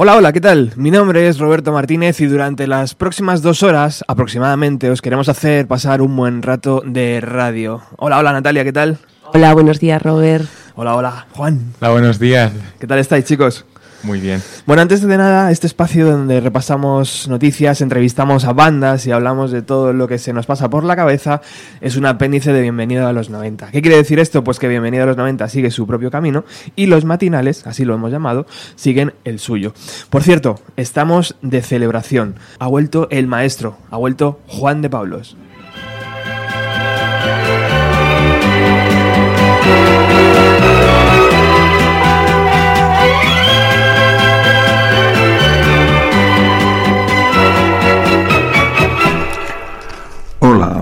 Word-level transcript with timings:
Hola, 0.00 0.14
hola, 0.14 0.32
¿qué 0.32 0.40
tal? 0.40 0.74
Mi 0.76 0.92
nombre 0.92 1.26
es 1.26 1.40
Roberto 1.40 1.72
Martínez 1.72 2.20
y 2.20 2.26
durante 2.26 2.68
las 2.68 2.94
próximas 2.94 3.42
dos 3.42 3.64
horas 3.64 4.04
aproximadamente 4.06 4.90
os 4.90 5.02
queremos 5.02 5.28
hacer 5.28 5.66
pasar 5.66 6.02
un 6.02 6.16
buen 6.16 6.40
rato 6.40 6.84
de 6.86 7.20
radio. 7.20 7.82
Hola, 7.96 8.20
hola 8.20 8.32
Natalia, 8.32 8.62
¿qué 8.62 8.72
tal? 8.72 8.98
Hola, 9.34 9.52
buenos 9.54 9.80
días 9.80 10.00
Robert. 10.00 10.44
Hola, 10.76 10.94
hola, 10.94 11.26
Juan. 11.32 11.74
Hola, 11.80 11.90
buenos 11.90 12.20
días. 12.20 12.52
¿Qué 12.78 12.86
tal 12.86 13.00
estáis, 13.00 13.24
chicos? 13.24 13.64
Muy 14.02 14.20
bien. 14.20 14.42
Bueno, 14.64 14.82
antes 14.82 15.02
de 15.02 15.16
nada, 15.16 15.50
este 15.50 15.66
espacio 15.66 16.06
donde 16.06 16.40
repasamos 16.40 17.26
noticias, 17.28 17.80
entrevistamos 17.80 18.44
a 18.44 18.52
bandas 18.52 19.06
y 19.06 19.10
hablamos 19.10 19.50
de 19.50 19.62
todo 19.62 19.92
lo 19.92 20.06
que 20.06 20.18
se 20.18 20.32
nos 20.32 20.46
pasa 20.46 20.70
por 20.70 20.84
la 20.84 20.94
cabeza, 20.94 21.40
es 21.80 21.96
un 21.96 22.06
apéndice 22.06 22.52
de 22.52 22.62
Bienvenido 22.62 23.08
a 23.08 23.12
los 23.12 23.28
90. 23.28 23.72
¿Qué 23.72 23.82
quiere 23.82 23.96
decir 23.96 24.20
esto? 24.20 24.44
Pues 24.44 24.60
que 24.60 24.68
Bienvenido 24.68 25.02
a 25.02 25.06
los 25.06 25.16
90 25.16 25.48
sigue 25.48 25.70
su 25.72 25.86
propio 25.86 26.10
camino 26.12 26.44
y 26.76 26.86
los 26.86 27.04
matinales, 27.04 27.66
así 27.66 27.84
lo 27.84 27.94
hemos 27.94 28.12
llamado, 28.12 28.46
siguen 28.76 29.14
el 29.24 29.40
suyo. 29.40 29.74
Por 30.10 30.22
cierto, 30.22 30.60
estamos 30.76 31.34
de 31.42 31.62
celebración. 31.62 32.36
Ha 32.60 32.68
vuelto 32.68 33.08
el 33.10 33.26
maestro, 33.26 33.78
ha 33.90 33.96
vuelto 33.96 34.40
Juan 34.46 34.80
de 34.80 34.90
Pablos. 34.90 35.36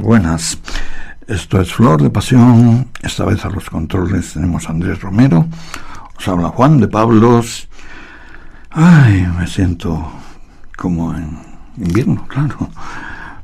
Buenas. 0.07 0.59
Esto 1.27 1.61
es 1.61 1.75
Flor 1.75 2.01
de 2.01 2.11
Pasión. 2.11 2.87
Esta 3.03 3.25
vez 3.25 3.45
a 3.45 3.51
los 3.51 3.69
controles 3.69 4.35
tenemos 4.35 4.69
a 4.69 4.71
Andrés 4.71 5.01
Romero. 5.01 5.49
Os 6.17 6.29
habla 6.29 6.51
Juan 6.51 6.79
de 6.79 6.87
Pablos. 6.87 7.69
Ay, 8.71 9.27
me 9.37 9.49
siento 9.49 10.13
como 10.77 11.13
en 11.13 11.39
invierno, 11.77 12.25
claro. 12.29 12.71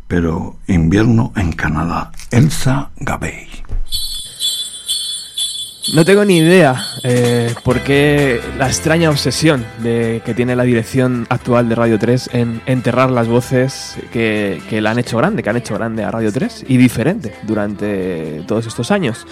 Pero 0.06 0.56
invierno 0.68 1.32
en 1.34 1.50
Canadá. 1.50 2.12
Elsa 2.30 2.90
Gabey. 2.96 3.61
No 5.90 6.04
tengo 6.04 6.24
ni 6.24 6.38
idea 6.38 6.80
eh, 7.02 7.52
por 7.64 7.80
qué 7.80 8.40
la 8.56 8.68
extraña 8.68 9.10
obsesión 9.10 9.64
de, 9.82 10.22
que 10.24 10.32
tiene 10.32 10.54
la 10.54 10.62
dirección 10.62 11.26
actual 11.28 11.68
de 11.68 11.74
Radio 11.74 11.98
3 11.98 12.30
en 12.34 12.62
enterrar 12.66 13.10
las 13.10 13.26
voces 13.26 13.96
que, 14.12 14.62
que 14.70 14.80
la 14.80 14.92
han 14.92 15.00
hecho 15.00 15.18
grande, 15.18 15.42
que 15.42 15.50
han 15.50 15.56
hecho 15.56 15.74
grande 15.74 16.04
a 16.04 16.12
Radio 16.12 16.32
3 16.32 16.66
y 16.68 16.76
diferente 16.76 17.34
durante 17.42 18.44
todos 18.46 18.66
estos 18.68 18.92
años. 18.92 19.26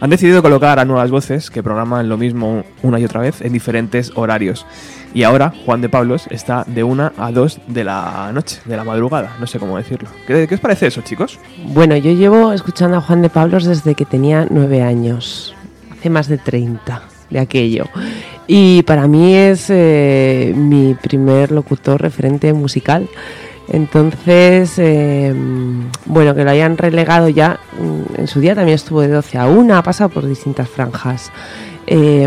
Han 0.00 0.10
decidido 0.10 0.42
colocar 0.42 0.78
a 0.78 0.84
nuevas 0.84 1.10
voces 1.10 1.50
que 1.50 1.62
programan 1.62 2.08
lo 2.08 2.16
mismo 2.16 2.64
una 2.82 3.00
y 3.00 3.04
otra 3.04 3.20
vez 3.20 3.40
en 3.40 3.52
diferentes 3.52 4.12
horarios. 4.14 4.64
Y 5.12 5.24
ahora 5.24 5.52
Juan 5.66 5.80
de 5.80 5.88
Pablos 5.88 6.26
está 6.30 6.64
de 6.68 6.84
una 6.84 7.12
a 7.18 7.32
dos 7.32 7.58
de 7.66 7.82
la 7.82 8.30
noche, 8.32 8.60
de 8.64 8.76
la 8.76 8.84
madrugada, 8.84 9.36
no 9.40 9.46
sé 9.48 9.58
cómo 9.58 9.76
decirlo. 9.76 10.08
¿Qué, 10.26 10.46
qué 10.48 10.54
os 10.54 10.60
parece 10.60 10.86
eso, 10.86 11.02
chicos? 11.02 11.40
Bueno, 11.66 11.96
yo 11.96 12.12
llevo 12.12 12.52
escuchando 12.52 12.98
a 12.98 13.00
Juan 13.00 13.22
de 13.22 13.28
Pablos 13.28 13.64
desde 13.64 13.96
que 13.96 14.04
tenía 14.04 14.46
nueve 14.48 14.82
años. 14.82 15.54
Hace 16.00 16.08
más 16.08 16.28
de 16.28 16.38
30 16.38 17.02
de 17.28 17.38
aquello. 17.38 17.84
Y 18.46 18.82
para 18.84 19.06
mí 19.06 19.34
es 19.34 19.66
eh, 19.68 20.50
mi 20.56 20.94
primer 20.94 21.52
locutor 21.52 22.00
referente 22.00 22.54
musical. 22.54 23.06
Entonces, 23.68 24.78
eh, 24.78 25.34
bueno, 26.06 26.34
que 26.34 26.42
lo 26.42 26.50
hayan 26.52 26.78
relegado 26.78 27.28
ya, 27.28 27.60
mm, 27.78 28.18
en 28.18 28.26
su 28.28 28.40
día 28.40 28.54
también 28.54 28.76
estuvo 28.76 29.02
de 29.02 29.08
12 29.08 29.36
a 29.36 29.46
1, 29.46 29.76
ha 29.76 29.82
pasado 29.82 30.08
por 30.08 30.26
distintas 30.26 30.70
franjas. 30.70 31.30
Eh, 31.86 32.26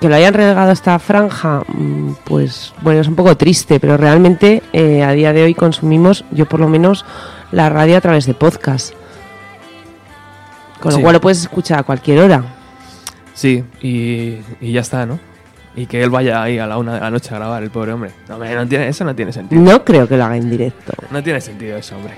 que 0.00 0.08
lo 0.08 0.16
hayan 0.16 0.34
relegado 0.34 0.70
a 0.70 0.72
esta 0.72 0.98
franja, 0.98 1.62
mm, 1.68 2.14
pues 2.24 2.72
bueno, 2.82 3.00
es 3.00 3.06
un 3.06 3.14
poco 3.14 3.36
triste, 3.36 3.78
pero 3.78 3.96
realmente 3.96 4.60
eh, 4.72 5.04
a 5.04 5.12
día 5.12 5.32
de 5.32 5.44
hoy 5.44 5.54
consumimos, 5.54 6.24
yo 6.32 6.46
por 6.46 6.58
lo 6.58 6.66
menos, 6.68 7.04
la 7.52 7.68
radio 7.68 7.96
a 7.96 8.00
través 8.00 8.26
de 8.26 8.34
podcast. 8.34 8.92
Con 10.80 10.90
lo 10.90 10.96
Sí. 10.96 11.02
cual 11.02 11.14
lo 11.14 11.20
puedes 11.20 11.40
escuchar 11.40 11.78
a 11.78 11.82
cualquier 11.84 12.18
hora. 12.18 12.44
Sí, 13.34 13.64
y, 13.82 14.38
y 14.60 14.72
ya 14.72 14.80
está, 14.80 15.06
¿no? 15.06 15.18
Y 15.76 15.86
que 15.86 16.02
él 16.04 16.10
vaya 16.10 16.40
ahí 16.40 16.58
a 16.58 16.68
la 16.68 16.78
una 16.78 16.94
de 16.94 17.00
la 17.00 17.10
noche 17.10 17.34
a 17.34 17.38
grabar, 17.38 17.62
el 17.64 17.70
pobre 17.70 17.92
hombre. 17.92 18.12
No, 18.28 18.36
hombre, 18.36 18.54
no 18.54 18.66
tiene, 18.66 18.86
eso 18.88 19.04
no 19.04 19.14
tiene 19.14 19.32
sentido. 19.32 19.60
No 19.60 19.84
creo 19.84 20.06
que 20.06 20.16
lo 20.16 20.24
haga 20.24 20.36
en 20.36 20.48
directo. 20.48 20.92
No 21.10 21.20
tiene 21.20 21.40
sentido 21.40 21.76
eso, 21.76 21.96
hombre. 21.96 22.14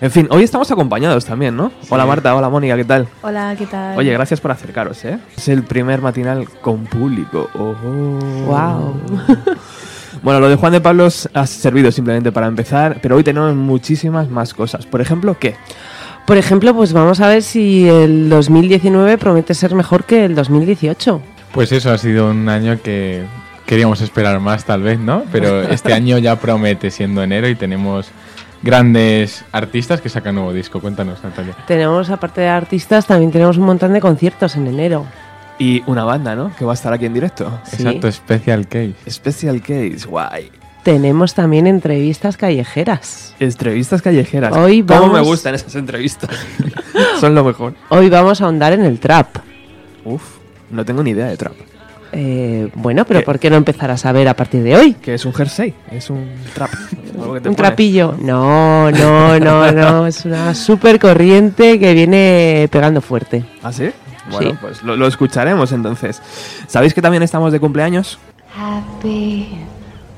En 0.00 0.10
fin, 0.10 0.26
hoy 0.30 0.42
estamos 0.42 0.68
acompañados 0.70 1.24
también, 1.24 1.56
¿no? 1.56 1.70
Hola 1.90 2.06
Marta, 2.06 2.34
hola 2.34 2.48
Mónica, 2.48 2.76
¿qué 2.76 2.84
tal? 2.84 3.06
Hola, 3.22 3.54
¿qué 3.56 3.66
tal? 3.66 3.96
Oye, 3.96 4.12
gracias 4.12 4.40
por 4.40 4.50
acercaros, 4.50 5.04
¿eh? 5.04 5.18
Es 5.36 5.48
el 5.48 5.62
primer 5.62 6.02
matinal 6.02 6.48
con 6.60 6.84
público. 6.86 7.48
Oh. 7.54 7.74
Guau. 8.46 8.94
Bueno, 10.22 10.40
lo 10.40 10.48
de 10.48 10.56
Juan 10.56 10.72
de 10.72 10.80
Pablos 10.80 11.28
ha 11.32 11.46
servido 11.46 11.92
simplemente 11.92 12.32
para 12.32 12.48
empezar, 12.48 12.98
pero 13.00 13.16
hoy 13.16 13.22
tenemos 13.22 13.54
muchísimas 13.54 14.28
más 14.28 14.52
cosas. 14.52 14.84
Por 14.86 15.00
ejemplo, 15.00 15.36
¿qué? 15.38 15.54
Por 16.28 16.36
ejemplo, 16.36 16.74
pues 16.74 16.92
vamos 16.92 17.20
a 17.20 17.28
ver 17.28 17.42
si 17.42 17.88
el 17.88 18.28
2019 18.28 19.16
promete 19.16 19.54
ser 19.54 19.74
mejor 19.74 20.04
que 20.04 20.26
el 20.26 20.34
2018. 20.34 21.22
Pues 21.52 21.72
eso 21.72 21.90
ha 21.90 21.96
sido 21.96 22.28
un 22.30 22.50
año 22.50 22.78
que 22.82 23.22
queríamos 23.64 24.02
esperar 24.02 24.38
más, 24.38 24.66
tal 24.66 24.82
vez, 24.82 24.98
¿no? 24.98 25.24
Pero 25.32 25.62
este 25.70 25.94
año 25.94 26.18
ya 26.18 26.36
promete, 26.36 26.90
siendo 26.90 27.22
enero, 27.22 27.48
y 27.48 27.54
tenemos 27.54 28.10
grandes 28.62 29.42
artistas 29.52 30.02
que 30.02 30.10
sacan 30.10 30.34
nuevo 30.34 30.52
disco. 30.52 30.82
Cuéntanos, 30.82 31.24
Natalia. 31.24 31.56
Tenemos, 31.66 32.10
aparte 32.10 32.42
de 32.42 32.48
artistas, 32.48 33.06
también 33.06 33.32
tenemos 33.32 33.56
un 33.56 33.64
montón 33.64 33.94
de 33.94 34.00
conciertos 34.02 34.54
en 34.56 34.66
enero. 34.66 35.06
Y 35.58 35.82
una 35.86 36.04
banda, 36.04 36.36
¿no? 36.36 36.54
Que 36.54 36.66
va 36.66 36.72
a 36.72 36.74
estar 36.74 36.92
aquí 36.92 37.06
en 37.06 37.14
directo. 37.14 37.58
Sí. 37.64 37.76
Exacto, 37.76 38.12
Special 38.12 38.68
Case. 38.68 38.94
Special 39.08 39.62
Case, 39.62 40.06
guay. 40.06 40.50
Tenemos 40.92 41.34
también 41.34 41.66
entrevistas 41.66 42.38
callejeras. 42.38 43.34
Entrevistas 43.38 44.00
callejeras. 44.00 44.56
Hoy 44.56 44.82
¿Cómo 44.82 45.08
me 45.08 45.12
vamos- 45.16 45.28
gustan 45.28 45.54
esas 45.54 45.74
entrevistas? 45.74 46.30
Son 47.20 47.34
lo 47.34 47.44
mejor. 47.44 47.74
Hoy 47.90 48.08
vamos 48.08 48.40
a 48.40 48.46
ahondar 48.46 48.72
en 48.72 48.80
el 48.86 48.98
trap. 48.98 49.36
Uf, 50.06 50.22
no 50.70 50.86
tengo 50.86 51.02
ni 51.02 51.10
idea 51.10 51.26
de 51.26 51.36
trap. 51.36 51.52
Eh, 52.12 52.70
bueno, 52.74 53.04
pero 53.04 53.20
¿Qué? 53.20 53.26
¿por 53.26 53.38
qué 53.38 53.50
no 53.50 53.56
empezar 53.56 53.90
a 53.90 53.98
saber 53.98 54.28
a 54.28 54.34
partir 54.34 54.62
de 54.62 54.76
hoy? 54.76 54.94
Que 54.94 55.12
es 55.12 55.26
un 55.26 55.34
jersey, 55.34 55.74
es 55.90 56.08
un 56.08 56.26
trap. 56.54 56.70
algo 57.20 57.34
que 57.34 57.40
te 57.42 57.48
Un 57.50 57.54
pones. 57.54 57.56
trapillo. 57.56 58.14
No, 58.22 58.90
no, 58.90 59.38
no, 59.38 59.70
no. 59.70 60.06
Es 60.06 60.24
una 60.24 60.54
super 60.54 60.98
corriente 60.98 61.78
que 61.78 61.92
viene 61.92 62.66
pegando 62.72 63.02
fuerte. 63.02 63.44
¿Ah, 63.62 63.72
sí? 63.74 63.90
Bueno, 64.30 64.52
Sí. 64.52 64.56
pues 64.58 64.82
lo, 64.82 64.96
lo 64.96 65.06
escucharemos 65.06 65.70
entonces. 65.72 66.22
¿Sabéis 66.66 66.94
que 66.94 67.02
también 67.02 67.22
estamos 67.22 67.52
de 67.52 67.60
cumpleaños? 67.60 68.18
Happy 68.58 69.50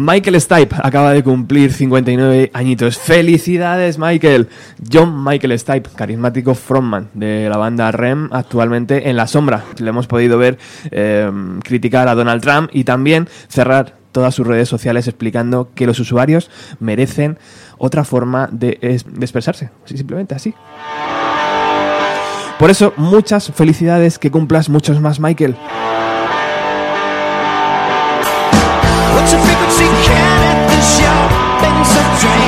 Michael 0.00 0.40
Stipe 0.40 0.76
acaba 0.80 1.12
de 1.12 1.24
cumplir 1.24 1.72
59 1.72 2.52
añitos. 2.54 2.98
¡Felicidades, 2.98 3.98
Michael! 3.98 4.48
John 4.92 5.24
Michael 5.24 5.58
Stipe, 5.58 5.90
carismático 5.96 6.54
frontman 6.54 7.08
de 7.14 7.48
la 7.50 7.56
banda 7.56 7.90
REM, 7.90 8.28
actualmente 8.30 9.10
en 9.10 9.16
la 9.16 9.26
sombra. 9.26 9.64
Le 9.78 9.88
hemos 9.88 10.06
podido 10.06 10.38
ver 10.38 10.56
eh, 10.92 11.28
criticar 11.64 12.06
a 12.06 12.14
Donald 12.14 12.40
Trump 12.40 12.70
y 12.72 12.84
también 12.84 13.28
cerrar 13.48 13.96
todas 14.12 14.36
sus 14.36 14.46
redes 14.46 14.68
sociales 14.68 15.08
explicando 15.08 15.70
que 15.74 15.88
los 15.88 15.98
usuarios 15.98 16.48
merecen 16.78 17.36
otra 17.76 18.04
forma 18.04 18.48
de, 18.52 18.78
de 18.80 19.24
expresarse. 19.24 19.70
Simplemente 19.84 20.36
así. 20.36 20.54
Por 22.60 22.70
eso, 22.70 22.94
muchas 22.96 23.50
felicidades, 23.50 24.20
que 24.20 24.30
cumplas 24.30 24.68
muchos 24.68 25.00
más, 25.00 25.18
Michael. 25.18 25.56
dream 32.20 32.47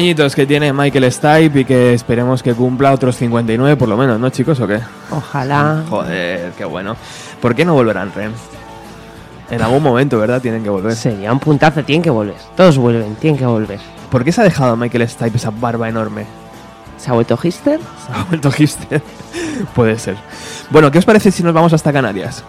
añitos 0.00 0.34
que 0.34 0.46
tiene 0.46 0.72
Michael 0.72 1.12
Stipe 1.12 1.60
y 1.60 1.64
que 1.66 1.92
esperemos 1.92 2.42
que 2.42 2.54
cumpla 2.54 2.92
otros 2.92 3.16
59 3.16 3.76
por 3.76 3.86
lo 3.86 3.98
menos, 3.98 4.18
¿no, 4.18 4.30
chicos? 4.30 4.58
¿O 4.60 4.66
qué? 4.66 4.80
Ojalá. 5.10 5.84
Joder, 5.90 6.52
qué 6.56 6.64
bueno. 6.64 6.96
¿Por 7.40 7.54
qué 7.54 7.66
no 7.66 7.74
volverán, 7.74 8.10
Ren? 8.14 8.32
En 9.50 9.60
algún 9.60 9.82
momento, 9.82 10.18
¿verdad? 10.18 10.40
Tienen 10.40 10.62
que 10.62 10.70
volver. 10.70 10.94
Sería 10.94 11.30
un 11.32 11.38
puntazo, 11.38 11.84
tienen 11.84 12.02
que 12.02 12.08
volver. 12.08 12.36
Todos 12.56 12.78
vuelven, 12.78 13.14
tienen 13.16 13.38
que 13.38 13.44
volver. 13.44 13.78
¿Por 14.10 14.24
qué 14.24 14.32
se 14.32 14.40
ha 14.40 14.44
dejado 14.44 14.74
Michael 14.74 15.06
Stipe 15.06 15.36
esa 15.36 15.50
barba 15.50 15.88
enorme? 15.88 16.24
¿Se 16.96 17.10
ha 17.10 17.12
vuelto 17.12 17.38
Hister? 17.42 17.78
¿Se 18.06 18.12
ha 18.12 18.24
vuelto 18.24 18.50
hipster? 18.50 19.02
Puede 19.74 19.98
ser. 19.98 20.16
Bueno, 20.70 20.90
¿qué 20.90 20.98
os 20.98 21.04
parece 21.04 21.30
si 21.30 21.42
nos 21.42 21.52
vamos 21.52 21.74
hasta 21.74 21.92
Canarias? 21.92 22.42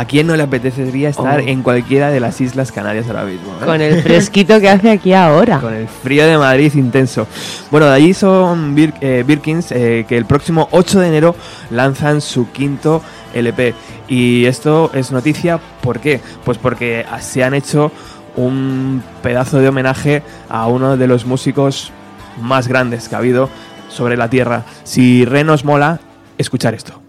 ¿A 0.00 0.06
quién 0.06 0.26
no 0.26 0.34
le 0.34 0.42
apetecería 0.44 1.10
estar 1.10 1.40
Oh. 1.40 1.42
en 1.46 1.62
cualquiera 1.62 2.10
de 2.10 2.20
las 2.20 2.40
Islas 2.40 2.72
Canarias 2.72 3.06
ahora 3.08 3.24
mismo? 3.24 3.52
eh? 3.60 3.66
Con 3.66 3.80
el 3.82 4.02
fresquito 4.02 4.58
que 4.58 4.70
hace 4.70 4.90
aquí 4.90 5.12
ahora. 5.12 5.58
Con 5.60 5.74
el 5.74 5.88
frío 5.88 6.26
de 6.26 6.38
Madrid 6.38 6.72
intenso. 6.74 7.26
Bueno, 7.70 7.84
de 7.86 7.92
allí 7.92 8.14
son 8.14 8.74
Bir- 8.74 8.94
eh, 9.02 9.24
Birkins 9.26 9.70
eh, 9.72 10.06
que 10.08 10.16
el 10.16 10.24
próximo 10.24 10.68
8 10.70 11.00
de 11.00 11.08
enero 11.08 11.36
lanzan 11.70 12.22
su 12.22 12.50
quinto 12.50 13.02
LP. 13.34 13.74
Y 14.08 14.46
esto 14.46 14.90
es 14.94 15.12
noticia, 15.12 15.60
¿por 15.82 16.00
qué? 16.00 16.20
Pues 16.46 16.56
porque 16.56 17.04
se 17.20 17.44
han 17.44 17.52
hecho 17.52 17.92
un 18.36 19.02
pedazo 19.22 19.58
de 19.58 19.68
homenaje 19.68 20.22
a 20.48 20.66
uno 20.66 20.96
de 20.96 21.06
los 21.08 21.26
músicos 21.26 21.92
más 22.40 22.68
grandes 22.68 23.08
que 23.08 23.16
ha 23.16 23.18
habido 23.18 23.50
sobre 23.88 24.16
la 24.16 24.30
Tierra. 24.30 24.64
Si 24.82 25.24
Ren 25.26 25.46
nos 25.48 25.64
mola, 25.64 26.00
escuchar 26.38 26.72
esto. 26.74 26.99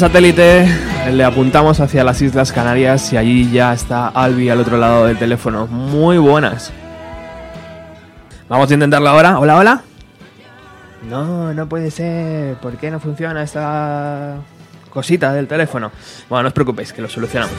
Satélite, 0.00 0.66
le 1.12 1.24
apuntamos 1.24 1.78
hacia 1.78 2.02
las 2.02 2.22
Islas 2.22 2.52
Canarias 2.52 3.12
y 3.12 3.18
allí 3.18 3.50
ya 3.50 3.74
está 3.74 4.08
Albi 4.08 4.48
al 4.48 4.58
otro 4.58 4.78
lado 4.78 5.04
del 5.04 5.18
teléfono. 5.18 5.66
Muy 5.66 6.16
buenas. 6.16 6.72
Vamos 8.48 8.70
a 8.70 8.74
intentarlo 8.74 9.10
ahora. 9.10 9.38
Hola, 9.38 9.58
hola. 9.58 9.82
No, 11.06 11.52
no 11.52 11.68
puede 11.68 11.90
ser. 11.90 12.54
¿Por 12.56 12.78
qué 12.78 12.90
no 12.90 12.98
funciona 12.98 13.42
esta 13.42 14.36
cosita 14.88 15.34
del 15.34 15.46
teléfono? 15.46 15.92
Bueno, 16.30 16.44
no 16.44 16.48
os 16.48 16.54
preocupéis, 16.54 16.94
que 16.94 17.02
lo 17.02 17.08
solucionamos. 17.10 17.54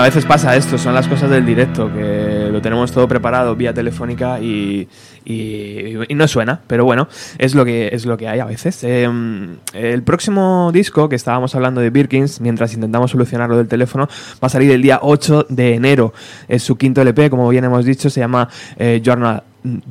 A 0.00 0.04
veces 0.04 0.24
pasa 0.24 0.56
esto, 0.56 0.78
son 0.78 0.94
las 0.94 1.06
cosas 1.06 1.28
del 1.28 1.44
directo, 1.44 1.92
que 1.92 2.48
lo 2.50 2.62
tenemos 2.62 2.90
todo 2.90 3.06
preparado 3.06 3.54
vía 3.54 3.74
telefónica 3.74 4.40
y, 4.40 4.88
y- 5.26 5.94
no 6.14 6.26
suena, 6.26 6.62
pero 6.66 6.86
bueno, 6.86 7.06
es 7.36 7.54
lo 7.54 7.66
que, 7.66 7.90
es 7.92 8.06
lo 8.06 8.16
que 8.16 8.26
hay 8.26 8.40
a 8.40 8.46
veces. 8.46 8.82
Eh, 8.82 9.06
el 9.74 10.02
próximo 10.02 10.70
disco, 10.72 11.06
que 11.10 11.16
estábamos 11.16 11.54
hablando 11.54 11.82
de 11.82 11.90
Birkins, 11.90 12.40
mientras 12.40 12.72
intentamos 12.72 13.10
solucionarlo 13.10 13.58
del 13.58 13.68
teléfono, 13.68 14.08
va 14.42 14.46
a 14.46 14.48
salir 14.48 14.70
el 14.70 14.80
día 14.80 15.00
8 15.02 15.48
de 15.50 15.74
enero. 15.74 16.14
Es 16.48 16.62
su 16.62 16.76
quinto 16.78 17.02
LP, 17.02 17.28
como 17.28 17.46
bien 17.50 17.64
hemos 17.64 17.84
dicho, 17.84 18.08
se 18.08 18.20
llama 18.20 18.48
eh, 18.78 19.02
You 19.04 19.12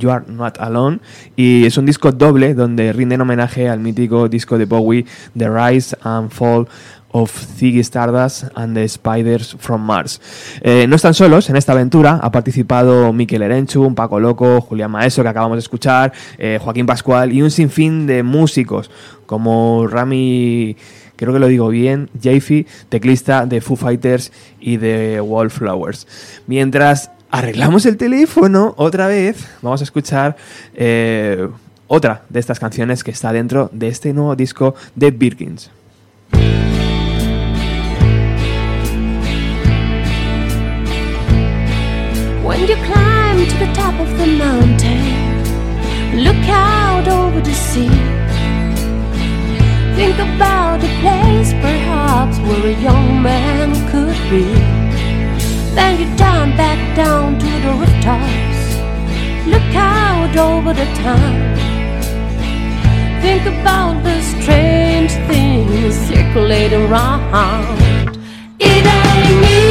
Are 0.09 0.25
Not 0.27 0.59
Alone 0.59 0.99
y 1.35 1.67
es 1.67 1.77
un 1.77 1.85
disco 1.85 2.11
doble 2.11 2.55
donde 2.55 2.91
rinden 2.91 3.21
homenaje 3.21 3.69
al 3.69 3.79
mítico 3.79 4.27
disco 4.27 4.57
de 4.57 4.65
Bowie 4.65 5.05
The 5.37 5.47
Rise 5.47 5.95
and 6.01 6.31
Fall 6.31 6.67
of 7.11 7.31
Ziggy 7.57 7.83
Stardust 7.83 8.45
and 8.55 8.75
the 8.75 8.87
Spiders 8.87 9.55
from 9.59 9.81
Mars. 9.81 10.21
Eh, 10.61 10.85
no 10.87 10.95
están 10.95 11.13
solos 11.13 11.49
en 11.49 11.55
esta 11.55 11.71
aventura, 11.71 12.19
ha 12.21 12.31
participado 12.31 13.11
Miquel 13.13 13.41
Erenchu, 13.41 13.93
Paco 13.95 14.19
Loco, 14.19 14.61
Julián 14.61 14.91
Maeso, 14.91 15.23
que 15.23 15.29
acabamos 15.29 15.57
de 15.57 15.61
escuchar, 15.61 16.13
eh, 16.37 16.59
Joaquín 16.61 16.85
Pascual 16.85 17.33
y 17.33 17.41
un 17.41 17.51
sinfín 17.51 18.07
de 18.07 18.23
músicos 18.23 18.91
como 19.25 19.87
Rami, 19.87 20.75
creo 21.15 21.33
que 21.33 21.39
lo 21.39 21.47
digo 21.47 21.69
bien, 21.69 22.09
Jaffe, 22.21 22.65
teclista 22.89 23.45
de 23.45 23.61
Foo 23.61 23.75
Fighters 23.75 24.31
y 24.59 24.77
de 24.77 25.21
Wallflowers. 25.21 26.07
Mientras 26.47 27.11
arreglamos 27.29 27.85
el 27.85 27.97
teléfono 27.97 28.73
otra 28.77 29.07
vez, 29.07 29.47
vamos 29.61 29.81
a 29.81 29.83
escuchar 29.83 30.35
eh, 30.73 31.47
otra 31.87 32.23
de 32.29 32.39
estas 32.39 32.59
canciones 32.59 33.03
que 33.03 33.11
está 33.11 33.31
dentro 33.31 33.69
de 33.71 33.87
este 33.87 34.13
nuevo 34.13 34.35
disco 34.35 34.75
de 34.95 35.11
Birkins. 35.11 35.69
When 42.49 42.61
you 42.67 42.77
climb 42.77 43.45
to 43.45 43.57
the 43.63 43.71
top 43.73 43.93
of 43.99 44.09
the 44.17 44.25
mountain, 44.25 46.23
look 46.23 46.43
out 46.49 47.07
over 47.07 47.41
the 47.41 47.53
sea. 47.53 47.95
Think 49.95 50.15
about 50.17 50.83
a 50.83 50.91
place 50.99 51.53
perhaps 51.61 52.39
where 52.39 52.65
a 52.73 52.81
young 52.81 53.21
man 53.21 53.69
could 53.91 54.17
be. 54.31 54.45
Then 55.75 55.99
you 56.01 56.07
down 56.17 56.57
back 56.57 56.79
down 56.95 57.37
to 57.37 57.45
the 57.45 57.71
rooftops. 57.81 58.59
Look 59.45 59.75
out 59.75 60.35
over 60.35 60.73
the 60.73 60.89
town. 61.05 61.55
Think 63.21 63.45
about 63.45 64.01
the 64.03 64.19
strange 64.23 65.11
things 65.29 65.93
circulating 66.09 66.89
around. 66.89 68.17
It 68.57 68.85
ain't 68.87 69.45
easy. 69.45 69.68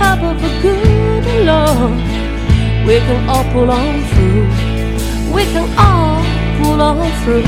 Help 0.00 0.22
of 0.22 0.38
a 0.50 0.52
good 0.62 1.26
Lord, 1.50 1.98
we 2.86 2.96
can 3.06 3.28
all 3.28 3.44
pull 3.52 3.70
on 3.70 3.94
through. 4.10 4.46
We 5.34 5.42
can 5.54 5.68
all 5.86 6.22
pull 6.58 6.80
on 6.80 7.10
through. 7.22 7.42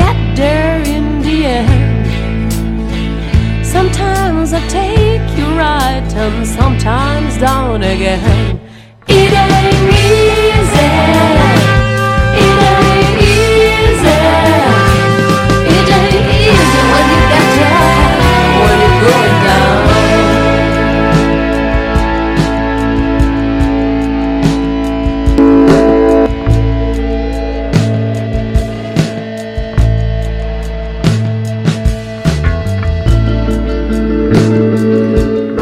Get 0.00 0.16
there 0.36 0.80
in 0.96 1.22
the 1.22 1.38
end. 1.58 2.06
Sometimes 3.66 4.52
I 4.52 4.60
take 4.68 5.26
you 5.38 5.46
right 5.58 6.08
and 6.24 6.46
sometimes 6.46 7.36
down 7.38 7.82
again. 7.82 8.60
It 9.08 9.32
ain't 9.32 9.92
easy. 10.12 11.45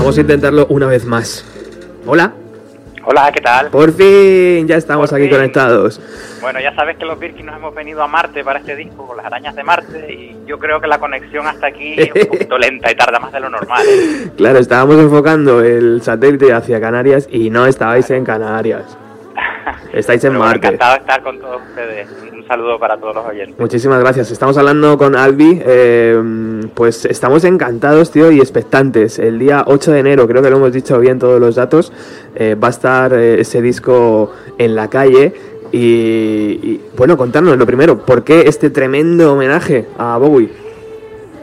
Vamos 0.04 0.18
a 0.18 0.20
intentarlo 0.20 0.66
una 0.68 0.84
vez 0.86 1.06
más. 1.06 1.42
Hola, 2.04 2.30
Hola, 3.06 3.32
¿qué 3.32 3.40
tal? 3.40 3.68
por 3.70 3.90
fin 3.94 4.68
ya 4.68 4.76
estamos 4.76 5.08
Por 5.08 5.18
aquí 5.18 5.28
fin. 5.28 5.36
conectados. 5.36 5.98
Bueno, 6.42 6.60
ya 6.60 6.74
sabes 6.74 6.98
que 6.98 7.06
los 7.06 7.18
Birkin 7.18 7.46
nos 7.46 7.56
hemos 7.56 7.74
venido 7.74 8.02
a 8.02 8.06
Marte 8.06 8.44
para 8.44 8.58
este 8.58 8.76
disco 8.76 9.06
con 9.06 9.16
las 9.16 9.24
arañas 9.24 9.56
de 9.56 9.62
Marte 9.64 10.12
y 10.12 10.36
yo 10.46 10.58
creo 10.58 10.78
que 10.78 10.88
la 10.88 10.98
conexión 10.98 11.46
hasta 11.46 11.68
aquí 11.68 11.94
es 11.96 12.10
un 12.14 12.28
poquito 12.28 12.58
lenta 12.58 12.92
y 12.92 12.94
tarda 12.96 13.18
más 13.18 13.32
de 13.32 13.40
lo 13.40 13.48
normal. 13.48 13.82
¿eh? 13.88 14.28
Claro, 14.36 14.58
estábamos 14.58 14.96
enfocando 14.98 15.62
el 15.64 16.02
satélite 16.02 16.52
hacia 16.52 16.78
Canarias 16.82 17.26
y 17.30 17.48
no 17.48 17.64
estabais 17.64 18.10
en 18.10 18.26
Canarias. 18.26 18.98
Estáis 19.94 20.22
en 20.24 20.36
Marte. 20.36 20.66
encantado 20.66 20.92
de 20.96 20.98
estar 21.00 21.22
con 21.22 21.40
todos 21.40 21.62
ustedes. 21.70 22.08
Un 22.44 22.48
saludo 22.48 22.78
para 22.78 22.98
todos 22.98 23.14
los 23.14 23.26
oyentes. 23.26 23.58
Muchísimas 23.58 24.00
gracias. 24.00 24.30
Estamos 24.30 24.58
hablando 24.58 24.98
con 24.98 25.16
Albi. 25.16 25.62
eh, 25.64 26.60
pues 26.74 27.06
estamos 27.06 27.42
encantados, 27.44 28.10
tío, 28.10 28.30
y 28.30 28.38
expectantes. 28.38 29.18
El 29.18 29.38
día 29.38 29.64
8 29.66 29.92
de 29.92 30.00
enero, 30.00 30.28
creo 30.28 30.42
que 30.42 30.50
lo 30.50 30.56
hemos 30.58 30.72
dicho 30.72 30.98
bien 31.00 31.18
todos 31.18 31.40
los 31.40 31.54
datos, 31.54 31.90
eh, 32.34 32.54
va 32.54 32.66
a 32.68 32.70
estar 32.70 33.14
eh, 33.14 33.40
ese 33.40 33.62
disco 33.62 34.34
en 34.58 34.74
la 34.74 34.90
calle. 34.90 35.32
Y, 35.72 35.78
y, 36.62 36.80
bueno, 36.98 37.16
contarnos 37.16 37.56
lo 37.56 37.64
primero, 37.64 38.04
¿por 38.04 38.24
qué 38.24 38.42
este 38.42 38.68
tremendo 38.68 39.32
homenaje 39.32 39.86
a 39.98 40.18
Bowie? 40.18 40.50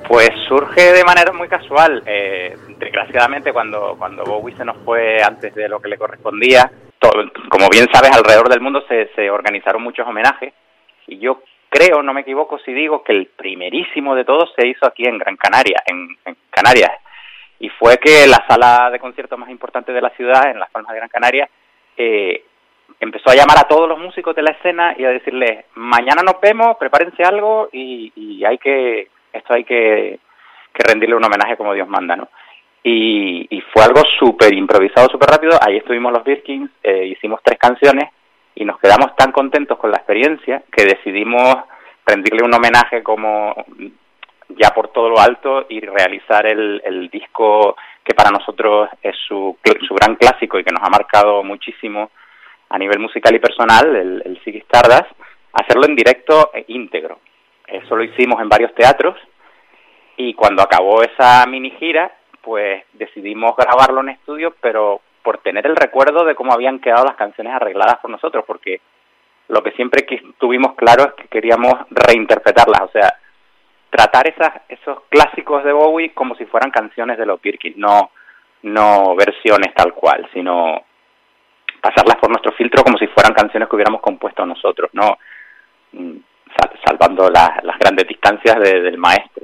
Pues 0.08 0.30
surge 0.48 0.94
de 0.94 1.04
manera 1.04 1.32
muy 1.34 1.48
casual. 1.48 2.04
Eh, 2.06 2.56
desgraciadamente, 2.78 3.52
cuando, 3.52 3.96
cuando 3.98 4.24
Bowie 4.24 4.56
se 4.56 4.66
nos 4.66 4.78
fue 4.86 5.18
antes 5.24 5.56
de 5.56 5.68
lo 5.68 5.80
que 5.80 5.90
le 5.90 5.98
correspondía, 5.98 6.72
como 7.50 7.70
bien 7.70 7.88
sabes, 7.92 8.12
alrededor 8.16 8.50
del 8.50 8.62
mundo 8.62 8.84
se, 8.88 9.10
se 9.16 9.32
organizaron 9.32 9.82
muchos 9.82 10.08
homenajes. 10.08 10.54
Y 11.08 11.20
yo 11.20 11.42
creo, 11.70 12.04
no 12.04 12.14
me 12.14 12.22
equivoco 12.22 12.60
si 12.60 12.74
digo, 12.74 13.04
que 13.04 13.14
el 13.14 13.28
primerísimo 13.28 14.16
de 14.16 14.26
todos 14.26 14.52
se 14.56 14.68
hizo 14.68 14.86
aquí 14.86 15.06
en 15.06 15.18
Gran 15.18 15.38
Canaria, 15.38 15.82
en, 15.86 16.18
en 16.26 16.36
Canarias. 16.50 16.92
Y 17.60 17.70
fue 17.70 17.98
que 17.98 18.28
la 18.28 18.44
sala 18.48 18.90
de 18.90 19.00
conciertos 19.00 19.38
más 19.38 19.50
importante 19.50 19.94
de 19.94 20.02
la 20.02 20.10
ciudad, 20.12 20.50
en 20.50 20.60
Las 20.60 20.72
Palmas 20.72 20.92
de 20.92 20.98
Gran 20.98 21.10
Canaria, 21.10 21.50
eh, 21.96 22.44
empezó 23.00 23.30
a 23.30 23.36
llamar 23.36 23.58
a 23.60 23.68
todos 23.68 23.88
los 23.88 24.00
músicos 24.00 24.36
de 24.36 24.42
la 24.42 24.52
escena 24.52 24.96
y 24.98 25.06
a 25.06 25.10
decirles, 25.10 25.66
mañana 25.76 26.24
nos 26.24 26.42
vemos, 26.42 26.78
prepárense 26.78 27.24
algo 27.24 27.70
y, 27.72 28.12
y 28.16 28.44
hay 28.44 28.58
que, 28.58 29.10
esto 29.32 29.54
hay 29.54 29.64
que, 29.64 30.20
que 30.74 30.84
rendirle 30.88 31.16
un 31.16 31.24
homenaje 31.24 31.56
como 31.56 31.74
Dios 31.74 31.88
manda, 31.88 32.16
¿no? 32.16 32.30
Y, 32.84 33.46
y 33.50 33.62
fue 33.62 33.84
algo 33.84 34.02
súper 34.18 34.54
improvisado, 34.54 35.08
súper 35.10 35.30
rápido. 35.30 35.58
Ahí 35.62 35.78
estuvimos 35.78 36.12
los 36.12 36.24
Birkins, 36.24 36.72
eh, 36.82 37.06
hicimos 37.06 37.40
tres 37.44 37.60
canciones 37.60 38.10
y 38.56 38.66
nos 38.66 38.80
quedamos 38.80 39.16
tan 39.16 39.32
contentos 39.32 39.78
con 39.78 39.92
la 39.92 39.98
experiencia 39.98 40.64
que 40.72 40.86
decidimos 40.86 41.56
rendirle 42.06 42.44
un 42.44 42.54
homenaje 42.54 43.04
como 43.04 43.56
ya 44.50 44.70
por 44.72 44.90
todo 44.90 45.10
lo 45.10 45.20
alto 45.20 45.66
y 45.70 45.80
realizar 45.80 46.46
el, 46.46 46.82
el 46.84 47.10
disco 47.10 47.76
que 48.04 48.14
para 48.14 48.32
nosotros 48.32 48.90
es 49.02 49.16
su, 49.28 49.58
su 49.88 49.94
gran 49.96 50.16
clásico 50.16 50.60
y 50.60 50.64
que 50.64 50.72
nos 50.72 50.84
ha 50.84 50.90
marcado 50.90 51.44
muchísimo 51.44 52.12
a 52.70 52.78
nivel 52.78 53.00
musical 53.00 53.36
y 53.36 53.40
personal, 53.40 53.96
el, 53.96 54.22
el 54.26 54.40
Ziggy 54.44 54.60
Stardust, 54.60 55.12
hacerlo 55.54 55.86
en 55.86 55.96
directo 55.96 56.52
e 56.54 56.66
íntegro. 56.68 57.20
Eso 57.68 57.96
lo 57.96 58.04
hicimos 58.04 58.42
en 58.42 58.50
varios 58.50 58.74
teatros 58.76 59.18
y 60.18 60.34
cuando 60.34 60.62
acabó 60.62 61.04
esa 61.04 61.46
mini 61.48 61.72
gira, 61.72 62.12
pues 62.42 62.84
decidimos 62.94 63.56
grabarlo 63.56 64.02
en 64.02 64.10
estudio, 64.10 64.56
pero 64.62 65.02
por 65.24 65.40
tener 65.40 65.66
el 65.68 65.76
recuerdo 65.76 66.26
de 66.26 66.36
cómo 66.36 66.54
habían 66.54 66.80
quedado 66.80 67.06
las 67.06 67.16
canciones 67.16 67.54
arregladas 67.54 67.98
por 68.00 68.10
nosotros, 68.10 68.44
porque 68.46 68.82
lo 69.50 69.62
que 69.62 69.72
siempre 69.72 70.06
tuvimos 70.38 70.74
claro 70.76 71.04
es 71.06 71.14
que 71.14 71.28
queríamos 71.28 71.74
reinterpretarlas, 71.90 72.82
o 72.82 72.92
sea, 72.92 73.14
tratar 73.90 74.28
esas, 74.28 74.62
esos 74.70 75.00
clásicos 75.10 75.64
de 75.64 75.74
Bowie 75.74 76.14
como 76.14 76.36
si 76.36 76.46
fueran 76.46 76.72
canciones 76.72 77.18
de 77.18 77.26
los 77.26 77.42
Birkin, 77.42 77.74
no, 77.78 78.12
no 78.64 79.16
versiones 79.16 79.74
tal 79.76 79.94
cual, 79.94 80.30
sino 80.34 80.84
pasarlas 81.82 82.16
por 82.18 82.30
nuestro 82.30 82.52
filtro 82.54 82.84
como 82.84 82.98
si 82.98 83.08
fueran 83.08 83.34
canciones 83.34 83.68
que 83.68 83.76
hubiéramos 83.76 84.02
compuesto 84.02 84.46
nosotros, 84.46 84.90
no 84.94 85.18
Mm, 85.94 86.16
sal- 86.58 86.80
salvando 86.86 87.30
la- 87.30 87.60
las 87.64 87.78
grandes 87.78 88.08
distancias 88.08 88.56
de- 88.62 88.80
del 88.80 88.98
maestro. 88.98 89.44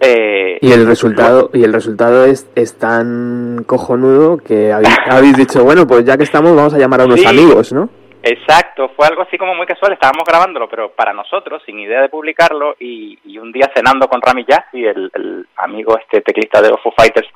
Eh, 0.00 0.58
Y 0.60 0.72
el 0.72 0.86
resultado, 0.86 1.50
y 1.52 1.62
el 1.64 1.72
resultado 1.72 2.24
es, 2.26 2.50
es 2.54 2.78
tan 2.78 3.64
cojonudo 3.66 4.38
que 4.38 4.72
habéis, 4.72 4.96
habéis 5.10 5.36
dicho, 5.36 5.64
bueno, 5.64 5.86
pues 5.86 6.04
ya 6.04 6.16
que 6.16 6.24
estamos, 6.24 6.54
vamos 6.56 6.74
a 6.74 6.78
llamar 6.78 7.00
a 7.02 7.04
unos 7.06 7.20
Sí. 7.20 7.26
amigos, 7.26 7.72
¿no? 7.72 7.88
Exacto, 8.22 8.90
fue 8.96 9.06
algo 9.06 9.22
así 9.22 9.38
como 9.38 9.54
muy 9.54 9.66
casual, 9.66 9.92
estábamos 9.92 10.24
grabándolo, 10.26 10.68
pero 10.68 10.90
para 10.90 11.12
nosotros, 11.12 11.62
sin 11.64 11.78
idea 11.78 12.00
de 12.02 12.08
publicarlo, 12.08 12.74
y, 12.80 13.16
y 13.24 13.38
un 13.38 13.52
día 13.52 13.70
cenando 13.72 14.08
con 14.08 14.20
Rami 14.20 14.44
Jaffe, 14.48 14.90
el, 14.90 15.10
el 15.14 15.46
amigo 15.56 15.96
este 15.96 16.22
teclista 16.22 16.60
de 16.60 16.70
los 16.70 16.80
Foo 16.82 16.92
Fighters, 16.96 17.28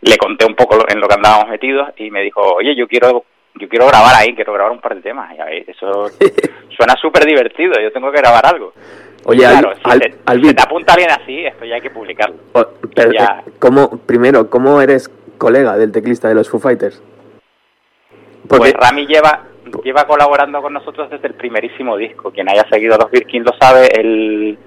le 0.00 0.16
conté 0.16 0.46
un 0.46 0.54
poco 0.54 0.78
en 0.88 0.98
lo 0.98 1.06
que 1.06 1.14
andábamos 1.14 1.50
metidos 1.50 1.90
y 1.98 2.10
me 2.10 2.22
dijo, 2.22 2.40
oye, 2.40 2.74
yo 2.74 2.88
quiero 2.88 3.24
yo 3.56 3.68
quiero 3.68 3.86
grabar 3.88 4.14
ahí, 4.16 4.32
quiero 4.34 4.52
grabar 4.54 4.72
un 4.72 4.80
par 4.80 4.94
de 4.94 5.02
temas. 5.02 5.36
Y 5.36 5.40
a 5.40 5.44
ver, 5.44 5.64
eso 5.68 6.06
suena 6.76 6.94
súper 7.02 7.26
divertido, 7.26 7.72
yo 7.82 7.92
tengo 7.92 8.10
que 8.10 8.18
grabar 8.20 8.46
algo. 8.46 8.72
Oye, 9.24 9.40
claro, 9.40 9.70
Al- 9.70 9.76
si, 9.76 9.82
Al- 9.90 10.00
se, 10.02 10.10
si 10.12 10.18
Albi, 10.26 10.48
se 10.48 10.54
te 10.54 10.62
apunta 10.62 10.92
alguien 10.94 11.10
así, 11.10 11.44
esto 11.46 11.64
ya 11.64 11.74
hay 11.76 11.80
que 11.80 11.90
publicarlo. 11.90 12.36
pero, 12.94 13.12
ya. 13.12 13.42
eh, 13.46 13.50
¿cómo, 13.58 13.98
primero, 13.98 14.48
¿cómo 14.50 14.80
eres 14.80 15.08
colega 15.38 15.76
del 15.76 15.92
teclista 15.92 16.28
de 16.28 16.34
los 16.34 16.48
Foo 16.48 16.60
Fighters? 16.60 17.02
Porque, 18.48 18.72
Pues 18.72 18.74
Rami 18.74 19.06
lleva 19.06 19.44
lleva 19.84 20.04
colaborando 20.04 20.60
con 20.62 20.72
nosotros 20.72 21.08
desde 21.10 21.28
el 21.28 21.34
primerísimo 21.34 21.96
disco. 21.96 22.32
Quien 22.32 22.48
haya 22.48 22.66
seguido 22.68 22.94
a 22.94 22.98
los 22.98 23.10
Birkin 23.10 23.44
lo 23.44 23.52
sabe. 23.60 23.86
Él, 24.00 24.58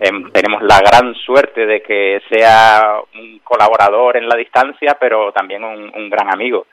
em, 0.00 0.30
tenemos 0.32 0.62
la 0.62 0.80
gran 0.80 1.14
suerte 1.14 1.64
de 1.64 1.80
que 1.82 2.20
sea 2.28 2.96
un 3.14 3.38
colaborador 3.42 4.16
en 4.18 4.28
la 4.28 4.36
distancia, 4.36 4.98
pero 5.00 5.32
también 5.32 5.64
un, 5.64 5.90
un 5.96 6.10
gran 6.10 6.28
amigo. 6.32 6.66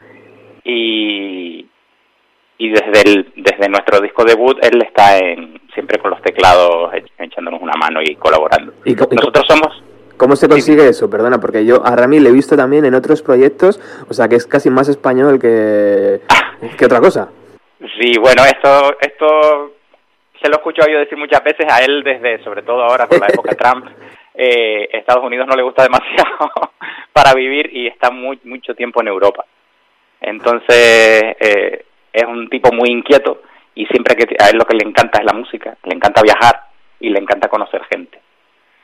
Y, 0.65 1.66
y 2.57 2.69
desde 2.69 3.01
el, 3.11 3.31
desde 3.35 3.69
nuestro 3.69 3.99
disco 3.99 4.23
debut 4.23 4.57
él 4.63 4.81
está 4.83 5.17
en, 5.19 5.59
siempre 5.73 5.99
con 5.99 6.11
los 6.11 6.21
teclados 6.21 6.91
ech- 6.93 7.09
echándonos 7.19 7.61
una 7.61 7.73
mano 7.73 8.01
y 8.01 8.15
colaborando. 8.15 8.73
¿Y 8.85 8.93
Nosotros 8.95 9.45
somos 9.47 9.83
¿Cómo 10.17 10.35
se 10.35 10.49
consigue 10.49 10.87
eso? 10.89 11.07
Perdona, 11.11 11.37
porque 11.39 11.63
yo 11.63 11.85
a 11.85 11.95
Rami 11.95 12.19
le 12.19 12.29
he 12.29 12.31
visto 12.31 12.57
también 12.57 12.85
en 12.85 12.95
otros 12.95 13.21
proyectos, 13.21 13.79
o 14.09 14.13
sea 14.15 14.27
que 14.27 14.35
es 14.35 14.47
casi 14.47 14.71
más 14.71 14.89
español 14.89 15.37
que, 15.39 16.21
que 16.75 16.85
otra 16.85 16.99
cosa. 16.99 17.29
Sí, 17.99 18.17
bueno, 18.19 18.43
esto, 18.43 18.97
esto 18.99 19.75
se 20.41 20.49
lo 20.49 20.55
he 20.55 20.57
escuchado 20.57 20.89
yo 20.91 20.97
decir 20.97 21.19
muchas 21.19 21.43
veces 21.43 21.67
a 21.71 21.85
él 21.85 22.01
desde, 22.03 22.43
sobre 22.43 22.63
todo 22.63 22.81
ahora 22.83 23.05
con 23.05 23.19
la 23.19 23.27
época 23.27 23.53
Trump. 23.59 23.85
Eh, 24.33 24.89
Estados 24.93 25.23
Unidos 25.23 25.45
no 25.47 25.55
le 25.55 25.61
gusta 25.61 25.83
demasiado 25.83 26.49
para 27.13 27.35
vivir 27.35 27.69
y 27.71 27.85
está 27.85 28.09
muy, 28.09 28.39
mucho 28.43 28.73
tiempo 28.73 29.01
en 29.01 29.09
Europa. 29.09 29.45
Entonces, 30.19 31.35
eh, 31.39 31.85
es 32.17 32.25
un 32.25 32.49
tipo 32.49 32.71
muy 32.73 32.89
inquieto 32.89 33.41
y 33.75 33.85
siempre 33.85 34.15
que 34.15 34.35
a 34.39 34.49
él 34.49 34.57
lo 34.57 34.65
que 34.65 34.75
le 34.75 34.87
encanta 34.87 35.19
es 35.19 35.25
la 35.25 35.37
música, 35.37 35.77
le 35.83 35.95
encanta 35.95 36.21
viajar 36.21 36.61
y 36.99 37.09
le 37.09 37.19
encanta 37.19 37.47
conocer 37.47 37.83
gente. 37.91 38.19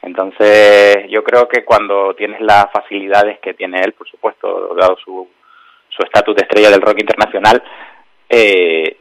Entonces, 0.03 1.05
yo 1.09 1.23
creo 1.23 1.47
que 1.47 1.63
cuando 1.63 2.13
tienes 2.13 2.41
las 2.41 2.65
facilidades 2.71 3.39
que 3.39 3.53
tiene 3.53 3.79
él, 3.81 3.93
por 3.93 4.07
supuesto, 4.07 4.75
dado 4.75 4.97
su 4.97 5.27
su 5.89 6.03
estatus 6.03 6.35
de 6.35 6.41
estrella 6.43 6.71
del 6.71 6.81
rock 6.81 6.99
internacional, 6.99 7.63
eh, 8.27 8.97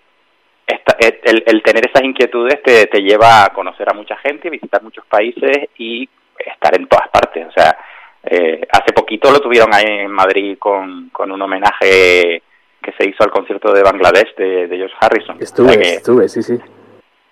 el, 0.67 1.43
el 1.47 1.63
tener 1.63 1.87
esas 1.87 2.05
inquietudes 2.05 2.63
te, 2.63 2.87
te 2.87 3.01
lleva 3.01 3.45
a 3.45 3.49
conocer 3.49 3.89
a 3.89 3.95
mucha 3.95 4.17
gente, 4.19 4.51
visitar 4.51 4.83
muchos 4.83 5.05
países 5.07 5.69
y 5.79 6.09
estar 6.39 6.75
en 6.79 6.87
todas 6.87 7.09
partes. 7.09 7.47
O 7.49 7.53
sea, 7.53 7.77
eh, 8.25 8.61
hace 8.71 8.93
poquito 8.93 9.31
lo 9.31 9.41
tuvieron 9.41 9.75
ahí 9.75 9.85
en 9.87 10.11
Madrid 10.11 10.57
con, 10.59 11.11
con 11.11 11.31
un 11.31 11.43
homenaje 11.43 12.43
que 12.83 12.93
se 12.93 13.09
hizo 13.09 13.23
al 13.25 13.31
concierto 13.31 13.73
de 13.73 13.83
Bangladesh 13.83 14.35
de, 14.37 14.67
de 14.69 14.77
George 14.77 14.95
Harrison. 15.01 15.37
O 15.37 15.41
Estuve, 15.41 15.73
sea 15.75 15.83
que, 15.83 15.95
estuve, 15.95 16.29
sí, 16.29 16.43
sí. 16.43 16.59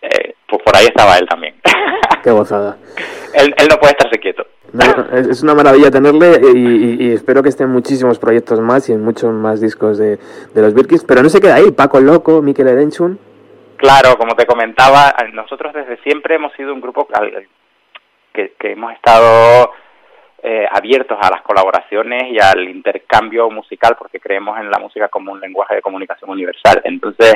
eh, 0.02 0.34
pues 0.48 0.62
por 0.62 0.76
ahí 0.76 0.86
estaba 0.86 1.16
él 1.18 1.26
también. 1.28 1.54
Qué 2.22 2.30
gozada. 2.30 2.76
él, 3.34 3.54
él 3.56 3.68
no 3.70 3.76
puede 3.78 3.92
estarse 3.92 4.18
quieto. 4.18 4.46
No, 4.72 4.84
es 5.18 5.42
una 5.42 5.54
maravilla 5.54 5.90
tenerle 5.90 6.40
y, 6.54 6.58
y- 6.58 6.96
y 7.08 7.12
espero 7.12 7.42
que 7.42 7.48
estén 7.48 7.68
muchísimos 7.70 8.20
proyectos 8.20 8.60
más 8.60 8.88
y 8.88 8.92
en 8.92 9.02
muchos 9.02 9.32
más 9.32 9.60
discos 9.60 9.98
de, 9.98 10.16
de 10.54 10.62
los 10.62 10.74
Birkins. 10.74 11.04
Pero 11.04 11.22
no 11.24 11.28
se 11.28 11.40
queda 11.40 11.56
ahí, 11.56 11.72
Paco 11.72 11.98
Loco, 12.00 12.40
Mikel 12.40 12.68
Erenchun. 12.68 13.18
Claro, 13.78 14.16
como 14.16 14.36
te 14.36 14.46
comentaba, 14.46 15.12
nosotros 15.32 15.72
desde 15.74 15.96
siempre 16.02 16.36
hemos 16.36 16.52
sido 16.52 16.72
un 16.72 16.80
grupo 16.80 17.08
que, 18.32 18.52
que 18.58 18.72
hemos 18.72 18.92
estado 18.92 19.72
eh, 20.42 20.66
abiertos 20.70 21.18
a 21.20 21.30
las 21.30 21.42
colaboraciones 21.42 22.32
y 22.32 22.38
al 22.38 22.66
intercambio 22.66 23.50
musical 23.50 23.94
porque 23.98 24.20
creemos 24.20 24.58
en 24.58 24.70
la 24.70 24.78
música 24.78 25.08
como 25.08 25.32
un 25.32 25.40
lenguaje 25.40 25.74
de 25.74 25.82
comunicación 25.82 26.30
universal. 26.30 26.80
Entonces, 26.84 27.34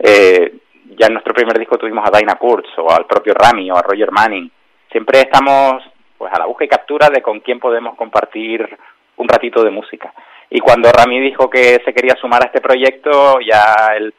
eh, 0.00 0.52
ya 0.98 1.06
en 1.06 1.12
nuestro 1.12 1.32
primer 1.32 1.56
disco 1.56 1.78
tuvimos 1.78 2.04
a 2.04 2.18
Dinah 2.18 2.34
Kurtz 2.34 2.76
o 2.78 2.90
al 2.90 3.06
propio 3.06 3.34
Rami 3.34 3.70
o 3.70 3.76
a 3.76 3.82
Roger 3.82 4.10
Manning. 4.10 4.50
Siempre 4.90 5.20
estamos 5.20 5.84
pues 6.18 6.32
a 6.32 6.38
la 6.40 6.46
búsqueda 6.46 6.66
y 6.66 6.68
captura 6.70 7.08
de 7.08 7.22
con 7.22 7.38
quién 7.38 7.60
podemos 7.60 7.94
compartir 7.96 8.68
un 9.16 9.28
ratito 9.28 9.62
de 9.62 9.70
música. 9.70 10.12
Y 10.50 10.58
cuando 10.58 10.90
Rami 10.90 11.20
dijo 11.20 11.48
que 11.48 11.80
se 11.84 11.94
quería 11.94 12.16
sumar 12.16 12.42
a 12.42 12.46
este 12.46 12.60
proyecto, 12.60 13.38
ya 13.40 13.94
él 13.96 14.12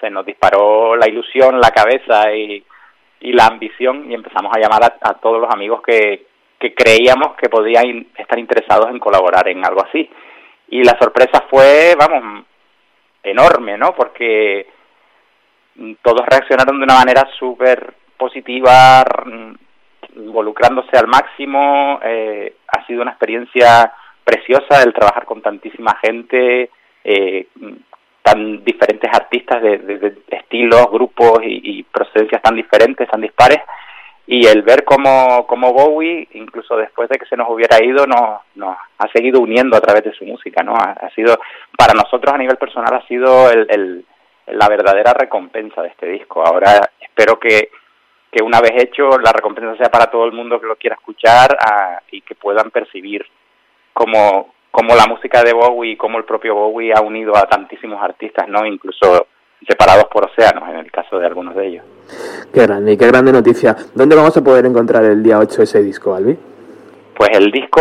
se 0.00 0.08
nos 0.08 0.24
disparó 0.24 0.96
la 0.96 1.08
ilusión, 1.08 1.60
la 1.60 1.72
cabeza 1.72 2.32
y, 2.32 2.64
la 3.20 3.48
ambición 3.48 4.10
y 4.10 4.14
empezamos 4.14 4.50
a 4.56 4.58
llamar 4.58 4.96
a 4.98 5.14
todos 5.14 5.42
los 5.42 5.52
amigos 5.52 5.82
que, 5.82 6.29
que 6.60 6.74
creíamos 6.74 7.34
que 7.36 7.48
podían 7.48 8.06
estar 8.16 8.38
interesados 8.38 8.90
en 8.90 8.98
colaborar 8.98 9.48
en 9.48 9.64
algo 9.64 9.82
así. 9.82 10.08
Y 10.68 10.84
la 10.84 10.96
sorpresa 11.00 11.46
fue, 11.48 11.96
vamos, 11.98 12.44
enorme, 13.22 13.78
¿no? 13.78 13.94
Porque 13.94 14.66
mm, 15.76 15.92
todos 16.02 16.20
reaccionaron 16.26 16.78
de 16.78 16.84
una 16.84 16.96
manera 16.96 17.26
súper 17.38 17.94
positiva, 18.18 19.02
mm, 19.24 19.52
involucrándose 20.16 20.96
al 20.98 21.06
máximo. 21.06 21.98
eh, 22.04 22.56
ha 22.68 22.86
sido 22.86 23.02
una 23.02 23.12
experiencia 23.12 23.92
preciosa 24.22 24.82
el 24.82 24.92
trabajar 24.92 25.24
con 25.24 25.40
tantísima 25.40 25.96
gente, 26.02 26.70
eh, 27.02 27.48
mm, 27.54 27.72
tan 28.22 28.62
diferentes 28.64 29.10
artistas 29.12 29.62
de, 29.62 30.14
estilos, 30.28 30.90
grupos 30.90 31.40
y 31.42 31.82
procedencias 31.84 32.42
tan 32.42 32.54
diferentes, 32.54 33.08
tan 33.08 33.22
dispares. 33.22 33.60
Y 34.32 34.46
el 34.46 34.62
ver 34.62 34.84
cómo, 34.84 35.44
cómo 35.48 35.72
Bowie, 35.72 36.28
incluso 36.34 36.76
después 36.76 37.08
de 37.08 37.18
que 37.18 37.26
se 37.26 37.36
nos 37.36 37.48
hubiera 37.50 37.82
ido, 37.84 38.06
nos, 38.06 38.42
nos 38.54 38.76
ha 38.98 39.08
seguido 39.12 39.40
uniendo 39.40 39.76
a 39.76 39.80
través 39.80 40.04
de 40.04 40.12
su 40.12 40.24
música, 40.24 40.62
¿no? 40.62 40.72
Ha, 40.76 40.92
ha 40.92 41.10
sido, 41.10 41.36
para 41.76 41.94
nosotros 41.94 42.32
a 42.32 42.38
nivel 42.38 42.56
personal, 42.56 42.94
ha 42.94 43.04
sido 43.08 43.50
el, 43.50 43.66
el- 43.68 44.04
la 44.56 44.68
verdadera 44.68 45.14
recompensa 45.14 45.82
de 45.82 45.88
este 45.88 46.06
disco. 46.06 46.44
Ahora 46.46 46.90
espero 47.00 47.40
que, 47.40 47.70
que 48.30 48.42
una 48.44 48.60
vez 48.60 48.72
hecho, 48.84 49.18
la 49.18 49.32
recompensa 49.32 49.76
sea 49.76 49.88
para 49.90 50.06
todo 50.06 50.24
el 50.26 50.32
mundo 50.32 50.60
que 50.60 50.66
lo 50.68 50.76
quiera 50.76 50.94
escuchar 50.94 51.56
ah, 51.60 52.00
y 52.12 52.20
que 52.20 52.36
puedan 52.36 52.70
percibir 52.70 53.26
cómo, 53.92 54.54
cómo 54.70 54.94
la 54.94 55.06
música 55.06 55.42
de 55.42 55.52
Bowie 55.52 55.92
y 55.92 55.96
cómo 55.96 56.18
el 56.18 56.24
propio 56.24 56.54
Bowie 56.54 56.92
ha 56.94 57.00
unido 57.00 57.36
a 57.36 57.48
tantísimos 57.48 58.00
artistas, 58.02 58.46
¿no? 58.48 58.64
Incluso 58.64 59.26
separados 59.66 60.04
por 60.12 60.24
océanos, 60.24 60.68
en 60.68 60.76
el 60.76 60.90
caso 60.90 61.18
de 61.18 61.26
algunos 61.26 61.54
de 61.54 61.66
ellos. 61.66 61.84
Qué 62.52 62.62
grande, 62.62 62.92
y 62.92 62.96
qué 62.96 63.06
grande 63.06 63.32
noticia. 63.32 63.76
¿Dónde 63.94 64.16
vamos 64.16 64.36
a 64.36 64.42
poder 64.42 64.66
encontrar 64.66 65.04
el 65.04 65.22
día 65.22 65.38
8 65.38 65.62
ese 65.62 65.82
disco, 65.82 66.14
Albi? 66.14 66.36
Pues 67.16 67.30
el 67.34 67.50
disco 67.50 67.80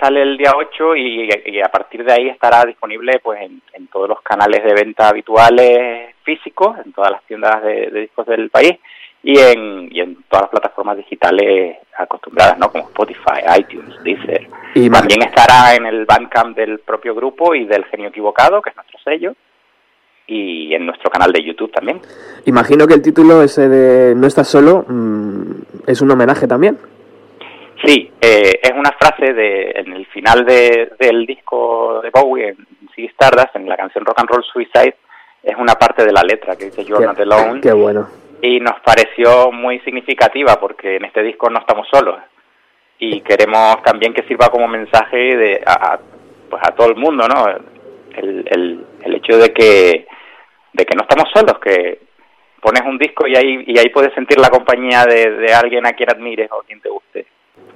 sale 0.00 0.22
el 0.22 0.36
día 0.36 0.52
8 0.56 0.96
y, 0.96 1.28
y 1.46 1.60
a 1.60 1.68
partir 1.68 2.04
de 2.04 2.12
ahí 2.12 2.28
estará 2.28 2.64
disponible 2.64 3.18
pues 3.22 3.40
en, 3.40 3.60
en 3.72 3.88
todos 3.88 4.08
los 4.08 4.22
canales 4.22 4.62
de 4.62 4.74
venta 4.74 5.08
habituales 5.08 6.14
físicos, 6.22 6.76
en 6.84 6.92
todas 6.92 7.10
las 7.10 7.22
tiendas 7.24 7.62
de, 7.64 7.90
de 7.90 8.00
discos 8.02 8.26
del 8.26 8.48
país 8.48 8.78
y 9.24 9.40
en, 9.40 9.88
y 9.90 10.00
en 10.00 10.22
todas 10.28 10.42
las 10.42 10.50
plataformas 10.50 10.96
digitales 10.98 11.78
acostumbradas, 11.98 12.58
¿no? 12.58 12.70
Como 12.70 12.84
Spotify, 12.84 13.40
iTunes, 13.58 14.00
Deezer. 14.04 14.46
Y 14.74 14.88
También 14.88 15.22
estará 15.22 15.74
en 15.74 15.84
el 15.86 16.04
Bandcamp 16.04 16.56
del 16.56 16.78
propio 16.78 17.12
grupo 17.12 17.56
y 17.56 17.64
del 17.64 17.84
Genio 17.86 18.10
Equivocado, 18.10 18.62
que 18.62 18.70
es 18.70 18.76
nuestro 18.76 19.00
sello, 19.00 19.34
y 20.26 20.74
en 20.74 20.86
nuestro 20.86 21.10
canal 21.10 21.32
de 21.32 21.42
YouTube 21.44 21.70
también. 21.72 22.00
Imagino 22.46 22.86
que 22.86 22.94
el 22.94 23.02
título 23.02 23.42
ese 23.42 23.68
de 23.68 24.14
No 24.14 24.26
estás 24.26 24.48
solo 24.48 24.84
mm, 24.88 25.42
es 25.86 26.00
un 26.00 26.10
homenaje 26.10 26.46
también. 26.46 26.78
Sí, 27.84 28.10
eh, 28.20 28.58
es 28.62 28.72
una 28.72 28.90
frase 28.98 29.32
de, 29.34 29.70
en 29.76 29.92
el 29.92 30.06
final 30.06 30.44
de, 30.44 30.92
del 30.98 31.26
disco 31.26 32.00
de 32.02 32.10
Bowie, 32.10 32.48
en 32.48 32.56
Ziggy 32.94 33.08
Stardust, 33.08 33.54
en 33.54 33.68
la 33.68 33.76
canción 33.76 34.04
Rock 34.04 34.18
and 34.20 34.30
Roll 34.30 34.44
Suicide, 34.44 34.96
es 35.42 35.56
una 35.56 35.74
parte 35.74 36.04
de 36.04 36.12
la 36.12 36.22
letra 36.22 36.56
que 36.56 36.64
dice 36.66 36.84
You're 36.84 37.00
Qué- 37.02 37.06
Not 37.06 37.20
Alone 37.20 37.60
Qué 37.60 37.72
bueno. 37.72 38.08
y 38.42 38.58
nos 38.60 38.80
pareció 38.80 39.52
muy 39.52 39.78
significativa 39.80 40.58
porque 40.58 40.96
en 40.96 41.04
este 41.04 41.22
disco 41.22 41.50
no 41.50 41.60
estamos 41.60 41.86
solos 41.92 42.16
y 42.98 43.20
queremos 43.20 43.82
también 43.84 44.14
que 44.14 44.22
sirva 44.22 44.48
como 44.48 44.66
mensaje 44.66 45.36
de 45.36 45.62
a, 45.64 45.92
a- 45.92 46.00
pues 46.48 46.62
a 46.66 46.72
todo 46.74 46.88
el 46.88 46.96
mundo, 46.96 47.28
¿no? 47.28 47.44
El, 48.16 48.44
el, 48.50 48.86
el 49.04 49.14
hecho 49.14 49.38
de 49.38 49.52
que 49.52 50.06
de 50.72 50.84
que 50.84 50.94
no 50.94 51.02
estamos 51.02 51.28
solos, 51.34 51.58
que 51.62 52.00
pones 52.60 52.82
un 52.86 52.98
disco 52.98 53.26
y 53.26 53.36
ahí 53.36 53.64
y 53.66 53.78
ahí 53.78 53.88
puedes 53.90 54.12
sentir 54.14 54.38
la 54.38 54.48
compañía 54.48 55.04
de, 55.04 55.52
alguien 55.54 55.86
a 55.86 55.92
quien 55.92 56.10
admires 56.10 56.50
o 56.50 56.60
a 56.60 56.64
quien 56.64 56.80
te 56.80 56.88
guste. 56.88 57.26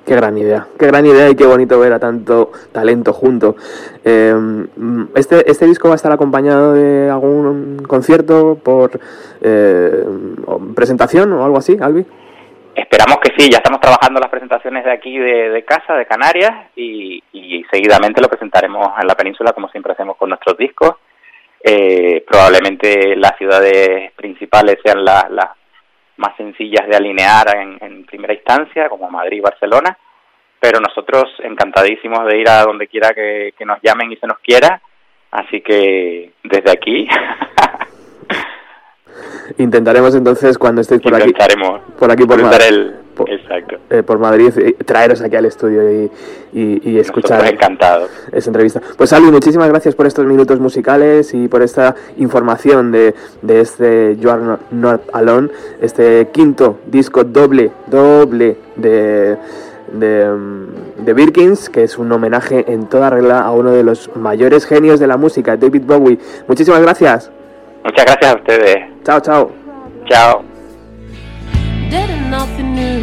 Qué 0.05 0.16
gran 0.16 0.37
idea, 0.37 0.66
qué 0.79 0.87
gran 0.87 1.07
idea 1.07 1.31
y 1.31 1.37
qué 1.37 1.46
bonito 1.46 1.79
ver 1.79 1.92
a 1.92 1.98
tanto 1.98 2.50
talento 2.72 3.12
junto. 3.12 3.57
Eh, 4.05 4.35
este, 5.14 5.48
¿Este 5.50 5.66
disco 5.66 5.88
va 5.88 5.94
a 5.94 5.96
estar 5.96 6.12
acompañado 6.12 6.72
de 6.72 7.09
algún 7.09 7.83
concierto 7.87 8.57
por 8.57 8.98
eh, 9.40 10.05
presentación 10.74 11.33
o 11.33 11.44
algo 11.44 11.59
así, 11.59 11.76
Albi? 11.81 12.05
Esperamos 12.75 13.19
que 13.19 13.33
sí, 13.37 13.51
ya 13.51 13.59
estamos 13.59 13.81
trabajando 13.81 14.21
las 14.21 14.31
presentaciones 14.31 14.85
de 14.85 14.93
aquí 14.93 15.19
de, 15.19 15.65
casa, 15.65 15.95
de 15.95 16.07
Canarias, 16.07 16.69
y, 16.77 17.23
y 17.33 17.65
seguidamente 17.71 18.21
lo 18.21 18.29
presentaremos 18.29 18.93
en 19.01 19.07
la 19.07 19.15
península 19.15 19.53
como 19.53 19.69
siempre 19.69 19.93
hacemos 19.93 20.17
con 20.17 20.29
nuestros 20.29 20.57
discos. 20.57 20.97
Eh, 21.63 22.25
probablemente 22.27 23.17
las 23.17 23.37
ciudades 23.37 24.13
principales 24.13 24.79
sean 24.83 25.05
las, 25.05 25.31
las 25.31 25.49
más 26.17 26.37
sencillas 26.37 26.87
de 26.89 26.97
alinear 26.97 27.57
en, 27.57 27.79
en 27.81 28.05
primera 28.07 28.35
instancia, 28.35 28.89
como 28.89 29.11
Madrid 29.11 29.39
y 29.39 29.43
Barcelona, 29.43 29.97
pero 30.59 30.81
nosotros 30.81 31.25
encantadísimos 31.43 32.27
de 32.27 32.39
ir 32.39 32.49
a 32.49 32.63
donde 32.63 32.87
quiera 32.87 33.11
que 33.13 33.53
nos 33.65 33.81
llamen 33.83 34.13
y 34.13 34.17
se 34.17 34.27
nos 34.27 34.39
quiera, 34.39 34.81
así 35.33 35.61
que 35.61 36.33
desde 36.45 36.71
aquí 36.71 37.09
Intentaremos 39.59 40.14
entonces 40.14 40.59
cuando 40.59 40.81
estéis 40.81 41.01
por 41.01 41.14
aquí, 41.14 41.33
por 41.99 42.11
aquí 42.11 42.25
por, 42.25 42.38
Intentar 42.38 42.61
Ma- 42.61 42.66
el... 42.68 42.94
por- 43.14 43.29
Exacto. 43.29 43.77
eh, 43.90 44.03
por 44.03 44.18
Madrid, 44.18 44.53
eh, 44.57 44.77
traeros 44.85 45.20
aquí 45.20 45.35
al 45.37 45.44
estudio 45.44 45.83
y, 45.90 46.11
y- 46.53 46.90
y 46.90 46.99
escuchar 46.99 47.38
Nosotros 47.38 47.53
encantados. 47.53 48.11
esa 48.33 48.49
entrevista. 48.49 48.81
Pues 48.96 49.12
Ali, 49.12 49.27
muchísimas 49.31 49.68
gracias 49.68 49.94
por 49.94 50.07
estos 50.07 50.25
minutos 50.25 50.61
musicales 50.61 51.35
y 51.35 51.49
por 51.49 51.62
esta 51.62 51.94
información 52.18 52.92
de, 52.92 53.14
de 53.42 53.61
este 53.61 54.16
You 54.18 54.31
Are 54.31 54.42
Not, 54.70 55.03
Alone, 55.12 55.49
este 55.81 56.29
quinto 56.33 56.79
disco 56.87 57.25
doble, 57.25 57.73
doble 57.88 58.57
de, 58.77 59.37
de, 59.92 60.37
de 61.05 61.12
Birkins, 61.12 61.68
que 61.68 61.83
es 61.83 61.99
un 61.99 62.11
homenaje 62.12 62.64
en 62.73 62.87
toda 62.87 63.11
regla 63.11 63.40
a 63.40 63.51
uno 63.51 63.73
de 63.73 63.83
los 63.83 64.11
mayores 64.16 64.64
genios 64.64 65.01
de 65.01 65.09
la 65.09 65.16
música, 65.16 65.57
David 65.57 65.83
Bowie. 65.85 66.18
Muchísimas 66.46 66.81
gracias. 66.81 67.31
Muchas 67.85 68.05
gracias 68.05 68.33
a 68.33 68.37
ustedes. 68.37 68.77
Chao, 69.05 69.21
chao. 69.21 69.53
Chao. 70.07 70.45
dead 71.90 72.11
and 72.11 72.31
nothing 72.31 72.75
new. 72.75 73.03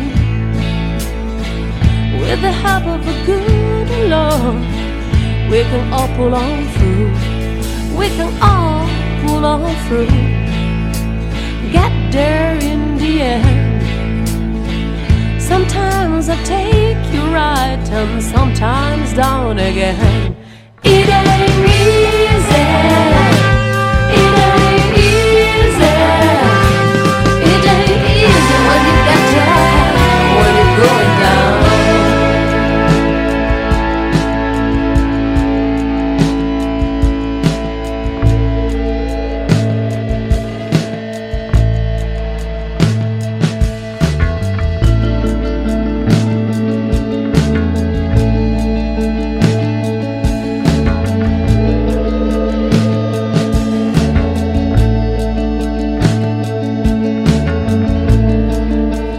With 2.22 2.42
the 2.42 2.52
help 2.52 2.86
of 2.86 3.06
a 3.06 3.26
good 3.26 3.90
Lord, 4.10 4.56
we 5.52 5.64
can 5.64 5.92
all 5.92 6.08
pull 6.16 6.34
on 6.34 6.68
through. 6.76 7.12
We 7.98 8.08
can 8.18 8.32
all 8.42 8.88
pull 9.22 9.46
on 9.46 9.76
through. 9.88 10.08
Get 11.72 11.92
there 12.12 12.56
in 12.56 12.98
the 12.98 13.22
end. 13.22 13.78
Sometimes 15.42 16.30
I 16.30 16.36
take 16.44 17.14
you 17.14 17.24
right 17.34 17.90
and 17.92 18.24
sometimes 18.24 19.14
down 19.14 19.60
again. 19.60 20.36
It 20.84 21.10
ain't 21.10 21.70
easy. 21.70 22.27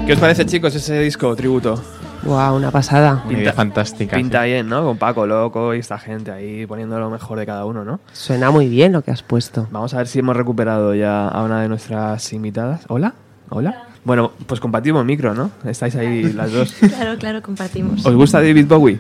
¿Qué 0.09 0.14
os 0.14 0.21
parece, 0.21 0.47
chicos, 0.47 0.75
ese 0.75 0.99
disco 1.01 1.37
tributo? 1.37 1.79
Wow, 2.23 2.57
una 2.57 2.71
pasada. 2.71 3.23
Una 3.29 3.40
idea 3.40 3.53
fantástica. 3.53 4.16
Pinta 4.16 4.40
sí. 4.40 4.47
bien, 4.49 4.66
¿no? 4.66 4.83
Con 4.83 4.97
Paco 4.97 5.27
Loco 5.27 5.75
y 5.75 5.81
esta 5.81 5.99
gente 5.99 6.31
ahí 6.31 6.64
poniendo 6.64 6.99
lo 6.99 7.11
mejor 7.11 7.38
de 7.38 7.44
cada 7.44 7.66
uno, 7.66 7.85
¿no? 7.85 8.01
Suena 8.14 8.51
muy 8.51 8.71
bien 8.71 8.92
lo 8.92 9.03
que 9.03 9.11
has 9.11 9.23
puesto. 9.23 9.68
Vamos 9.71 9.92
a 9.92 9.99
ver 9.99 10.07
si 10.07 10.21
hemos 10.21 10.35
recuperado 10.35 10.94
ya 10.94 11.29
a 11.29 11.42
una 11.42 11.61
de 11.61 11.68
nuestras 11.68 12.33
invitadas. 12.33 12.87
¿Hola? 12.88 13.12
¿Hola? 13.51 13.85
Bueno, 14.03 14.33
pues 14.47 14.61
compartimos 14.61 15.05
micro, 15.05 15.35
¿no? 15.35 15.51
Estáis 15.66 15.94
ahí 15.97 16.33
las 16.33 16.53
dos. 16.55 16.73
Claro, 16.88 17.18
claro, 17.18 17.42
compartimos. 17.42 18.07
¿Os 18.07 18.14
gusta 18.14 18.40
David 18.40 18.66
Bowie? 18.66 18.99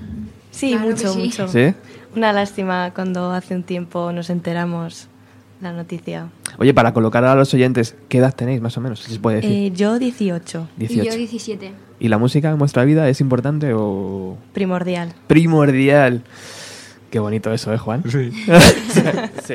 Sí, 0.50 0.72
Claro 0.72 0.90
mucho, 0.90 1.12
sí. 1.14 1.18
mucho. 1.20 1.48
¿Sí? 1.48 1.72
Una 2.16 2.34
lástima 2.34 2.92
cuando 2.94 3.32
hace 3.32 3.54
un 3.54 3.62
tiempo 3.62 4.12
nos 4.12 4.28
enteramos 4.28 5.08
la 5.60 5.72
noticia. 5.72 6.28
Oye, 6.58 6.72
para 6.74 6.92
colocar 6.92 7.24
a 7.24 7.34
los 7.34 7.52
oyentes, 7.54 7.94
¿qué 8.08 8.18
edad 8.18 8.34
tenéis 8.34 8.60
más 8.60 8.76
o 8.76 8.80
menos? 8.80 9.00
Si 9.00 9.12
se 9.12 9.18
puede 9.20 9.36
decir. 9.40 9.50
Eh, 9.52 9.70
yo 9.74 9.98
18, 9.98 10.68
18. 10.76 11.02
Y 11.02 11.06
yo 11.10 11.16
17. 11.16 11.72
¿Y 12.00 12.08
la 12.08 12.18
música 12.18 12.50
en 12.50 12.58
vuestra 12.58 12.84
vida 12.84 13.08
es 13.08 13.20
importante 13.20 13.72
o 13.74 14.36
primordial. 14.52 15.12
primordial? 15.26 16.22
Qué 17.10 17.18
bonito 17.20 17.50
eso, 17.52 17.72
¿eh, 17.72 17.78
Juan? 17.78 18.02
Sí. 18.08 18.30
Sí. 19.48 19.54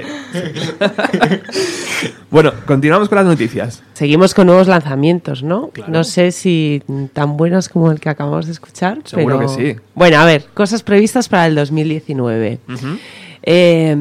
bueno, 2.32 2.52
continuamos 2.66 3.10
con 3.10 3.18
las 3.18 3.26
noticias. 3.28 3.84
Seguimos 3.94 4.34
con 4.34 4.48
nuevos 4.48 4.68
lanzamientos, 4.68 5.44
¿no? 5.44 5.70
Claro. 5.70 5.92
No 5.92 6.04
sé 6.04 6.32
si 6.32 6.82
tan 7.14 7.38
buenos 7.38 7.70
como 7.70 7.92
el 7.92 8.00
que 8.00 8.10
acabamos 8.10 8.48
de 8.48 8.54
escuchar. 8.54 9.00
Seguro 9.06 9.38
pero- 9.38 9.56
que 9.56 9.74
sí. 9.76 9.80
Bueno, 9.94 10.18
a 10.18 10.26
ver, 10.26 10.46
cosas 10.56 10.82
previstas 10.82 11.30
para 11.30 11.46
el 11.46 11.54
2019. 11.56 12.60
Ujú. 12.68 12.88
Eh, 13.44 13.96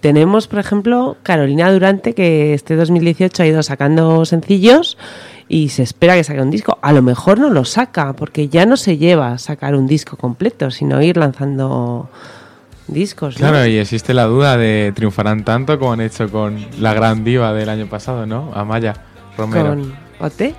tenemos, 0.00 0.46
por 0.46 0.58
ejemplo, 0.58 1.16
Carolina 1.22 1.72
Durante, 1.72 2.14
que 2.14 2.54
este 2.54 2.76
2018 2.76 3.42
ha 3.42 3.46
ido 3.46 3.62
sacando 3.62 4.24
sencillos 4.24 4.98
y 5.48 5.70
se 5.70 5.82
espera 5.82 6.14
que 6.14 6.24
saque 6.24 6.40
un 6.40 6.50
disco. 6.50 6.78
A 6.82 6.92
lo 6.92 7.02
mejor 7.02 7.38
no 7.38 7.50
lo 7.50 7.64
saca, 7.64 8.12
porque 8.12 8.48
ya 8.48 8.66
no 8.66 8.76
se 8.76 8.98
lleva 8.98 9.32
a 9.32 9.38
sacar 9.38 9.74
un 9.74 9.86
disco 9.86 10.16
completo, 10.16 10.70
sino 10.70 11.02
ir 11.02 11.16
lanzando 11.16 12.08
discos. 12.88 13.40
¿no? 13.40 13.48
Claro, 13.48 13.66
y 13.66 13.78
existe 13.78 14.14
la 14.14 14.24
duda 14.24 14.56
de 14.56 14.92
triunfarán 14.94 15.44
tanto 15.44 15.78
como 15.78 15.92
han 15.92 16.00
hecho 16.00 16.30
con 16.30 16.64
la 16.78 16.94
gran 16.94 17.24
diva 17.24 17.52
del 17.52 17.68
año 17.68 17.86
pasado, 17.86 18.26
¿no? 18.26 18.50
Amaya 18.54 18.94
Romero. 19.36 19.70
Con 19.70 19.94
OT. 20.20 20.54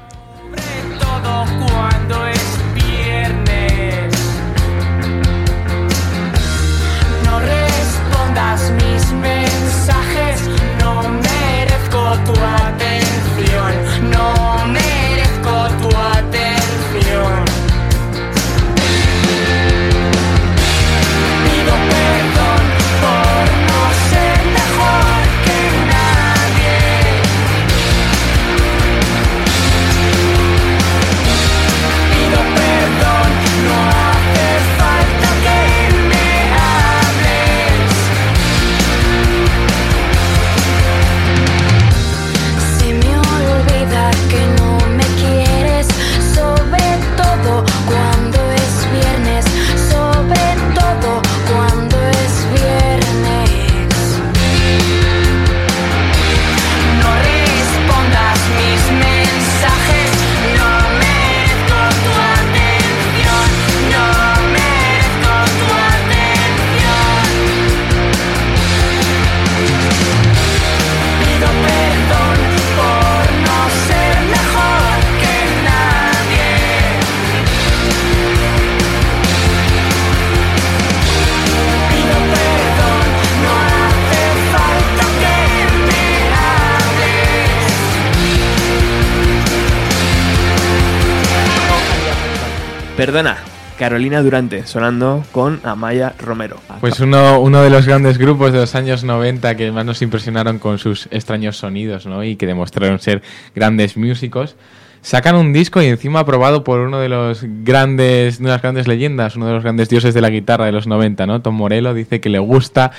Perdona, 93.06 93.38
Carolina 93.78 94.24
Durante, 94.24 94.66
sonando 94.66 95.24
con 95.32 95.60
Amaya 95.64 96.16
Romero. 96.18 96.58
Pues 96.82 97.00
uno, 97.00 97.40
uno 97.40 97.62
de 97.62 97.70
los 97.70 97.86
grandes 97.86 98.18
grupos 98.18 98.52
de 98.52 98.58
los 98.58 98.74
años 98.74 99.04
90 99.04 99.56
que 99.56 99.72
más 99.72 99.86
nos 99.86 100.02
impresionaron 100.02 100.58
con 100.58 100.80
sus 100.80 101.08
extraños 101.12 101.56
sonidos, 101.56 102.08
¿no? 102.08 102.24
Y 102.24 102.36
que 102.36 102.48
demostraron 102.48 102.98
ser 102.98 103.22
grandes 103.54 103.96
músicos. 103.96 104.56
Sacan 105.04 105.36
un 105.36 105.54
disco 105.54 105.84
y 105.84 105.86
encima 105.86 106.22
aprobado 106.22 106.64
por 106.64 106.80
uno 106.80 106.98
de 106.98 107.10
los 107.10 107.46
grandes, 107.64 108.40
de 108.40 108.46
unas 108.46 108.64
grandes 108.64 108.88
leyendas, 108.88 109.36
uno 109.36 109.46
de 109.46 109.54
los 109.54 109.62
grandes 109.62 109.88
dioses 109.88 110.16
de 110.16 110.22
la 110.22 110.32
guitarra 110.32 110.66
de 110.66 110.72
los 110.72 110.88
90, 110.88 111.28
¿no? 111.28 111.44
Tom 111.44 111.54
Morello 111.54 111.94
dice 111.94 112.20
que 112.20 112.30
le 112.30 112.40
gusta 112.40 112.90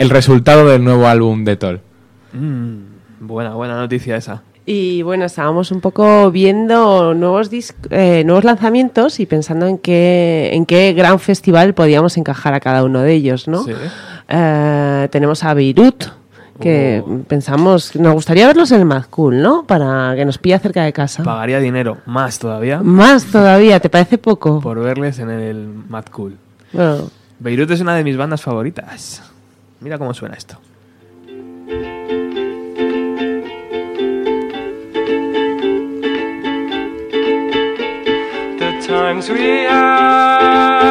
el 0.00 0.10
resultado 0.10 0.68
del 0.68 0.82
nuevo 0.82 1.06
álbum 1.06 1.44
de 1.44 1.56
Toll. 1.56 1.80
Mm, 2.32 2.78
buena, 3.20 3.54
buena 3.54 3.76
noticia 3.76 4.16
esa. 4.16 4.42
Y 4.68 5.02
bueno, 5.02 5.24
estábamos 5.26 5.70
un 5.70 5.80
poco 5.80 6.30
viendo 6.32 7.14
nuevos, 7.14 7.50
eh, 7.90 8.24
nuevos 8.26 8.42
lanzamientos 8.42 9.20
y 9.20 9.26
pensando 9.26 9.66
en 9.68 9.78
qué, 9.78 10.50
en 10.54 10.66
qué 10.66 10.92
gran 10.92 11.20
festival 11.20 11.72
podíamos 11.72 12.16
encajar 12.16 12.52
a 12.52 12.58
cada 12.58 12.82
uno 12.82 13.00
de 13.02 13.12
ellos, 13.14 13.46
¿no? 13.46 13.62
Sí. 13.62 13.72
Eh, 14.28 15.08
tenemos 15.12 15.44
a 15.44 15.54
Beirut, 15.54 16.04
Que 16.58 17.02
Oh. 17.06 17.18
pensamos, 17.28 17.94
nos 17.96 18.14
gustaría 18.14 18.46
verlos 18.46 18.72
en 18.72 18.80
el 18.80 18.86
Mad 18.86 19.04
Cool, 19.10 19.40
¿no? 19.42 19.64
Para 19.66 20.14
que 20.16 20.24
nos 20.24 20.38
pilla 20.38 20.58
cerca 20.58 20.82
de 20.84 20.92
casa. 20.92 21.22
Pagaría 21.22 21.60
dinero, 21.60 21.98
más 22.06 22.38
todavía, 22.38 22.80
Más 22.82 23.26
todavía, 23.26 23.78
¿te 23.78 23.90
parece 23.90 24.16
poco? 24.18 24.60
por 24.60 24.80
verles 24.80 25.18
en 25.20 25.28
el 25.30 25.68
Mad 25.88 26.06
Cool. 26.10 26.34
Bueno, 26.72 27.10
Beirut 27.38 27.70
es 27.70 27.80
una 27.82 27.94
de 27.94 28.02
mis 28.04 28.16
bandas 28.16 28.40
favoritas. 28.42 29.22
Mira 29.80 29.98
cómo 29.98 30.12
suena 30.14 30.34
esto. 30.34 30.56
Times 38.86 39.28
we 39.28 39.66
had. 39.66 40.86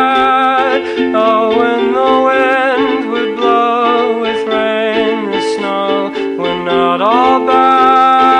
Oh, 1.16 1.56
when 1.58 1.94
the 1.94 2.12
wind 2.28 3.10
would 3.10 3.36
blow 3.38 4.20
with 4.20 4.46
rain, 4.48 5.32
the 5.32 5.42
snow 5.56 6.12
were 6.38 6.60
not 6.64 7.00
all 7.02 7.46
bad. 7.48 8.36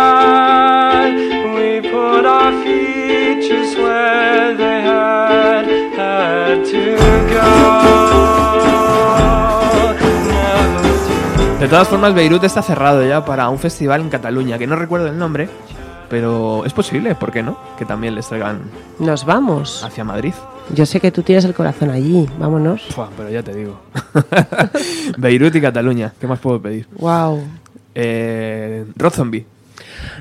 We 1.56 1.80
put 1.90 2.26
our 2.26 2.52
just 3.40 3.78
where 3.78 4.54
they 4.58 4.82
had 4.82 5.66
had 5.96 6.66
to 6.66 6.98
go. 7.32 7.52
De 11.60 11.68
todas 11.70 11.88
formas, 11.88 12.14
Beirut 12.14 12.44
está 12.44 12.62
cerrado 12.62 13.08
ya 13.08 13.24
para 13.24 13.48
un 13.50 13.58
festival 13.58 14.02
en 14.02 14.10
Cataluña, 14.10 14.58
que 14.58 14.68
no 14.68 14.76
recuerdo 14.76 15.08
el 15.08 15.18
nombre, 15.18 15.48
pero 16.10 16.64
es 16.66 16.74
posible, 16.74 17.16
¿por 17.16 17.32
qué 17.32 17.44
no? 17.44 17.58
Que 17.78 17.86
también 17.86 18.16
les 18.16 18.28
traigan 18.28 18.62
nos 19.00 19.26
vamos. 19.26 19.84
hacia 19.84 20.04
Madrid. 20.04 20.34
Yo 20.74 20.86
sé 20.86 21.00
que 21.00 21.12
tú 21.12 21.22
tienes 21.22 21.46
el 21.46 21.54
corazón 21.54 21.92
allí, 21.92 22.28
vámonos. 22.40 22.84
Pero 23.18 23.30
ya 23.30 23.44
te 23.44 23.54
digo. 23.54 23.80
Beirut 25.18 25.56
y 25.56 25.62
Cataluña, 25.62 26.14
¿qué 26.20 26.28
más 26.28 26.40
puedo 26.40 26.62
pedir? 26.62 26.88
Wow. 26.98 27.42
Eh, 27.94 28.86
Rob 28.96 29.14
Zombie. 29.14 29.46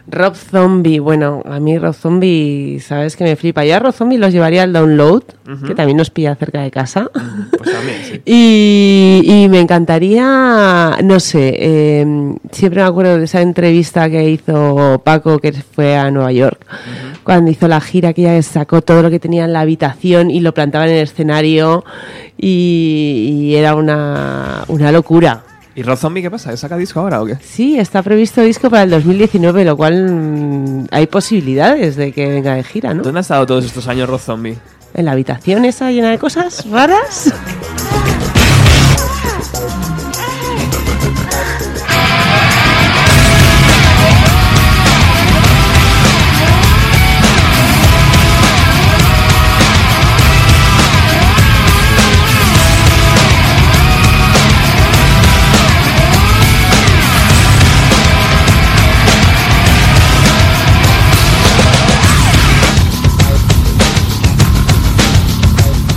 Rob 0.07 0.35
Zombie, 0.35 0.99
bueno, 0.99 1.43
a 1.45 1.61
mí 1.61 1.79
Rob 1.79 1.95
Zombie, 1.95 2.81
sabes 2.81 3.17
que 3.17 3.25
me 3.25 3.37
flipa. 3.37 3.65
Yo 3.65 3.77
a 3.77 3.79
Rob 3.79 3.93
Zombie 3.93 4.19
los 4.19 4.33
llevaría 4.33 4.63
al 4.63 4.73
download, 4.73 5.23
que 5.67 5.75
también 5.75 5.97
nos 5.97 6.11
pilla 6.11 6.35
cerca 6.35 6.63
de 6.63 6.71
casa. 6.71 7.11
Pues 7.57 7.73
también, 7.73 7.99
sí. 8.05 8.23
Y, 8.27 9.23
y 9.25 9.49
me 9.49 9.61
encantaría, 9.61 10.99
no 11.03 11.21
sé, 11.21 11.55
eh, 11.59 12.35
siempre 12.53 12.83
me 12.83 12.89
acuerdo 12.89 13.19
de 13.19 13.25
esa 13.25 13.41
entrevista 13.41 14.09
que 14.09 14.31
hizo 14.31 15.01
Paco, 15.05 15.39
que 15.39 15.53
fue 15.53 15.97
a 15.97 16.11
Nueva 16.11 16.33
York, 16.33 16.65
cuando 17.23 17.51
hizo 17.51 17.69
la 17.69 17.81
gira, 17.81 18.13
que 18.13 18.23
ella 18.23 18.43
sacó 18.43 18.83
todo 18.83 19.03
lo 19.03 19.11
que 19.11 19.19
tenía 19.19 19.45
en 19.45 19.53
la 19.53 19.61
habitación 19.61 20.31
y 20.31 20.41
lo 20.41 20.55
plantaba 20.55 20.87
en 20.87 20.93
el 20.93 21.03
escenario 21.03 21.85
y, 22.39 23.49
y 23.51 23.57
era 23.57 23.75
una, 23.75 24.65
una 24.69 24.93
locura. 24.93 25.43
¿Y 25.77 25.83
Rob 25.83 25.99
Zombie 25.99 26.23
qué 26.23 26.31
pasa? 26.31 26.57
¿Saca 26.57 26.77
disco 26.77 27.01
ahora 27.01 27.21
o 27.21 27.27
qué? 27.27 27.37
Sí, 27.43 27.79
está 27.79 28.03
previsto 28.03 28.43
disco 28.43 28.71
para 28.71 28.85
el 28.85 28.91
2019, 28.91 29.65
lo 29.65 29.77
cual 29.77 30.11
mm, 30.11 30.87
hay 30.91 31.07
posibilidades 31.09 31.97
de 31.97 32.13
que 32.13 32.29
venga 32.29 32.55
de 32.55 32.63
gira, 32.63 32.95
¿no? 32.95 33.03
¿Dónde 33.03 33.19
ha 33.19 33.23
estado 33.23 33.45
todos 33.45 33.65
estos 33.65 33.89
años 33.89 34.09
Rob 34.09 34.21
Zombie? 34.21 34.57
En 34.95 35.07
la 35.07 35.13
habitación 35.13 35.65
esa 35.65 35.91
llena 35.91 36.11
de 36.11 36.19
cosas 36.19 36.69
raras. 36.71 37.35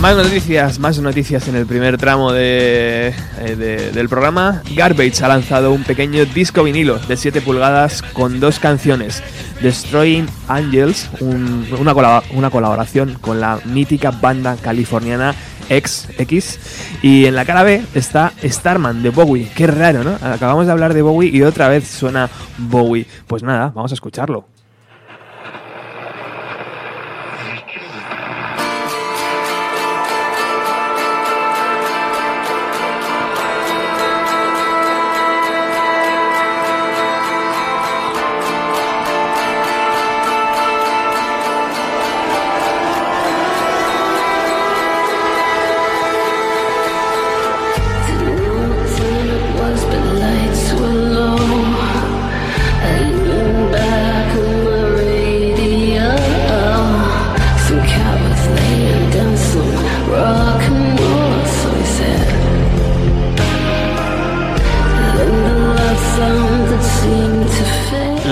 Más 0.00 0.16
noticias, 0.16 0.78
más 0.78 0.96
noticias 1.00 1.48
en 1.48 1.56
el 1.56 1.66
primer 1.66 1.98
tramo 1.98 2.32
de, 2.32 3.08
eh, 3.40 3.56
de- 3.56 3.90
del 3.90 4.08
programa. 4.08 4.62
Garbage 4.76 5.24
ha 5.24 5.28
lanzado 5.28 5.72
un 5.72 5.82
pequeño 5.82 6.24
disco 6.24 6.62
vinilo 6.62 6.98
de 7.00 7.16
7 7.16 7.40
pulgadas 7.40 8.02
con 8.02 8.38
dos 8.38 8.60
canciones. 8.60 9.22
Destroying 9.60 10.28
Angels, 10.46 11.10
un- 11.18 11.66
una, 11.80 12.22
una 12.32 12.48
colaboración 12.50 13.14
con 13.20 13.40
la 13.40 13.58
mítica 13.64 14.12
banda 14.12 14.56
californiana 14.62 15.34
X, 15.68 16.08
X. 16.16 16.60
Y 17.02 17.26
en 17.26 17.34
la 17.34 17.44
cara 17.44 17.64
B 17.64 17.82
está 17.92 18.32
Starman 18.44 19.02
de 19.02 19.10
Bowie. 19.10 19.50
Qué 19.56 19.66
raro, 19.66 20.04
¿no? 20.04 20.12
Acabamos 20.22 20.66
de 20.66 20.72
hablar 20.72 20.94
de 20.94 21.02
Bowie 21.02 21.30
y 21.36 21.42
otra 21.42 21.66
vez 21.66 21.88
suena 21.88 22.30
Bowie. 22.56 23.04
Pues 23.26 23.42
nada, 23.42 23.72
vamos 23.74 23.90
a 23.90 23.94
escucharlo. 23.94 24.46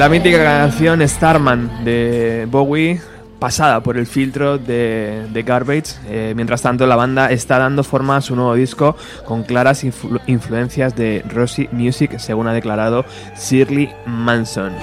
La 0.06 0.10
mítica 0.10 0.38
canción 0.44 1.02
Starman 1.08 1.84
de 1.84 2.46
Bowie, 2.48 3.00
pasada 3.40 3.80
por 3.80 3.96
el 3.96 4.06
filtro 4.06 4.56
de, 4.56 5.26
de 5.32 5.42
Garbage. 5.42 5.96
Eh, 6.06 6.32
mientras 6.36 6.62
tanto, 6.62 6.86
la 6.86 6.94
banda 6.94 7.32
está 7.32 7.58
dando 7.58 7.82
forma 7.82 8.16
a 8.16 8.20
su 8.20 8.36
nuevo 8.36 8.54
disco 8.54 8.96
con 9.24 9.42
claras 9.42 9.82
influ- 9.84 10.20
influencias 10.28 10.94
de 10.94 11.24
Rosy 11.28 11.68
Music, 11.72 12.18
según 12.18 12.46
ha 12.46 12.52
declarado 12.52 13.04
Shirley 13.36 13.90
Manson. 14.06 14.74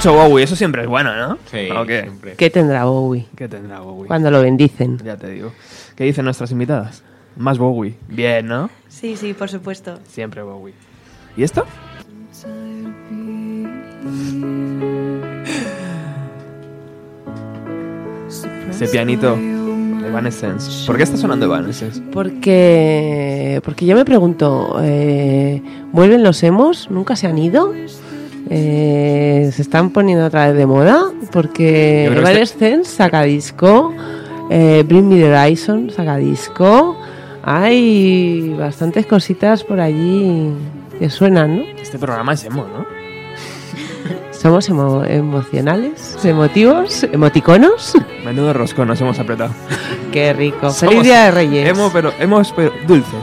Mucho 0.00 0.14
Bowie, 0.14 0.44
eso 0.44 0.56
siempre 0.56 0.80
es 0.80 0.88
bueno, 0.88 1.14
¿no? 1.14 1.36
Sí, 1.50 1.68
¿O 1.76 1.84
qué? 1.84 2.00
siempre. 2.04 2.34
¿Qué 2.34 2.48
tendrá 2.48 2.86
Bowie 2.86 3.26
¿Qué 3.36 3.48
tendrá 3.48 3.80
Bowie? 3.80 4.06
cuando 4.06 4.30
lo 4.30 4.40
bendicen? 4.40 4.96
Ya 5.04 5.18
te 5.18 5.28
digo. 5.28 5.52
¿Qué 5.94 6.04
dicen 6.04 6.24
nuestras 6.24 6.50
invitadas? 6.52 7.02
Más 7.36 7.58
Bowie. 7.58 7.98
Bien, 8.08 8.46
¿no? 8.46 8.70
Sí, 8.88 9.14
sí, 9.14 9.34
por 9.34 9.50
supuesto. 9.50 9.98
Siempre 10.08 10.40
Bowie. 10.42 10.72
¿Y 11.36 11.42
esto? 11.42 11.66
Ese 18.70 18.86
pianito 18.88 19.36
de 19.36 20.08
Evanescence. 20.08 20.86
¿Por 20.86 20.96
qué 20.96 21.02
está 21.02 21.16
sonando 21.16 21.44
Evanescence? 21.44 22.00
Porque, 22.12 23.60
porque 23.64 23.84
yo 23.84 23.94
me 23.96 24.06
pregunto, 24.06 24.78
eh, 24.82 25.62
¿vuelven 25.92 26.22
los 26.22 26.42
emos? 26.42 26.90
¿Nunca 26.90 27.16
se 27.16 27.26
han 27.26 27.36
ido? 27.36 27.74
Eh, 28.52 29.50
¿Se 29.54 29.62
están 29.62 29.90
poniendo 29.90 30.26
otra 30.26 30.48
vez 30.48 30.56
de 30.56 30.66
moda? 30.66 31.04
Porque 31.30 32.06
Evanescence 32.06 32.90
saca 32.96 33.22
disco, 33.22 33.94
eh, 34.50 34.82
Bring 34.86 35.08
Me 35.08 35.16
the 35.20 35.32
Horizon 35.32 35.90
saca 35.90 36.16
disco, 36.16 36.96
hay 37.44 38.52
bastantes 38.58 39.06
cositas 39.06 39.62
por 39.62 39.80
allí 39.80 40.50
que 40.98 41.08
suenan, 41.10 41.58
¿no? 41.58 41.62
Este 41.80 41.96
programa 41.98 42.32
es 42.34 42.44
emo, 42.44 42.64
¿no? 42.76 42.84
Somos 44.32 44.68
emo- 44.68 45.04
emocionales, 45.08 46.18
emotivos, 46.24 47.04
emoticonos. 47.04 47.92
Menudo 48.24 48.52
roscón 48.52 48.88
nos 48.88 49.00
hemos 49.00 49.18
apretado. 49.20 49.52
Qué 50.12 50.32
rico. 50.32 50.70
Feliz 50.72 51.02
Día 51.04 51.26
de 51.26 51.30
Reyes. 51.30 51.68
Emo, 51.68 51.90
pero, 51.92 52.12
hemos, 52.18 52.50
pero 52.52 52.72
dulces. 52.88 53.14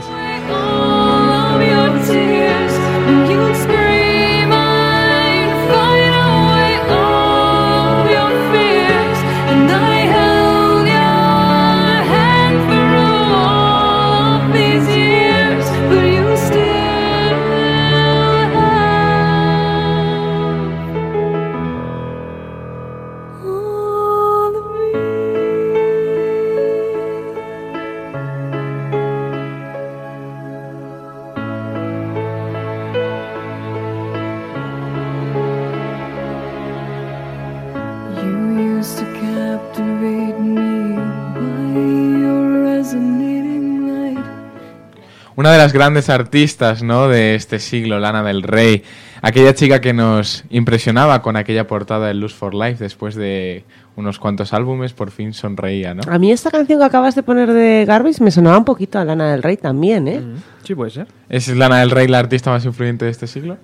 De 45.58 45.64
las 45.64 45.72
grandes 45.72 46.08
artistas, 46.08 46.84
¿no? 46.84 47.08
De 47.08 47.34
este 47.34 47.58
siglo, 47.58 47.98
Lana 47.98 48.22
del 48.22 48.44
Rey. 48.44 48.84
Aquella 49.22 49.54
chica 49.54 49.80
que 49.80 49.92
nos 49.92 50.44
impresionaba 50.50 51.20
con 51.20 51.34
aquella 51.34 51.66
portada 51.66 52.06
de 52.06 52.14
Lose 52.14 52.36
for 52.36 52.54
Life 52.54 52.76
después 52.82 53.16
de 53.16 53.64
unos 53.96 54.20
cuantos 54.20 54.52
álbumes, 54.52 54.92
por 54.92 55.10
fin 55.10 55.34
sonreía, 55.34 55.94
¿no? 55.94 56.02
A 56.08 56.18
mí 56.20 56.30
esta 56.30 56.52
canción 56.52 56.78
que 56.78 56.84
acabas 56.84 57.16
de 57.16 57.24
poner 57.24 57.52
de 57.52 57.84
Garbage 57.86 58.22
me 58.22 58.30
sonaba 58.30 58.56
un 58.56 58.64
poquito 58.64 59.00
a 59.00 59.04
Lana 59.04 59.32
del 59.32 59.42
Rey 59.42 59.56
también, 59.56 60.06
¿eh? 60.06 60.22
Sí, 60.62 60.76
puede 60.76 60.92
ser. 60.92 61.08
¿Es 61.28 61.48
Lana 61.48 61.80
del 61.80 61.90
Rey 61.90 62.06
la 62.06 62.20
artista 62.20 62.50
más 62.50 62.64
influyente 62.64 63.06
de 63.06 63.10
este 63.10 63.26
siglo? 63.26 63.56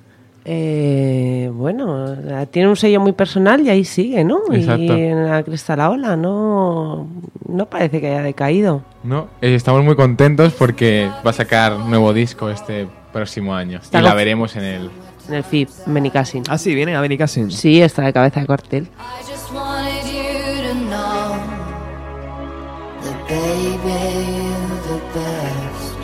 Eh, 0.47 1.51
bueno, 1.55 2.17
tiene 2.51 2.69
un 2.69 2.77
sello 2.77 3.01
muy 3.01 3.13
personal 3.13 3.63
y 3.63 3.71
ahí 3.71 3.85
sigue, 3.85 4.25
¿no? 4.25 4.41
Exacto. 4.53 4.83
Y 4.83 4.91
en 4.91 5.27
la 5.27 5.43
cresta 5.43 5.75
la 5.75 5.91
ola 5.91 6.17
no, 6.17 7.09
no 7.49 7.67
parece 7.67 8.01
que 8.01 8.09
haya 8.09 8.23
decaído. 8.23 8.83
No, 9.03 9.29
eh, 9.41 9.55
estamos 9.55 9.83
muy 9.85 9.97
contentos 9.97 10.53
porque 10.53 11.11
va 11.27 11.31
a 11.31 11.35
sacar 11.35 11.79
nuevo 11.79 12.13
disco 12.13 12.51
este 12.51 12.87
próximo 13.13 13.55
año. 13.55 13.79
Está 13.79 14.01
y 14.01 14.03
la 14.03 14.15
veremos 14.15 14.55
en 14.57 14.65
el... 14.65 14.91
En 15.29 15.35
el 15.37 15.45
FIP, 15.45 15.71
Benicassin. 15.87 16.43
Ah, 16.51 16.59
sí, 16.59 16.75
viene 16.75 16.95
a 16.95 17.01
Benicassin. 17.01 17.51
Sí, 17.51 17.81
está 17.81 18.03
de 18.03 18.13
cabeza 18.13 18.41
de 18.41 18.47
cartel. 18.47 18.83
I 18.83 19.23
just 19.27 19.51
wanted 19.51 20.05
you 20.05 20.69
to 20.69 20.75
know 20.91 21.39
that 23.01 23.29
baby 23.29 23.99
you're 24.37 24.83
the 24.89 25.01
best. 25.15 25.95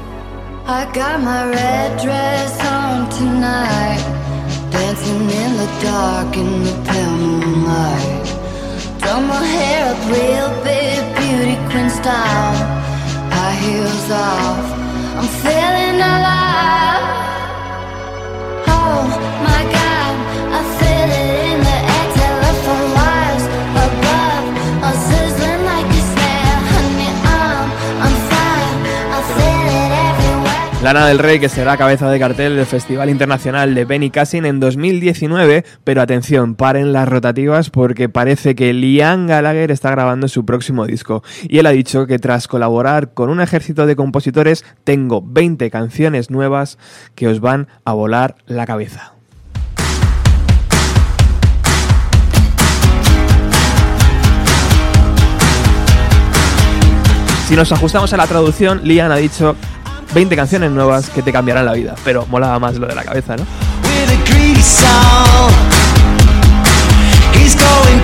I 0.66 0.86
got 0.94 1.20
my 1.20 1.50
red 1.50 2.00
dress 2.00 2.58
on 2.64 3.10
tonight, 3.10 4.00
dancing 4.70 5.22
in 5.42 5.50
the 5.56 5.68
dark 5.82 6.36
in 6.36 6.62
the 6.64 6.74
pale 6.86 7.16
moonlight. 7.16 8.26
Done 9.00 9.26
my 9.26 9.42
hair 9.54 9.80
up 9.92 10.00
real 10.14 10.50
big, 10.64 11.00
beauty 11.18 11.56
queen 11.70 11.90
style, 11.90 12.56
high 13.34 13.56
heels 13.64 14.10
off. 14.10 14.66
I'm 15.18 15.28
feeling 15.44 15.98
alive. 16.14 17.06
Oh 18.68 19.29
Lana 30.82 31.06
del 31.06 31.18
Rey, 31.18 31.38
que 31.38 31.50
será 31.50 31.76
cabeza 31.76 32.10
de 32.10 32.18
cartel 32.18 32.56
del 32.56 32.64
Festival 32.64 33.10
Internacional 33.10 33.74
de 33.74 33.84
Benicassin 33.84 34.46
en 34.46 34.60
2019, 34.60 35.66
pero 35.84 36.00
atención, 36.00 36.54
paren 36.54 36.94
las 36.94 37.06
rotativas 37.06 37.68
porque 37.68 38.08
parece 38.08 38.54
que 38.54 38.72
Liam 38.72 39.26
Gallagher 39.26 39.70
está 39.70 39.90
grabando 39.90 40.26
su 40.26 40.46
próximo 40.46 40.86
disco. 40.86 41.22
Y 41.42 41.58
él 41.58 41.66
ha 41.66 41.70
dicho 41.72 42.06
que 42.06 42.18
tras 42.18 42.48
colaborar 42.48 43.12
con 43.12 43.28
un 43.28 43.42
ejército 43.42 43.84
de 43.84 43.94
compositores, 43.94 44.64
tengo 44.82 45.20
20 45.22 45.70
canciones 45.70 46.30
nuevas 46.30 46.78
que 47.14 47.28
os 47.28 47.40
van 47.40 47.68
a 47.84 47.92
volar 47.92 48.36
la 48.46 48.64
cabeza. 48.64 49.12
Si 57.50 57.56
nos 57.56 57.70
ajustamos 57.70 58.12
a 58.14 58.16
la 58.16 58.26
traducción, 58.26 58.80
Liam 58.84 59.10
ha 59.10 59.16
dicho 59.16 59.56
20 60.14 60.36
canciones 60.36 60.70
nuevas 60.70 61.10
que 61.10 61.22
te 61.22 61.32
cambiarán 61.32 61.66
la 61.66 61.72
vida. 61.72 61.94
Pero 62.04 62.26
molaba 62.26 62.58
más 62.58 62.76
lo 62.76 62.86
de 62.86 62.94
la 62.94 63.04
cabeza, 63.04 63.36
¿no? 63.36 63.44
with 64.00 64.10
a 64.10 64.24
greedy 64.32 64.62
soul. 64.62 65.50
He's 67.34 67.54
going 67.54 68.00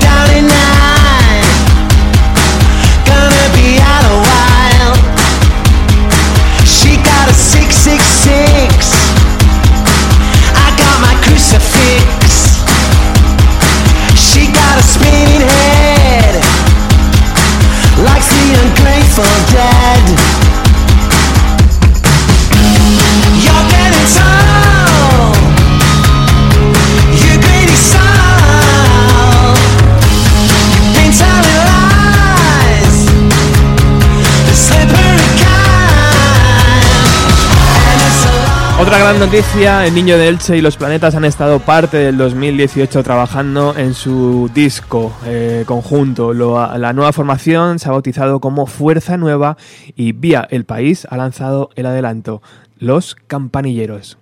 Otra 38.87 38.99
gran 39.01 39.19
noticia, 39.19 39.85
el 39.85 39.95
niño 39.95 40.17
de 40.17 40.29
Elche 40.29 40.57
y 40.57 40.61
los 40.61 40.77
planetas 40.77 41.17
han 41.17 41.25
estado 41.25 41.59
parte 41.59 41.97
del 41.97 42.17
2018 42.17 43.03
trabajando 43.03 43.75
en 43.77 43.95
su 43.95 44.49
disco 44.55 45.13
eh, 45.27 45.65
conjunto. 45.67 46.33
Lo- 46.33 46.77
la 46.79 46.93
nueva 46.93 47.13
formación 47.13 47.81
se 47.81 47.89
ha 47.89 47.93
bautizado 47.93 48.39
como 48.39 48.67
Fuerza 48.67 49.17
Nueva 49.17 49.57
y 49.97 50.13
vía 50.13 50.47
El 50.51 50.65
País 50.65 51.05
ha 51.11 51.17
lanzado 51.17 51.71
el 51.75 51.87
adelanto, 51.87 52.43
Los 52.79 53.17
Campanilleros. 53.27 54.19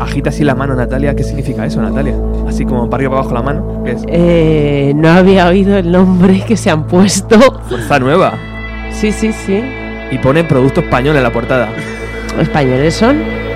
Agita 0.00 0.30
así 0.30 0.42
la 0.42 0.54
mano, 0.54 0.74
Natalia. 0.74 1.14
¿Qué 1.14 1.22
significa 1.22 1.66
eso, 1.66 1.82
Natalia? 1.82 2.14
Así 2.48 2.64
como 2.64 2.88
para 2.88 3.02
arriba 3.02 3.10
para 3.10 3.20
abajo 3.20 3.34
la 3.34 3.42
mano. 3.42 3.82
¿Qué 3.84 3.90
es? 3.92 4.02
Eh, 4.08 4.92
no 4.96 5.10
había 5.10 5.46
oído 5.48 5.76
el 5.76 5.92
nombre 5.92 6.42
que 6.46 6.56
se 6.56 6.70
han 6.70 6.86
puesto. 6.86 7.38
Fuerza 7.68 7.98
Nueva. 7.98 8.38
Sí, 8.90 9.12
sí, 9.12 9.32
sí. 9.34 9.62
Y 10.10 10.18
pone 10.18 10.44
producto 10.44 10.80
español 10.80 11.16
en 11.16 11.22
la 11.22 11.32
portada. 11.32 11.72
¿Españoles 12.40 12.94
son? 12.94 13.49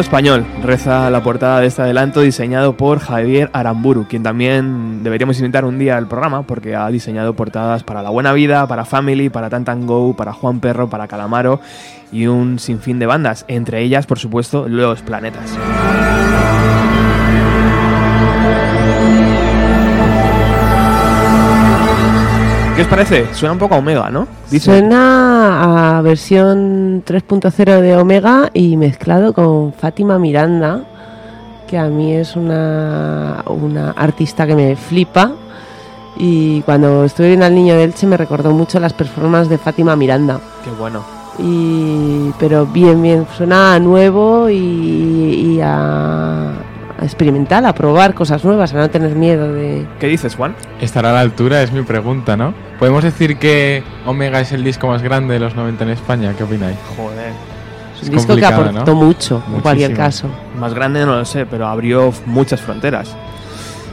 Español, 0.00 0.46
reza 0.62 1.10
la 1.10 1.22
portada 1.22 1.60
de 1.60 1.66
este 1.66 1.82
adelanto 1.82 2.20
diseñado 2.20 2.76
por 2.76 3.00
Javier 3.00 3.50
Aramburu, 3.52 4.06
quien 4.08 4.22
también 4.22 5.02
deberíamos 5.02 5.38
invitar 5.38 5.64
un 5.64 5.78
día 5.78 5.96
al 5.96 6.06
programa 6.06 6.42
porque 6.42 6.76
ha 6.76 6.88
diseñado 6.88 7.34
portadas 7.34 7.82
para 7.84 8.02
La 8.02 8.10
Buena 8.10 8.32
Vida, 8.32 8.66
para 8.66 8.84
Family, 8.84 9.28
para 9.28 9.50
Tantan 9.50 9.86
Go, 9.86 10.14
para 10.14 10.32
Juan 10.32 10.60
Perro, 10.60 10.88
para 10.88 11.08
Calamaro 11.08 11.60
y 12.12 12.26
un 12.26 12.58
sinfín 12.58 12.98
de 12.98 13.06
bandas, 13.06 13.44
entre 13.48 13.82
ellas, 13.82 14.06
por 14.06 14.18
supuesto, 14.18 14.68
Los 14.68 15.02
Planetas. 15.02 15.58
¿Qué 22.76 22.82
os 22.82 22.88
parece? 22.88 23.26
Suena 23.34 23.54
un 23.54 23.58
poco 23.58 23.74
a 23.74 23.78
Omega, 23.78 24.08
¿no? 24.08 24.28
Suena 24.60 25.27
a 25.38 26.02
versión 26.02 27.04
3.0 27.04 27.80
de 27.80 27.96
Omega 27.96 28.50
y 28.52 28.76
mezclado 28.76 29.32
con 29.32 29.72
Fátima 29.72 30.18
Miranda, 30.18 30.82
que 31.66 31.78
a 31.78 31.86
mí 31.86 32.14
es 32.14 32.36
una, 32.36 33.44
una 33.46 33.90
artista 33.92 34.46
que 34.46 34.54
me 34.54 34.76
flipa. 34.76 35.32
Y 36.16 36.62
cuando 36.62 37.04
estuve 37.04 37.28
viendo 37.28 37.46
al 37.46 37.54
niño 37.54 37.74
de 37.74 37.84
Elche 37.84 38.06
me 38.06 38.16
recordó 38.16 38.50
mucho 38.50 38.80
las 38.80 38.92
performances 38.92 39.48
de 39.48 39.58
Fátima 39.58 39.94
Miranda. 39.96 40.40
Qué 40.64 40.70
bueno. 40.70 41.04
Y, 41.38 42.32
pero 42.38 42.66
bien, 42.66 43.00
bien, 43.00 43.26
suena 43.36 43.74
a 43.74 43.78
nuevo 43.78 44.50
y, 44.50 44.56
y 44.56 45.60
a, 45.62 46.52
a 46.98 47.04
experimentar, 47.04 47.64
a 47.64 47.72
probar 47.74 48.14
cosas 48.14 48.44
nuevas, 48.44 48.74
a 48.74 48.78
no 48.78 48.90
tener 48.90 49.14
miedo 49.14 49.52
de... 49.52 49.86
¿Qué 50.00 50.08
dices, 50.08 50.34
Juan? 50.34 50.54
¿Estará 50.80 51.10
a 51.10 51.12
la 51.12 51.20
altura? 51.20 51.62
Es 51.62 51.72
mi 51.72 51.82
pregunta, 51.82 52.36
¿no? 52.36 52.54
¿Podemos 52.78 53.04
decir 53.04 53.38
que 53.38 53.82
Omega 54.04 54.40
es 54.40 54.52
el 54.52 54.64
disco 54.64 54.88
más 54.88 55.02
grande 55.02 55.34
de 55.34 55.40
los 55.40 55.54
90 55.54 55.84
en 55.84 55.90
España? 55.90 56.34
¿Qué 56.36 56.42
opináis? 56.42 56.76
Joder. 56.96 57.32
Es 58.00 58.08
un 58.08 58.14
disco 58.14 58.36
que 58.36 58.44
aportó 58.44 58.94
¿no? 58.94 58.94
mucho, 58.94 59.42
en 59.52 59.60
cualquier 59.60 59.94
caso. 59.94 60.28
Más 60.58 60.74
grande 60.74 61.04
no 61.06 61.16
lo 61.16 61.24
sé, 61.24 61.46
pero 61.46 61.66
abrió 61.66 62.12
muchas 62.26 62.60
fronteras. 62.60 63.16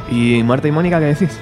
¿Y 0.10 0.44
Marta 0.44 0.68
y 0.68 0.72
Mónica 0.72 1.00
qué 1.00 1.06
decís? 1.06 1.40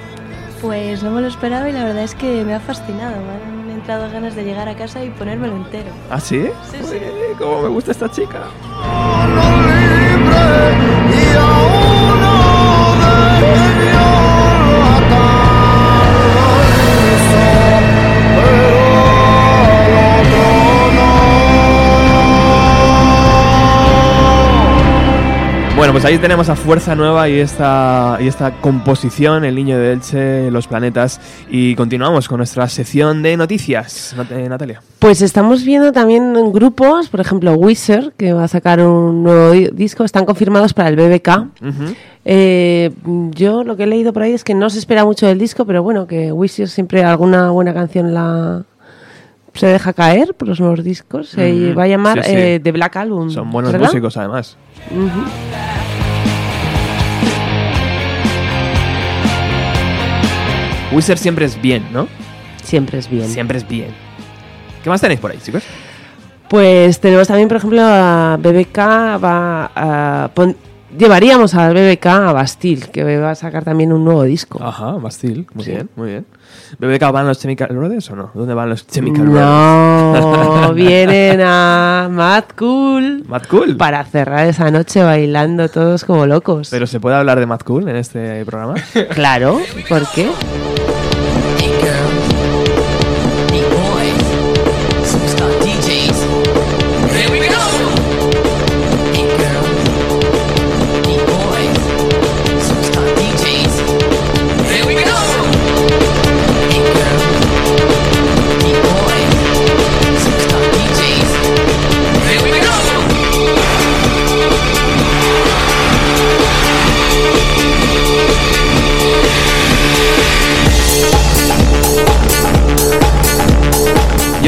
Pues 0.62 1.02
no 1.02 1.10
me 1.10 1.20
lo 1.20 1.28
esperaba 1.28 1.68
y 1.68 1.72
la 1.72 1.84
verdad 1.84 2.04
es 2.04 2.14
que 2.14 2.44
me 2.44 2.54
ha 2.54 2.60
fascinado. 2.60 3.16
Me 3.16 3.70
han 3.70 3.70
entrado 3.70 4.10
ganas 4.10 4.34
de 4.34 4.44
llegar 4.44 4.66
a 4.68 4.74
casa 4.74 5.04
y 5.04 5.10
ponérmelo 5.10 5.56
entero. 5.56 5.90
¿Ah, 6.10 6.20
sí? 6.20 6.46
Sí, 6.70 6.78
sí. 6.82 6.96
Uy, 6.96 7.36
cómo 7.38 7.62
me 7.62 7.68
gusta 7.68 7.90
esta 7.90 8.10
chica. 8.10 8.40
Bueno, 25.84 25.92
pues 26.00 26.06
ahí 26.06 26.16
tenemos 26.16 26.48
a 26.48 26.56
Fuerza 26.56 26.94
Nueva 26.94 27.28
y 27.28 27.38
esta, 27.38 28.16
y 28.18 28.26
esta 28.26 28.52
composición, 28.62 29.44
El 29.44 29.54
Niño 29.54 29.76
de 29.78 29.92
Elche, 29.92 30.50
Los 30.50 30.66
Planetas. 30.66 31.20
Y 31.50 31.74
continuamos 31.74 32.26
con 32.26 32.38
nuestra 32.38 32.66
sección 32.70 33.22
de 33.22 33.36
noticias, 33.36 34.14
Nat- 34.16 34.30
eh, 34.30 34.48
Natalia. 34.48 34.80
Pues 34.98 35.20
estamos 35.20 35.62
viendo 35.62 35.92
también 35.92 36.34
en 36.36 36.52
grupos, 36.54 37.10
por 37.10 37.20
ejemplo, 37.20 37.52
Wizard, 37.52 38.12
que 38.16 38.32
va 38.32 38.44
a 38.44 38.48
sacar 38.48 38.80
un 38.80 39.24
nuevo 39.24 39.50
di- 39.50 39.68
disco, 39.74 40.04
están 40.04 40.24
confirmados 40.24 40.72
para 40.72 40.88
el 40.88 40.96
BBK. 40.96 41.48
Eh, 42.24 42.90
yo 43.32 43.62
lo 43.62 43.76
que 43.76 43.82
he 43.82 43.86
leído 43.86 44.14
por 44.14 44.22
ahí 44.22 44.32
es 44.32 44.42
que 44.42 44.54
no 44.54 44.70
se 44.70 44.78
espera 44.78 45.04
mucho 45.04 45.26
del 45.26 45.38
disco, 45.38 45.66
pero 45.66 45.82
bueno, 45.82 46.06
que 46.06 46.32
Wizard 46.32 46.68
siempre 46.68 47.04
alguna 47.04 47.50
buena 47.50 47.74
canción 47.74 48.14
la 48.14 48.62
se 49.54 49.66
deja 49.66 49.92
caer 49.92 50.34
por 50.34 50.48
los 50.48 50.60
nuevos 50.60 50.82
discos. 50.84 51.28
Se 51.30 51.72
va 51.74 51.84
a 51.84 51.88
llamar 51.88 52.22
Sí, 52.24 52.30
sí. 52.30 52.36
eh, 52.36 52.60
The 52.62 52.72
Black 52.72 52.96
Album. 52.96 53.30
Son 53.30 53.50
buenos 53.50 53.72
¿verdad? 53.72 53.86
músicos, 53.88 54.16
además. 54.16 54.56
Wizard 60.92 61.18
siempre 61.18 61.44
es 61.44 61.60
bien, 61.60 61.84
¿no? 61.92 62.06
Siempre 62.62 62.98
es 62.98 63.10
bien. 63.10 63.26
Siempre 63.28 63.58
es 63.58 63.66
bien. 63.66 63.88
¿Qué 64.82 64.90
más 64.90 65.00
tenéis 65.00 65.20
por 65.20 65.30
ahí, 65.32 65.38
chicos? 65.42 65.64
Pues 66.48 67.00
tenemos 67.00 67.26
también, 67.26 67.48
por 67.48 67.56
ejemplo, 67.56 67.80
a 67.82 68.36
BBK, 68.40 68.78
va 69.22 69.70
a 69.74 70.30
pon- 70.34 70.56
llevaríamos 70.96 71.54
al 71.54 71.74
BBK 71.74 72.06
a 72.06 72.32
Bastille, 72.32 72.86
que 72.92 73.18
va 73.18 73.30
a 73.32 73.34
sacar 73.34 73.64
también 73.64 73.92
un 73.92 74.04
nuevo 74.04 74.22
disco. 74.22 74.62
Ajá, 74.62 74.92
Bastille. 74.92 75.46
Muy 75.54 75.64
Sí. 75.64 75.70
bien, 75.72 75.90
muy 75.96 76.08
bien. 76.10 76.26
¿BBK 76.78 77.10
van 77.12 77.26
los 77.26 77.38
Chemical 77.38 77.68
Brothers 77.76 78.10
o 78.10 78.16
no? 78.16 78.30
¿Dónde 78.34 78.54
van 78.54 78.68
los 78.70 78.86
Chemical 78.86 79.26
Brothers? 79.26 80.24
No, 80.24 80.72
vienen 80.74 81.40
a 81.42 82.08
Mad 82.12 82.44
Cool 82.56 83.24
Mad 83.28 83.42
Cool. 83.48 83.76
para 83.76 84.04
cerrar 84.04 84.46
esa 84.46 84.70
noche 84.70 85.02
bailando 85.02 85.68
todos 85.68 86.04
como 86.04 86.26
locos. 86.26 86.68
¿Pero 86.70 86.86
se 86.86 87.00
puede 87.00 87.16
hablar 87.16 87.38
de 87.40 87.46
Mad 87.46 87.60
Cool 87.60 87.88
en 87.88 87.96
este 87.96 88.44
programa? 88.44 88.74
Claro, 89.14 89.60
¿por 89.88 90.02
qué? 90.14 90.28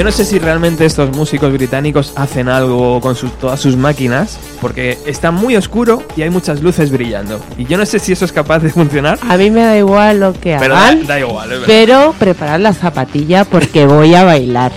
No 0.06 0.12
sé 0.12 0.24
si 0.24 0.38
realmente 0.38 0.84
estos 0.84 1.10
músicos 1.16 1.52
británicos 1.52 2.12
hacen 2.14 2.48
algo 2.48 3.00
con 3.00 3.16
sus- 3.16 3.32
todas 3.40 3.58
sus 3.58 3.76
máquinas, 3.76 4.38
porque 4.60 4.96
está 5.04 5.32
muy 5.32 5.56
oscuro 5.56 6.00
y 6.16 6.22
hay 6.22 6.30
muchas 6.30 6.62
luces 6.62 6.92
brillando. 6.92 7.40
Y 7.58 7.64
yo 7.64 7.76
no 7.76 7.84
sé 7.84 7.98
si 7.98 8.12
eso 8.12 8.24
es 8.24 8.30
capaz 8.30 8.60
de 8.60 8.70
funcionar, 8.70 9.18
A 9.28 9.36
mí 9.36 9.50
me 9.50 9.62
da 9.64 9.76
igual 9.76 10.20
lo 10.20 10.32
que 10.32 10.56
pero 10.60 10.74
da, 10.74 10.86
hagan, 10.86 11.06
da 11.08 11.18
igual. 11.18 11.50
es 11.52 11.58
pero 11.66 12.14
preparad 12.20 12.60
la 12.60 12.72
zapatilla 12.72 13.44
porque 13.44 13.84
voy 13.86 14.14
a 14.14 14.22
bailar. 14.22 14.70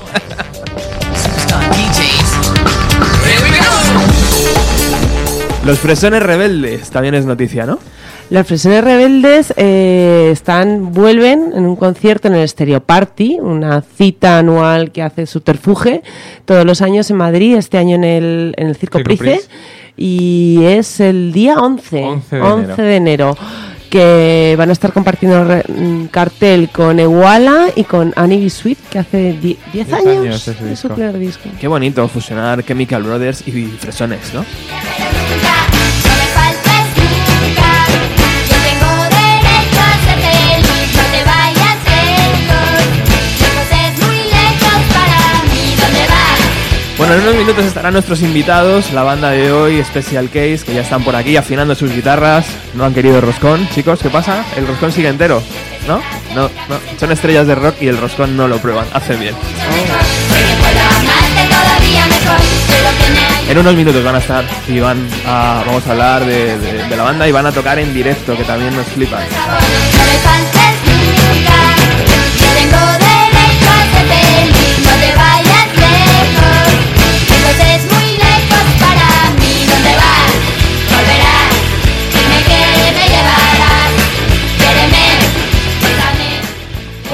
Los 5.65 5.77
fresones 5.79 6.23
rebeldes 6.23 6.89
también 6.89 7.13
es 7.15 7.25
noticia, 7.25 7.65
¿no? 7.65 7.79
Los 8.29 8.45
Fresones 8.45 8.83
Rebeldes 8.83 9.53
eh, 9.57 10.29
están, 10.31 10.93
vuelven 10.93 11.51
en 11.55 11.65
un 11.65 11.75
concierto 11.75 12.27
en 12.27 12.35
el 12.35 12.47
Stereo 12.47 12.79
Party, 12.79 13.39
una 13.41 13.81
cita 13.81 14.37
anual 14.37 14.91
que 14.91 15.01
hace 15.01 15.25
Subterfuge 15.25 16.03
todos 16.45 16.63
los 16.63 16.83
años 16.83 17.09
en 17.09 17.17
Madrid, 17.17 17.55
este 17.55 17.79
año 17.79 17.95
en 17.95 18.03
el, 18.03 18.53
en 18.55 18.67
el 18.67 18.75
Circo, 18.75 18.99
Circo 18.99 19.07
Price, 19.17 19.23
Price. 19.23 19.47
y 19.97 20.59
es 20.63 20.99
el 20.99 21.31
día 21.33 21.55
11, 21.57 22.03
11 22.03 22.35
de 22.35 22.41
11 22.43 22.63
enero. 22.65 22.83
de 22.83 22.95
enero, 22.95 23.37
que 23.89 24.53
van 24.59 24.69
a 24.69 24.73
estar 24.73 24.93
compartiendo 24.93 25.43
re- 25.45 25.63
mm, 25.67 26.05
cartel 26.11 26.69
con 26.69 26.99
Ewala 26.99 27.69
y 27.75 27.83
con 27.83 28.13
Annie 28.15 28.41
B. 28.43 28.49
Sweet, 28.51 28.77
que 28.91 28.99
hace 28.99 29.33
10 29.41 29.57
Diez 29.73 29.91
años, 29.91 30.47
es 30.47 30.77
su 30.79 30.87
primer 30.89 31.17
disco. 31.17 31.49
Qué 31.59 31.67
bonito 31.67 32.07
fusionar 32.07 32.63
Chemical 32.63 33.01
Brothers 33.01 33.47
y 33.47 33.51
fresones, 33.79 34.35
¿no? 34.35 34.45
Bueno, 46.99 47.13
en 47.13 47.21
unos 47.21 47.35
minutos 47.35 47.63
estarán 47.65 47.93
nuestros 47.93 48.21
invitados, 48.21 48.91
la 48.91 49.03
banda 49.03 49.29
de 49.29 49.53
hoy, 49.53 49.81
Special 49.85 50.27
Case, 50.27 50.59
que 50.65 50.73
ya 50.73 50.81
están 50.81 51.01
por 51.01 51.15
aquí 51.15 51.37
afinando 51.37 51.73
sus 51.73 51.91
guitarras. 51.93 52.45
No 52.73 52.83
han 52.83 52.93
querido 52.93 53.21
roscón. 53.21 53.69
Chicos, 53.73 53.99
¿qué 54.03 54.09
pasa? 54.09 54.43
El 54.57 54.67
roscón 54.67 54.91
sigue 54.91 55.07
entero, 55.07 55.41
¿no? 55.87 56.01
No, 56.35 56.49
no. 56.67 56.77
Son 56.99 57.09
estrellas 57.13 57.47
de 57.47 57.55
rock 57.55 57.75
y 57.81 57.87
el 57.87 57.97
roscón 57.97 58.35
no 58.35 58.49
lo 58.49 58.57
prueban. 58.57 58.85
Hace 58.93 59.15
bien. 59.15 59.33
En 63.49 63.57
unos 63.57 63.75
minutos 63.75 64.03
van 64.03 64.15
a 64.15 64.19
estar 64.19 64.43
y 64.67 64.79
van 64.81 65.07
a, 65.25 65.63
vamos 65.65 65.87
a 65.87 65.91
hablar 65.91 66.25
de- 66.25 66.57
de 66.57 66.95
la 66.97 67.03
banda 67.03 67.27
y 67.27 67.31
van 67.31 67.45
a 67.45 67.51
tocar 67.53 67.79
en 67.79 67.93
directo, 67.93 68.35
que 68.35 68.43
también 68.43 68.75
nos 68.75 68.85
flipan. 68.87 69.23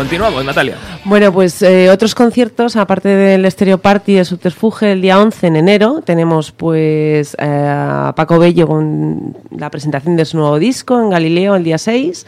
Continuamos, 0.06 0.46
Natalia. 0.46 0.78
Bueno, 1.06 1.32
pues 1.32 1.62
eh, 1.62 1.92
otros 1.92 2.16
conciertos, 2.16 2.76
aparte 2.76 3.10
del 3.10 3.50
Stereo 3.52 3.78
Party 3.78 4.16
de 4.16 4.26
Subterfuge 4.26 4.92
el 4.92 5.04
día 5.04 5.22
11 5.22 5.46
en 5.46 5.56
enero, 5.56 6.02
tenemos 6.04 6.52
pues 6.52 7.38
eh, 7.40 7.46
a 7.46 8.12
Paco 8.16 8.40
Bello 8.40 8.66
con 8.68 9.38
la 9.56 9.70
presentación 9.70 10.16
de 10.16 10.26
su 10.26 10.38
nuevo 10.38 10.58
disco 10.58 11.00
en 11.00 11.12
Galileo 11.12 11.56
el 11.56 11.64
día 11.64 11.78
6. 11.78 12.26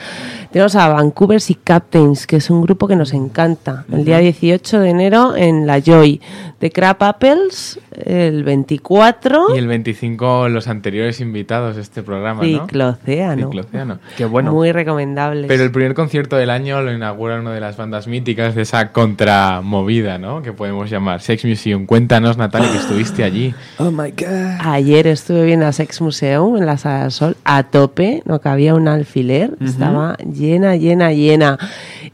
Tenemos 0.51 0.75
a 0.75 0.89
Vancouvers 0.89 1.49
y 1.49 1.55
Captains, 1.55 2.27
que 2.27 2.35
es 2.35 2.51
un 2.51 2.61
grupo 2.61 2.87
que 2.87 2.95
nos 2.95 3.13
encanta, 3.13 3.83
el 3.91 4.05
día 4.05 4.19
18 4.19 4.79
de 4.79 4.89
enero 4.91 5.35
en 5.35 5.65
La 5.65 5.79
Joy. 5.79 6.21
De 6.59 6.71
Crab 6.71 7.03
Apples, 7.03 7.79
el 7.91 8.43
24, 8.43 9.55
Y 9.55 9.59
el 9.59 9.67
25 9.67 10.49
los 10.49 10.67
anteriores 10.67 11.21
invitados 11.21 11.75
de 11.75 11.83
este 11.83 12.01
programa, 12.01 12.41
¿no? 12.41 12.65
Ciclocéano. 12.65 13.47
Ciclocéano. 13.47 13.99
Qué 14.17 14.25
bueno. 14.25 14.51
Muy 14.51 14.71
recomendable. 14.71 15.47
Pero 15.47 15.63
el 15.63 15.71
primer 15.71 15.93
concierto 15.93 16.35
del 16.35 16.49
año 16.49 16.81
lo 16.81 16.91
inaugura 16.91 17.39
una 17.39 17.53
de 17.53 17.59
las 17.59 17.77
bandas 17.77 18.07
míticas 18.07 18.55
de 18.55 18.65
esa 18.67 18.91
contramovida, 18.91 20.17
¿no? 20.17 20.41
Que 20.41 20.51
podemos 20.51 20.89
llamar 20.89 21.21
Sex 21.21 21.45
Museum. 21.45 21.85
Cuéntanos, 21.85 22.37
Natalia, 22.37 22.69
que 22.69 22.77
estuviste 22.77 23.23
allí. 23.23 23.55
Oh 23.77 23.91
my 23.91 24.11
god. 24.11 24.59
Ayer 24.59 25.07
estuve 25.07 25.45
viendo 25.45 25.65
a 25.65 25.71
Sex 25.71 26.01
Museum 26.01 26.57
en 26.57 26.65
la 26.65 26.77
Sala 26.77 27.03
del 27.03 27.11
Sol 27.11 27.37
a 27.45 27.63
tope, 27.63 28.23
no 28.25 28.41
cabía 28.41 28.75
un 28.75 28.89
alfiler, 28.89 29.55
estaba 29.61 30.17
llena, 30.17 30.75
llena, 30.75 31.13
llena. 31.13 31.57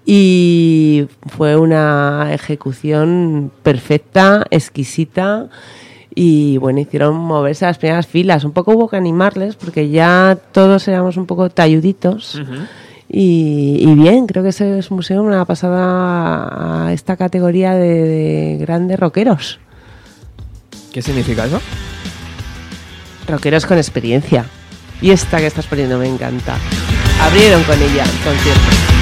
Y 0.05 1.07
fue 1.35 1.57
una 1.57 2.29
ejecución 2.31 3.51
perfecta, 3.63 4.45
exquisita. 4.51 5.47
Y 6.13 6.59
bueno, 6.59 6.79
hicieron 6.79 7.15
moverse 7.15 7.65
a 7.65 7.69
las 7.69 7.79
primeras 7.79 8.05
filas. 8.05 8.43
Un 8.43 8.51
poco 8.51 8.73
hubo 8.73 8.87
que 8.87 8.97
animarles 8.97 9.55
porque 9.55 9.89
ya 9.89 10.37
todos 10.51 10.87
éramos 10.87 11.17
un 11.17 11.25
poco 11.25 11.49
talluditos. 11.49 12.39
Y, 13.15 13.77
y 13.79 13.93
bien, 13.93 14.25
creo 14.25 14.41
que 14.41 14.49
ese 14.49 14.79
es 14.79 14.89
museo 14.89 15.21
una 15.21 15.45
pasada 15.45 16.87
a 16.87 16.93
esta 16.93 17.15
categoría 17.15 17.75
de, 17.75 18.01
de 18.01 18.57
grandes 18.59 18.99
rockeros. 18.99 19.59
¿Qué 20.91 21.03
significa 21.03 21.45
eso? 21.45 21.61
Rockeros 23.27 23.67
con 23.67 23.77
experiencia. 23.77 24.45
Y 24.99 25.11
esta 25.11 25.37
que 25.37 25.45
estás 25.45 25.67
poniendo 25.67 25.99
me 25.99 26.07
encanta. 26.07 26.55
Abrieron 27.21 27.63
con 27.65 27.79
ella 27.79 28.03
el 28.03 28.19
concierto. 28.23 28.93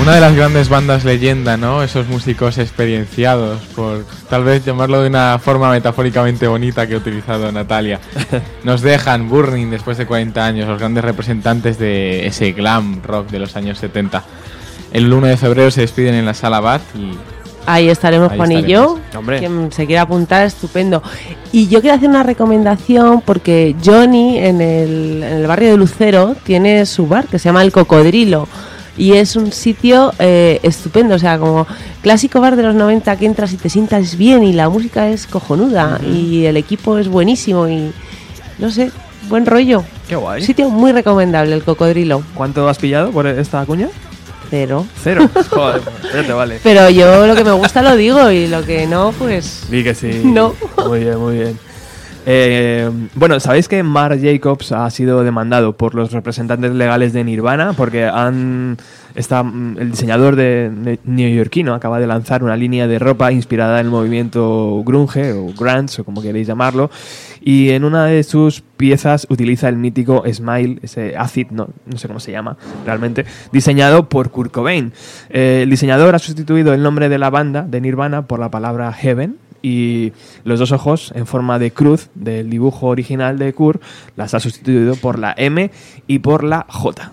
Una 0.00 0.14
de 0.14 0.20
las 0.22 0.34
grandes 0.34 0.68
bandas 0.70 1.04
leyenda, 1.04 1.58
¿no? 1.58 1.82
Esos 1.82 2.08
músicos 2.08 2.56
experienciados, 2.56 3.60
por 3.76 4.04
tal 4.30 4.44
vez 4.44 4.64
llamarlo 4.64 5.02
de 5.02 5.08
una 5.08 5.38
forma 5.38 5.70
metafóricamente 5.70 6.48
bonita 6.48 6.86
que 6.86 6.94
ha 6.94 6.96
utilizado 6.96 7.52
Natalia. 7.52 8.00
Nos 8.64 8.80
dejan 8.80 9.28
Burning 9.28 9.70
después 9.70 9.98
de 9.98 10.06
40 10.06 10.44
años, 10.44 10.68
los 10.68 10.78
grandes 10.78 11.04
representantes 11.04 11.78
de 11.78 12.26
ese 12.26 12.52
glam 12.52 13.02
rock 13.02 13.28
de 13.30 13.38
los 13.40 13.54
años 13.56 13.78
70. 13.78 14.24
El 14.92 15.12
1 15.12 15.26
de 15.26 15.36
febrero 15.36 15.70
se 15.70 15.82
despiden 15.82 16.14
en 16.14 16.26
la 16.26 16.34
sala 16.34 16.60
Bat 16.60 16.82
y 16.96 17.16
Ahí 17.66 17.88
estaremos 17.88 18.32
Ahí 18.32 18.38
Juan 18.38 18.52
y 18.52 18.56
estaremos. 18.56 18.98
yo. 19.12 19.18
Hombre. 19.18 19.38
Quien 19.38 19.70
se 19.70 19.86
quiera 19.86 20.02
apuntar, 20.02 20.46
estupendo. 20.46 21.02
Y 21.52 21.68
yo 21.68 21.80
quiero 21.80 21.96
hacer 21.96 22.08
una 22.08 22.22
recomendación 22.22 23.20
porque 23.20 23.76
Johnny 23.84 24.38
en 24.38 24.60
el, 24.60 25.22
en 25.22 25.36
el 25.38 25.46
barrio 25.46 25.70
de 25.70 25.76
Lucero 25.76 26.34
tiene 26.42 26.86
su 26.86 27.06
bar 27.06 27.26
que 27.26 27.38
se 27.38 27.48
llama 27.48 27.62
El 27.62 27.70
Cocodrilo. 27.70 28.48
Y 28.96 29.12
es 29.12 29.36
un 29.36 29.52
sitio 29.52 30.12
eh, 30.18 30.58
estupendo, 30.62 31.14
o 31.14 31.18
sea, 31.18 31.38
como 31.38 31.66
clásico 32.02 32.40
bar 32.40 32.56
de 32.56 32.64
los 32.64 32.74
90 32.74 33.16
que 33.16 33.26
entras 33.26 33.52
y 33.52 33.56
te 33.56 33.70
sientas 33.70 34.16
bien 34.16 34.42
y 34.42 34.52
la 34.52 34.68
música 34.68 35.08
es 35.08 35.26
cojonuda 35.26 36.00
y 36.04 36.44
el 36.46 36.56
equipo 36.56 36.98
es 36.98 37.08
buenísimo 37.08 37.68
y 37.68 37.92
no 38.58 38.70
sé, 38.70 38.90
buen 39.28 39.46
rollo. 39.46 39.84
Qué 40.08 40.16
guay. 40.16 40.42
Sitio 40.42 40.68
muy 40.70 40.92
recomendable, 40.92 41.54
El 41.54 41.62
Cocodrilo. 41.62 42.22
¿Cuánto 42.34 42.68
has 42.68 42.78
pillado 42.78 43.10
por 43.10 43.26
esta 43.26 43.64
cuña? 43.64 43.88
Cero. 44.50 44.84
Cero. 45.02 45.30
Joder, 45.50 45.80
ya 46.12 46.26
te 46.26 46.32
vale. 46.32 46.60
Pero 46.62 46.90
yo 46.90 47.26
lo 47.26 47.36
que 47.36 47.44
me 47.44 47.52
gusta 47.52 47.82
lo 47.82 47.94
digo 47.96 48.30
y 48.30 48.48
lo 48.48 48.64
que 48.64 48.86
no, 48.86 49.12
pues... 49.16 49.70
Di 49.70 49.84
que 49.84 49.94
sí. 49.94 50.22
No. 50.24 50.54
Muy 50.86 51.00
bien, 51.00 51.18
muy 51.18 51.36
bien. 51.36 51.69
Eh, 52.26 52.90
bueno, 53.14 53.40
¿sabéis 53.40 53.68
que 53.68 53.82
Mark 53.82 54.18
Jacobs 54.20 54.72
ha 54.72 54.88
sido 54.90 55.24
demandado 55.24 55.76
por 55.76 55.94
los 55.94 56.12
representantes 56.12 56.72
legales 56.72 57.12
de 57.12 57.24
Nirvana? 57.24 57.72
Porque 57.72 58.10
está, 59.14 59.42
mm, 59.42 59.78
el 59.78 59.90
diseñador 59.90 60.36
de, 60.36 60.98
neoyorquino 61.04 61.74
acaba 61.74 61.98
de 61.98 62.06
lanzar 62.06 62.44
una 62.44 62.56
línea 62.56 62.86
de 62.86 62.98
ropa 62.98 63.32
inspirada 63.32 63.80
en 63.80 63.86
el 63.86 63.92
movimiento 63.92 64.82
grunge 64.84 65.32
o 65.32 65.52
grunge 65.58 66.02
o 66.02 66.04
como 66.04 66.20
queréis 66.22 66.46
llamarlo 66.46 66.90
y 67.40 67.70
en 67.70 67.84
una 67.84 68.04
de 68.04 68.22
sus 68.22 68.60
piezas 68.76 69.26
utiliza 69.30 69.68
el 69.68 69.76
mítico 69.76 70.22
Smile, 70.30 70.78
ese 70.82 71.16
acid, 71.16 71.48
no, 71.50 71.68
no 71.86 71.98
sé 71.98 72.06
cómo 72.06 72.20
se 72.20 72.32
llama 72.32 72.56
realmente, 72.84 73.24
diseñado 73.50 74.08
por 74.08 74.30
Kurt 74.30 74.52
Cobain. 74.52 74.92
Eh, 75.30 75.60
el 75.62 75.70
diseñador 75.70 76.14
ha 76.14 76.18
sustituido 76.18 76.74
el 76.74 76.82
nombre 76.82 77.08
de 77.08 77.18
la 77.18 77.30
banda 77.30 77.62
de 77.62 77.80
Nirvana 77.80 78.26
por 78.26 78.40
la 78.40 78.50
palabra 78.50 78.92
Heaven 78.92 79.36
y 79.62 80.12
los 80.44 80.58
dos 80.58 80.72
ojos 80.72 81.12
en 81.14 81.26
forma 81.26 81.58
de 81.58 81.70
cruz 81.70 82.10
del 82.14 82.50
dibujo 82.50 82.86
original 82.86 83.38
de 83.38 83.52
Kurt 83.52 83.82
las 84.16 84.34
ha 84.34 84.40
sustituido 84.40 84.96
por 84.96 85.18
la 85.18 85.34
M 85.36 85.70
y 86.06 86.18
por 86.20 86.44
la 86.44 86.66
J. 86.68 87.12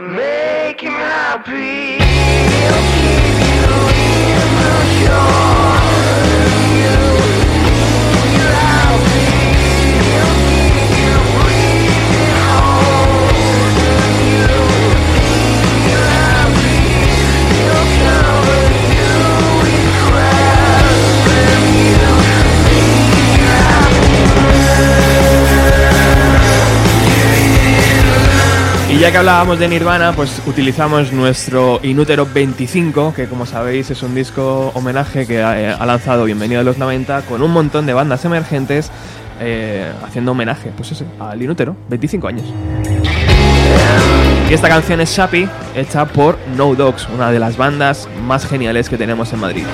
Make 0.00 0.88
Y 28.90 28.98
ya 28.98 29.12
que 29.12 29.18
hablábamos 29.18 29.60
de 29.60 29.68
Nirvana, 29.68 30.12
pues 30.14 30.42
utilizamos 30.46 31.12
nuestro 31.12 31.78
Inútero 31.84 32.26
25, 32.26 33.14
que 33.14 33.28
como 33.28 33.46
sabéis 33.46 33.88
es 33.90 34.02
un 34.02 34.16
disco 34.16 34.72
homenaje 34.74 35.28
que 35.28 35.40
ha, 35.42 35.60
eh, 35.60 35.86
lanzado 35.86 36.24
Bienvenido 36.24 36.60
a 36.60 36.64
los 36.64 36.76
90 36.76 37.22
con 37.22 37.40
un 37.40 37.52
montón 37.52 37.86
de 37.86 37.92
bandas 37.92 38.24
emergentes 38.24 38.90
eh, 39.40 39.92
haciendo 40.04 40.32
homenaje, 40.32 40.72
pues 40.76 41.04
al 41.20 41.40
Inútero, 41.40 41.76
25 41.88 42.26
años. 42.26 42.52
Y 44.50 44.52
esta 44.52 44.68
canción 44.68 45.00
es 45.00 45.10
Shappy, 45.10 45.48
hecha 45.76 46.04
por 46.06 46.36
No 46.56 46.74
Dogs, 46.74 47.08
una 47.14 47.30
de 47.30 47.38
las 47.38 47.56
bandas 47.56 48.08
más 48.26 48.44
geniales 48.44 48.88
que 48.88 48.98
tenemos 48.98 49.32
en 49.32 49.38
Madrid. 49.38 49.64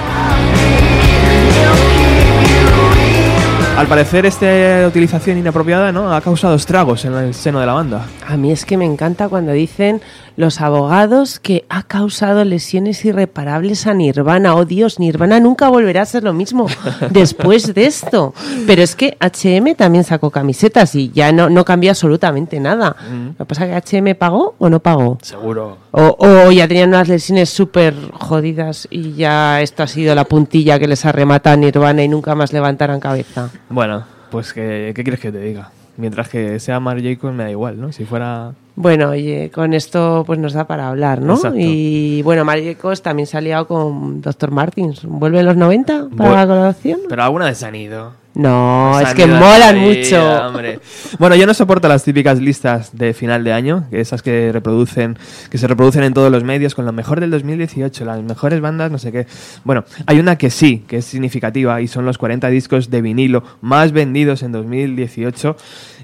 Al 3.77 3.89
parecer, 3.89 4.25
esta 4.25 4.89
utilización 4.89 5.37
inapropiada 5.37 5.93
¿no? 5.93 6.11
ha 6.11 6.23
causado 6.23 6.55
estragos 6.55 7.05
en 7.05 7.13
el 7.13 7.35
seno 7.35 7.61
de 7.61 7.67
la 7.67 7.75
banda. 7.75 8.07
A 8.27 8.39
mí 8.39 8.51
es 8.51 8.65
que 8.65 8.79
me 8.79 8.87
encanta 8.87 9.29
cuando 9.29 9.53
dicen 9.53 10.01
los 10.37 10.61
abogados 10.61 11.41
que 11.41 11.65
ha 11.69 11.83
causado 11.83 12.45
lesiones 12.45 13.05
irreparables 13.05 13.87
a 13.87 13.95
Nirvana. 13.95 14.55
Oh 14.55 14.65
Dios, 14.65 14.99
Nirvana 15.01 15.41
nunca 15.41 15.69
volverá 15.69 16.03
a 16.03 16.07
ser 16.07 16.23
lo 16.23 16.33
mismo 16.33 16.67
después 17.11 17.75
de 17.75 17.87
esto. 17.87 18.35
Pero 18.67 18.83
es 18.83 18.95
que 18.95 19.17
HM 19.21 19.75
también 19.75 20.05
sacó 20.05 20.31
camisetas 20.31 20.95
y 20.95 21.11
ya 21.11 21.33
no, 21.33 21.49
no 21.49 21.65
cambió 21.65 21.91
absolutamente 21.91 22.61
nada. 22.61 22.97
Lo 23.39 23.45
que 23.45 23.45
pasa 23.47 23.67
es 23.67 23.85
que 23.85 23.99
HM 23.99 24.15
pagó 24.15 24.55
o 24.59 24.69
no 24.69 24.81
pagó. 24.81 25.19
Seguro. 25.23 25.79
O, 25.91 26.17
o 26.19 26.53
ya 26.53 26.69
tenían 26.69 26.91
unas 26.91 27.09
lesiones 27.09 27.49
súper 27.51 27.95
jodidas 28.13 28.87
y 28.91 29.15
ya 29.15 29.61
esto 29.63 29.83
ha 29.83 29.87
sido 29.87 30.15
la 30.15 30.25
puntilla 30.25 30.79
que 30.79 30.87
les 30.87 31.05
arremata 31.05 31.53
a 31.53 31.57
Nirvana 31.57 32.03
y 32.03 32.09
nunca 32.09 32.35
más 32.35 32.53
levantarán 32.53 33.01
cabeza. 33.01 33.51
Bueno, 33.69 34.05
pues 34.31 34.53
¿qué, 34.53 34.93
qué 34.95 35.03
quieres 35.03 35.21
que 35.21 35.33
te 35.33 35.41
diga? 35.41 35.71
Mientras 35.97 36.29
que 36.29 36.61
sea 36.61 36.79
Mark 36.81 37.01
Jacobs 37.03 37.35
me 37.35 37.45
da 37.45 37.51
igual, 37.51 37.81
¿no? 37.81 37.93
Si 37.93 38.05
fuera... 38.05 38.53
Bueno, 38.77 39.09
oye, 39.09 39.51
con 39.51 39.73
esto 39.73 40.23
pues 40.27 40.39
nos 40.39 40.53
da 40.53 40.67
para 40.67 40.89
hablar, 40.89 41.23
¿no? 41.23 41.35
Exacto. 41.35 41.59
Y 41.59 42.21
bueno, 42.23 42.45
Maricos 42.45 43.01
también 43.03 43.27
se 43.27 43.39
ha 43.39 43.41
liado 43.41 43.67
con 43.67 44.21
Dr. 44.21 44.51
Martins. 44.51 45.03
¿Vuelve 45.05 45.41
en 45.41 45.47
los 45.47 45.57
90 45.57 46.09
para 46.15 46.33
la 46.33 46.47
colaboración? 46.47 47.01
Pero 47.09 47.23
alguna 47.23 47.47
vez 47.47 47.57
se 47.57 47.67
han 47.67 47.75
ido. 47.75 48.13
No, 48.35 48.93
Se 48.99 49.05
es 49.05 49.15
que 49.15 49.27
molan 49.27 49.79
mucho. 49.79 50.47
hombre. 50.47 50.79
Bueno, 51.19 51.37
yo 51.37 51.47
no 51.47 51.55
soporto 51.55 51.89
las 51.89 52.05
típicas 52.05 52.39
listas 52.39 52.91
de 52.93 53.15
final 53.15 53.43
de 53.45 53.55
año, 53.55 53.87
esas 53.93 54.21
que 54.21 54.53
reproducen, 54.53 55.17
que 55.51 55.57
se 55.57 55.67
reproducen 55.67 56.03
en 56.03 56.13
todos 56.13 56.31
los 56.31 56.45
medios 56.45 56.75
con 56.75 56.85
lo 56.85 56.93
mejor 56.93 57.21
del 57.21 57.31
2018, 57.31 58.05
las 58.05 58.23
mejores 58.23 58.61
bandas, 58.61 58.91
no 58.91 58.99
sé 58.99 59.11
qué. 59.11 59.27
Bueno, 59.65 59.85
hay 60.05 60.21
una 60.21 60.37
que 60.37 60.51
sí, 60.51 60.85
que 60.87 60.99
es 60.99 61.07
significativa 61.07 61.81
y 61.81 61.89
son 61.89 62.05
los 62.05 62.19
40 62.19 62.49
discos 62.49 62.91
de 62.91 63.01
vinilo 63.01 63.43
más 63.63 63.93
vendidos 63.93 64.43
en 64.43 64.53
2018 64.53 65.57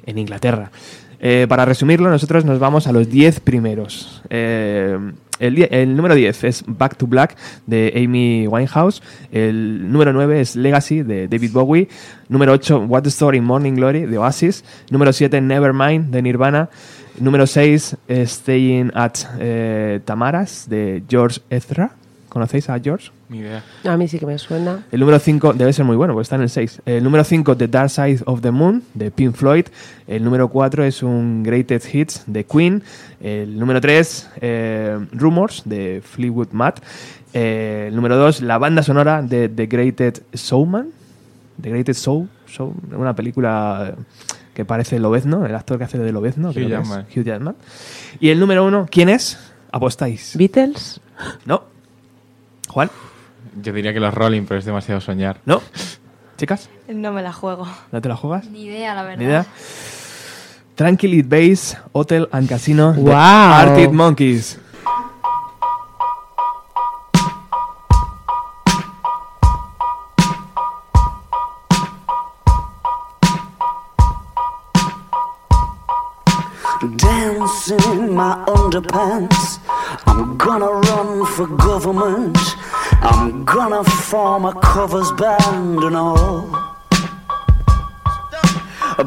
en 0.06 0.16
Inglaterra. 0.16 0.70
Eh, 1.24 1.46
para 1.48 1.64
resumirlo, 1.64 2.10
nosotros 2.10 2.44
nos 2.44 2.58
vamos 2.58 2.88
a 2.88 2.92
los 2.92 3.08
10 3.08 3.38
primeros. 3.40 4.22
Eh, 4.28 4.98
el, 5.38 5.96
número 5.96 6.16
10 6.16 6.44
es 6.44 6.64
Back 6.66 6.96
to 6.96 7.06
Black 7.06 7.36
de 7.64 7.92
Amy 7.94 8.48
Winehouse. 8.48 9.02
El 9.30 9.90
número 9.92 10.12
9 10.12 10.40
es 10.40 10.56
Legacy 10.56 11.02
de 11.02 11.28
David 11.28 11.52
Bowie. 11.52 11.88
Número 12.28 12.52
8, 12.52 12.86
What 12.88 13.02
the 13.02 13.08
Story 13.08 13.40
Morning 13.40 13.74
Glory 13.74 14.06
de 14.06 14.18
Oasis. 14.18 14.64
Número 14.90 15.12
7, 15.12 15.40
Nevermind 15.40 16.10
de 16.10 16.22
Nirvana. 16.22 16.70
Número 17.20 17.46
6, 17.46 17.96
Staying 18.08 18.90
at 18.94 19.18
eh, 19.38 20.00
Tamaras, 20.04 20.68
de 20.68 21.04
George 21.08 21.40
Ezra. 21.50 21.92
¿Conocéis 22.32 22.70
a 22.70 22.80
George? 22.80 23.10
Ni 23.28 23.40
idea. 23.40 23.62
A 23.84 23.94
mí 23.98 24.08
sí 24.08 24.18
que 24.18 24.24
me 24.24 24.38
suena. 24.38 24.86
El 24.90 25.00
número 25.00 25.18
5 25.18 25.52
debe 25.52 25.70
ser 25.74 25.84
muy 25.84 25.96
bueno, 25.96 26.14
porque 26.14 26.22
está 26.22 26.36
en 26.36 26.42
el 26.42 26.48
6. 26.48 26.80
El 26.86 27.04
número 27.04 27.24
5, 27.24 27.58
The 27.58 27.68
Dark 27.68 27.90
Side 27.90 28.20
of 28.24 28.40
the 28.40 28.50
Moon, 28.50 28.82
de 28.94 29.10
Pink 29.10 29.34
Floyd. 29.34 29.66
El 30.06 30.24
número 30.24 30.48
4 30.48 30.82
es 30.84 31.02
un 31.02 31.42
Greatest 31.42 31.94
Hits 31.94 32.22
de 32.26 32.44
Queen. 32.44 32.82
El 33.20 33.58
número 33.58 33.82
3, 33.82 34.30
Rumors, 35.12 35.64
de 35.66 36.00
Fleetwood 36.02 36.52
Mac. 36.52 36.82
Eh, 37.34 37.88
el 37.88 37.96
número 37.96 38.16
2, 38.16 38.40
la 38.40 38.56
banda 38.56 38.82
sonora 38.82 39.20
de 39.20 39.50
The 39.50 39.66
Greatest 39.66 40.34
Showman. 40.34 40.88
The 41.60 41.68
Greatest 41.68 42.02
Show, 42.02 42.26
Show 42.46 42.74
una 42.96 43.14
película 43.14 43.94
que 44.54 44.64
parece 44.64 44.98
Lobezno, 44.98 45.44
el 45.44 45.54
actor 45.54 45.76
que 45.76 45.84
hace 45.84 45.98
de 45.98 46.10
Lobezno. 46.10 46.48
Hugh 46.48 46.66
Jackman. 46.66 47.06
Hugh 47.14 47.24
Jackman. 47.24 47.56
Y 48.20 48.30
el 48.30 48.40
número 48.40 48.64
1, 48.64 48.86
¿quién 48.90 49.10
es? 49.10 49.38
¿Apostáis? 49.70 50.34
¿Beatles? 50.34 50.98
No. 51.44 51.71
¿Juan? 52.72 52.90
Yo 53.60 53.70
diría 53.74 53.92
que 53.92 54.00
los 54.00 54.14
Rolling, 54.14 54.44
pero 54.48 54.58
es 54.58 54.64
demasiado 54.64 54.98
soñar. 55.02 55.40
¿No? 55.44 55.60
¿Chicas? 56.38 56.70
No 56.88 57.12
me 57.12 57.20
la 57.20 57.30
juego. 57.30 57.68
¿No 57.90 58.00
te 58.00 58.08
la 58.08 58.16
juegas? 58.16 58.46
Ni 58.46 58.62
idea, 58.64 58.94
la 58.94 59.02
verdad. 59.02 59.18
Ni 59.18 59.24
idea. 59.26 59.46
Tranquility 60.74 61.22
Base, 61.22 61.76
Hotel 61.92 62.30
and 62.32 62.48
Casino, 62.48 62.94
de 62.94 63.02
Wow. 63.02 63.12
Arctic 63.12 63.92
Monkeys. 63.92 64.58
In 77.70 78.14
my 78.14 78.42
underpants. 78.48 79.58
I'm 80.06 80.36
gonna 80.36 80.70
run 80.70 81.26
for 81.26 81.46
government. 81.46 82.38
I'm 83.02 83.44
gonna 83.44 83.84
form 83.84 84.44
a 84.44 84.54
covers 84.60 85.10
band 85.12 85.82
and 85.84 85.96
all. 85.96 86.72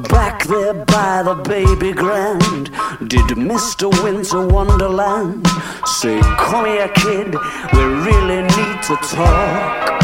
Back 0.10 0.44
there 0.46 0.74
by 0.74 1.24
the 1.24 1.36
baby 1.36 1.94
grand, 1.94 2.66
did 3.08 3.28
Mr. 3.38 3.88
Winter 4.04 4.46
Wonderland 4.46 5.48
say, 5.86 6.20
Come 6.38 6.66
here, 6.66 6.90
kid, 6.90 7.36
we 7.74 7.84
really 8.08 8.42
need 8.42 8.78
to 8.84 8.96
talk. 8.98 10.02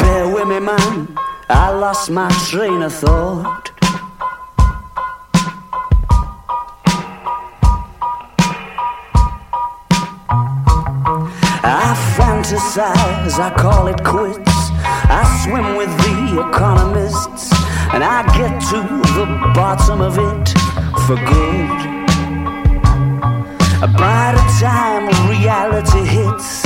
Bear 0.00 0.34
with 0.34 0.48
me, 0.48 0.60
man, 0.60 1.16
I 1.48 1.70
lost 1.70 2.10
my 2.10 2.30
train 2.48 2.82
of 2.82 2.94
thought. 2.94 3.77
I 11.90 11.94
fantasize, 12.18 13.38
I 13.40 13.48
call 13.56 13.86
it 13.86 14.04
quits. 14.04 14.56
I 15.08 15.24
swim 15.42 15.74
with 15.74 15.88
the 16.04 16.46
economists, 16.46 17.50
and 17.94 18.04
I 18.04 18.20
get 18.36 18.60
to 18.72 18.80
the 19.16 19.24
bottom 19.54 20.02
of 20.02 20.18
it 20.18 20.48
for 21.06 21.16
good. 21.16 21.78
By 23.96 24.36
the 24.36 24.44
time 24.60 25.08
reality 25.30 26.04
hits, 26.04 26.60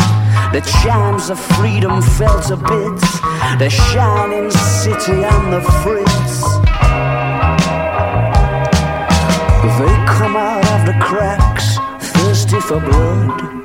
the 0.50 0.60
chimes 0.82 1.30
of 1.30 1.38
freedom 1.38 2.02
fell 2.02 2.42
to 2.48 2.56
bits, 2.56 3.20
the 3.60 3.70
shining 3.70 4.50
city 4.50 5.22
and 5.22 5.52
the 5.52 5.62
fritz. 5.84 6.42
They 9.78 9.94
come 10.18 10.34
out 10.36 10.66
of 10.74 10.84
the 10.84 10.98
cracks, 11.00 11.78
thirsty 12.10 12.58
for 12.58 12.80
blood. 12.80 13.61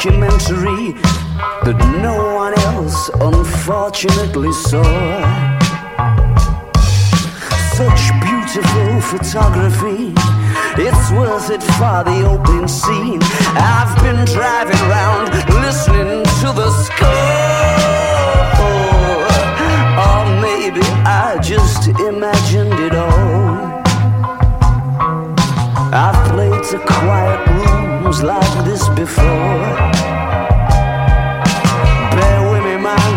Documentary 0.00 0.92
that 1.62 1.76
no 2.00 2.34
one 2.34 2.58
else 2.72 3.10
unfortunately 3.20 4.50
saw. 4.50 4.82
Such 7.76 8.08
beautiful 8.24 9.00
photography. 9.12 10.14
It's 10.80 11.10
worth 11.12 11.50
it 11.50 11.62
for 11.76 12.00
the 12.08 12.24
opening 12.24 12.66
scene. 12.66 13.20
I've 13.60 13.94
been 14.02 14.24
driving 14.24 14.80
round 14.88 15.34
listening 15.60 16.24
to 16.40 16.48
the 16.56 16.70
score. 16.80 17.10
Or 20.00 20.24
maybe 20.40 20.80
I 21.04 21.38
just 21.42 21.88
imagined 21.88 22.72
it 22.72 22.94
all. 22.94 23.82
I've 25.92 26.30
played 26.30 26.64
to 26.70 26.78
quiet 26.86 27.89
rooms 28.10 28.22
like 28.24 28.64
this 28.64 28.88
before. 28.90 29.24
Bear 32.16 32.50
with 32.50 32.64
me, 32.64 32.76
man, 32.76 33.12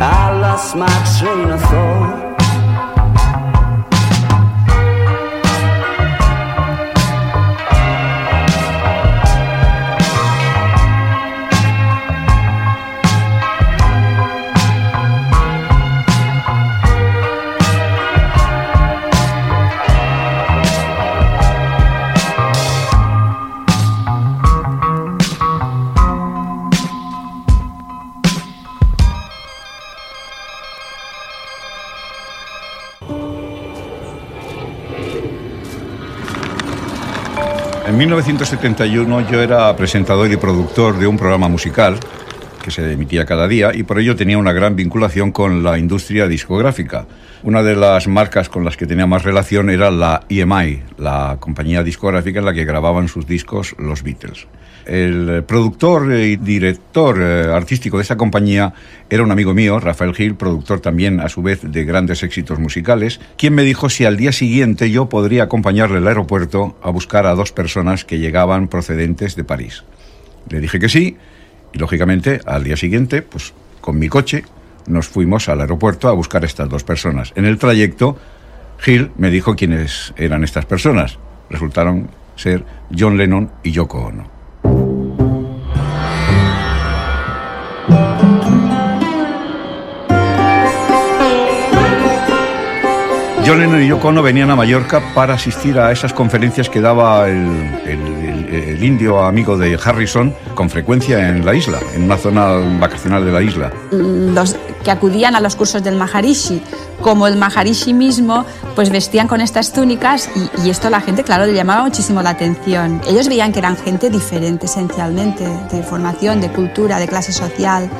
I 0.00 0.38
lost 0.40 0.74
my 0.74 0.88
train 1.18 1.50
of 1.50 1.60
thought. 1.60 2.27
1971 37.98 39.28
yo 39.28 39.42
era 39.42 39.74
presentador 39.74 40.30
y 40.30 40.36
productor 40.36 41.00
de 41.00 41.08
un 41.08 41.16
programa 41.16 41.48
musical 41.48 41.98
que 42.62 42.70
se 42.70 42.92
emitía 42.92 43.24
cada 43.24 43.48
día 43.48 43.72
y 43.74 43.82
por 43.82 43.98
ello 43.98 44.14
tenía 44.14 44.38
una 44.38 44.52
gran 44.52 44.76
vinculación 44.76 45.32
con 45.32 45.64
la 45.64 45.78
industria 45.78 46.28
discográfica. 46.28 47.08
Una 47.42 47.64
de 47.64 47.74
las 47.74 48.06
marcas 48.06 48.48
con 48.48 48.64
las 48.64 48.76
que 48.76 48.86
tenía 48.86 49.08
más 49.08 49.24
relación 49.24 49.68
era 49.68 49.90
la 49.90 50.22
EMI, 50.28 50.80
la 50.96 51.38
compañía 51.40 51.82
discográfica 51.82 52.38
en 52.38 52.44
la 52.44 52.52
que 52.52 52.64
grababan 52.64 53.08
sus 53.08 53.26
discos 53.26 53.74
los 53.80 54.04
Beatles. 54.04 54.46
El 54.88 55.44
productor 55.44 56.10
y 56.14 56.36
director 56.36 57.20
eh, 57.20 57.52
artístico 57.52 57.98
de 57.98 58.04
esa 58.04 58.16
compañía 58.16 58.72
era 59.10 59.22
un 59.22 59.30
amigo 59.30 59.52
mío, 59.52 59.78
Rafael 59.78 60.14
Gil, 60.14 60.34
productor 60.34 60.80
también 60.80 61.20
a 61.20 61.28
su 61.28 61.42
vez 61.42 61.60
de 61.62 61.84
grandes 61.84 62.22
éxitos 62.22 62.58
musicales, 62.58 63.20
quien 63.36 63.54
me 63.54 63.64
dijo 63.64 63.90
si 63.90 64.06
al 64.06 64.16
día 64.16 64.32
siguiente 64.32 64.90
yo 64.90 65.10
podría 65.10 65.42
acompañarle 65.42 65.98
al 65.98 66.08
aeropuerto 66.08 66.78
a 66.82 66.88
buscar 66.88 67.26
a 67.26 67.34
dos 67.34 67.52
personas 67.52 68.06
que 68.06 68.18
llegaban 68.18 68.68
procedentes 68.68 69.36
de 69.36 69.44
París. 69.44 69.84
Le 70.48 70.58
dije 70.58 70.78
que 70.78 70.88
sí 70.88 71.18
y 71.74 71.78
lógicamente 71.78 72.40
al 72.46 72.64
día 72.64 72.78
siguiente, 72.78 73.20
pues 73.20 73.52
con 73.82 73.98
mi 73.98 74.08
coche, 74.08 74.44
nos 74.86 75.06
fuimos 75.06 75.50
al 75.50 75.60
aeropuerto 75.60 76.08
a 76.08 76.12
buscar 76.12 76.44
a 76.44 76.46
estas 76.46 76.68
dos 76.70 76.82
personas. 76.82 77.34
En 77.36 77.44
el 77.44 77.58
trayecto, 77.58 78.16
Gil 78.78 79.10
me 79.18 79.30
dijo 79.30 79.54
quiénes 79.54 80.14
eran 80.16 80.44
estas 80.44 80.64
personas. 80.64 81.18
Resultaron 81.50 82.08
ser 82.36 82.64
John 82.96 83.18
Lennon 83.18 83.50
y 83.62 83.72
Yoko 83.72 83.98
Ono. 83.98 84.37
John 93.46 93.60
Lennon 93.60 93.82
y 93.82 93.86
Yoko 93.88 94.08
Ono 94.08 94.22
venían 94.22 94.50
a 94.50 94.56
Mallorca 94.56 95.00
para 95.14 95.34
asistir 95.34 95.78
a 95.78 95.90
esas 95.90 96.12
conferencias 96.12 96.68
que 96.68 96.80
daba 96.80 97.28
el, 97.28 97.46
el- 97.86 98.27
el- 98.48 98.76
el 98.76 98.84
indio 98.84 99.20
amigo 99.24 99.56
de 99.56 99.78
Harrison 99.82 100.34
con 100.54 100.68
frecuencia 100.70 101.28
en 101.28 101.44
la 101.44 101.54
isla, 101.54 101.78
en 101.94 102.04
una 102.04 102.16
zona 102.16 102.54
vacacional 102.80 103.24
de 103.24 103.32
la 103.32 103.42
isla. 103.42 103.72
los 103.90 104.56
que 104.84 104.90
acudían 104.90 105.34
a 105.34 105.40
los 105.40 105.56
cursos 105.56 105.82
del 105.82 105.96
Maharishi, 105.96 106.62
como 107.02 107.26
el 107.26 107.36
Maharishi 107.36 107.92
mismo, 107.92 108.44
pues 108.74 108.90
vestían 108.90 109.26
con 109.28 109.40
estas 109.40 109.72
túnicas 109.72 110.30
y, 110.34 110.66
y 110.66 110.70
esto 110.70 110.86
a 110.88 110.90
la 110.90 111.00
gente, 111.00 111.24
claro, 111.24 111.46
le 111.46 111.52
llamaba 111.54 111.82
muchísimo 111.84 112.22
la 112.22 112.30
atención. 112.30 113.00
Ellos 113.08 113.28
veían 113.28 113.52
que 113.52 113.58
eran 113.58 113.76
gente 113.76 114.08
diferente 114.10 114.66
esencialmente, 114.66 115.44
de 115.72 115.82
formación, 115.82 116.40
de 116.40 116.48
cultura, 116.50 116.98
de 116.98 117.08
clase 117.08 117.32
social. 117.32 117.90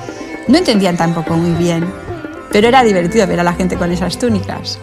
No 0.47 0.57
entendían 0.59 0.97
tampoco 0.97 1.35
muy 1.37 1.53
bien, 1.63 1.85
pero 2.59 2.67
era 2.71 2.83
divertido 2.83 3.25
ver 3.29 3.39
a 3.39 3.45
la 3.45 3.53
gente 3.53 3.77
con 3.77 3.93
esas 3.93 4.19
túnicas. 4.19 4.81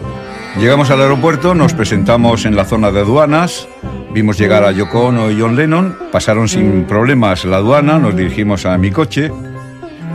Llegamos 0.58 0.90
al 0.90 1.02
aeropuerto, 1.02 1.54
nos 1.54 1.74
presentamos 1.74 2.46
en 2.46 2.56
la 2.56 2.64
zona 2.64 2.90
de 2.90 3.00
aduanas, 3.00 3.68
vimos 4.14 4.38
llegar 4.38 4.64
a 4.64 4.72
Yoko 4.72 5.08
Ono 5.08 5.30
y 5.30 5.38
John 5.38 5.56
Lennon, 5.56 5.94
pasaron 6.10 6.48
sin 6.48 6.84
problemas 6.84 7.44
la 7.44 7.58
aduana, 7.58 7.98
nos 7.98 8.16
dirigimos 8.16 8.64
a 8.64 8.78
mi 8.78 8.90
coche. 8.90 9.30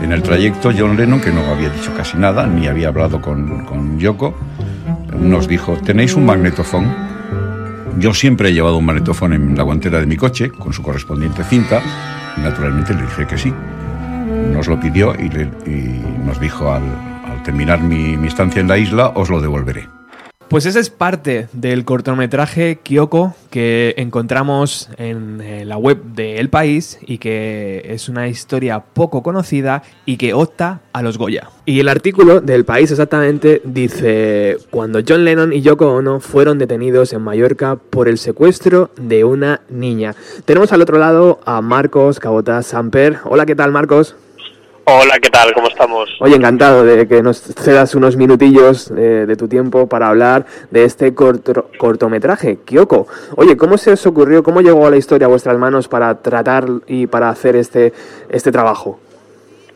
En 0.02 0.12
el 0.12 0.24
trayecto, 0.24 0.72
John 0.76 0.98
Lennon, 0.98 1.22
que 1.22 1.30
no 1.32 1.42
había 1.46 1.70
dicho 1.70 1.94
casi 1.96 2.18
nada, 2.18 2.48
ni 2.48 2.66
había 2.66 2.88
hablado 2.88 3.22
con, 3.22 3.64
con 3.66 4.00
Yoko, 4.00 4.34
nos 5.20 5.48
dijo, 5.48 5.74
¿tenéis 5.86 6.16
un 6.16 6.26
magnetofón? 6.26 6.92
Yo 8.00 8.12
siempre 8.16 8.50
he 8.50 8.54
llevado 8.54 8.78
un 8.78 8.86
magnetofón 8.88 9.34
en 9.34 9.56
la 9.56 9.62
guantera 9.62 10.00
de 10.00 10.08
mi 10.08 10.18
coche, 10.18 10.50
con 10.50 10.74
su 10.74 10.82
correspondiente 10.82 11.44
cinta, 11.44 11.80
y 12.38 12.42
naturalmente 12.42 12.96
le 12.96 13.04
dije 13.04 13.28
que 13.28 13.38
sí. 13.38 13.54
Nos 14.52 14.66
lo 14.68 14.80
pidió 14.80 15.14
y, 15.14 15.30
le- 15.30 15.52
y 15.68 16.02
nos 16.26 16.40
dijo, 16.40 16.74
al, 16.74 16.82
terminar 17.44 17.82
mi, 17.82 18.18
mi 18.18 18.28
estancia 18.28 18.62
en 18.62 18.68
la 18.68 18.78
isla, 18.78 19.14
os 19.16 19.30
lo 19.30 19.42
devolveré. 19.42 19.88
Pues 20.52 20.66
esa 20.66 20.82
es 20.82 20.90
parte 20.90 21.48
del 21.54 21.86
cortometraje 21.86 22.80
Kyoko 22.84 23.34
que 23.50 23.94
encontramos 23.96 24.90
en 24.98 25.40
eh, 25.40 25.64
la 25.64 25.78
web 25.78 26.04
de 26.04 26.40
El 26.40 26.50
País 26.50 27.00
y 27.08 27.20
que 27.20 27.86
es 27.86 28.10
una 28.10 28.28
historia 28.28 28.82
poco 28.82 29.24
conocida 29.24 29.82
y 30.06 30.18
que 30.18 30.34
opta 30.34 30.82
a 30.92 31.02
los 31.04 31.18
Goya. 31.18 31.50
Y 31.66 31.80
el 31.80 31.88
artículo 31.88 32.42
del 32.42 32.66
País 32.66 32.92
exactamente 32.92 33.62
dice, 33.64 34.58
cuando 34.72 35.00
John 35.08 35.24
Lennon 35.24 35.54
y 35.54 35.62
Yoko 35.62 35.94
Ono 35.94 36.20
fueron 36.20 36.58
detenidos 36.58 37.14
en 37.14 37.22
Mallorca 37.22 37.78
por 37.78 38.10
el 38.10 38.18
secuestro 38.18 38.90
de 38.98 39.24
una 39.24 39.62
niña. 39.70 40.16
Tenemos 40.44 40.74
al 40.74 40.82
otro 40.82 40.98
lado 40.98 41.40
a 41.46 41.62
Marcos 41.62 42.20
Cabota 42.20 42.62
Samper. 42.62 43.20
Hola, 43.24 43.46
¿qué 43.46 43.56
tal 43.56 43.72
Marcos? 43.72 44.18
Hola, 44.86 45.20
¿qué 45.22 45.30
tal? 45.30 45.54
¿Cómo 45.54 45.68
estamos? 45.68 46.10
Oye, 46.20 46.36
encantado 46.36 46.84
de 46.84 47.08
que 47.08 47.22
nos 47.22 47.40
cedas 47.40 47.94
unos 47.96 48.18
minutillos 48.18 48.90
eh, 48.92 49.26
de 49.28 49.36
tu 49.36 49.48
tiempo 49.48 49.88
para 49.88 50.08
hablar 50.08 50.46
de 50.72 50.84
este 50.84 51.14
corto- 51.14 51.68
cortometraje, 51.78 52.58
Kyoko. 52.66 53.08
Oye, 53.38 53.56
¿cómo 53.56 53.78
se 53.78 53.92
os 53.92 54.06
ocurrió, 54.08 54.42
cómo 54.44 54.62
llegó 54.62 54.88
a 54.88 54.90
la 54.90 54.98
historia 54.98 55.28
a 55.28 55.30
vuestras 55.30 55.58
manos 55.58 55.88
para 55.88 56.22
tratar 56.22 56.66
y 56.88 57.06
para 57.08 57.30
hacer 57.30 57.56
este, 57.56 57.94
este 58.30 58.52
trabajo? 58.52 59.00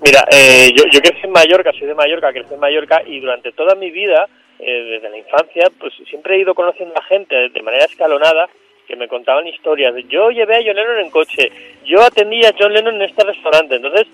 Mira, 0.03 0.25
eh, 0.31 0.71
yo, 0.75 0.83
yo 0.91 0.99
crecí 0.99 1.21
en 1.23 1.31
Mallorca, 1.31 1.71
soy 1.77 1.87
de 1.87 1.95
Mallorca, 1.95 2.31
crecí 2.33 2.53
en 2.53 2.59
Mallorca 2.59 3.01
y 3.05 3.19
durante 3.19 3.51
toda 3.51 3.75
mi 3.75 3.91
vida, 3.91 4.27
eh, 4.59 4.83
desde 4.91 5.09
la 5.09 5.17
infancia, 5.17 5.71
pues 5.79 5.93
siempre 6.09 6.35
he 6.35 6.39
ido 6.41 6.55
conociendo 6.55 6.95
a 6.97 7.03
gente 7.03 7.35
de 7.49 7.61
manera 7.61 7.85
escalonada 7.85 8.49
que 8.87 8.95
me 8.95 9.07
contaban 9.07 9.47
historias. 9.47 9.93
Yo 10.09 10.31
llevé 10.31 10.55
a 10.55 10.63
John 10.65 10.75
Lennon 10.75 10.97
en 10.99 11.09
coche, 11.11 11.51
yo 11.85 12.01
atendí 12.01 12.43
a 12.43 12.53
John 12.59 12.73
Lennon 12.73 12.95
en 12.95 13.01
este 13.03 13.23
restaurante, 13.23 13.75
entonces 13.75 14.07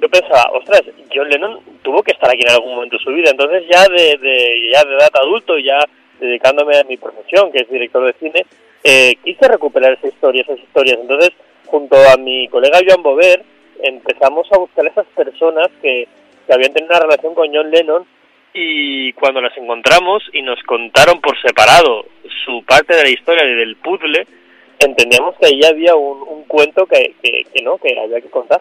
yo 0.00 0.08
pensaba, 0.08 0.50
ostras, 0.52 0.82
John 1.14 1.28
Lennon 1.28 1.60
tuvo 1.82 2.02
que 2.02 2.12
estar 2.12 2.30
aquí 2.30 2.42
en 2.42 2.52
algún 2.52 2.74
momento 2.74 2.96
de 2.96 3.04
su 3.04 3.10
vida, 3.12 3.30
entonces 3.30 3.64
ya 3.70 3.86
de, 3.88 4.18
ya 4.72 4.84
de 4.84 4.94
edad 4.94 5.10
adulto, 5.14 5.58
ya 5.58 5.78
dedicándome 6.20 6.76
a 6.76 6.84
mi 6.84 6.96
profesión, 6.96 7.50
que 7.50 7.62
es 7.62 7.70
director 7.70 8.04
de 8.06 8.18
cine, 8.18 8.46
eh, 8.84 9.14
quise 9.24 9.48
recuperar 9.48 9.92
esa 9.92 10.08
historia, 10.08 10.42
esas 10.42 10.58
historias. 10.58 10.98
Entonces, 11.00 11.30
junto 11.66 11.96
a 11.96 12.16
mi 12.16 12.48
colega 12.48 12.80
Joan 12.86 13.02
Bover, 13.02 13.44
empezamos 13.82 14.46
a 14.52 14.58
buscar 14.58 14.86
esas 14.86 15.06
personas 15.16 15.68
que, 15.80 16.06
que 16.46 16.54
habían 16.54 16.72
tenido 16.72 16.94
una 16.94 17.04
relación 17.04 17.34
con 17.34 17.52
John 17.52 17.70
Lennon 17.70 18.06
y 18.54 19.12
cuando 19.14 19.40
las 19.40 19.56
encontramos 19.56 20.22
y 20.32 20.42
nos 20.42 20.62
contaron 20.64 21.20
por 21.20 21.40
separado 21.40 22.04
su 22.44 22.62
parte 22.64 22.94
de 22.94 23.04
la 23.04 23.10
historia 23.10 23.44
y 23.44 23.54
del 23.54 23.76
puzzle, 23.76 24.26
entendíamos 24.78 25.36
que 25.38 25.46
ahí 25.46 25.60
había 25.64 25.94
un, 25.94 26.22
un 26.22 26.44
cuento 26.44 26.86
que, 26.86 27.14
que, 27.22 27.44
que 27.52 27.62
no, 27.62 27.78
que 27.78 27.98
había 27.98 28.20
que 28.20 28.30
contar. 28.30 28.60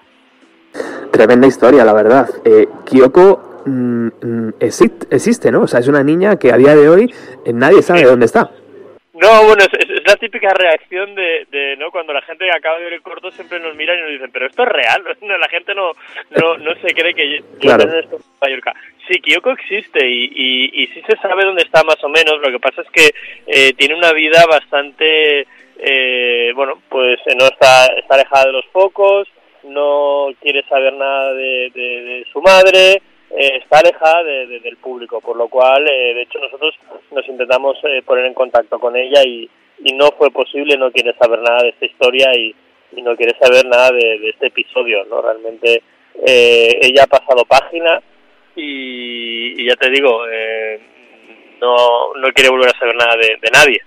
Tremenda 1.11 1.47
historia, 1.47 1.83
la 1.83 1.93
verdad. 1.93 2.29
Eh, 2.45 2.67
Kyoko 2.85 3.63
mm, 3.65 4.07
mm, 4.07 4.49
exist- 4.59 5.07
existe, 5.11 5.51
¿no? 5.51 5.61
O 5.63 5.67
sea, 5.67 5.79
es 5.79 5.87
una 5.87 6.03
niña 6.03 6.37
que 6.37 6.51
a 6.51 6.57
día 6.57 6.75
de 6.75 6.87
hoy 6.89 7.13
eh, 7.45 7.51
nadie 7.53 7.81
sabe 7.81 8.03
dónde 8.03 8.25
está. 8.25 8.49
No, 9.13 9.43
bueno, 9.45 9.61
es, 9.63 9.69
es- 9.77 10.01
la 10.07 10.15
típica 10.15 10.51
reacción 10.53 11.13
de, 11.13 11.45
de, 11.51 11.75
¿no? 11.77 11.91
Cuando 11.91 12.11
la 12.13 12.21
gente 12.23 12.49
acaba 12.51 12.77
de 12.79 12.85
ver 12.85 12.93
el 12.93 13.01
corto 13.03 13.29
siempre 13.31 13.59
nos 13.59 13.75
miran 13.75 13.99
y 13.99 14.01
nos 14.01 14.09
dicen, 14.11 14.31
pero 14.31 14.47
esto 14.47 14.63
es 14.63 14.69
real, 14.69 15.03
no, 15.21 15.37
la 15.37 15.47
gente 15.49 15.75
no, 15.75 15.91
no, 16.31 16.57
no 16.57 16.73
se 16.81 16.93
cree 16.93 17.13
que 17.13 17.43
Claro. 17.59 17.83
esto 17.99 18.15
en 18.15 18.21
Mallorca. 18.41 18.73
Sí, 19.07 19.19
Kyoko 19.21 19.51
existe 19.51 20.07
y, 20.07 20.25
y, 20.33 20.83
y 20.83 20.87
sí 20.87 21.01
se 21.07 21.17
sabe 21.17 21.43
dónde 21.45 21.63
está 21.63 21.83
más 21.83 22.01
o 22.03 22.09
menos, 22.09 22.39
lo 22.43 22.51
que 22.51 22.59
pasa 22.59 22.81
es 22.81 22.89
que 22.91 23.09
eh, 23.45 23.73
tiene 23.73 23.93
una 23.95 24.11
vida 24.13 24.43
bastante, 24.49 25.45
eh, 25.77 26.51
bueno, 26.55 26.81
pues 26.89 27.19
eh, 27.27 27.35
no 27.37 27.45
está, 27.45 27.87
está 27.97 28.15
alejada 28.15 28.45
de 28.45 28.53
los 28.53 28.65
focos, 28.71 29.27
no 29.63 30.27
quiere 30.41 30.63
saber 30.67 30.93
nada 30.93 31.33
de, 31.33 32.25
su 32.31 32.41
madre, 32.41 33.01
eh, 33.29 33.59
está 33.61 33.79
alejada 33.79 34.23
de- 34.23 34.47
de- 34.47 34.59
del 34.59 34.77
público, 34.77 35.21
por 35.21 35.37
lo 35.37 35.47
cual, 35.47 35.87
eh, 35.87 36.13
de 36.13 36.21
hecho, 36.23 36.39
nosotros 36.39 36.75
nos 37.11 37.27
intentamos 37.27 37.77
eh, 37.83 38.01
poner 38.03 38.25
en 38.25 38.33
contacto 38.33 38.79
con 38.79 38.95
ella 38.95 39.21
y, 39.23 39.49
no 39.95 40.09
fue 40.17 40.29
posible, 40.31 40.77
no 40.77 40.91
quiere 40.91 41.13
saber 41.15 41.39
nada 41.39 41.63
de 41.63 41.69
esta 41.69 41.85
historia 41.85 42.31
y, 42.35 42.53
no 43.01 43.15
quiere 43.15 43.33
saber 43.39 43.65
nada 43.65 43.89
de, 43.91 44.29
este 44.29 44.47
episodio, 44.47 45.05
¿no? 45.05 45.21
Realmente 45.21 45.81
eh, 46.25 46.77
ella 46.81 47.03
ha 47.03 47.07
pasado 47.07 47.45
página 47.45 48.01
y, 48.55 49.61
y 49.61 49.67
ya 49.67 49.75
te 49.77 49.89
digo, 49.89 50.21
no, 51.61 52.13
no 52.15 52.31
quiere 52.33 52.49
volver 52.51 52.67
a 52.69 52.77
saber 52.77 52.95
nada 52.95 53.15
de, 53.15 53.49
nadie. 53.51 53.81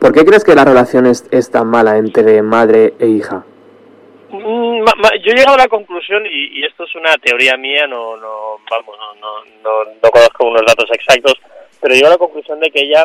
¿Por 0.00 0.12
qué 0.14 0.24
crees 0.24 0.42
que 0.42 0.54
la 0.54 0.64
relación 0.64 1.06
es 1.06 1.50
tan 1.50 1.66
mala 1.68 1.98
entre 1.98 2.40
madre 2.42 2.94
e 2.98 3.06
hija? 3.08 3.44
Mm, 4.32 4.84
yo 5.24 5.32
he 5.32 5.34
llegado 5.34 5.54
a 5.54 5.64
la 5.64 5.68
conclusión 5.68 6.24
y, 6.24 6.64
esto 6.64 6.84
es 6.84 6.94
una 6.94 7.16
teoría 7.16 7.56
mía 7.56 7.88
no 7.88 8.16
no 8.16 8.58
vamos 8.70 8.96
no, 8.96 9.14
no, 9.14 9.44
no, 9.62 9.84
no 10.00 10.10
conozco 10.10 10.46
unos 10.46 10.62
datos 10.64 10.88
exactos 10.92 11.34
pero 11.80 11.94
llego 11.94 12.06
a 12.06 12.10
la 12.10 12.18
conclusión 12.18 12.60
de 12.60 12.70
que 12.70 12.80
ella 12.80 13.04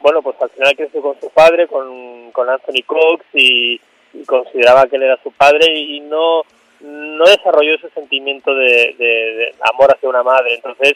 bueno 0.00 0.20
pues 0.20 0.34
al 0.40 0.50
final 0.50 0.74
creció 0.74 1.00
con 1.00 1.20
su 1.20 1.30
padre 1.30 1.68
con, 1.68 2.32
con 2.32 2.48
Anthony 2.50 2.82
Cox 2.84 3.24
y, 3.34 3.80
consideraba 4.26 4.86
que 4.86 4.96
él 4.96 5.04
era 5.04 5.18
su 5.22 5.32
padre 5.32 5.72
y 5.76 6.00
no 6.00 6.42
no 6.80 7.24
desarrolló 7.24 7.74
ese 7.74 7.90
sentimiento 7.90 8.54
de, 8.54 8.94
de- 8.98 9.54
amor 9.72 9.92
hacia 9.92 10.08
una 10.08 10.22
madre. 10.22 10.54
Entonces 10.54 10.94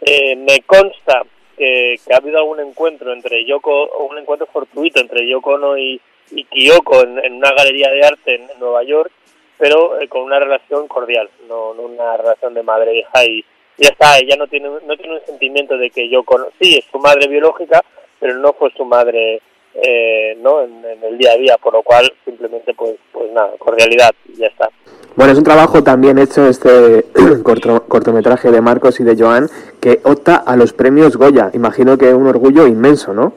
eh, 0.00 0.36
me 0.36 0.60
consta 0.60 1.22
que, 1.56 1.98
que 2.06 2.14
ha 2.14 2.18
habido 2.18 2.38
algún 2.38 2.60
encuentro 2.60 3.12
entre 3.12 3.44
Yoko, 3.44 4.06
un 4.08 4.18
encuentro 4.18 4.46
fortuito 4.46 5.00
entre 5.00 5.26
Yoko 5.26 5.54
Ono 5.54 5.78
y, 5.78 6.00
y 6.34 6.44
Kyoko 6.44 7.02
en, 7.02 7.18
en 7.24 7.34
una 7.34 7.52
galería 7.52 7.90
de 7.90 8.04
arte 8.04 8.34
en, 8.34 8.46
Nueva 8.58 8.82
York, 8.84 9.10
pero 9.58 10.00
eh, 10.00 10.08
con 10.08 10.22
una 10.22 10.38
relación 10.38 10.88
cordial, 10.88 11.28
no, 11.48 11.74
no 11.74 11.82
una 11.82 12.16
relación 12.16 12.54
de 12.54 12.62
madre 12.62 12.92
e 12.92 12.98
hija 13.00 13.24
y 13.24 13.44
ya 13.78 13.88
está, 13.88 14.18
ella 14.18 14.36
no 14.36 14.46
tiene, 14.46 14.68
no 14.68 14.96
tiene 14.96 15.14
un 15.14 15.26
sentimiento 15.26 15.76
de 15.76 15.90
que 15.90 16.08
Yoko, 16.08 16.34
Ono- 16.36 16.48
sí, 16.60 16.76
es 16.78 16.84
su 16.90 16.98
madre 16.98 17.26
biológica, 17.28 17.82
pero 18.20 18.34
no 18.38 18.52
fue 18.52 18.70
su 18.76 18.84
madre 18.84 19.40
eh, 19.74 20.36
no 20.40 20.62
en, 20.62 20.84
en 20.84 21.02
el 21.02 21.16
día 21.16 21.32
a 21.32 21.36
día, 21.36 21.56
por 21.56 21.72
lo 21.72 21.82
cual 21.82 22.12
simplemente 22.24 22.74
pues 22.74 22.96
pues 23.10 23.32
nada, 23.32 23.52
cordialidad 23.58 24.10
y 24.28 24.36
ya 24.36 24.46
está. 24.46 24.68
Bueno, 25.16 25.32
es 25.32 25.38
un 25.38 25.44
trabajo 25.44 25.82
también 25.82 26.18
hecho 26.18 26.46
este 26.46 27.04
corto- 27.42 27.84
cortometraje 27.88 28.50
de 28.50 28.60
Marcos 28.60 29.00
y 29.00 29.04
de 29.04 29.16
Joan 29.16 29.48
que 29.80 30.00
opta 30.04 30.36
a 30.36 30.56
los 30.56 30.72
premios 30.74 31.16
Goya. 31.16 31.50
Imagino 31.54 31.96
que 31.98 32.08
es 32.08 32.14
un 32.14 32.26
orgullo 32.26 32.66
inmenso, 32.66 33.12
¿no? 33.14 33.32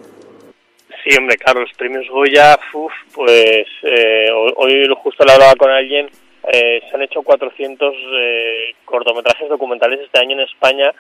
Sí, 1.06 1.16
hombre, 1.20 1.38
claro, 1.38 1.62
los 1.62 1.74
premios 1.74 2.10
Goya, 2.10 2.58
uf, 2.74 2.92
pues 3.14 3.68
eh, 3.84 4.28
hoy, 4.56 4.88
justo 5.04 5.24
le 5.24 5.34
hablaba 5.34 5.54
con 5.54 5.70
alguien, 5.70 6.10
eh, 6.52 6.82
se 6.82 6.96
han 6.96 7.04
hecho 7.04 7.22
400 7.22 7.94
eh, 7.94 8.74
cortometrajes 8.86 9.48
documentales 9.48 10.00
este 10.00 10.20
año 10.20 10.32
en 10.32 10.40
España 10.40 10.92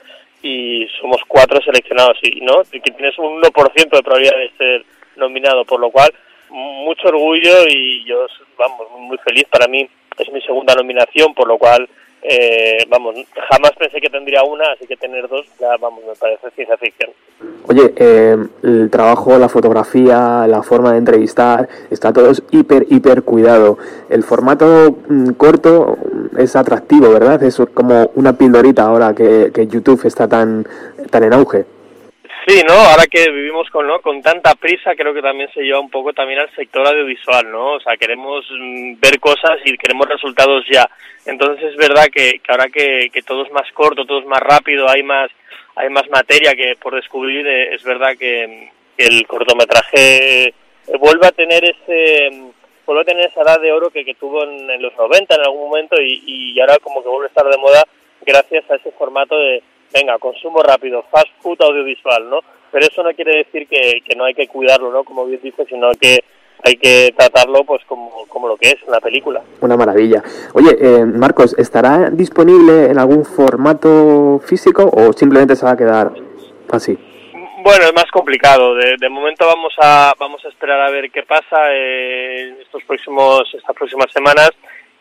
y 0.43 0.87
somos 1.01 1.21
cuatro 1.27 1.59
seleccionados, 1.59 2.19
y 2.21 2.39
no, 2.41 2.61
tienes 2.65 3.17
un 3.17 3.41
1% 3.41 3.89
de 3.89 4.03
probabilidad 4.03 4.37
de 4.37 4.51
ser 4.55 4.85
nominado, 5.15 5.65
por 5.65 5.79
lo 5.79 5.89
cual 5.89 6.13
mucho 6.51 7.07
orgullo 7.07 7.67
y 7.67 8.05
yo, 8.05 8.27
vamos, 8.59 8.87
muy 8.99 9.17
feliz, 9.17 9.45
para 9.49 9.67
mí 9.67 9.89
es 10.19 10.31
mi 10.31 10.41
segunda 10.41 10.75
nominación, 10.75 11.33
por 11.33 11.47
lo 11.47 11.57
cual 11.57 11.89
eh, 12.27 12.77
vamos, 12.89 13.15
jamás 13.51 13.71
pensé 13.77 14.01
que 14.01 14.09
tendría 14.09 14.43
una, 14.43 14.65
así 14.73 14.87
que 14.87 14.97
tener 14.97 15.27
dos, 15.27 15.45
ya, 15.59 15.77
vamos, 15.79 16.03
me 16.05 16.15
parece 16.15 16.49
ciencia 16.51 16.75
ficción. 16.77 17.11
Oye, 17.67 17.93
eh, 17.95 18.37
el 18.63 18.89
trabajo, 18.89 19.37
la 19.37 19.47
fotografía, 19.47 20.47
la 20.47 20.63
forma 20.63 20.93
de 20.93 20.97
entrevistar, 20.99 21.69
está 21.91 22.11
todo 22.11 22.31
hiper, 22.51 22.87
hiper 22.89 23.23
cuidado. 23.23 23.77
El 24.09 24.23
formato 24.23 24.97
mm, 25.07 25.31
corto 25.33 25.97
es 26.37 26.55
atractivo, 26.55 27.11
¿verdad? 27.11 27.43
Es 27.43 27.61
como 27.73 28.11
una 28.15 28.33
pildorita 28.33 28.83
ahora 28.83 29.13
que, 29.13 29.51
que 29.53 29.67
YouTube 29.67 30.05
está 30.05 30.27
tan, 30.27 30.65
tan 31.11 31.23
en 31.23 31.33
auge. 31.33 31.65
Sí, 32.47 32.61
¿no? 32.67 32.73
Ahora 32.73 33.05
que 33.09 33.31
vivimos 33.31 33.67
con, 33.71 33.87
¿no? 33.87 33.99
con 34.01 34.21
tanta 34.21 34.53
prisa, 34.53 34.93
creo 34.95 35.15
que 35.15 35.21
también 35.21 35.49
se 35.51 35.61
lleva 35.61 35.79
un 35.79 35.89
poco 35.89 36.13
también 36.13 36.39
al 36.39 36.53
sector 36.55 36.85
audiovisual, 36.85 37.51
¿no? 37.51 37.73
O 37.73 37.79
sea, 37.79 37.97
queremos 37.97 38.45
mm, 38.51 38.99
ver 38.99 39.19
cosas 39.19 39.57
y 39.65 39.75
queremos 39.77 40.07
resultados 40.07 40.63
ya. 40.71 40.87
Entonces 41.25 41.71
es 41.71 41.75
verdad 41.75 42.05
que, 42.13 42.39
que 42.43 42.51
ahora 42.51 42.67
que, 42.69 43.09
que 43.11 43.23
todo 43.23 43.45
es 43.45 43.51
más 43.51 43.71
corto, 43.73 44.05
todo 44.05 44.19
es 44.19 44.27
más 44.27 44.41
rápido, 44.41 44.87
hay 44.87 45.01
más 45.01 45.31
hay 45.75 45.89
más 45.89 46.07
materia 46.09 46.53
que 46.53 46.75
por 46.79 46.95
descubrir, 46.95 47.45
eh, 47.47 47.73
es 47.73 47.83
verdad 47.83 48.15
que, 48.17 48.69
el 48.97 49.27
cortometraje 49.27 50.45
eh, 50.45 50.53
vuelve 50.99 51.27
a 51.27 51.31
tener 51.31 51.65
ese 51.65 52.29
vuelve 52.85 53.01
a 53.01 53.05
tener 53.05 53.25
esa 53.25 53.41
edad 53.41 53.59
de 53.59 53.73
oro 53.73 53.89
que, 53.89 54.05
que 54.05 54.13
tuvo 54.13 54.43
en, 54.43 54.69
en 54.69 54.81
los 54.81 54.95
90 54.95 55.35
en 55.35 55.41
algún 55.41 55.67
momento 55.67 55.99
y, 55.99 56.23
y 56.25 56.59
ahora 56.61 56.77
como 56.77 57.03
que 57.03 57.09
vuelve 57.09 57.25
a 57.25 57.29
estar 57.29 57.45
de 57.45 57.57
moda 57.57 57.83
gracias 58.25 58.63
a 58.71 58.75
ese 58.75 58.91
formato 58.91 59.35
de 59.37 59.61
venga, 59.93 60.17
consumo 60.19 60.61
rápido, 60.61 61.03
fast 61.11 61.29
food 61.41 61.61
audiovisual, 61.61 62.29
¿no? 62.29 62.39
Pero 62.71 62.85
eso 62.85 63.03
no 63.03 63.13
quiere 63.13 63.37
decir 63.37 63.67
que, 63.67 64.01
que 64.05 64.15
no 64.15 64.25
hay 64.25 64.33
que 64.33 64.47
cuidarlo, 64.47 64.91
¿no? 64.91 65.03
Como 65.03 65.25
bien 65.25 65.39
dice, 65.41 65.65
sino 65.65 65.91
que 65.99 66.23
hay 66.63 66.77
que 66.77 67.13
tratarlo 67.15 67.63
pues 67.63 67.83
como, 67.85 68.25
como 68.27 68.47
lo 68.47 68.57
que 68.57 68.69
es, 68.69 68.77
una 68.87 68.99
película. 68.99 69.41
Una 69.61 69.77
maravilla. 69.77 70.23
Oye, 70.53 70.75
eh, 70.79 71.05
Marcos, 71.05 71.55
¿estará 71.57 72.09
disponible 72.09 72.85
en 72.85 72.97
algún 72.97 73.23
formato 73.23 74.39
físico 74.43 74.89
o 74.91 75.13
simplemente 75.13 75.55
se 75.55 75.65
va 75.65 75.71
a 75.71 75.77
quedar 75.77 76.11
así? 76.71 76.97
Bueno, 77.63 77.85
es 77.85 77.93
más 77.93 78.11
complicado. 78.11 78.75
De, 78.75 78.95
de 78.99 79.09
momento 79.09 79.45
vamos 79.45 79.73
a 79.81 80.13
vamos 80.19 80.43
a 80.45 80.49
esperar 80.49 80.81
a 80.81 80.91
ver 80.91 81.11
qué 81.11 81.23
pasa 81.23 81.71
en 81.71 82.61
estos 82.61 82.83
próximos 82.83 83.41
estas 83.53 83.75
próximas 83.75 84.11
semanas 84.11 84.51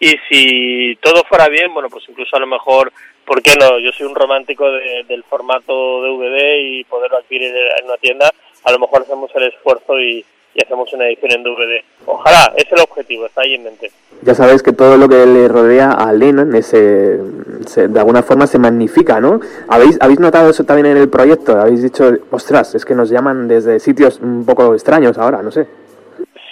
y 0.01 0.15
si 0.29 0.97
todo 0.97 1.23
fuera 1.25 1.49
bien, 1.49 1.73
bueno, 1.73 1.89
pues 1.89 2.05
incluso 2.09 2.37
a 2.37 2.41
lo 2.41 2.47
mejor, 2.47 2.93
¿por 3.27 3.43
qué 3.43 3.53
no? 3.59 3.79
Yo 3.79 3.91
soy 3.93 4.07
un 4.07 4.15
romántico 4.15 4.71
de- 4.71 5.05
del 5.09 5.23
formato 5.25 5.73
DVD 6.03 6.59
y 6.61 6.85
poderlo 6.85 7.19
adquirir 7.19 7.55
en 7.79 7.85
una 7.87 7.97
tienda. 7.97 8.31
A 8.65 8.73
lo 8.73 8.79
mejor 8.79 9.03
hacemos 9.03 9.31
el 9.35 9.45
esfuerzo 9.45 9.99
y, 10.01 10.25
hacemos 10.65 10.93
una 10.93 11.07
edición 11.09 11.33
en 11.33 11.43
DVD. 11.43 11.83
Ojalá, 12.07 12.53
es 12.57 12.71
el 12.71 12.79
objetivo, 12.81 13.27
está 13.27 13.43
ahí 13.43 13.55
en 13.55 13.65
mente. 13.65 13.91
Ya 14.23 14.35
sabéis 14.35 14.63
que 14.63 14.73
todo 14.73 14.97
lo 14.97 15.09
que 15.09 15.27
le 15.27 15.49
rodea 15.49 15.91
a 15.93 16.13
Lennon 16.13 16.55
ese, 16.55 17.19
se- 17.67 17.89
de 17.89 17.99
alguna 17.99 18.23
forma 18.23 18.47
se 18.47 18.59
magnifica, 18.61 19.21
¿no? 19.21 19.41
¿Habéis, 19.69 19.99
¿Habéis 20.01 20.21
notado 20.21 20.49
eso 20.51 20.63
también 20.65 20.87
en 20.87 20.97
el 20.97 21.09
proyecto? 21.11 21.61
Habéis 21.61 21.83
dicho, 21.83 22.09
ostras, 22.31 22.75
es 22.77 22.85
que 22.85 22.95
nos 22.95 23.11
llaman 23.11 23.49
desde 23.49 23.81
sitios 23.81 24.21
un 24.21 24.47
poco 24.47 24.75
extraños 24.75 25.19
ahora, 25.19 25.43
no 25.43 25.51
sé. 25.51 25.67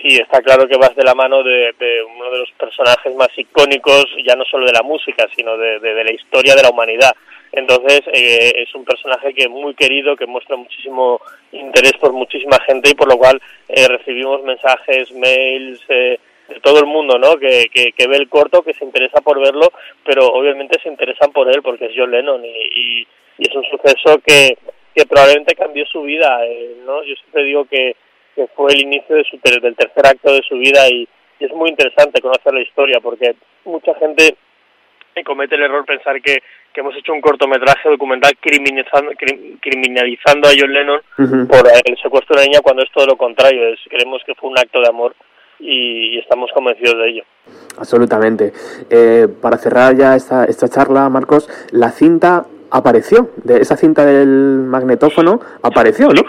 Sí, 0.02 0.16
está 0.16 0.42
claro 0.42 0.66
que 0.66 0.76
vas 0.76 0.96
de 0.96 1.04
la 1.04 1.14
mano 1.14 1.44
de, 1.44 1.72
de 1.78 2.02
uno 2.02 2.28
de 2.32 2.38
los 2.38 2.50
personajes 2.58 3.14
más 3.14 3.28
icónicos, 3.36 4.04
ya 4.26 4.34
no 4.34 4.44
solo 4.44 4.66
de 4.66 4.72
la 4.72 4.82
música, 4.82 5.28
sino 5.36 5.56
de, 5.56 5.78
de- 5.78 6.02
la 6.02 6.12
historia 6.12 6.56
de 6.56 6.62
la 6.62 6.70
humanidad. 6.70 7.12
Entonces, 7.52 8.00
eh, 8.12 8.52
es 8.56 8.74
un 8.74 8.84
personaje 8.84 9.32
que 9.32 9.42
es 9.44 9.48
muy 9.48 9.74
querido, 9.74 10.16
que 10.16 10.26
muestra 10.26 10.56
muchísimo 10.56 11.20
interés 11.52 11.92
por 12.00 12.12
muchísima 12.12 12.58
gente 12.66 12.90
y 12.90 12.94
por 12.94 13.08
lo 13.08 13.16
cual 13.16 13.40
eh, 13.68 13.86
recibimos 13.86 14.42
mensajes, 14.42 15.12
mails, 15.12 15.80
eh, 15.88 16.18
de 16.48 16.60
todo 16.60 16.80
el 16.80 16.86
mundo, 16.86 17.16
¿no? 17.18 17.36
Que, 17.36 17.66
que, 17.72 18.06
ve 18.08 18.16
el 18.16 18.28
corto, 18.28 18.62
que 18.62 18.74
se 18.74 18.84
interesa 18.84 19.20
por 19.20 19.38
verlo, 19.38 19.70
pero 20.04 20.26
obviamente 20.26 20.80
se 20.82 20.88
interesan 20.88 21.30
por 21.30 21.48
él 21.48 21.62
porque 21.62 21.86
es 21.86 21.92
John 21.96 22.10
Lennon 22.10 22.44
y, 22.44 22.48
y, 22.48 23.06
y 23.38 23.48
es 23.48 23.54
un 23.54 23.64
suceso 23.64 24.18
que, 24.26 24.58
que 24.96 25.06
probablemente 25.06 25.54
cambió 25.54 25.86
su 25.86 26.02
vida, 26.02 26.44
eh, 26.44 26.78
¿no? 26.84 27.04
Yo 27.04 27.14
siempre 27.14 27.44
digo 27.44 27.64
que, 27.66 27.94
que 28.34 28.46
fue 28.56 28.72
el 28.72 28.80
inicio 28.82 29.16
de 29.16 29.24
su 29.24 29.38
ter- 29.38 29.60
del 29.60 29.76
tercer 29.76 30.06
acto 30.06 30.32
de 30.32 30.42
su 30.48 30.56
vida 30.56 30.88
y, 30.88 31.08
y 31.38 31.44
es 31.44 31.52
muy 31.52 31.70
interesante 31.70 32.20
conocer 32.20 32.52
la 32.54 32.62
historia 32.62 32.98
porque 33.02 33.34
mucha 33.64 33.94
gente 33.96 34.36
comete 35.26 35.54
el 35.56 35.62
error 35.62 35.84
pensar 35.84 36.20
que, 36.22 36.42
que 36.72 36.80
hemos 36.80 36.96
hecho 36.96 37.12
un 37.12 37.20
cortometraje 37.20 37.88
documental 37.90 38.32
criminalizando, 38.40 39.10
crim- 39.18 39.58
criminalizando 39.60 40.48
a 40.48 40.52
John 40.58 40.72
Lennon 40.72 41.00
por 41.46 41.68
el 41.84 41.96
secuestro 42.02 42.34
de 42.36 42.42
una 42.42 42.44
niña 42.48 42.60
cuando 42.62 42.82
es 42.82 42.90
todo 42.92 43.06
lo 43.06 43.16
contrario, 43.16 43.68
es, 43.68 43.78
creemos 43.90 44.22
que 44.24 44.34
fue 44.34 44.48
un 44.48 44.58
acto 44.58 44.80
de 44.80 44.88
amor 44.88 45.14
y, 45.60 46.16
y 46.16 46.18
estamos 46.18 46.50
convencidos 46.54 46.96
de 46.96 47.08
ello. 47.10 47.24
Absolutamente. 47.78 48.52
Eh, 48.90 49.28
para 49.42 49.58
cerrar 49.58 49.94
ya 49.96 50.16
esta, 50.16 50.44
esta 50.46 50.68
charla, 50.68 51.08
Marcos, 51.10 51.48
la 51.72 51.90
cinta 51.90 52.46
apareció, 52.70 53.28
de 53.44 53.58
esa 53.60 53.76
cinta 53.76 54.06
del 54.06 54.28
magnetófono 54.66 55.40
apareció, 55.62 56.08
¿no? 56.08 56.22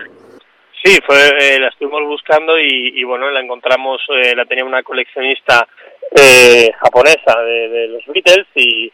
Sí, 0.84 0.99
fue, 1.05 1.15
eh, 1.39 1.59
la 1.59 1.69
estuvimos 1.69 2.03
buscando 2.03 2.59
y, 2.59 2.99
y 2.99 3.03
bueno, 3.05 3.31
la 3.31 3.39
encontramos, 3.39 4.01
eh, 4.09 4.36
la 4.36 4.45
tenía 4.45 4.65
una 4.65 4.84
coleccionista 4.84 5.65
eh, 6.11 6.71
japonesa 6.77 7.39
de, 7.41 7.88
los 7.88 8.05
Beatles 8.07 8.47
y, 8.55 8.91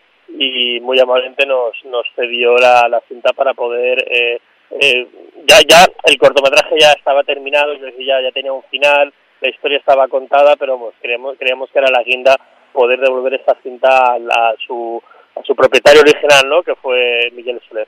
muy 0.81 0.99
amablemente 0.99 1.45
nos, 1.45 1.73
nos 1.85 2.05
cedió 2.15 2.55
la, 2.57 2.87
la 2.87 3.01
cinta 3.07 3.33
para 3.33 3.53
poder, 3.53 4.03
eh, 4.07 4.39
eh, 4.79 5.07
ya, 5.45 5.57
ya 5.67 5.85
el 6.05 6.17
cortometraje 6.17 6.75
ya 6.79 6.91
estaba 6.91 7.23
terminado, 7.23 7.73
es 7.73 7.81
decir, 7.81 8.05
ya, 8.05 8.21
ya 8.21 8.31
tenía 8.31 8.53
un 8.53 8.63
final, 8.63 9.11
la 9.41 9.49
historia 9.49 9.79
estaba 9.79 10.07
contada, 10.07 10.55
pero 10.57 10.77
pues, 10.77 10.95
creíamos, 11.01 11.37
creíamos 11.37 11.69
que 11.71 11.79
era 11.79 11.91
la 11.91 12.03
guinda 12.03 12.35
poder 12.71 12.99
devolver 12.99 13.33
esta 13.33 13.57
cinta 13.61 13.89
a, 13.89 14.15
a 14.15 14.55
su, 14.65 15.01
a 15.35 15.43
su 15.43 15.55
propietario 15.55 16.01
original, 16.01 16.47
¿no? 16.47 16.63
Que 16.63 16.75
fue 16.75 17.29
Miguel 17.33 17.59
Soler. 17.67 17.87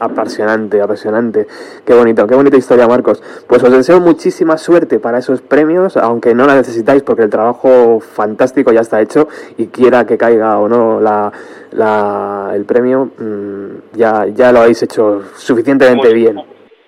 Apasionante, 0.00 0.80
apasionante. 0.80 1.46
Qué 1.86 1.94
bonito, 1.94 2.26
qué 2.26 2.34
bonita 2.34 2.56
historia, 2.56 2.88
Marcos. 2.88 3.22
Pues 3.46 3.62
os 3.62 3.70
deseo 3.70 4.00
muchísima 4.00 4.58
suerte 4.58 4.98
para 4.98 5.18
esos 5.18 5.40
premios, 5.42 5.96
aunque 5.96 6.34
no 6.34 6.44
la 6.46 6.56
necesitáis 6.56 7.02
porque 7.04 7.22
el 7.22 7.30
trabajo 7.30 8.00
fantástico 8.00 8.72
ya 8.72 8.80
está 8.80 9.00
hecho 9.00 9.28
y 9.58 9.68
quiera 9.68 10.04
que 10.04 10.18
caiga 10.18 10.58
o 10.58 10.68
no 10.68 11.00
la, 11.00 11.30
la- 11.70 12.50
el 12.54 12.64
premio, 12.64 13.10
mm, 13.16 13.96
ya, 13.96 14.26
ya 14.26 14.50
lo 14.50 14.60
habéis 14.62 14.82
hecho 14.82 15.22
suficientemente 15.36 16.12
bien. 16.12 16.36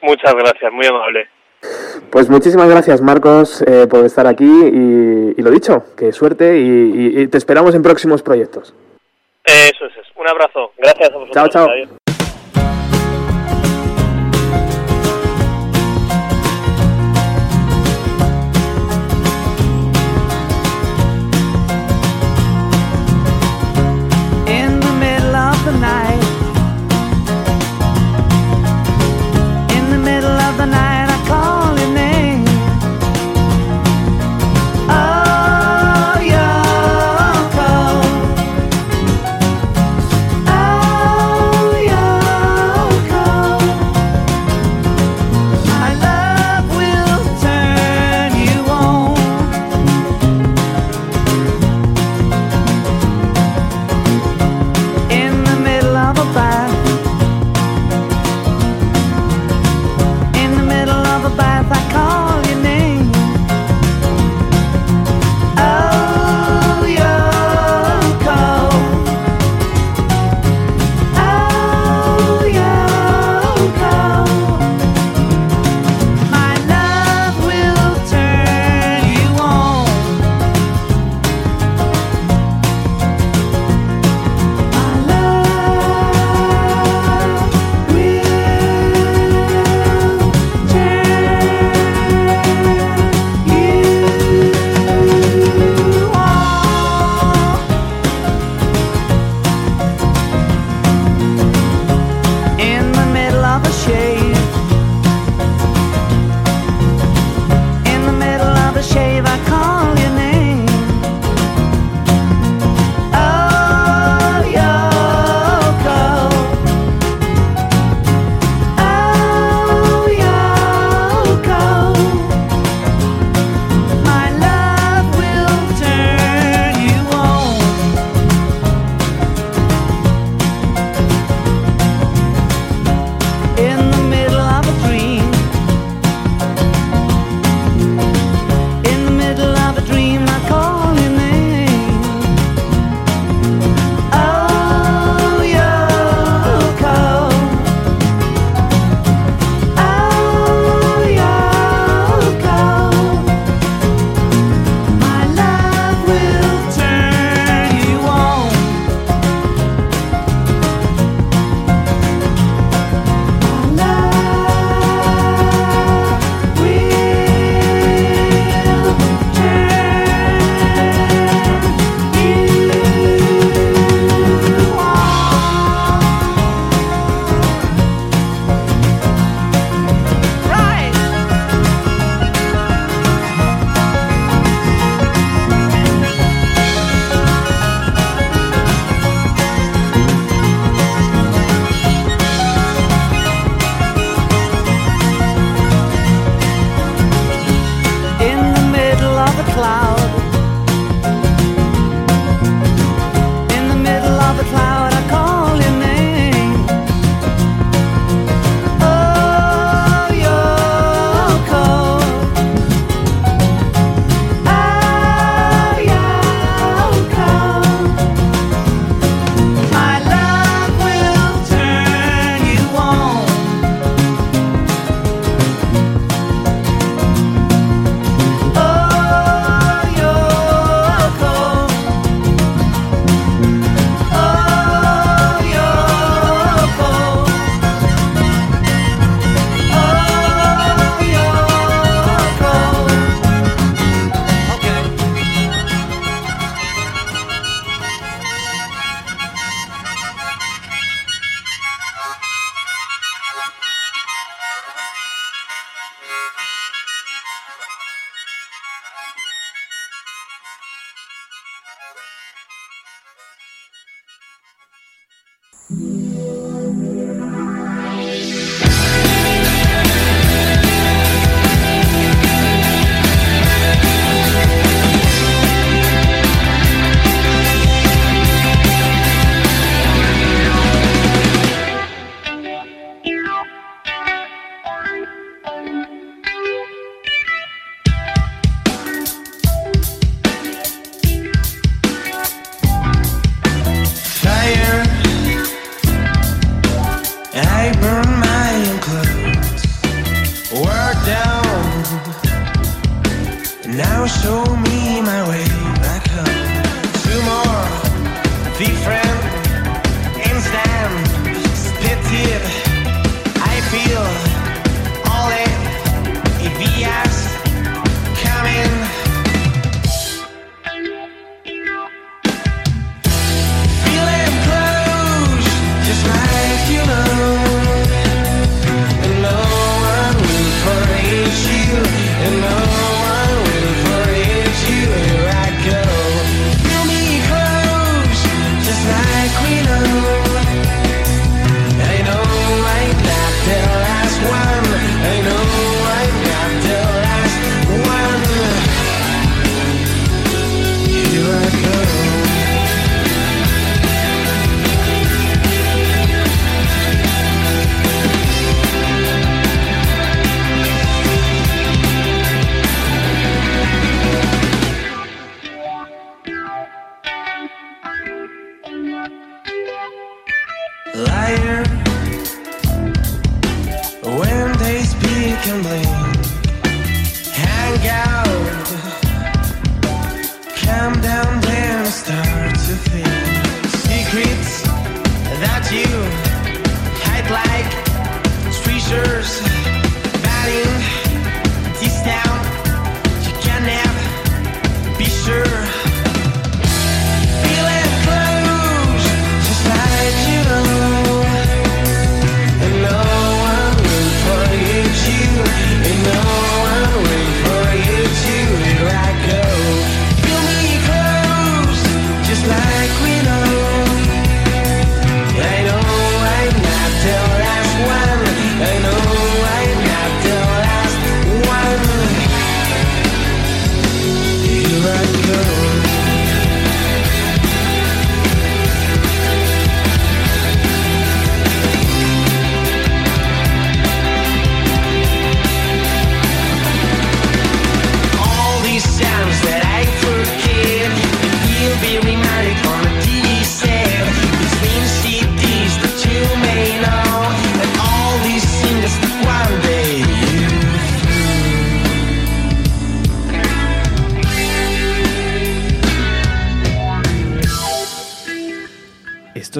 Muchas 0.03 0.35
gracias, 0.35 0.73
muy 0.73 0.87
amable. 0.87 1.29
Pues 2.11 2.29
muchísimas 2.29 2.69
gracias, 2.69 3.01
Marcos, 3.01 3.63
eh, 3.67 3.87
por 3.89 4.05
estar 4.05 4.27
aquí 4.27 4.45
y, 4.45 5.35
y 5.39 5.43
lo 5.43 5.51
dicho, 5.51 5.85
que 5.97 6.11
suerte 6.13 6.59
y, 6.59 6.65
y- 6.67 7.21
y 7.23 7.27
te 7.29 7.39
esperamos 7.39 7.75
en 7.77 7.83
próximos 7.83 8.23
proyectos. 8.23 8.75
Eso 9.45 9.87
es, 9.87 9.93
eso. 9.99 10.13
un 10.17 10.29
abrazo. 10.29 10.73
Gracias 10.79 11.11
a 11.11 11.15
vosotros. 11.15 11.33
Chao, 11.35 11.49
chao. 11.49 11.71
Adiós. 11.71 12.04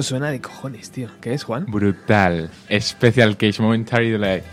Suena 0.05 0.31
de 0.31 0.39
cojones, 0.39 0.91
tío. 0.91 1.09
¿Qué 1.19 1.33
es, 1.33 1.43
Juan? 1.43 1.65
Brutal. 1.67 2.49
Special 2.79 3.35
Case 3.35 3.61
Momentary 3.61 4.11
Delay. 4.11 4.43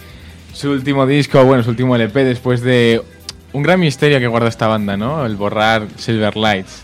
Su 0.52 0.70
último 0.70 1.06
disco, 1.06 1.44
bueno, 1.44 1.62
su 1.62 1.70
último 1.70 1.94
LP 1.94 2.24
después 2.24 2.62
de 2.62 3.02
un 3.52 3.62
gran 3.62 3.78
misterio 3.78 4.18
que 4.18 4.26
guarda 4.26 4.48
esta 4.48 4.66
banda, 4.66 4.96
¿no? 4.96 5.24
El 5.24 5.36
borrar 5.36 5.86
Silver 5.96 6.36
Lights. 6.36 6.82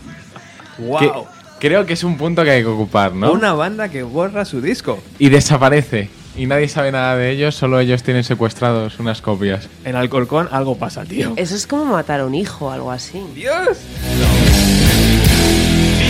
¡Wow! 0.79 0.99
Que 0.99 1.13
creo 1.59 1.87
que 1.87 1.95
es 1.95 2.05
un 2.05 2.17
punto 2.17 2.45
que 2.45 2.51
hay 2.51 2.63
que 2.63 2.69
ocupar, 2.69 3.15
¿no? 3.15 3.33
Una 3.33 3.55
banda 3.55 3.89
que 3.89 4.03
borra 4.03 4.45
su 4.45 4.61
disco. 4.61 5.03
Y 5.19 5.29
desaparece. 5.31 6.11
Y 6.37 6.47
nadie 6.47 6.69
sabe 6.69 6.93
nada 6.93 7.17
de 7.17 7.33
ellos, 7.33 7.57
solo 7.57 7.81
ellos 7.81 8.05
tienen 8.05 8.23
secuestrados 8.23 9.01
unas 9.01 9.21
copias. 9.21 9.69
En 9.85 9.97
Alcorcón 9.97 10.49
algo 10.53 10.77
pasa, 10.79 11.05
tío. 11.05 11.33
Eso 11.37 11.57
es 11.57 11.67
como 11.67 11.87
matar 11.87 12.21
a 12.21 12.27
un 12.27 12.35
hijo 12.35 12.67
o 12.67 12.71
algo 12.71 12.93
así. 12.93 13.21
¡Dios! 13.35 13.79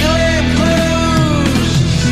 No 0.02 0.88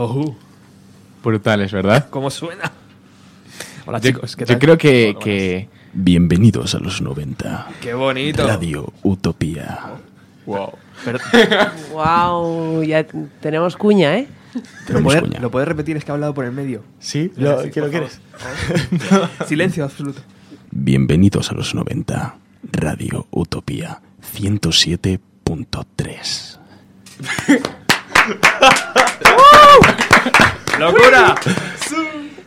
Ojú. 0.00 0.36
Brutales, 1.24 1.72
¿verdad? 1.72 2.06
¿Cómo 2.08 2.30
suena? 2.30 2.70
Hola, 3.84 3.98
Yo- 3.98 4.10
chicos. 4.12 4.36
¿qué 4.36 4.42
yo 4.44 4.46
tal? 4.46 4.58
creo 4.60 4.78
que- 4.78 5.16
que- 5.20 5.68
Bienvenidos 5.92 6.76
a 6.76 6.78
los 6.78 7.02
90. 7.02 7.66
¡Qué 7.80 7.94
bonito! 7.94 8.46
Radio 8.46 8.92
Utopía. 9.02 9.80
Wow. 10.46 10.70
Pero, 11.04 11.18
wow, 11.92 12.80
ya 12.84 13.04
tenemos 13.40 13.76
cuña, 13.76 14.16
¿eh? 14.18 14.28
¿lo, 14.54 14.62
Tenemos 14.86 15.14
puede- 15.14 15.20
cuña. 15.22 15.40
¿Lo 15.40 15.50
puedes 15.50 15.66
repetir? 15.66 15.96
Es 15.96 16.04
que 16.04 16.12
ha 16.12 16.14
hablado 16.14 16.32
por 16.34 16.44
el 16.44 16.52
medio. 16.52 16.84
Sí, 17.00 17.32
lo- 17.36 17.60
sí, 17.64 17.70
¿qué 17.72 17.80
lo 17.80 17.90
quieres? 17.90 18.20
Silencio 19.48 19.82
absoluto. 19.84 20.20
Bienvenidos 20.70 21.50
a 21.50 21.54
los 21.54 21.74
90. 21.74 22.36
Radio 22.70 23.26
Utopía 23.32 24.00
107.3. 24.36 26.58
¡Locura! 30.78 31.34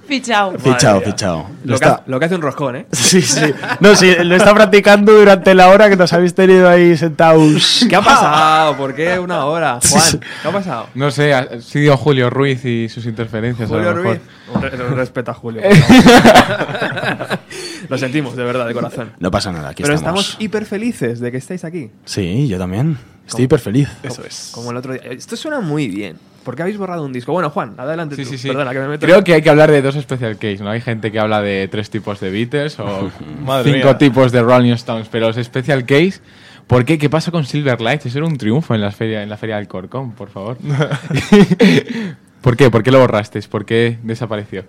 Fichao. 0.08 0.54
Fichao. 0.60 1.50
Lo, 1.64 1.80
que, 1.80 1.86
está- 1.86 1.96
ha- 1.96 2.04
lo 2.06 2.20
que 2.20 2.26
hace 2.26 2.36
un 2.36 2.42
roscón, 2.42 2.76
¿eh? 2.76 2.86
Sí, 2.92 3.22
sí. 3.22 3.54
No, 3.80 3.96
sí, 3.96 4.14
lo 4.24 4.36
está 4.36 4.54
practicando 4.54 5.14
durante 5.14 5.56
la 5.56 5.70
hora 5.70 5.90
que 5.90 5.96
nos 5.96 6.12
habéis 6.12 6.36
tenido 6.36 6.68
ahí 6.70 6.98
sentados. 6.98 7.86
¿Qué 7.90 7.96
ha 7.96 8.02
pasado? 8.02 8.76
¿Por 8.76 8.94
qué 8.94 9.18
una 9.20 9.46
hora? 9.46 9.80
Juan, 9.90 10.20
¿qué 10.42 10.48
ha 10.48 10.52
pasado? 10.52 10.88
No 10.96 11.12
sé, 11.12 11.34
ha 11.34 11.62
sido 11.62 11.96
Julio 11.96 12.30
Ruiz 12.30 12.66
y 12.66 12.90
sus 12.90 13.06
interferencias. 13.06 13.72
a 13.72 13.74
lo 13.74 13.80
Julio 13.80 13.96
mejor. 13.96 14.18
Ruiz. 14.18 14.22
Un 14.54 14.62
re- 14.62 14.86
un 14.92 14.96
respeto 14.98 15.32
a 15.32 15.34
Julio. 15.34 15.62
por 15.62 15.76
favor. 15.78 17.40
Lo 17.88 17.98
sentimos, 17.98 18.36
de 18.36 18.44
verdad, 18.44 18.68
de 18.68 18.74
corazón. 18.74 19.14
No 19.20 19.32
pasa 19.32 19.54
nada, 19.54 19.70
aquí 19.70 19.82
Pero 19.84 19.96
estamos. 19.96 20.22
estamos 20.22 20.42
hiper 20.44 20.66
felices 20.66 21.22
de 21.22 21.32
que 21.32 21.38
estáis 21.38 21.64
aquí. 21.64 21.90
Sí, 22.04 22.50
yo 22.50 22.58
también. 22.58 22.98
Estoy 23.28 23.46
hiper 23.46 23.60
feliz. 23.60 23.90
Como- 24.08 24.16
Como 24.54 24.72
el 24.72 24.78
otro 24.78 24.94
día. 24.94 25.02
Esto 25.12 25.36
suena 25.36 25.60
muy 25.62 25.88
bien. 25.88 26.18
¿Por 26.44 26.56
qué 26.56 26.64
habéis 26.64 26.78
borrado 26.78 27.06
un 27.06 27.14
disco? 27.14 27.32
Bueno, 27.34 27.52
Juan, 27.52 27.76
adelante 27.78 28.16
Sí, 28.16 28.24
tú. 28.24 28.30
sí, 28.32 28.38
sí. 28.40 28.48
Perdona, 28.48 28.72
que 28.72 28.80
me 28.80 28.88
meto. 28.88 29.06
Creo 29.06 29.24
que 29.24 29.36
hay 29.36 29.42
que 29.44 29.50
hablar 29.52 29.70
de 29.70 29.82
dos 29.84 29.96
special 29.96 30.38
case, 30.38 30.58
¿no? 30.64 30.72
Hay 30.72 30.82
gente 30.82 31.12
que 31.12 31.20
habla 31.20 31.40
de 31.42 31.68
tres 31.68 31.90
tipos 31.92 32.20
de 32.20 32.32
Beatles 32.32 32.80
o 32.80 33.12
Madre 33.46 33.74
cinco 33.74 33.88
mía. 33.90 33.98
tipos 34.00 34.32
de 34.32 34.42
Rolling 34.42 34.72
Stones, 34.74 35.08
pero 35.12 35.28
los 35.32 35.36
special 35.46 35.86
case, 35.86 36.16
¿Por 36.68 36.86
qué? 36.86 36.98
¿Qué 36.98 37.10
pasa 37.10 37.32
con 37.32 37.46
Silverlight? 37.46 38.06
Eso 38.06 38.18
era 38.20 38.28
un 38.28 38.38
triunfo 38.38 38.74
en 38.74 38.82
la 38.82 38.92
feria, 38.92 39.22
en 39.24 39.30
la 39.30 39.36
feria 39.38 39.58
del 39.58 39.68
Corcón, 39.68 40.14
por 40.14 40.30
favor. 40.30 40.58
¿Por 42.42 42.56
qué? 42.58 42.72
¿Por 42.72 42.82
qué 42.84 42.92
lo 42.92 43.00
borrasteis? 43.00 43.48
¿Por 43.48 43.66
qué 43.66 44.00
desapareció? 44.04 44.64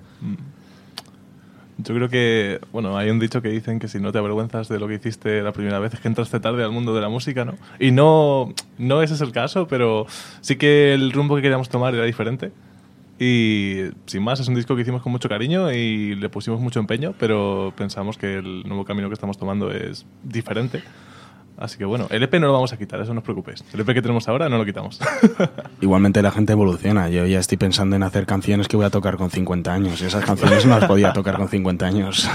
Yo 1.79 1.95
creo 1.95 2.09
que, 2.09 2.61
bueno, 2.71 2.97
hay 2.97 3.11
un 3.11 3.19
dicho 3.19 3.41
que 3.41 3.49
dicen 3.49 3.79
que 3.79 3.89
si 3.89 3.99
no 3.99 4.13
te 4.13 4.19
avergüenzas 4.19 4.69
de 4.69 4.79
lo 4.79 4.89
que 4.89 4.95
hiciste 4.95 5.43
la 5.43 5.53
primera 5.53 5.79
vez 5.79 5.95
es 5.95 6.01
que 6.01 6.09
entraste 6.09 6.39
tarde 6.39 6.63
al 6.63 6.71
mundo 6.71 6.95
de 6.95 7.01
la 7.01 7.09
música, 7.09 7.45
¿no? 7.45 7.55
Y 7.81 7.91
no, 7.91 8.55
no 8.79 9.03
ese 9.03 9.15
es 9.15 9.21
el 9.21 9.33
caso, 9.33 9.67
pero 9.67 10.07
sí 10.43 10.57
que 10.57 10.93
el 10.93 11.13
rumbo 11.13 11.35
que 11.37 11.43
queríamos 11.43 11.69
tomar 11.69 11.95
era 11.95 12.05
diferente. 12.05 12.53
Y 13.19 13.85
sin 14.07 14.23
más, 14.23 14.41
es 14.41 14.49
un 14.49 14.55
disco 14.55 14.75
que 14.75 14.83
hicimos 14.83 15.03
con 15.03 15.13
mucho 15.13 15.29
cariño 15.29 15.73
y 15.73 16.15
le 16.17 16.29
pusimos 16.29 16.61
mucho 16.61 16.81
empeño, 16.81 17.15
pero 17.19 17.73
pensamos 17.77 18.19
que 18.19 18.35
el 18.39 18.65
nuevo 18.67 18.85
camino 18.85 19.09
que 19.09 19.15
estamos 19.15 19.39
tomando 19.39 19.71
es 19.71 20.05
diferente. 20.23 20.83
Así 21.57 21.79
que 21.79 21.85
bueno, 21.85 22.07
el 22.11 22.23
EP 22.23 22.35
no 22.35 22.47
lo 22.47 22.53
vamos 22.53 22.73
a 22.73 22.77
quitar, 22.77 23.01
eso 23.01 23.15
no 23.15 23.21
os 23.21 23.25
preocupéis. 23.25 23.65
El 23.73 23.81
EP 23.81 23.87
que 23.87 24.03
tenemos 24.03 24.29
ahora 24.29 24.49
no 24.49 24.59
lo 24.59 24.65
quitamos. 24.65 25.01
Igualmente 25.81 26.23
la 26.23 26.31
gente 26.31 26.53
evoluciona. 26.53 27.09
Yo 27.09 27.27
ya 27.27 27.39
estoy 27.39 27.59
pensando 27.59 27.97
en 27.97 28.03
hacer 28.03 28.27
canciones 28.27 28.69
que 28.69 28.77
voy 28.77 28.87
a 28.87 28.91
tocar 28.91 29.17
con 29.17 29.31
50 29.31 29.73
años. 29.73 30.01
Y 30.01 30.07
esas 30.07 30.25
canciones 30.25 30.67
no 30.67 30.79
las 30.79 30.89
podía 30.89 31.13
tocar 31.13 31.37
con 31.37 31.49
50 31.49 31.87
años. 31.87 32.29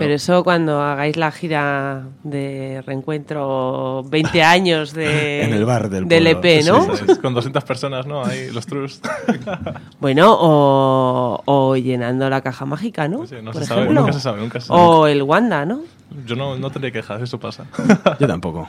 Pero 0.00 0.14
eso 0.14 0.42
cuando 0.42 0.80
hagáis 0.82 1.16
la 1.16 1.30
gira 1.30 2.02
de 2.24 2.82
reencuentro 2.84 4.02
20 4.08 4.42
años 4.56 4.92
de, 4.92 5.42
En 5.44 5.52
el 5.54 5.64
bar 5.64 5.88
del 5.88 6.08
del. 6.08 6.26
EP, 6.26 6.64
¿no? 6.66 6.82
Sí, 6.96 7.04
sí, 7.06 7.14
sí, 7.14 7.20
con 7.20 7.34
200 7.34 7.62
personas, 7.62 8.06
¿no? 8.06 8.24
Ahí, 8.24 8.50
los 8.50 8.66
trus. 8.66 9.00
Bueno, 10.00 10.34
o, 10.38 11.42
o 11.44 11.76
llenando 11.76 12.28
la 12.30 12.40
caja 12.40 12.64
mágica, 12.64 13.06
¿no? 13.06 13.26
Sí, 13.26 13.36
no 13.42 13.52
Por 13.52 13.60
se 13.62 13.68
sabe, 13.68 13.82
ejemplo. 13.82 14.00
nunca 14.00 14.12
se 14.14 14.20
sabe, 14.20 14.40
nunca 14.40 14.60
se 14.60 14.66
sabe. 14.66 14.80
O 14.80 15.06
el 15.06 15.22
Wanda, 15.22 15.64
¿no? 15.66 15.82
Yo 16.26 16.34
no, 16.36 16.56
no 16.56 16.70
tendría 16.70 16.90
quejas, 16.90 17.22
eso 17.22 17.38
pasa. 17.38 17.66
Yo 18.20 18.26
tampoco. 18.26 18.68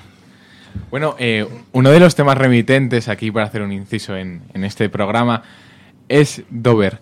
Bueno, 0.89 1.15
eh, 1.19 1.47
uno 1.71 1.89
de 1.89 1.99
los 1.99 2.15
temas 2.15 2.37
remitentes 2.37 3.07
aquí 3.07 3.31
para 3.31 3.45
hacer 3.45 3.61
un 3.61 3.71
inciso 3.71 4.15
en, 4.15 4.41
en 4.53 4.63
este 4.63 4.89
programa 4.89 5.43
es 6.09 6.43
Dover. 6.49 6.99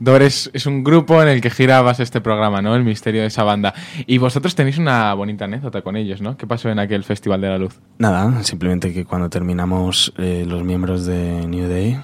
Dover 0.00 0.22
es, 0.22 0.50
es 0.52 0.66
un 0.66 0.82
grupo 0.82 1.22
en 1.22 1.28
el 1.28 1.40
que 1.40 1.50
girabas 1.50 2.00
este 2.00 2.20
programa, 2.20 2.60
¿no? 2.60 2.74
El 2.74 2.84
misterio 2.84 3.22
de 3.22 3.28
esa 3.28 3.44
banda. 3.44 3.74
Y 4.06 4.18
vosotros 4.18 4.54
tenéis 4.54 4.78
una 4.78 5.14
bonita 5.14 5.44
anécdota 5.44 5.82
con 5.82 5.96
ellos, 5.96 6.20
¿no? 6.20 6.36
¿Qué 6.36 6.46
pasó 6.46 6.68
en 6.68 6.78
aquel 6.78 7.04
Festival 7.04 7.40
de 7.40 7.48
la 7.48 7.58
Luz? 7.58 7.78
Nada, 7.98 8.42
simplemente 8.42 8.92
que 8.92 9.04
cuando 9.04 9.30
terminamos 9.30 10.12
eh, 10.18 10.44
los 10.48 10.64
miembros 10.64 11.06
de 11.06 11.46
New 11.46 11.68
Day 11.68 11.98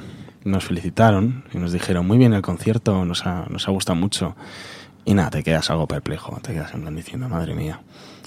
nos 0.45 0.65
felicitaron 0.65 1.45
y 1.53 1.59
nos 1.59 1.73
dijeron 1.73 2.07
muy 2.07 2.19
bien 2.19 2.33
el 2.33 2.43
concierto, 2.43 3.05
nos 3.05 3.27
ha, 3.27 3.47
nos 3.51 3.69
ha 3.69 3.71
gustado 3.73 3.97
mucho. 3.97 4.37
Y 5.05 5.15
nada, 5.15 5.31
te 5.31 5.43
quedas 5.43 5.71
algo 5.71 5.87
perplejo, 5.87 6.39
te 6.43 6.53
quedas 6.53 6.73
en 6.75 6.83
plan 6.83 6.95
diciendo, 6.95 7.29
madre 7.29 7.55
mía. 7.55 7.81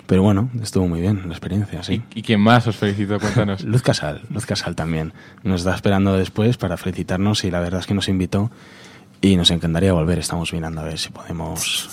Pero 0.05 0.21
bueno, 0.21 0.49
estuvo 0.61 0.87
muy 0.87 0.99
bien 0.99 1.21
la 1.25 1.33
experiencia, 1.33 1.81
sí. 1.81 2.01
¿Y 2.13 2.23
quién 2.23 2.41
más 2.41 2.67
os 2.67 2.75
felicitó? 2.75 3.19
Cuéntanos. 3.19 3.63
Luz 3.63 3.81
Casal, 3.81 4.21
Luz 4.29 4.45
Casal 4.45 4.75
también. 4.75 5.13
Nos 5.43 5.61
está 5.61 5.75
esperando 5.75 6.17
después 6.17 6.57
para 6.57 6.75
felicitarnos 6.75 7.45
y 7.45 7.51
la 7.51 7.61
verdad 7.61 7.79
es 7.79 7.87
que 7.87 7.93
nos 7.93 8.09
invitó 8.09 8.51
y 9.23 9.35
nos 9.37 9.49
encantaría 9.51 9.93
volver. 9.93 10.19
Estamos 10.19 10.51
mirando 10.53 10.81
a 10.81 10.83
ver 10.83 10.99
si 10.99 11.09
podemos... 11.09 11.89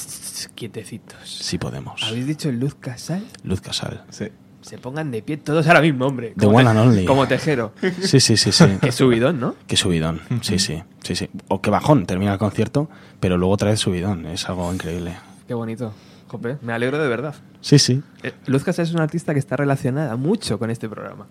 Quietecitos. 0.55 1.17
Si 1.29 1.59
podemos. 1.59 2.03
¿Habéis 2.03 2.27
dicho 2.27 2.51
Luz 2.51 2.75
Casal? 2.75 3.25
Luz 3.45 3.61
Casal. 3.61 4.05
Sí. 4.11 4.27
Se 4.63 4.79
pongan 4.79 5.11
de 5.11 5.23
pie 5.23 5.37
todos 5.37 5.67
ahora 5.69 5.81
mismo, 5.81 6.07
hombre. 6.07 6.35
The 6.37 6.45
Como 6.47 6.59
one 6.59 6.65
te- 6.65 6.71
and 6.71 6.79
only. 6.81 7.05
Como 7.07 7.29
tejero. 7.29 7.73
Sí, 8.03 8.21
sí, 8.21 8.37
sí, 8.37 8.51
sí. 8.53 8.65
Qué 8.81 8.91
subidón, 8.93 9.39
¿no? 9.41 9.55
Qué 9.67 9.77
subidón. 9.77 10.21
Sí, 10.43 10.59
sí, 10.59 10.83
sí, 11.03 11.15
sí. 11.15 11.31
O 11.49 11.61
qué 11.63 11.71
bajón, 11.71 12.05
termina 12.07 12.33
el 12.33 12.39
concierto, 12.39 12.91
pero 13.21 13.39
luego 13.39 13.55
otra 13.55 13.71
vez 13.71 13.81
subidón. 13.81 14.27
Es 14.27 14.49
algo 14.49 14.73
increíble. 14.73 15.15
Qué 15.47 15.55
bonito. 15.55 15.93
Jope, 16.29 16.59
me 16.63 16.73
alegro 16.73 16.99
de 16.99 17.09
verdad. 17.09 17.35
Sí, 17.61 17.79
sí. 17.79 18.03
Eh, 18.23 18.33
Luz 18.47 18.65
Casal 18.65 18.85
es 18.87 18.93
una 18.93 19.03
artista 19.05 19.33
que 19.35 19.39
está 19.41 19.57
relacionada 19.57 20.17
mucho 20.17 20.59
con 20.59 20.71
este 20.71 20.89
programa. 20.89 21.27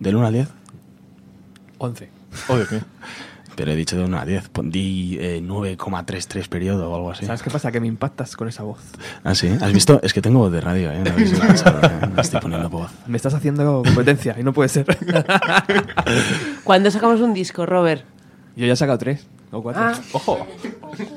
¿Del 0.00 0.16
1 0.16 0.26
al 0.26 0.32
10? 0.32 0.48
11. 1.78 2.08
Oh, 2.48 2.56
Dios 2.56 2.72
mío. 2.72 2.80
Pero 3.56 3.72
he 3.72 3.76
dicho 3.76 3.96
de 3.96 4.04
1 4.04 4.18
a 4.18 4.24
10. 4.26 4.48
Pon- 4.50 4.70
Di 4.70 5.16
eh, 5.20 5.40
9,33 5.42 6.48
periodo 6.48 6.90
o 6.90 6.94
algo 6.94 7.10
así. 7.10 7.24
¿Sabes 7.26 7.42
qué 7.42 7.50
pasa? 7.50 7.72
Que 7.72 7.80
me 7.80 7.86
impactas 7.86 8.36
con 8.36 8.46
esa 8.48 8.62
voz. 8.62 8.78
¿Ah, 9.24 9.34
sí? 9.34 9.48
¿Has 9.60 9.72
visto? 9.72 9.98
Es 10.02 10.12
que 10.12 10.20
tengo 10.22 10.40
voz 10.40 10.52
de 10.52 10.60
radio, 10.60 10.92
¿eh? 10.92 11.00
No 11.02 11.10
habéis 11.10 11.30
pensado, 11.40 11.80
¿eh? 11.86 12.06
Me 12.14 12.20
estoy 12.20 12.40
poniendo 12.40 12.68
voz. 12.68 12.90
Me 13.06 13.16
estás 13.16 13.32
haciendo 13.34 13.82
competencia 13.84 14.36
y 14.38 14.42
no 14.44 14.52
puede 14.52 14.68
ser. 14.68 14.86
¿Cuándo 16.64 16.90
sacamos 16.90 17.20
un 17.20 17.34
disco, 17.34 17.66
Robert? 17.66 18.04
Yo 18.56 18.66
ya 18.66 18.72
he 18.74 18.76
sacado 18.76 18.98
tres 18.98 19.26
o 19.52 19.62
cuatro. 19.62 19.82
Ah. 19.82 19.94
Ojo. 20.12 20.46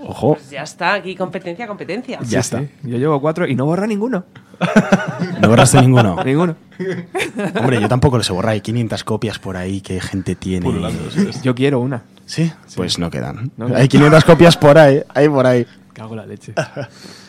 Ojo. 0.06 0.34
Pues 0.36 0.50
ya 0.50 0.64
está, 0.64 0.94
aquí 0.94 1.16
competencia, 1.16 1.68
competencia. 1.68 2.20
Ya 2.24 2.40
está. 2.40 2.64
Yo 2.84 2.98
llevo 2.98 3.20
cuatro 3.22 3.48
y 3.48 3.56
no 3.56 3.66
borra 3.66 3.88
ninguno. 3.88 4.24
¿No 5.42 5.48
borraste 5.50 5.80
ninguno? 5.82 6.22
Ninguno. 6.26 6.56
Hombre, 7.60 7.80
yo 7.82 7.88
tampoco 7.88 8.18
los 8.18 8.30
he 8.30 8.34
borrado. 8.34 8.54
Hay 8.54 8.62
500 8.62 9.04
copias 9.06 9.40
por 9.40 9.56
ahí 9.58 9.80
que 9.82 10.00
gente 10.02 10.36
tiene. 10.36 10.70
Yo 11.44 11.56
quiero 11.56 11.80
una. 11.80 12.04
¿Sí? 12.26 12.52
Pues 12.76 13.00
no 13.00 13.10
quedan. 13.10 13.52
No. 13.58 13.74
Hay 13.76 13.88
500 13.88 14.24
copias 14.26 14.58
por 14.58 14.78
ahí. 14.78 15.02
Hay 15.14 15.30
por 15.30 15.46
ahí. 15.48 15.66
Cago 15.94 16.16
la 16.16 16.26
leche. 16.26 16.54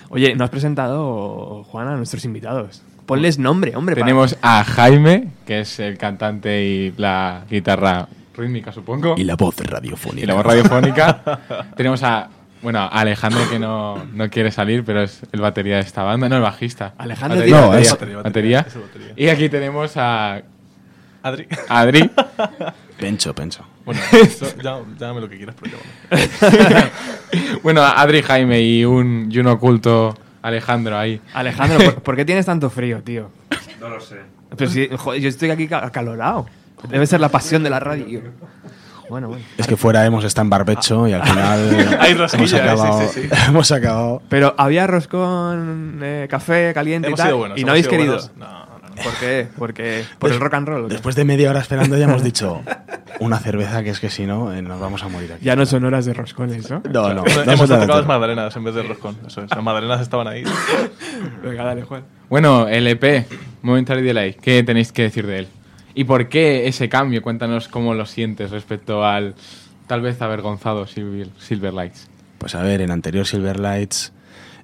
Oye, 0.08 0.34
no 0.34 0.42
has 0.44 0.50
presentado, 0.50 1.64
Juan, 1.64 1.86
a 1.88 1.96
nuestros 1.96 2.24
invitados. 2.24 2.82
Ponles 3.06 3.38
nombre, 3.38 3.74
hombre. 3.76 3.94
para- 3.94 4.06
Tenemos 4.06 4.36
a 4.42 4.64
Jaime, 4.64 5.28
que 5.46 5.60
es 5.60 5.78
el 5.80 5.98
cantante 5.98 6.64
y 6.64 6.92
la 6.96 7.44
guitarra 7.48 8.08
rítmica, 8.36 8.72
supongo. 8.72 9.14
Y 9.18 9.24
la 9.24 9.36
voz 9.36 9.56
radiofónica. 9.58 10.24
Y 10.24 10.26
la 10.26 10.34
voz 10.34 10.44
radiofónica. 10.46 11.40
Tenemos 11.76 12.02
a, 12.02 12.28
bueno, 12.62 12.78
a 12.80 12.86
Alejandro, 12.88 13.40
que 13.50 13.58
no, 13.58 14.04
no 14.12 14.28
quiere 14.30 14.50
salir, 14.50 14.84
pero 14.84 15.02
es 15.02 15.22
el 15.32 15.40
batería 15.40 15.76
de 15.76 15.82
esta 15.82 16.02
banda, 16.02 16.28
no 16.28 16.36
el 16.36 16.42
bajista. 16.42 16.94
Alejandro 16.98 17.38
batería, 17.38 17.60
No, 17.60 17.68
batería, 17.68 17.82
es- 17.82 17.90
batería, 17.92 18.16
batería, 18.16 18.58
batería. 18.58 18.64
es 18.68 18.74
el 18.76 18.82
batería. 18.82 19.12
Y 19.16 19.28
aquí 19.28 19.48
tenemos 19.48 19.96
a 19.96 20.42
Adri. 21.22 21.46
Adri. 21.68 22.10
Pencho, 22.98 23.34
pencho. 23.34 23.64
Bueno, 23.86 24.00
eso, 24.12 24.46
ya- 24.62 24.78
llámame 24.98 25.20
lo 25.22 25.28
que 25.28 25.36
quieras, 25.38 25.56
pero 25.60 25.78
llámame. 26.10 26.90
bueno, 27.62 27.82
Adri 27.82 28.22
Jaime 28.22 28.60
y 28.60 28.84
un, 28.84 29.28
y 29.30 29.38
un 29.38 29.46
oculto 29.46 30.14
Alejandro 30.42 30.98
ahí. 30.98 31.20
Alejandro, 31.32 31.78
¿por, 31.78 32.02
por 32.02 32.16
qué 32.16 32.24
tienes 32.24 32.46
tanto 32.46 32.68
frío, 32.70 33.02
tío? 33.02 33.30
No 33.80 33.88
lo 33.88 34.00
sé. 34.00 34.16
Pero 34.56 34.70
si, 34.70 34.88
joder, 34.96 35.20
yo 35.22 35.28
estoy 35.28 35.50
aquí 35.50 35.66
ca- 35.68 35.84
acalorado. 35.86 36.46
Debe 36.88 37.06
ser 37.06 37.20
la 37.20 37.28
pasión 37.28 37.62
de 37.62 37.70
la 37.70 37.80
radio. 37.80 38.22
Bueno, 39.08 39.28
bueno. 39.28 39.44
Es 39.58 39.66
que 39.66 39.76
fuera 39.76 40.06
hemos 40.06 40.24
estado 40.24 40.44
en 40.44 40.50
barbecho 40.50 41.08
y 41.08 41.12
al 41.12 41.24
final 41.24 41.96
Hay 42.00 42.12
hemos 42.12 42.30
sí, 42.50 42.56
acabado. 42.56 43.00
sí, 43.08 43.22
sí. 43.22 43.28
hemos 43.48 43.72
acabado. 43.72 44.22
Pero 44.28 44.54
había 44.56 44.84
arroz 44.84 45.08
con 45.08 45.98
eh, 46.02 46.28
café 46.30 46.72
caliente 46.72 47.08
Hemos 47.08 47.18
y 47.18 47.22
tal. 47.22 47.26
sido 47.28 47.38
buenos, 47.38 47.58
y 47.58 47.64
no 47.64 47.70
habéis 47.72 47.88
querido. 47.88 48.18
No, 48.36 48.46
no, 48.46 48.48
no. 48.48 49.02
¿Por 49.02 49.14
qué? 49.14 49.48
Porque 49.58 50.04
por 50.18 50.30
el 50.30 50.38
rock 50.38 50.54
and 50.54 50.68
roll. 50.68 50.88
Después 50.88 51.16
de 51.16 51.24
media 51.24 51.50
hora 51.50 51.58
esperando 51.60 51.96
ya 51.96 52.04
hemos 52.04 52.22
dicho 52.22 52.60
una 53.20 53.38
cerveza 53.40 53.82
que 53.82 53.90
es 53.90 53.98
que 53.98 54.10
si 54.10 54.26
no 54.26 54.52
eh, 54.54 54.62
nos 54.62 54.78
vamos 54.78 55.02
a 55.02 55.08
morir 55.08 55.32
aquí. 55.32 55.44
Ya 55.44 55.56
no 55.56 55.66
son 55.66 55.84
horas 55.84 56.04
de 56.04 56.14
roscones, 56.14 56.70
¿no? 56.70 56.80
No, 56.88 57.12
no. 57.12 57.24
Hemos 57.26 57.68
tocado 57.68 57.96
las 57.96 58.06
magdalenas 58.06 58.54
en 58.54 58.62
vez 58.62 58.74
del 58.76 58.86
roscón. 58.88 59.16
Eso 59.26 59.42
es. 59.42 59.50
Las 59.50 59.62
magdalenas 59.62 60.00
estaban 60.02 60.28
ahí. 60.28 60.44
Venga, 61.42 61.64
dale, 61.64 61.82
Juan. 61.82 62.04
Bueno, 62.28 62.68
el 62.68 62.86
EP, 62.86 63.26
Momentary 63.62 64.02
Delay, 64.02 64.34
¿qué 64.34 64.62
tenéis 64.62 64.92
que 64.92 65.02
decir 65.02 65.26
de 65.26 65.40
él? 65.40 65.48
¿Y 65.94 66.04
por 66.04 66.28
qué 66.28 66.68
ese 66.68 66.88
cambio? 66.88 67.22
Cuéntanos 67.22 67.68
cómo 67.68 67.94
lo 67.94 68.06
sientes 68.06 68.50
respecto 68.50 69.04
al 69.04 69.34
tal 69.86 70.00
vez 70.02 70.22
avergonzado 70.22 70.86
Silver, 70.86 71.28
Silverlights. 71.38 72.08
Pues 72.38 72.54
a 72.54 72.62
ver, 72.62 72.80
el 72.80 72.90
anterior 72.90 73.26
Silverlights 73.26 74.12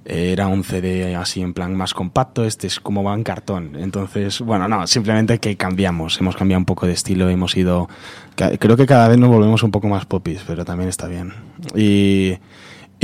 eh, 0.04 0.30
era 0.32 0.46
un 0.46 0.62
CD 0.62 1.16
así 1.16 1.42
en 1.42 1.52
plan 1.52 1.74
más 1.74 1.92
compacto, 1.92 2.44
este 2.44 2.68
es 2.68 2.78
como 2.78 3.02
va 3.02 3.12
en 3.14 3.24
cartón. 3.24 3.72
Entonces, 3.76 4.40
bueno, 4.40 4.68
no, 4.68 4.86
simplemente 4.86 5.38
que 5.38 5.56
cambiamos, 5.56 6.20
hemos 6.20 6.36
cambiado 6.36 6.60
un 6.60 6.64
poco 6.64 6.86
de 6.86 6.92
estilo, 6.92 7.28
hemos 7.28 7.56
ido... 7.56 7.88
Creo 8.36 8.76
que 8.76 8.86
cada 8.86 9.08
vez 9.08 9.18
nos 9.18 9.30
volvemos 9.30 9.62
un 9.62 9.70
poco 9.72 9.88
más 9.88 10.06
popis, 10.06 10.42
pero 10.46 10.64
también 10.64 10.88
está 10.88 11.08
bien. 11.08 11.32
Y 11.74 12.38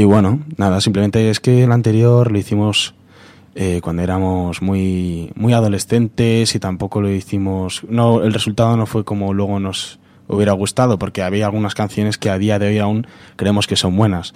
bueno, 0.04 0.40
nada, 0.56 0.80
simplemente 0.80 1.28
es 1.28 1.40
que 1.40 1.64
el 1.64 1.72
anterior 1.72 2.30
lo 2.30 2.38
hicimos 2.38 2.94
eh, 3.54 3.80
cuando 3.82 4.02
éramos 4.02 4.62
muy, 4.62 5.30
muy 5.34 5.52
adolescentes 5.52 6.54
y 6.54 6.58
tampoco 6.58 7.00
lo 7.00 7.10
hicimos... 7.10 7.82
No, 7.88 8.22
el 8.22 8.32
resultado 8.32 8.76
no 8.76 8.86
fue 8.86 9.04
como 9.04 9.34
luego 9.34 9.60
nos 9.60 9.98
hubiera 10.28 10.52
gustado, 10.52 10.98
porque 10.98 11.22
había 11.22 11.46
algunas 11.46 11.74
canciones 11.74 12.18
que 12.18 12.30
a 12.30 12.38
día 12.38 12.58
de 12.58 12.68
hoy 12.68 12.78
aún 12.78 13.06
creemos 13.36 13.66
que 13.66 13.76
son 13.76 13.96
buenas. 13.96 14.34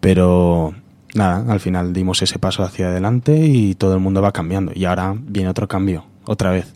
Pero 0.00 0.74
nada, 1.14 1.50
al 1.52 1.60
final 1.60 1.92
dimos 1.92 2.20
ese 2.22 2.38
paso 2.38 2.62
hacia 2.62 2.88
adelante 2.88 3.36
y 3.36 3.74
todo 3.74 3.94
el 3.94 4.00
mundo 4.00 4.20
va 4.20 4.32
cambiando. 4.32 4.72
Y 4.74 4.84
ahora 4.84 5.14
viene 5.16 5.48
otro 5.48 5.68
cambio, 5.68 6.04
otra 6.26 6.50
vez. 6.50 6.74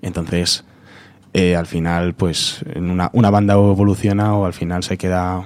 Entonces, 0.00 0.64
eh, 1.34 1.56
al 1.56 1.66
final, 1.66 2.14
pues 2.14 2.64
en 2.72 2.90
una, 2.90 3.10
una 3.12 3.30
banda 3.30 3.54
evoluciona 3.54 4.34
o 4.34 4.46
al 4.46 4.54
final 4.54 4.82
se 4.82 4.96
queda 4.96 5.44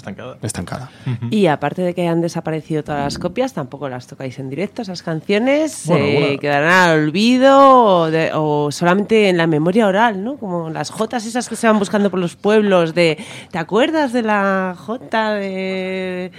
Estancada. 0.00 0.38
estancada. 0.42 0.90
Y 1.30 1.46
aparte 1.46 1.82
de 1.82 1.94
que 1.94 2.00
hayan 2.02 2.20
desaparecido 2.22 2.82
todas 2.82 3.04
las 3.04 3.18
copias, 3.18 3.52
tampoco 3.52 3.88
las 3.88 4.06
tocáis 4.06 4.38
en 4.38 4.48
directo. 4.48 4.82
Esas 4.82 5.02
canciones 5.02 5.82
Bueno, 5.86 6.04
eh, 6.04 6.38
quedarán 6.40 6.72
al 6.90 6.98
olvido 7.04 7.58
o, 7.84 8.10
de- 8.10 8.30
o 8.34 8.70
solamente 8.72 9.28
en 9.28 9.36
la 9.36 9.46
memoria 9.46 9.86
oral, 9.86 10.24
¿no? 10.24 10.36
Como 10.36 10.70
las 10.70 10.90
jotas 10.90 11.26
esas 11.26 11.48
que 11.48 11.56
se 11.56 11.66
van 11.66 11.78
buscando 11.78 12.10
por 12.10 12.18
los 12.18 12.34
pueblos 12.36 12.94
de... 12.94 13.18
¿Te 13.50 13.58
acuerdas 13.58 14.12
de 14.12 14.22
la 14.22 14.74
jota 14.76 15.34
de, 15.34 16.32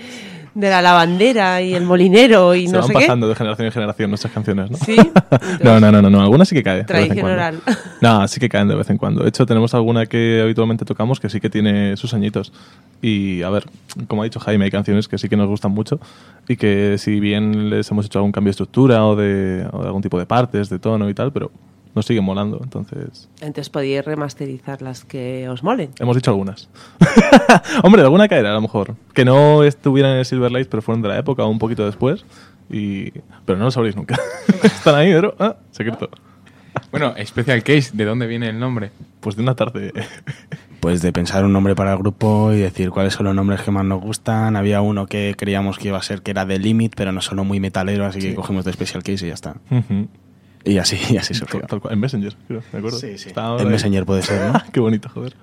de 0.54 0.70
la 0.70 0.82
lavandera 0.82 1.62
y 1.62 1.74
el 1.74 1.84
molinero 1.86 2.54
y 2.56 2.68
Se 2.68 2.74
no 2.74 2.80
van 2.80 2.88
sé 2.88 2.94
pasando 2.94 3.28
de 3.28 3.36
generación 3.36 3.66
en 3.68 3.72
generación 3.72 4.10
nuestras 4.12 4.34
canciones, 4.34 4.72
¿no? 4.72 4.78
Sí. 4.78 4.98
no, 5.64 5.80
no, 5.80 5.92
no, 5.92 6.02
no, 6.02 6.10
no, 6.10 6.22
algunas 6.22 6.48
sí 6.48 6.56
que 6.56 6.64
caen. 6.64 6.86
Tradición 6.86 7.26
oral. 7.26 7.60
No, 8.02 8.28
sí 8.28 8.40
que 8.40 8.50
caen 8.50 8.68
de 8.68 8.76
vez 8.76 8.90
en 8.90 8.98
cuando. 8.98 9.22
De 9.24 9.30
hecho, 9.30 9.46
tenemos 9.46 9.74
alguna 9.76 10.08
que 10.08 10.42
habitualmente 10.42 10.86
tocamos 10.86 11.20
que 11.20 11.30
sí 11.30 11.40
que 11.40 11.50
tiene 11.50 11.96
sus 11.98 12.14
añitos. 12.14 12.52
Y 13.02 13.44
a 13.44 13.50
ver, 13.50 13.66
como 14.08 14.24
ha 14.24 14.26
dicho 14.26 14.40
Jaime, 14.40 14.66
hay 14.66 14.72
canciones 14.72 15.08
que 15.08 15.18
sí 15.18 15.30
que 15.30 15.38
nos 15.38 15.48
gustan 15.48 15.72
mucho 15.72 16.00
y 16.48 16.58
que 16.58 16.98
si 16.98 17.20
bien 17.20 17.70
les 17.70 17.90
hemos 17.92 18.08
hecho 18.08 18.20
algún 18.20 18.32
cambio 18.32 18.50
de 18.50 18.52
estructura 18.52 19.06
o 19.06 19.16
de, 19.16 19.68
o 19.72 19.82
de 19.82 19.88
algún 19.88 20.02
tipo 20.02 20.18
de 20.18 20.26
partes, 20.26 20.70
de 20.70 20.80
tono 20.80 21.10
y 21.10 21.14
tal, 21.14 21.32
pero 21.32 21.52
nos 21.96 22.06
siguen 22.06 22.24
molando. 22.24 22.60
Entonces, 22.64 23.30
Entonces 23.42 23.70
podíais 23.70 24.06
remasterizar 24.06 24.82
las 24.82 25.04
que 25.06 25.48
os 25.50 25.64
molen. 25.64 25.92
hemos 26.00 26.16
dicho 26.16 26.32
algunas. 26.32 26.70
Hombre, 27.84 28.02
alguna 28.02 28.28
caerá 28.28 28.52
a 28.52 28.54
lo 28.54 28.62
mejor. 28.62 28.96
Que 29.14 29.26
no 29.26 29.64
estuvieran 29.64 30.14
en 30.14 30.18
el 30.20 30.26
Silverlight, 30.26 30.70
pero 30.70 30.82
fueron 30.82 31.02
de 31.02 31.10
la 31.10 31.18
época 31.18 31.44
o 31.44 31.48
un 31.50 31.60
poquito 31.60 31.86
después. 31.86 32.26
Y... 32.70 33.12
Pero 33.46 33.58
no 33.60 33.66
lo 33.66 33.72
sabréis 33.72 33.96
nunca. 33.96 34.18
Están 34.64 34.96
ahí, 34.96 35.12
pero... 35.12 35.36
Ah, 35.40 35.58
secreto. 35.72 36.10
Bueno, 36.92 37.14
Special 37.26 37.64
Case, 37.64 37.92
¿de 37.94 38.06
dónde 38.06 38.28
viene 38.28 38.48
el 38.50 38.60
nombre? 38.60 38.92
Pues 39.20 39.36
de 39.36 39.44
una 39.44 39.56
tarde. 39.56 39.92
Pues 40.80 41.02
de 41.02 41.12
pensar 41.12 41.44
un 41.46 41.54
nombre 41.54 41.76
para 41.76 41.92
el 41.92 41.98
grupo 42.00 42.52
y 42.54 42.58
decir 42.60 42.90
cuáles 42.90 43.14
son 43.14 43.26
los 43.26 43.36
nombres 43.36 43.62
que 43.62 43.72
más 43.72 43.84
nos 43.86 44.02
gustan. 44.02 44.56
Había 44.56 44.82
uno 44.82 45.06
que 45.06 45.36
creíamos 45.38 45.78
que 45.78 45.90
iba 45.90 45.98
a 45.98 46.02
ser 46.02 46.22
que 46.22 46.32
era 46.32 46.46
The 46.48 46.60
Limit, 46.60 46.94
pero 46.96 47.12
nos 47.12 47.26
sonó 47.26 47.44
muy 47.44 47.60
metalero, 47.60 48.06
así 48.06 48.20
que 48.20 48.30
Sí. 48.30 48.36
cogimos 48.36 48.66
de 48.66 48.74
Special 48.74 49.04
Case 49.04 49.26
y 49.26 49.30
ya 49.30 49.34
está. 49.34 49.56
Ujú. 49.70 50.08
Y 50.64 50.78
así, 50.78 51.00
y 51.10 51.18
así 51.18 51.34
surgió. 51.34 51.62
Tal 51.62 51.80
cual, 51.82 51.94
En 51.94 52.00
Messenger, 52.00 52.36
creo, 52.48 52.62
¿me 52.72 52.80
acuerdo? 52.80 53.00
Sí, 53.00 53.18
sí. 53.18 53.30
Estaba 53.30 53.60
En 53.60 53.68
ahí. 53.68 53.72
Messenger 53.74 54.06
puede 54.06 54.22
ser, 54.22 54.52
¿no? 54.52 54.62
Qué 54.72 54.80
bonito, 54.80 55.10
joder. 55.10 55.34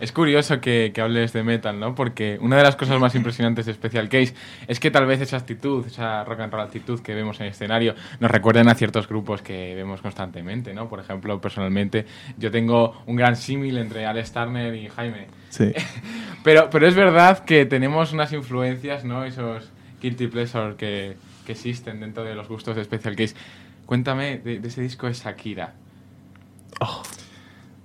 Es 0.00 0.12
curioso 0.12 0.62
que, 0.62 0.92
que 0.94 1.02
hables 1.02 1.34
de 1.34 1.42
metal, 1.42 1.78
¿no? 1.78 1.94
Porque 1.94 2.38
una 2.40 2.56
de 2.56 2.62
las 2.62 2.74
cosas 2.74 2.98
más 2.98 3.14
impresionantes 3.14 3.66
de 3.66 3.74
Special 3.74 4.08
Case 4.08 4.32
es 4.66 4.80
que 4.80 4.90
tal 4.90 5.04
vez 5.04 5.20
esa 5.20 5.36
actitud, 5.36 5.84
esa 5.86 6.24
rock 6.24 6.40
and 6.40 6.52
roll 6.54 6.62
actitud 6.62 7.00
que 7.00 7.14
vemos 7.14 7.38
en 7.40 7.46
el 7.46 7.52
escenario, 7.52 7.94
nos 8.18 8.30
recuerden 8.30 8.66
a 8.70 8.74
ciertos 8.74 9.06
grupos 9.06 9.42
que 9.42 9.74
vemos 9.74 10.00
constantemente, 10.00 10.72
¿no? 10.72 10.88
Por 10.88 11.00
ejemplo, 11.00 11.38
personalmente, 11.38 12.06
yo 12.38 12.50
tengo 12.50 13.02
un 13.04 13.16
gran 13.16 13.36
símil 13.36 13.76
entre 13.76 14.06
Alex 14.06 14.32
Turner 14.32 14.74
y 14.74 14.88
Jaime. 14.88 15.26
Sí. 15.50 15.70
Pero, 16.44 16.70
pero 16.70 16.88
es 16.88 16.94
verdad 16.94 17.44
que 17.44 17.66
tenemos 17.66 18.14
unas 18.14 18.32
influencias, 18.32 19.04
¿no? 19.04 19.24
Esos 19.26 19.68
guilty 20.00 20.28
pleasure 20.28 20.76
que, 20.76 21.18
que 21.44 21.52
existen 21.52 22.00
dentro 22.00 22.24
de 22.24 22.34
los 22.34 22.48
gustos 22.48 22.74
de 22.76 22.84
Special 22.84 23.14
Case. 23.14 23.34
Cuéntame 23.90 24.38
de, 24.38 24.60
de 24.60 24.68
ese 24.68 24.82
disco 24.82 25.08
de 25.08 25.14
Shakira. 25.14 25.74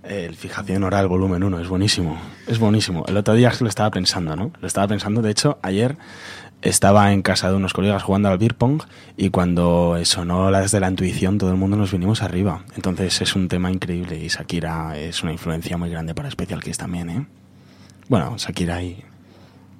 El 0.03 0.35
Fijación 0.35 0.83
Oral 0.83 1.07
Volumen 1.07 1.41
1 1.41 1.61
es 1.61 1.67
buenísimo. 1.67 2.21
Es 2.45 2.59
buenísimo. 2.59 3.05
El 3.07 3.17
otro 3.17 3.33
día 3.33 3.51
lo 3.59 3.67
estaba 3.67 3.89
pensando, 3.89 4.35
¿no? 4.35 4.51
Lo 4.61 4.67
estaba 4.67 4.87
pensando. 4.87 5.23
De 5.23 5.31
hecho, 5.31 5.57
ayer 5.63 5.97
estaba 6.61 7.11
en 7.11 7.23
casa 7.23 7.49
de 7.49 7.55
unos 7.55 7.73
colegas 7.73 8.03
jugando 8.03 8.29
al 8.29 8.37
beer 8.37 8.53
pong 8.53 8.83
y 9.17 9.31
cuando 9.31 9.97
sonó 10.03 10.51
las 10.51 10.71
de 10.71 10.79
la 10.79 10.89
intuición 10.89 11.39
todo 11.39 11.49
el 11.49 11.57
mundo 11.57 11.75
nos 11.75 11.91
vinimos 11.91 12.21
arriba. 12.21 12.65
Entonces 12.75 13.19
es 13.21 13.35
un 13.35 13.47
tema 13.47 13.71
increíble 13.71 14.23
y 14.23 14.27
Shakira 14.27 14.99
es 14.99 15.23
una 15.23 15.31
influencia 15.31 15.75
muy 15.75 15.89
grande 15.89 16.13
para 16.13 16.29
Special 16.29 16.59
Case 16.59 16.77
también, 16.77 17.09
¿eh? 17.09 17.25
Bueno, 18.09 18.35
Shakira 18.37 18.83
y, 18.83 19.03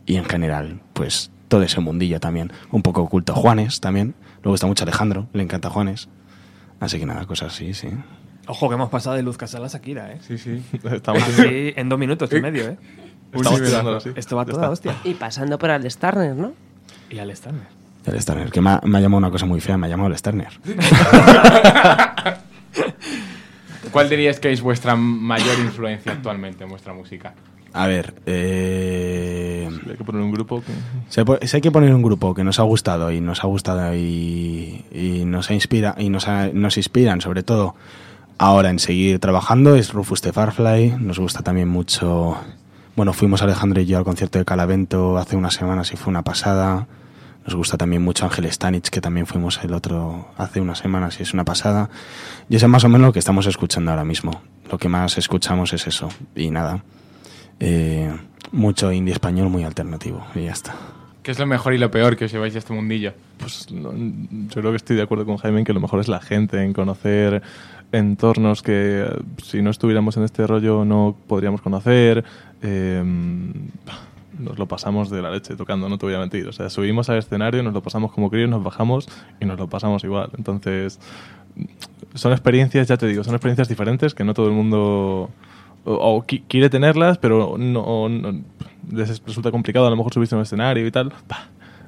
y 0.07 0.15
en 0.15 0.25
general, 0.25 0.81
pues 0.93 1.29
todo 1.49 1.61
ese 1.61 1.81
mundillo 1.81 2.19
también. 2.19 2.51
Un 2.71 2.81
poco 2.81 3.03
oculto. 3.03 3.35
Juanes 3.35 3.79
también. 3.79 4.15
Le 4.45 4.49
gusta 4.51 4.67
mucho 4.67 4.83
Alejandro, 4.83 5.27
le 5.33 5.43
encanta 5.43 5.69
Juanes. 5.69 6.07
Así 6.79 6.99
que 6.99 7.05
nada, 7.05 7.25
cosas 7.25 7.51
así, 7.53 7.73
sí. 7.73 7.89
Ojo, 8.47 8.69
que 8.69 8.75
hemos 8.75 8.89
pasado 8.89 9.15
de 9.15 9.23
Luz 9.23 9.37
Casal 9.37 9.63
a 9.65 9.67
Shakira, 9.67 10.11
¿eh? 10.13 10.19
Sí, 10.21 10.37
sí. 10.37 10.63
Estamos 10.91 11.23
Así, 11.23 11.73
en 11.75 11.89
dos 11.89 11.97
minutos 11.97 12.31
y 12.31 12.39
medio, 12.39 12.65
¿eh? 12.69 12.77
Estamos 13.33 13.59
Un 13.59 13.65
tirándolo, 13.65 13.97
nivelazo. 13.97 14.09
sí. 14.09 14.11
Esto 14.15 14.35
va 14.35 14.45
Ya 14.45 14.51
toda 14.51 14.71
está. 14.71 14.89
hostia. 14.91 14.95
Y 15.03 15.15
pasando 15.15 15.57
por 15.57 15.71
Al 15.71 15.89
Starner, 15.89 16.35
¿no? 16.35 16.53
Y 17.09 17.17
al 17.17 17.35
Starner. 17.35 17.65
El 18.05 18.21
Sterner, 18.21 18.51
que 18.51 18.61
me 18.61 18.69
ha, 18.69 18.81
me 18.83 18.99
ha 18.99 19.01
llamado 19.01 19.17
una 19.17 19.31
cosa 19.31 19.47
muy 19.47 19.59
fea, 19.59 19.77
me 19.77 19.87
ha 19.87 19.89
llamado 19.89 20.09
el 20.11 20.17
Sterner. 20.17 20.49
¿Cuál 23.91 24.09
dirías 24.09 24.39
que 24.39 24.51
es 24.51 24.61
vuestra 24.61 24.95
mayor 24.95 25.57
influencia 25.59 26.11
actualmente 26.11 26.63
en 26.65 26.69
vuestra 26.69 26.93
música? 26.93 27.33
A 27.77 27.87
ver, 27.87 28.13
eh, 28.25 29.67
Hay 29.89 29.97
que 29.97 30.03
poner 30.05 30.21
un 30.21 30.31
grupo. 30.31 30.61
que- 30.61 30.71
si 31.47 31.55
hay, 31.57 31.61
que 31.61 31.71
poner 31.71 31.93
un 31.93 32.01
grupo 32.01 32.33
que 32.33 32.43
nos 32.45 32.59
ha 32.59 32.63
gustado 32.63 33.11
y 33.11 33.19
nos 33.19 33.43
ha 33.43 33.47
gustado 33.47 33.93
y, 33.93 34.85
y 34.93 35.23
nos 35.25 35.49
ha 35.49 35.53
inspira 35.53 35.93
y 35.97 36.09
nos, 36.09 36.27
ha- 36.29 36.47
nos 36.53 36.77
inspiran 36.77 37.19
sobre 37.19 37.43
todo 37.43 37.75
ahora 38.37 38.69
en 38.69 38.79
seguir 38.79 39.19
trabajando 39.19 39.75
es 39.75 39.91
Rufus 39.93 40.21
the 40.21 40.31
Farfly. 40.31 40.91
Nos 40.99 41.19
gusta 41.19 41.41
también 41.43 41.67
mucho. 41.67 42.37
Bueno, 42.95 43.11
fuimos 43.11 43.41
Alejandro 43.41 43.81
y 43.81 43.85
yo 43.85 43.97
al 43.97 44.05
concierto 44.05 44.39
de 44.39 44.45
Calavento 44.45 45.17
hace 45.17 45.35
unas 45.35 45.53
semanas 45.53 45.91
y 45.91 45.97
fue 45.97 46.11
una 46.11 46.23
pasada. 46.23 46.87
Nos 47.45 47.55
gusta 47.55 47.77
también 47.77 48.01
mucho 48.01 48.23
Ángel 48.25 48.49
Stanich, 48.51 48.89
que 48.89 49.01
también 49.01 49.27
fuimos 49.27 49.59
el 49.63 49.73
otro 49.73 50.29
hace 50.37 50.61
unas 50.61 50.79
semanas 50.79 51.19
y 51.19 51.23
es 51.23 51.33
una 51.33 51.43
pasada. 51.43 51.89
Y 52.49 52.55
eso 52.55 52.65
es 52.67 52.71
más 52.71 52.85
o 52.85 52.89
menos 52.89 53.07
lo 53.07 53.13
que 53.13 53.19
estamos 53.19 53.45
escuchando 53.47 53.91
ahora 53.91 54.05
mismo. 54.05 54.41
Lo 54.71 54.77
que 54.77 54.87
más 54.89 55.17
escuchamos 55.17 55.73
es 55.73 55.85
eso. 55.87 56.07
Y 56.35 56.49
nada. 56.51 56.83
Eh, 57.59 58.11
mucho 58.51 58.91
indie 58.91 59.13
español 59.13 59.49
muy 59.49 59.63
alternativo. 59.63 60.25
Y 60.35 60.43
ya 60.43 60.51
está. 60.51 60.75
¿Qué 61.23 61.31
es 61.31 61.39
lo 61.39 61.47
mejor 61.47 61.73
y 61.73 61.77
lo 61.77 61.89
peor 61.89 62.15
que 62.15 62.25
os 62.25 62.31
lleváis 62.31 62.53
de 62.53 62.59
este 62.59 62.73
mundillo? 62.73 63.13
Pues 63.37 63.71
no, 63.71 63.91
yo 63.93 64.61
creo 64.61 64.71
que 64.71 64.77
estoy 64.77 64.95
de 64.95 65.01
acuerdo 65.01 65.25
con 65.25 65.37
Jaime 65.37 65.59
en 65.59 65.65
que 65.65 65.73
lo 65.73 65.79
mejor 65.79 65.99
es 65.99 66.07
la 66.07 66.21
gente, 66.21 66.61
en 66.61 66.73
conocer 66.73 67.41
entornos 67.91 68.61
que 68.61 69.05
eh, 69.07 69.21
si 69.43 69.61
no 69.61 69.69
estuviéramos 69.69 70.17
en 70.17 70.23
este 70.23 70.45
rollo 70.45 70.85
no 70.85 71.15
podríamos 71.27 71.61
conocer. 71.61 72.23
eh, 72.61 73.03
nos 74.39 74.59
lo 74.59 74.67
pasamos 74.67 75.09
de 75.09 75.21
la 75.21 75.31
leche 75.31 75.55
tocando, 75.55 75.89
no 75.89 75.97
te 75.97 76.05
voy 76.05 76.15
a 76.15 76.19
mentir. 76.19 76.47
O 76.47 76.51
sea, 76.51 76.69
subimos 76.69 77.09
al 77.09 77.17
escenario, 77.17 77.63
nos 77.63 77.73
lo 77.73 77.81
pasamos 77.81 78.11
como 78.11 78.29
críos, 78.29 78.49
nos 78.49 78.63
bajamos 78.63 79.07
y 79.39 79.45
nos 79.45 79.57
lo 79.57 79.67
pasamos 79.67 80.03
igual. 80.03 80.29
Entonces, 80.37 80.99
son 82.13 82.31
experiencias, 82.31 82.87
ya 82.87 82.97
te 82.97 83.07
digo, 83.07 83.23
son 83.23 83.33
experiencias 83.33 83.69
diferentes 83.69 84.13
que 84.13 84.23
no 84.23 84.33
todo 84.33 84.47
el 84.47 84.53
mundo 84.53 85.29
o, 85.85 85.93
o 85.93 86.23
qui- 86.25 86.43
quiere 86.47 86.69
tenerlas, 86.69 87.17
pero 87.17 87.55
no, 87.57 88.09
no- 88.09 88.41
les 88.91 89.21
resulta 89.25 89.49
complicado 89.51 89.87
a 89.87 89.89
lo 89.89 89.95
mejor 89.95 90.13
subirse 90.13 90.35
a 90.35 90.37
un 90.37 90.43
escenario 90.43 90.85
y 90.85 90.91
tal. 90.91 91.13
Bah, 91.27 91.47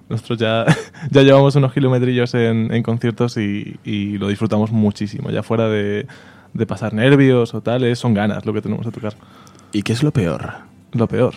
nosotros 0.10 0.40
ya, 0.40 0.66
ya 1.12 1.22
llevamos 1.24 1.56
unos 1.56 1.74
kilometrillos 1.74 2.34
en, 2.34 2.74
en 2.74 2.82
conciertos 2.84 3.38
y, 3.38 3.78
y 3.84 4.18
lo 4.18 4.28
disfrutamos 4.30 4.72
muchísimo. 4.72 5.30
Ya 5.30 5.44
fuera 5.44 5.68
de, 5.68 6.08
de 6.54 6.66
pasar 6.66 6.94
nervios 6.94 7.54
o 7.54 7.62
tal, 7.62 7.84
es- 7.84 8.00
son 8.00 8.14
ganas 8.14 8.46
lo 8.46 8.54
que 8.54 8.62
tenemos 8.62 8.86
de 8.86 8.92
tocar. 8.92 9.14
¿Y 9.74 9.82
qué 9.84 9.94
es 9.94 10.02
lo 10.04 10.12
peor? 10.12 10.54
Lo 10.94 11.08
peor. 11.08 11.34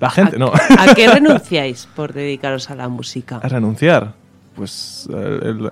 La 0.00 0.10
gente, 0.10 0.38
no. 0.38 0.52
¿A 0.78 0.94
qué 0.94 1.08
renunciáis 1.12 1.86
por 1.94 2.12
dedicaros 2.12 2.70
a 2.70 2.74
la 2.76 2.88
música? 2.88 3.40
¿A 3.42 3.48
renunciar? 3.48 4.12
Pues 4.54 5.08
eh, 5.12 5.38
el- 5.42 5.70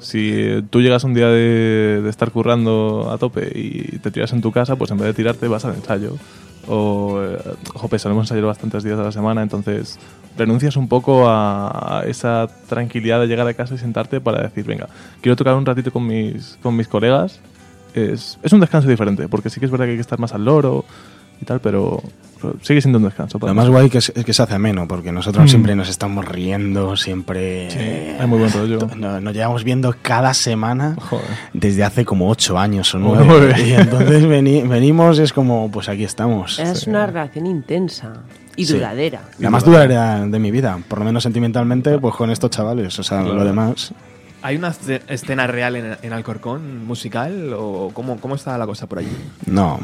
si 0.00 0.64
tú 0.70 0.80
llegas 0.80 1.04
un 1.04 1.14
día 1.14 1.28
de, 1.28 2.00
de 2.02 2.10
estar 2.10 2.30
currando 2.30 3.10
a 3.10 3.18
tope 3.18 3.50
y 3.54 3.98
te 3.98 4.10
tiras 4.10 4.32
en 4.32 4.40
tu 4.40 4.52
casa, 4.52 4.76
pues 4.76 4.90
en 4.90 4.98
vez 4.98 5.06
de 5.06 5.14
tirarte 5.14 5.48
vas 5.48 5.64
al 5.64 5.74
ensayo. 5.74 6.16
O, 6.68 7.20
eh, 7.22 7.38
jope, 7.74 7.98
solemos 7.98 8.24
ensayar 8.24 8.44
bastantes 8.44 8.84
días 8.84 8.98
a 8.98 9.02
la 9.02 9.12
semana, 9.12 9.42
entonces 9.42 9.98
renuncias 10.36 10.76
un 10.76 10.88
poco 10.88 11.28
a, 11.28 12.00
a 12.00 12.04
esa 12.04 12.48
tranquilidad 12.68 13.20
de 13.20 13.26
llegar 13.26 13.46
a 13.46 13.54
casa 13.54 13.74
y 13.74 13.78
sentarte 13.78 14.20
para 14.20 14.42
decir, 14.42 14.64
venga, 14.64 14.88
quiero 15.20 15.36
tocar 15.36 15.54
un 15.54 15.66
ratito 15.66 15.90
con 15.90 16.06
mis, 16.06 16.58
con 16.62 16.76
mis 16.76 16.88
colegas. 16.88 17.40
Es, 17.94 18.38
es 18.42 18.52
un 18.52 18.60
descanso 18.60 18.88
diferente, 18.88 19.26
porque 19.26 19.50
sí 19.50 19.58
que 19.58 19.66
es 19.66 19.72
verdad 19.72 19.86
que 19.86 19.92
hay 19.92 19.96
que 19.96 20.02
estar 20.02 20.18
más 20.18 20.32
al 20.32 20.44
loro 20.44 20.84
y 21.40 21.44
tal, 21.44 21.60
pero, 21.60 22.02
pero 22.29 22.29
sigue 22.62 22.80
siendo 22.80 22.98
un 22.98 23.04
descanso. 23.04 23.38
Lo 23.40 23.54
más 23.54 23.68
guay 23.68 23.88
que 23.90 23.98
es, 23.98 24.12
es 24.14 24.24
que 24.24 24.32
se 24.32 24.42
hace 24.42 24.54
ameno, 24.54 24.86
porque 24.88 25.12
nosotros 25.12 25.44
Mm. 25.44 25.48
siempre 25.48 25.76
nos 25.76 25.88
estamos 25.88 26.24
riendo, 26.24 26.96
siempre... 26.96 27.70
Sí, 27.70 27.78
hay 28.20 28.26
muy 28.26 28.38
buen 28.38 28.52
rollo. 28.52 28.78
Nos, 28.96 29.22
nos 29.22 29.34
llevamos 29.34 29.64
viendo 29.64 29.94
cada 30.02 30.34
semana 30.34 30.96
Joder. 30.98 31.26
desde 31.52 31.84
hace 31.84 32.04
como 32.04 32.28
ocho 32.28 32.58
años 32.58 32.94
o 32.94 32.98
nueve. 32.98 33.54
Y 33.66 33.72
entonces 33.72 34.24
veni- 34.26 34.62
venimos 34.66 35.18
y 35.18 35.22
es 35.22 35.32
como, 35.32 35.70
pues 35.70 35.88
aquí 35.88 36.04
estamos. 36.04 36.58
Es 36.58 36.86
una 36.86 37.06
relación 37.06 37.46
intensa 37.46 38.14
y 38.56 38.66
Sí. 38.66 38.74
duradera. 38.74 39.22
La 39.38 39.50
más 39.50 39.64
duradera 39.64 40.26
de 40.26 40.38
mi 40.38 40.50
vida, 40.50 40.78
por 40.88 40.98
lo 40.98 41.04
menos 41.04 41.22
sentimentalmente, 41.22 41.98
pues 41.98 42.14
con 42.14 42.30
estos 42.30 42.50
chavales. 42.50 42.98
O 42.98 43.02
sea, 43.02 43.22
lo 43.22 43.44
demás... 43.44 43.92
¿Hay 44.42 44.56
una 44.56 44.70
esce- 44.72 45.02
escena 45.08 45.46
real 45.46 45.76
en, 45.76 45.98
en 46.00 46.12
Alcorcón 46.14 46.86
musical 46.86 47.52
o 47.54 47.90
cómo, 47.92 48.18
cómo 48.18 48.36
está 48.36 48.56
la 48.56 48.64
cosa 48.66 48.86
por 48.86 48.98
allí? 49.00 49.08
No, 49.44 49.78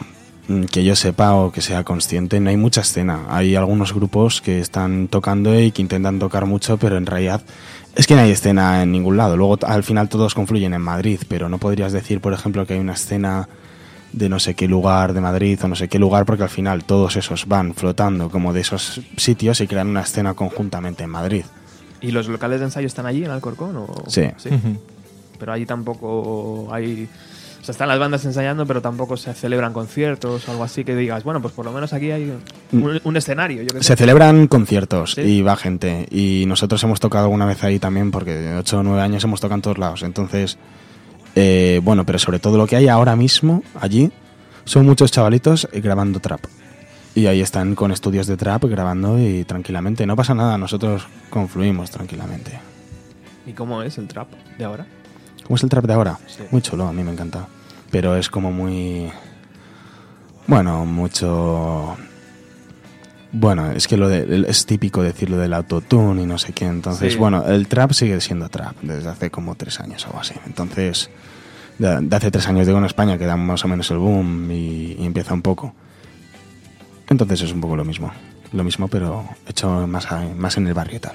que 0.71 0.85
yo 0.85 0.95
sepa 0.97 1.35
o 1.35 1.51
que 1.51 1.61
sea 1.61 1.85
consciente, 1.85 2.41
no 2.41 2.51
hay 2.51 2.57
mucha 2.57 2.81
escena. 2.83 3.27
Hay 3.29 3.57
algunos 3.57 3.93
grupos 3.93 4.41
que 4.41 4.61
están 4.61 5.09
tocando 5.09 5.59
y 5.59 5.73
que 5.73 5.83
intentan 5.83 6.19
tocar 6.19 6.47
mucho, 6.47 6.77
pero 6.77 6.97
en 6.97 7.07
realidad 7.07 7.43
es 7.95 8.07
que 8.07 8.15
no 8.15 8.21
hay 8.21 8.31
escena 8.31 8.83
en 8.83 8.93
ningún 8.93 9.17
lado. 9.17 9.37
Luego 9.37 9.59
al 9.67 9.83
final 9.83 10.09
todos 10.09 10.35
confluyen 10.35 10.75
en 10.75 10.83
Madrid, 10.83 11.21
pero 11.29 11.49
no 11.49 11.59
podrías 11.59 11.93
decir, 11.93 12.21
por 12.21 12.33
ejemplo, 12.33 12.67
que 12.67 12.75
hay 12.75 12.81
una 12.81 12.93
escena 12.93 13.49
de 14.13 14.29
no 14.29 14.39
sé 14.39 14.55
qué 14.55 14.69
lugar 14.69 15.13
de 15.13 15.21
Madrid 15.21 15.59
o 15.63 15.69
no 15.69 15.77
sé 15.77 15.89
qué 15.89 15.99
lugar, 15.99 16.25
porque 16.25 16.45
al 16.45 16.49
final 16.49 16.85
todos 16.85 17.17
esos 17.17 17.47
van 17.47 17.75
flotando 17.75 18.31
como 18.31 18.53
de 18.53 18.61
esos 18.61 19.01
sitios 19.17 19.61
y 19.61 19.67
crean 19.67 19.89
una 19.89 20.03
escena 20.03 20.35
conjuntamente 20.35 21.05
en 21.05 21.11
Madrid. 21.11 21.45
¿Y 22.01 22.11
los 22.13 22.29
locales 22.29 22.61
de 22.61 22.67
ensayo 22.67 22.87
están 22.87 23.07
allí 23.07 23.25
en 23.25 23.31
Alcorcón? 23.31 23.77
O? 23.77 24.05
Sí. 24.07 24.23
Pero 25.39 25.53
allí 25.53 25.67
tampoco 25.67 26.69
hay 26.73 27.09
sea, 27.67 27.73
están 27.73 27.89
las 27.89 27.99
bandas 27.99 28.25
ensayando, 28.25 28.65
pero 28.67 28.81
tampoco 28.81 29.17
se 29.17 29.35
celebran 29.35 29.73
conciertos 29.73 30.49
o 30.49 30.51
algo 30.53 30.65
así 30.65 30.85
que 30.85 30.95
digas, 30.97 31.25
bueno, 31.25 31.43
pues 31.43 31.53
por 31.53 31.65
lo 31.65 31.73
menos 31.73 31.93
aquí 31.93 32.11
hay 32.11 32.33
un, 32.73 33.01
un 33.03 33.17
escenario. 33.17 33.63
Yo 33.63 33.69
qué 33.69 33.79
sé. 33.79 33.85
Se 33.85 33.97
celebran 33.97 34.47
conciertos 34.47 35.13
Sí. 35.15 35.21
y 35.23 35.43
va 35.43 35.57
gente. 35.57 36.07
Y 36.11 36.45
nosotros 36.47 36.83
hemos 36.85 37.01
tocado 37.01 37.25
alguna 37.25 37.47
vez 37.47 37.63
ahí 37.65 37.79
también, 37.79 38.11
porque 38.11 38.35
de 38.35 38.57
8 38.57 38.79
o 38.79 38.83
9 38.83 39.03
años 39.03 39.23
hemos 39.25 39.41
tocado 39.41 39.57
en 39.57 39.63
todos 39.63 39.79
lados. 39.79 40.03
Entonces, 40.03 40.59
eh, 41.35 41.81
bueno, 41.83 42.05
pero 42.07 42.19
sobre 42.19 42.39
todo 42.39 42.57
lo 42.57 42.67
que 42.67 42.77
hay 42.77 42.89
ahora 42.89 43.17
mismo 43.17 43.63
allí 43.81 44.11
son 44.65 44.87
muchos 44.87 45.11
chavalitos 45.13 45.69
eh, 45.73 45.81
grabando 45.81 46.21
trap. 46.21 46.41
Y 47.15 47.27
ahí 47.27 47.41
están 47.41 47.75
con 47.75 47.93
estudios 47.93 48.27
de 48.27 48.37
trap 48.37 48.65
grabando 48.65 49.19
y 49.19 49.45
tranquilamente. 49.45 50.05
No 50.07 50.17
pasa 50.17 50.35
nada, 50.35 50.59
nosotros 50.59 51.07
confluimos 51.31 51.91
tranquilamente. 51.91 52.59
¿Y 53.47 53.53
cómo 53.53 53.83
es 53.83 53.97
el 53.99 54.07
trap 54.07 54.29
de 54.59 54.65
ahora? 54.65 54.87
¿Cómo 55.45 55.57
es 55.57 55.63
el 55.63 55.69
trap 55.71 55.85
de 55.87 55.93
ahora? 55.95 56.19
Sí. 56.27 56.43
Muy 56.51 56.61
chulo, 56.61 56.87
a 56.89 56.93
mí 56.93 57.03
me 57.05 57.13
encanta. 57.13 57.47
Pero 57.91 58.17
es 58.17 58.29
como 58.31 58.53
muy. 58.53 59.11
Bueno, 60.47 60.85
mucho. 60.87 61.97
Bueno, 63.33 63.71
es 63.73 63.87
que 63.89 63.97
lo 63.97 64.09
de, 64.09 64.45
es 64.49 64.65
típico 64.67 65.03
decir 65.03 65.29
lo 65.29 65.37
del 65.37 65.53
autotune 65.53 66.23
y 66.23 66.27
no 66.27 66.39
sé 66.39 66.53
qué. 66.53 66.65
Entonces, 66.67 67.13
Sí. 67.15 67.19
bueno, 67.19 67.45
el 67.47 67.69
trap 67.69 67.93
sigue 67.93 68.21
siendo 68.21 68.49
trap 68.49 68.77
desde 68.83 69.09
hace 69.11 69.31
como 69.31 69.55
tres 69.57 69.81
años 69.81 70.05
o 70.05 70.09
algo 70.09 70.21
así. 70.21 70.35
Entonces, 70.47 71.11
de, 71.79 72.01
de 72.01 72.17
hace 72.17 72.31
tres 72.31 72.49
años 72.49 72.67
digo 72.67 72.79
en 72.79 72.85
España 72.87 73.19
que 73.19 73.27
da 73.27 73.37
más 73.37 73.65
o 73.65 73.69
menos 73.69 73.91
el 73.91 73.99
boom 73.99 74.51
y, 74.51 74.97
y 74.99 75.05
empieza 75.05 75.35
un 75.35 75.43
poco. 75.43 75.75
Entonces 77.09 77.43
es 77.43 77.53
un 77.53 77.61
poco 77.61 77.77
lo 77.77 77.85
mismo. 77.85 78.11
Lo 78.53 78.65
mismo, 78.65 78.89
pero 78.89 79.29
hecho 79.47 79.87
más, 79.87 80.11
a- 80.11 80.23
más 80.37 80.57
en 80.57 80.69
el 80.69 80.75
barrio 80.75 80.97
y 80.97 81.01
tal. 81.01 81.15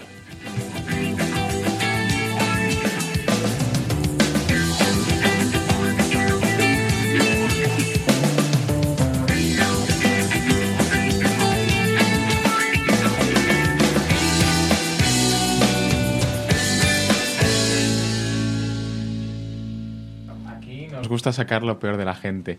Gusta 21.22 21.34
sacar 21.34 21.62
lo 21.62 21.80
peor 21.80 21.98
de 21.98 22.06
la 22.06 22.16
gente. 22.16 22.58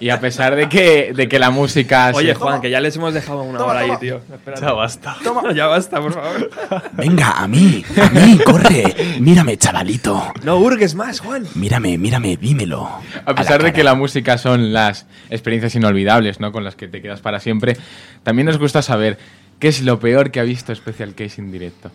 Y 0.00 0.10
a 0.10 0.18
pesar 0.18 0.56
de 0.56 0.68
que, 0.68 1.12
de 1.14 1.28
que 1.28 1.38
la 1.38 1.50
música... 1.50 2.10
Oye, 2.12 2.34
Juan, 2.34 2.60
que 2.60 2.68
ya 2.68 2.80
les 2.80 2.96
hemos 2.96 3.14
dejado 3.14 3.44
una 3.44 3.64
hora 3.64 3.80
ahí, 3.80 3.90
tío. 4.00 4.16
Espérate. 4.16 4.62
Ya 4.62 4.72
basta. 4.72 5.16
Toma, 5.22 5.52
ya 5.52 5.66
basta, 5.66 6.00
por 6.00 6.12
favor. 6.12 6.50
Venga, 6.94 7.30
a 7.30 7.46
mí, 7.46 7.84
a 8.02 8.10
mí, 8.10 8.36
corre. 8.44 8.96
Mírame, 9.20 9.56
chavalito. 9.58 10.32
No 10.42 10.56
hurgues 10.56 10.96
más, 10.96 11.20
Juan. 11.20 11.46
Mírame, 11.54 11.98
mírame, 11.98 12.36
dímelo. 12.36 12.90
A 13.24 13.34
pesar 13.36 13.62
de 13.62 13.72
que 13.72 13.84
la 13.84 13.94
música 13.94 14.38
son 14.38 14.72
las 14.72 15.06
experiencias 15.28 15.76
inolvidables, 15.76 16.40
¿no? 16.40 16.50
Con 16.50 16.64
las 16.64 16.74
que 16.74 16.88
te 16.88 17.00
quedas 17.00 17.20
para 17.20 17.38
siempre, 17.38 17.76
también 18.24 18.46
nos 18.46 18.58
gusta 18.58 18.82
saber 18.82 19.18
qué 19.60 19.68
es 19.68 19.82
lo 19.82 20.00
peor 20.00 20.32
que 20.32 20.40
ha 20.40 20.44
visto 20.44 20.74
Special 20.74 21.14
Case 21.14 21.40
en 21.40 21.52
directo. 21.52 21.92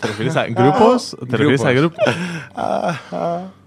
¿Te 0.00 0.06
refieres 0.06 0.36
a 0.36 0.46
grupos? 0.46 1.16
¿Te 1.28 1.36
refieres 1.36 1.64
a 1.64 1.72
grupos? 1.72 2.04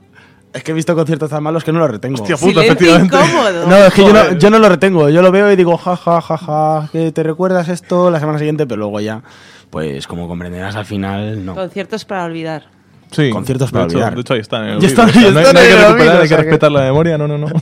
Es 0.53 0.63
que 0.63 0.71
he 0.71 0.73
visto 0.75 0.93
conciertos 0.95 1.29
tan 1.31 1.41
malos 1.41 1.63
que 1.63 1.71
no 1.71 1.79
los 1.79 1.89
retengo. 1.89 2.21
Hostia 2.21 2.37
puta, 2.37 2.61
Silencio 2.61 2.73
efectivamente. 2.95 3.15
incómodo. 3.17 3.67
No, 3.67 3.75
es 3.77 3.93
que 3.93 4.01
yo 4.05 4.13
no, 4.13 4.31
yo 4.37 4.49
no 4.51 4.59
lo 4.59 4.69
retengo. 4.69 5.09
Yo 5.09 5.21
lo 5.23 5.31
veo 5.31 5.51
y 5.51 5.55
digo, 5.55 5.75
ja, 5.77 5.95
ja, 5.97 6.21
ja, 6.21 6.37
ja, 6.37 6.89
que 6.91 7.11
te 7.11 7.23
recuerdas 7.23 7.69
esto 7.69 8.11
la 8.11 8.19
semana 8.19 8.37
siguiente, 8.37 8.67
pero 8.67 8.79
luego 8.79 8.99
ya, 8.99 9.23
pues 9.71 10.05
como 10.05 10.27
comprenderás 10.27 10.75
al 10.75 10.85
final, 10.85 11.43
no. 11.43 11.55
Conciertos 11.55 12.05
para 12.05 12.25
olvidar. 12.25 12.65
Sí, 13.11 13.29
Conciertos 13.31 13.69
de 13.69 13.73
para 13.73 13.85
hecho- 13.85 13.95
olvidar. 13.97 14.15
De 14.15 14.21
hecho, 14.21 14.33
ahí 14.35 14.39
están. 14.41 14.63
En 14.65 14.69
el 14.75 14.79
Ya 14.79 14.87
están- 14.87 15.07
no, 15.07 15.13
hay- 15.13 15.31
no 15.33 15.39
recuperar, 15.87 16.27
que- 16.27 16.37
respetar 16.37 16.71
la 16.71 16.81
memoria. 16.81 17.17
No, 17.17 17.27
no, 17.27 17.37
no. 17.39 17.47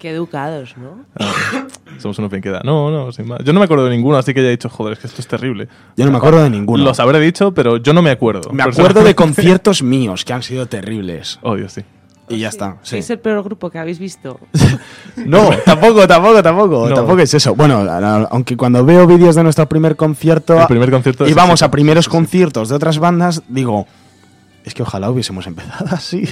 Qué 0.00 0.10
educados, 0.10 0.76
¿no? 0.78 1.04
Somos 1.98 2.18
unos 2.18 2.30
bien 2.30 2.42
queda. 2.42 2.62
No, 2.64 2.90
no, 2.90 3.12
sin 3.12 3.28
más. 3.28 3.40
Yo 3.44 3.52
no 3.52 3.60
me 3.60 3.64
acuerdo 3.64 3.84
de 3.84 3.90
ninguno, 3.90 4.16
así 4.16 4.32
que 4.32 4.42
ya 4.42 4.48
he 4.48 4.52
dicho, 4.52 4.70
joder, 4.70 4.94
es 4.94 4.98
que 4.98 5.06
esto 5.06 5.20
es 5.20 5.28
terrible. 5.28 5.68
Yo 5.94 6.06
no 6.06 6.10
me 6.10 6.16
acuerdo 6.16 6.42
de 6.42 6.48
ninguno. 6.48 6.82
Los 6.82 6.98
habré 7.00 7.20
dicho, 7.20 7.52
pero 7.52 7.76
yo 7.76 7.92
no 7.92 8.00
me 8.00 8.10
acuerdo. 8.10 8.50
Me 8.50 8.62
acuerdo 8.62 9.04
de 9.04 9.14
conciertos 9.14 9.82
míos 9.82 10.24
que 10.24 10.32
han 10.32 10.42
sido 10.42 10.64
terribles. 10.64 11.38
Oh, 11.42 11.54
Dios, 11.54 11.74
sí. 11.74 11.82
Y 12.30 12.38
ya 12.38 12.48
está. 12.48 12.78
Sí. 12.82 12.96
Es 12.96 13.10
el 13.10 13.18
peor 13.18 13.42
grupo 13.42 13.68
que 13.70 13.78
habéis 13.78 13.98
visto. 13.98 14.40
No, 15.16 15.50
tampoco, 15.66 16.06
tampoco, 16.06 16.42
tampoco. 16.42 16.88
No. 16.88 16.94
Tampoco 16.94 17.18
es 17.18 17.34
eso. 17.34 17.54
Bueno, 17.54 17.84
aunque 18.30 18.56
cuando 18.56 18.82
veo 18.84 19.06
vídeos 19.06 19.34
de 19.34 19.42
nuestro 19.42 19.68
primer 19.68 19.96
concierto, 19.96 20.58
El 20.58 20.66
primer 20.66 20.90
concierto 20.90 21.28
y 21.28 21.34
vamos 21.34 21.62
a 21.62 21.70
primeros 21.70 22.08
conciertos 22.08 22.70
de 22.70 22.76
otras 22.76 22.98
bandas, 22.98 23.42
digo, 23.48 23.86
es 24.70 24.74
que 24.74 24.82
ojalá 24.82 25.10
hubiésemos 25.10 25.46
empezado 25.46 25.86
así. 25.90 26.28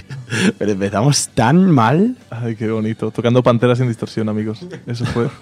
Pero 0.58 0.72
empezamos 0.72 1.28
tan 1.34 1.70
mal. 1.70 2.16
Ay, 2.30 2.56
qué 2.56 2.70
bonito. 2.70 3.10
Tocando 3.10 3.42
Panteras 3.42 3.78
sin 3.78 3.88
distorsión, 3.88 4.28
amigos. 4.28 4.60
Eso 4.86 5.04
fue. 5.06 5.28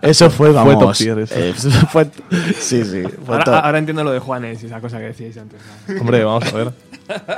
Eso 0.00 0.30
fue, 0.30 0.50
vamos. 0.50 0.74
Fue 0.76 0.82
top 0.86 0.96
tier, 0.96 1.18
eso. 1.18 1.34
eh, 1.36 1.52
fue- 1.92 2.10
sí, 2.58 2.82
sí. 2.86 3.02
fue 3.26 3.34
Ahora, 3.34 3.44
top. 3.44 3.54
ahora 3.54 3.78
entiendo 3.78 4.02
lo 4.02 4.12
de 4.12 4.18
Juanes 4.18 4.62
y 4.62 4.66
esa 4.66 4.80
cosa 4.80 4.96
que 4.98 5.04
decíais 5.04 5.36
antes. 5.36 5.60
¿no? 5.88 6.00
Hombre, 6.00 6.24
vamos 6.24 6.50
a 6.50 6.56
ver. 6.56 6.72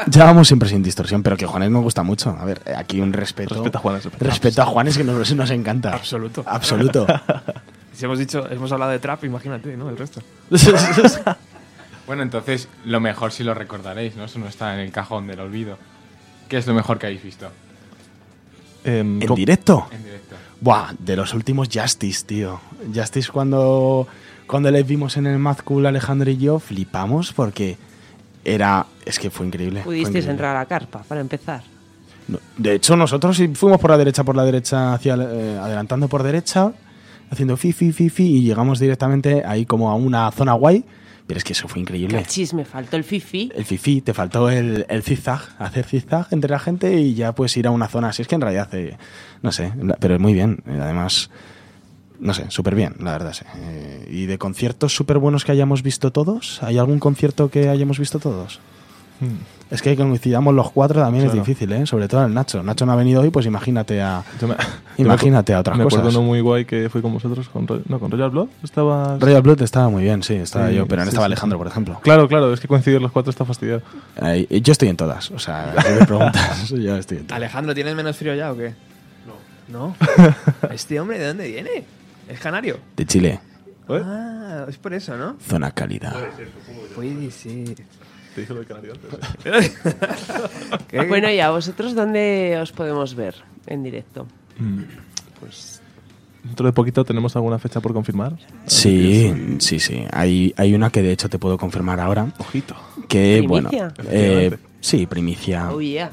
Ya 0.06 0.24
vamos 0.26 0.46
siempre 0.46 0.68
sin 0.68 0.80
distorsión, 0.80 1.24
pero 1.24 1.36
que 1.36 1.44
Juanes 1.46 1.70
me 1.70 1.80
gusta 1.80 2.04
mucho. 2.04 2.30
A 2.38 2.44
ver, 2.44 2.60
aquí 2.76 3.00
un 3.00 3.12
respeto. 3.12 3.56
Respeto 3.56 3.78
a 3.78 3.80
Juanes, 3.80 4.04
respeto. 4.04 4.24
Respeto 4.24 4.62
a 4.62 4.66
Juanes 4.66 4.96
que 4.96 5.02
nos, 5.02 5.34
nos 5.34 5.50
encanta. 5.50 5.92
Absoluto. 5.92 6.44
Absoluto. 6.46 7.04
Si 7.94 8.04
hemos 8.04 8.18
dicho, 8.20 8.48
hemos 8.48 8.70
hablado 8.70 8.92
de 8.92 9.00
trap, 9.00 9.24
imagínate, 9.24 9.76
¿no? 9.76 9.90
El 9.90 9.96
resto. 9.98 10.22
Bueno, 12.06 12.22
entonces, 12.22 12.68
lo 12.84 13.00
mejor 13.00 13.32
si 13.32 13.44
lo 13.44 13.54
recordaréis, 13.54 14.16
¿no? 14.16 14.24
Eso 14.24 14.38
no 14.38 14.48
está 14.48 14.74
en 14.74 14.80
el 14.80 14.90
cajón 14.92 15.26
del 15.26 15.40
olvido. 15.40 15.78
¿Qué 16.48 16.56
es 16.58 16.66
lo 16.66 16.74
mejor 16.74 16.98
que 16.98 17.06
habéis 17.06 17.22
visto? 17.22 17.48
Em, 18.84 19.22
¿En 19.22 19.34
directo? 19.34 19.86
En 19.92 20.02
directo. 20.02 20.36
Buah, 20.60 20.92
de 20.98 21.16
los 21.16 21.34
últimos 21.34 21.68
Justice, 21.72 22.24
tío. 22.26 22.60
Justice 22.94 23.30
cuando, 23.30 24.08
cuando 24.46 24.70
les 24.70 24.86
vimos 24.86 25.16
en 25.16 25.26
el 25.26 25.38
Mad 25.38 25.58
Cool, 25.58 25.86
Alejandro 25.86 26.30
y 26.30 26.36
yo, 26.38 26.58
flipamos 26.58 27.32
porque 27.32 27.76
era... 28.44 28.86
Es 29.04 29.18
que 29.18 29.30
fue 29.30 29.46
increíble. 29.46 29.82
fue 29.82 29.92
Pudisteis 29.92 30.08
increíble. 30.08 30.30
entrar 30.32 30.56
a 30.56 30.60
la 30.60 30.66
carpa, 30.66 31.02
para 31.06 31.20
empezar. 31.20 31.62
No, 32.28 32.38
De 32.56 32.74
hecho, 32.74 32.96
nosotros 32.96 33.40
fuimos 33.54 33.80
por 33.80 33.90
la 33.90 33.98
derecha, 33.98 34.24
por 34.24 34.36
la 34.36 34.44
derecha, 34.44 34.94
hacia, 34.94 35.14
eh, 35.14 35.58
adelantando 35.60 36.08
por 36.08 36.22
derecha, 36.22 36.72
haciendo 37.30 37.56
fi, 37.56 37.72
fi, 37.72 37.92
fi, 37.92 38.08
fi, 38.08 38.38
y 38.38 38.42
llegamos 38.42 38.78
directamente 38.78 39.42
ahí 39.44 39.66
como 39.66 39.90
a 39.90 39.94
una 39.94 40.30
zona 40.32 40.54
guay. 40.54 40.84
Pero 41.30 41.38
es 41.38 41.44
que 41.44 41.52
eso 41.52 41.68
fue 41.68 41.80
increíble. 41.80 42.18
Cachis, 42.18 42.52
me 42.54 42.64
faltó 42.64 42.96
el 42.96 43.04
fifi. 43.04 43.52
El 43.54 43.64
fifi, 43.64 44.00
te 44.00 44.12
faltó 44.12 44.50
el, 44.50 44.84
el 44.88 45.02
zigzag, 45.04 45.40
hacer 45.60 45.84
zigzag 45.84 46.26
entre 46.32 46.50
la 46.50 46.58
gente 46.58 46.98
y 47.00 47.14
ya 47.14 47.32
puedes 47.36 47.56
ir 47.56 47.68
a 47.68 47.70
una 47.70 47.86
zona 47.86 48.08
así. 48.08 48.22
Es 48.22 48.26
que 48.26 48.34
en 48.34 48.40
realidad, 48.40 48.68
eh, 48.74 48.96
no 49.40 49.52
sé, 49.52 49.72
pero 50.00 50.14
es 50.16 50.20
muy 50.20 50.34
bien. 50.34 50.60
Eh, 50.66 50.76
Además, 50.82 51.30
no 52.18 52.34
sé, 52.34 52.46
súper 52.50 52.74
bien, 52.74 52.96
la 52.98 53.12
verdad. 53.12 53.32
sí. 53.32 53.44
Eh, 53.56 54.08
y 54.10 54.26
de 54.26 54.38
conciertos 54.38 54.92
súper 54.92 55.18
buenos 55.18 55.44
que 55.44 55.52
hayamos 55.52 55.84
visto 55.84 56.10
todos, 56.10 56.60
¿hay 56.64 56.78
algún 56.78 56.98
concierto 56.98 57.48
que 57.48 57.68
hayamos 57.68 58.00
visto 58.00 58.18
todos? 58.18 58.58
Hmm. 59.20 59.36
Es 59.70 59.82
que 59.82 59.94
coincidamos 59.96 60.52
los 60.52 60.72
cuatro 60.72 61.00
también 61.00 61.24
Claro. 61.26 61.40
es 61.40 61.46
difícil, 61.46 61.70
¿eh? 61.72 61.86
Sobre 61.86 62.08
todo 62.08 62.24
el 62.26 62.34
Nacho. 62.34 62.60
Nacho 62.62 62.84
no 62.86 62.92
ha 62.92 62.96
venido 62.96 63.20
hoy, 63.22 63.30
pues 63.30 63.46
imagínate 63.46 64.00
a, 64.02 64.24
Yo 64.40 64.48
me- 64.48 64.56
imagínate 64.96 65.54
a 65.54 65.60
otras 65.60 65.78
me 65.78 65.84
cosas. 65.84 66.00
acuerdo 66.00 66.18
uno 66.18 66.26
muy 66.26 66.40
guay 66.40 66.64
que 66.64 66.88
fui 66.90 67.00
con 67.02 67.12
vosotros, 67.12 67.48
con, 67.48 67.66
no, 67.86 68.00
con 68.00 68.10
Royal 68.10 68.30
Blood. 68.30 68.48
Estaba... 68.64 69.16
Royal 69.20 69.42
Blood 69.42 69.62
estaba 69.62 69.88
muy 69.88 70.02
bien, 70.02 70.24
sí, 70.24 70.34
estaba 70.34 70.70
Sí, 70.70 70.74
yo, 70.74 70.86
pero 70.88 71.02
no 71.02 71.04
sí, 71.04 71.08
estaba 71.10 71.26
sí, 71.26 71.32
Alejandro, 71.32 71.56
sí. 71.56 71.58
por 71.60 71.66
ejemplo. 71.68 72.00
Claro, 72.02 72.26
claro, 72.26 72.52
es 72.52 72.58
que 72.58 72.66
coincidir 72.66 73.00
los 73.00 73.12
cuatro 73.12 73.30
está 73.30 73.44
fastidiado. 73.44 73.82
Eh, 74.22 74.60
yo 74.60 74.72
estoy 74.72 74.88
en 74.88 74.96
todas, 74.96 75.30
o 75.30 75.38
sea, 75.38 75.72
si 75.86 75.92
me 76.00 76.06
preguntas, 76.06 76.68
yo 76.70 76.96
estoy 76.96 77.18
en 77.18 77.26
todas. 77.26 77.36
Alejandro, 77.36 77.72
¿tienes 77.72 77.94
menos 77.94 78.16
frío 78.16 78.34
ya 78.34 78.50
o 78.50 78.56
qué? 78.56 78.74
No. 79.70 79.86
¿No? 79.90 79.96
¿Este 80.72 80.98
hombre 80.98 81.20
de 81.20 81.28
dónde 81.28 81.46
viene? 81.46 81.84
¿Es 82.28 82.40
canario? 82.40 82.78
De 82.96 83.06
Chile, 83.06 83.38
Ah, 83.88 84.66
es 84.68 84.76
por 84.78 84.94
eso, 84.94 85.16
¿no? 85.16 85.36
zona 85.46 85.70
cálida. 85.72 86.12
Puede 86.94 87.30
ser. 87.30 87.74
Te 88.34 88.42
dije 88.42 88.54
lo 88.54 88.60
de 88.60 88.66
Canario 88.66 88.92
antes. 88.92 89.72
¿Qué? 90.88 91.02
Bueno, 91.06 91.30
y 91.30 91.40
a 91.40 91.50
vosotros, 91.50 91.94
¿dónde 91.94 92.58
os 92.60 92.72
podemos 92.72 93.14
ver 93.14 93.34
en 93.66 93.82
directo? 93.82 94.26
Mm, 94.58 94.82
Pues 95.40 95.80
dentro 96.44 96.66
de 96.66 96.72
poquito 96.72 97.04
tenemos 97.04 97.34
alguna 97.36 97.58
fecha 97.58 97.80
por 97.80 97.92
confirmar. 97.92 98.34
Sí, 98.66 99.56
sí, 99.58 99.80
sí. 99.80 100.04
Hay, 100.12 100.54
hay 100.56 100.74
una 100.74 100.90
que 100.90 101.02
de 101.02 101.12
hecho 101.12 101.28
te 101.28 101.38
puedo 101.38 101.58
confirmar 101.58 101.98
ahora. 102.00 102.32
Ojito. 102.38 102.74
Que, 103.08 103.38
¿Primicia? 103.38 103.92
bueno, 103.96 104.10
eh, 104.12 104.56
sí, 104.80 105.06
primicia. 105.06 105.70
Oh, 105.72 105.80
yeah. 105.80 106.12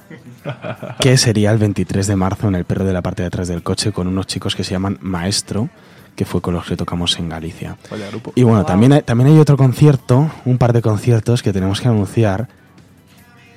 Que 1.00 1.18
sería 1.18 1.52
el 1.52 1.60
23 1.60 2.08
de 2.08 2.16
marzo 2.16 2.48
en 2.48 2.56
el 2.56 2.66
perro 2.66 2.84
de 2.86 2.94
la 2.94 3.02
parte 3.04 3.22
de 3.22 3.28
atrás 3.28 3.48
del 3.48 3.62
coche 3.64 3.92
con 3.92 4.08
unos 4.08 4.26
chicos 4.28 4.56
que 4.56 4.64
se 4.64 4.72
llaman 4.72 4.98
Maestro, 5.02 5.70
que 6.18 6.26
fue 6.26 6.42
con 6.42 6.54
los 6.54 6.66
que 6.66 6.76
tocamos 6.76 7.18
en 7.20 7.30
Galicia. 7.30 7.78
Vaya 7.90 8.10
grupo. 8.10 8.34
Y 8.36 8.44
bueno, 8.44 8.60
Wow. 8.60 8.68
también, 8.68 8.92
hay, 8.92 9.02
también 9.04 9.30
hay 9.30 9.40
otro 9.40 9.56
concierto, 9.56 10.30
un 10.44 10.58
par 10.58 10.74
de 10.74 10.82
conciertos 10.82 11.42
que 11.44 11.54
tenemos 11.54 11.80
que 11.80 11.88
anunciar, 11.88 12.50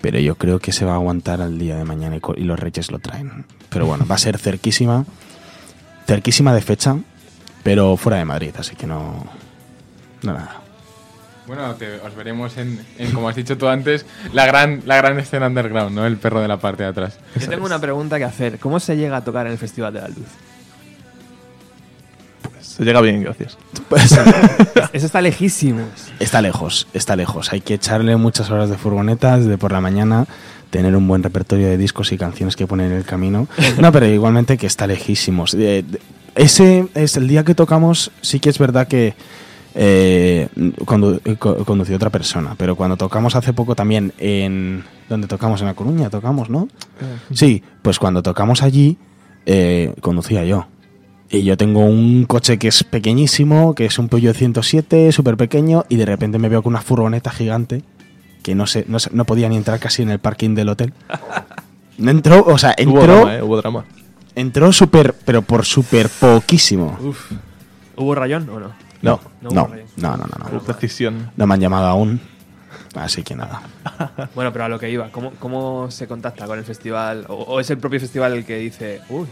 pero 0.03 0.19
yo 0.21 0.37
creo 0.37 0.59
que 0.61 0.71
se 0.71 0.85
va 0.85 0.93
a 0.93 0.97
aguantar 0.97 1.41
al 1.41 1.59
día 1.59 1.77
de 1.77 1.85
mañana 1.85 2.17
y, 2.37 2.45
los 2.45 2.61
Reyes 2.61 2.91
lo 2.93 2.99
traen. 3.01 3.45
Pero 3.71 3.87
bueno, 3.87 4.07
va 4.09 4.15
a 4.15 4.19
ser 4.19 4.39
cerquísima, 4.39 5.05
cerquísima 6.07 6.55
de 6.55 6.61
fecha, 6.61 6.97
pero 7.63 7.97
fuera 7.97 8.19
de 8.19 8.25
Madrid, 8.27 8.55
así 8.59 8.77
que 8.77 8.87
no, 8.87 9.25
no 10.23 10.33
nada. 10.35 10.57
Bueno, 11.47 11.75
te- 11.75 11.99
os 12.01 12.15
veremos 12.15 12.57
en, 12.59 12.79
en, 12.99 13.11
como 13.13 13.29
has 13.29 13.35
dicho 13.37 13.59
tú 13.59 13.67
antes, 13.69 14.07
la 14.33 14.47
gran, 14.47 14.83
la 14.87 14.97
gran 14.99 15.19
escena 15.19 15.47
underground, 15.49 15.97
¿no? 15.97 16.07
El 16.07 16.17
perro 16.17 16.41
de 16.41 16.47
la 16.49 16.59
parte 16.59 16.85
de 16.85 16.91
atrás. 16.91 17.19
Yo 17.41 17.49
tengo 17.49 17.67
una 17.67 17.81
pregunta 17.81 18.19
que 18.19 18.25
hacer. 18.25 18.59
¿Cómo 18.61 18.79
se 18.79 18.97
llega 18.97 19.17
a 19.17 19.25
tocar 19.25 19.47
en 19.47 19.53
el 19.53 19.59
Festival 19.59 19.93
de 19.95 20.01
la 20.01 20.09
Luz? 20.09 20.29
Se 22.81 22.87
llega 22.87 23.03
bien, 23.03 23.23
gracias. 23.23 23.59
Eso 24.95 25.05
está 25.07 25.21
lejísimo. 25.21 25.83
Está 26.19 26.41
lejos, 26.41 26.87
está 26.95 27.15
lejos. 27.15 27.53
Hay 27.53 27.61
que 27.61 27.75
echarle 27.75 28.17
muchas 28.17 28.51
horas 28.51 28.71
de 28.71 28.79
furgonetas 28.79 29.45
de 29.45 29.59
por 29.59 29.71
la 29.71 29.83
mañana, 29.83 30.25
tener 30.71 30.97
un 30.97 31.07
buen 31.07 31.23
repertorio 31.23 31.67
de 31.69 31.77
discos 31.77 32.11
y 32.13 32.17
canciones 32.17 32.57
que 32.57 32.67
poner 32.67 32.91
en 32.91 32.97
el 32.97 33.05
camino. 33.05 33.49
No, 33.79 33.93
pero 33.93 34.07
igualmente 34.07 34.57
que 34.57 34.67
está 34.67 34.87
lejísimos. 34.87 35.53
Eh, 35.53 35.85
ese 36.37 36.87
es 36.95 37.19
el 37.19 37.29
día 37.29 37.45
que 37.45 37.55
tocamos, 37.55 38.13
sí 38.23 38.41
que 38.41 38.49
es 38.49 38.59
verdad 38.59 38.89
que 38.89 39.13
eh, 39.75 40.49
condu- 40.87 41.21
eh, 41.27 41.95
otra 41.95 42.09
persona, 42.11 42.55
pero 42.57 42.77
cuando 42.77 42.97
tocamos 42.97 43.37
hace 43.37 43.53
poco 43.53 43.75
también 43.75 44.15
en... 44.19 44.85
donde 45.09 45.27
tocamos? 45.27 45.61
En 45.61 45.67
La 45.67 45.75
Coruña, 45.75 46.09
tocamos, 46.09 46.49
¿no? 46.49 46.67
Sí, 47.35 47.63
pues 47.83 47.99
cuando 47.99 48.23
tocamos 48.23 48.63
allí, 48.63 48.97
eh, 49.45 49.93
conducía 50.01 50.45
yo. 50.45 50.67
Y 51.33 51.45
yo 51.45 51.57
tengo 51.57 51.81
un 51.85 52.25
coche 52.25 52.59
que 52.59 52.69
es 52.69 52.83
pequeñísimo, 52.83 53.75
que 53.75 53.87
es 53.87 53.99
un 53.99 54.09
Peugeot 54.09 54.35
107, 54.37 55.13
súper 55.13 55.37
pequeño, 55.37 55.85
y 55.89 55.97
de 55.97 56.05
repente 56.05 56.39
me 56.39 56.49
veo 56.49 56.63
con 56.63 56.73
una 56.73 56.83
furgoneta 56.83 57.31
gigante 57.31 57.83
que 58.43 58.55
no 58.55 58.67
sé, 58.67 58.85
no, 58.89 58.99
sé- 58.99 59.11
no 59.13 59.25
podía 59.27 59.49
ni 59.49 59.57
entrar 59.57 59.79
casi 59.79 60.03
en 60.03 60.11
el 60.11 60.19
parking 60.19 60.55
del 60.55 60.71
hotel. 60.71 60.93
No 61.99 62.11
entró, 62.11 62.43
o 62.47 62.57
sea, 62.59 62.75
Hubo 62.85 63.01
entró. 63.01 63.15
drama, 63.17 63.37
¿eh? 63.37 63.43
Hubo 63.43 63.57
drama. 63.59 63.85
Entró 64.35 64.73
súper, 64.73 65.15
pero 65.25 65.43
por 65.43 65.65
súper 65.67 66.09
poquísimo. 66.09 66.99
Uf. 67.03 67.33
¿Hubo 67.97 68.15
rayón 68.15 68.49
o 68.49 68.59
no? 68.59 68.73
No, 69.03 69.21
No 69.43 69.51
no, 69.51 69.63
hubo 69.65 69.71
rayón. 69.73 69.87
no, 69.99 70.11
no, 70.17 70.25
no, 70.25 70.39
no. 70.39 70.57
Hubo 70.57 70.61
precisión. 70.65 71.31
No 71.37 71.47
me 71.47 71.55
han 71.55 71.61
llamado 71.61 71.87
aún. 71.87 72.21
Así 72.95 73.23
que 73.23 73.37
nada. 73.37 73.63
Bueno, 74.35 74.53
pero 74.53 74.65
a 74.65 74.69
lo 74.69 74.79
que 74.79 74.91
iba, 74.91 75.11
¿cómo, 75.11 75.33
cómo 75.39 75.91
se 75.91 76.07
contacta 76.09 76.47
con 76.47 76.59
el 76.59 76.65
festival? 76.65 77.27
¿O, 77.29 77.35
o 77.35 77.61
es 77.61 77.69
el 77.71 77.79
propio 77.79 78.01
festival 78.01 78.33
el 78.33 78.45
que 78.45 78.57
dice, 78.57 79.01
uy, 79.11 79.27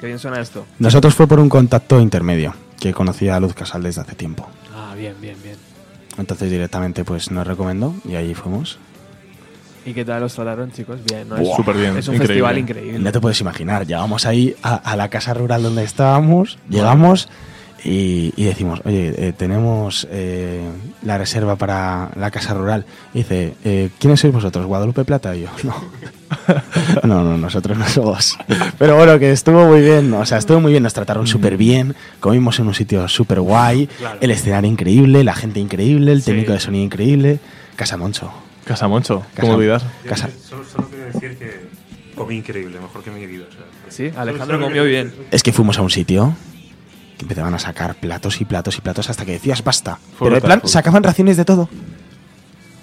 qué 0.00 0.06
bien 0.06 0.18
suena 0.18 0.40
esto? 0.40 0.66
Nosotros 0.78 1.14
fue 1.14 1.26
por 1.26 1.40
un 1.40 1.48
contacto 1.48 2.00
intermedio, 2.00 2.54
que 2.80 2.92
conocía 2.92 3.36
a 3.36 3.40
Luz 3.40 3.54
Casal 3.54 3.82
desde 3.82 4.00
hace 4.02 4.14
tiempo. 4.14 4.48
Ah, 4.74 4.94
bien, 4.96 5.14
bien, 5.20 5.36
bien. 5.42 5.56
Entonces 6.18 6.50
directamente 6.50 7.04
pues 7.04 7.30
nos 7.30 7.46
recomendó 7.46 7.94
y 8.08 8.14
allí 8.16 8.34
fuimos. 8.34 8.78
¿Y 9.86 9.92
qué 9.92 10.04
tal 10.04 10.22
los 10.22 10.32
trataron, 10.34 10.72
chicos? 10.72 11.00
Bien, 11.04 11.28
¿no? 11.28 11.36
Buah. 11.36 11.50
Es, 11.50 11.56
Súper 11.56 11.76
bien, 11.76 11.96
Es 11.98 12.08
un 12.08 12.14
increíble. 12.14 12.26
festival 12.26 12.58
increíble. 12.58 12.98
No 13.00 13.12
te 13.12 13.20
puedes 13.20 13.40
imaginar, 13.40 13.86
llegamos 13.86 14.24
ahí 14.24 14.54
a, 14.62 14.76
a 14.76 14.96
la 14.96 15.08
casa 15.10 15.34
rural 15.34 15.62
donde 15.62 15.84
estábamos, 15.84 16.58
llegamos 16.70 17.28
y, 17.84 18.32
y 18.36 18.44
decimos, 18.44 18.80
oye, 18.84 19.12
eh, 19.16 19.32
tenemos 19.36 20.08
eh, 20.10 20.62
la 21.02 21.18
reserva 21.18 21.56
para 21.56 22.10
la 22.16 22.30
casa 22.30 22.54
rural. 22.54 22.86
Y 23.12 23.18
dice, 23.18 23.54
eh, 23.64 23.90
¿quiénes 23.98 24.20
sois 24.20 24.32
vosotros? 24.32 24.64
¿Guadalupe 24.66 25.04
Plata? 25.04 25.36
Y 25.36 25.42
yo, 25.42 25.48
no. 25.64 25.74
no, 27.04 27.22
no, 27.22 27.38
nosotros 27.38 27.76
no 27.78 27.86
somos. 27.88 28.38
Pero 28.78 28.96
bueno, 28.96 29.18
que 29.18 29.30
estuvo 29.32 29.64
muy 29.66 29.80
bien, 29.82 30.12
o 30.14 30.24
sea, 30.26 30.38
estuvo 30.38 30.60
muy 30.60 30.72
bien, 30.72 30.82
nos 30.82 30.94
trataron 30.94 31.26
súper 31.26 31.56
bien, 31.56 31.94
comimos 32.20 32.58
en 32.58 32.66
un 32.66 32.74
sitio 32.74 33.06
súper 33.08 33.40
guay, 33.40 33.86
Claro. 33.98 34.18
el 34.20 34.30
escenario 34.30 34.70
increíble, 34.70 35.22
la 35.24 35.34
gente 35.34 35.60
increíble, 35.60 36.12
el 36.12 36.20
Sí. 36.22 36.30
técnico 36.30 36.52
de 36.52 36.60
sonido 36.60 36.84
increíble, 36.84 37.38
Casa 37.76 37.96
Moncho. 37.96 38.32
Casa 38.64 38.88
Moncho, 38.88 39.20
Casa- 39.34 39.40
¿cómo 39.42 39.54
olvidar? 39.54 39.82
Casa, 40.06 40.28
Solo, 40.42 40.64
solo 40.64 40.88
quiero 40.88 41.04
decir 41.06 41.36
que 41.38 41.68
comí 42.16 42.36
increíble, 42.36 42.80
mejor 42.80 43.02
que 43.04 43.10
mi 43.10 43.26
vida. 43.26 43.44
o 43.48 43.52
sea, 43.52 43.64
Sí, 43.90 44.10
Alejandro 44.16 44.58
comió 44.60 44.84
bien. 44.84 45.12
Es 45.30 45.42
que 45.42 45.52
fuimos 45.52 45.78
a 45.78 45.82
un 45.82 45.90
sitio 45.90 46.34
empezaban 47.20 47.54
a 47.54 47.58
sacar 47.58 47.94
platos 47.94 48.40
y 48.40 48.44
platos 48.44 48.76
y 48.78 48.80
platos 48.80 49.10
hasta 49.10 49.24
que 49.24 49.32
decías 49.32 49.62
basta. 49.64 49.98
Fue 50.18 50.26
Pero 50.28 50.36
en 50.36 50.42
plan, 50.42 50.60
fue 50.60 50.68
sacaban 50.70 51.02
raciones 51.02 51.36
de 51.36 51.44
todo. 51.44 51.68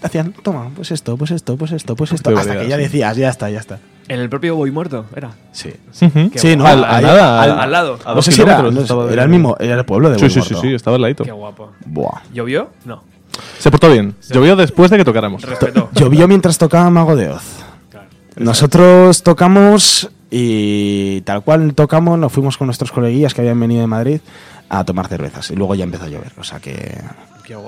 Hacían, 0.04 0.34
toma, 0.34 0.72
pues 0.76 0.90
esto, 0.92 1.16
pues 1.16 1.30
esto, 1.30 1.58
pues 1.58 1.72
esto, 1.74 1.96
pues 1.96 2.12
esto. 2.12 2.32
de 2.32 2.38
Hasta 2.40 2.60
que 2.60 2.68
ya 2.68 2.76
sí. 2.78 2.82
decías, 2.82 3.16
ya 3.18 3.30
está, 3.30 3.50
ya 3.52 3.60
está. 3.60 3.78
¿En 4.08 4.20
el 4.20 4.30
propio 4.30 4.56
Boy 4.56 4.72
Muerto 4.72 5.06
era? 5.16 5.30
Sí. 5.52 5.72
Sí, 5.92 6.56
no, 6.58 6.66
al, 6.66 6.84
al 6.84 7.04
nada, 7.04 7.42
al- 7.44 7.52
al- 7.52 7.60
al 7.60 7.72
lado. 7.72 8.00
a 8.04 8.10
No 8.10 8.16
dos 8.16 8.26
sé 8.26 8.32
si 8.32 8.42
era, 8.42 8.64
era 9.12 9.24
el 9.24 9.30
mismo, 9.30 9.56
era 9.60 9.76
el 9.76 9.86
pueblo 9.86 10.10
de 10.10 10.18
Sí, 10.18 10.26
sí, 10.30 10.34
sí, 10.34 10.40
Boimorto. 10.40 10.62
sí, 10.62 10.74
estaba 10.74 10.96
al 10.96 11.02
ladito. 11.04 11.24
Qué 11.24 11.32
guapo. 11.32 11.72
Buah. 11.86 12.22
¿Llovió? 12.34 12.72
No. 12.84 13.04
Se 13.60 13.70
portó 13.70 13.92
bien. 13.92 14.16
Llovió 14.30 14.56
después 14.56 14.90
de 14.90 14.98
que 14.98 15.06
tocáramos. 15.06 15.44
Respetó. 15.44 15.90
Llovió 15.94 16.28
mientras 16.28 16.58
tocaba 16.58 16.90
Mago 16.90 17.16
de 17.16 17.30
Oz. 17.30 17.44
Nosotros 18.38 19.22
tocamos 19.24 20.10
y 20.32 21.22
tal 21.22 21.44
cual 21.44 21.76
tocamos, 21.76 22.18
nos 22.18 22.32
fuimos 22.32 22.58
con 22.58 22.68
nuestros 22.68 22.92
coleguillas 22.92 23.34
que 23.34 23.42
habían 23.42 23.60
venido 23.60 23.82
de 23.82 23.88
Madrid 23.88 24.22
a 24.74 24.86
tomar 24.86 25.08
cervezas 25.08 25.52
y 25.52 25.56
luego 25.56 25.76
ya 25.76 25.84
empezó 25.84 26.06
a 26.06 26.08
llover, 26.08 26.32
o 26.38 26.44
sea 26.44 26.60
que 26.60 26.98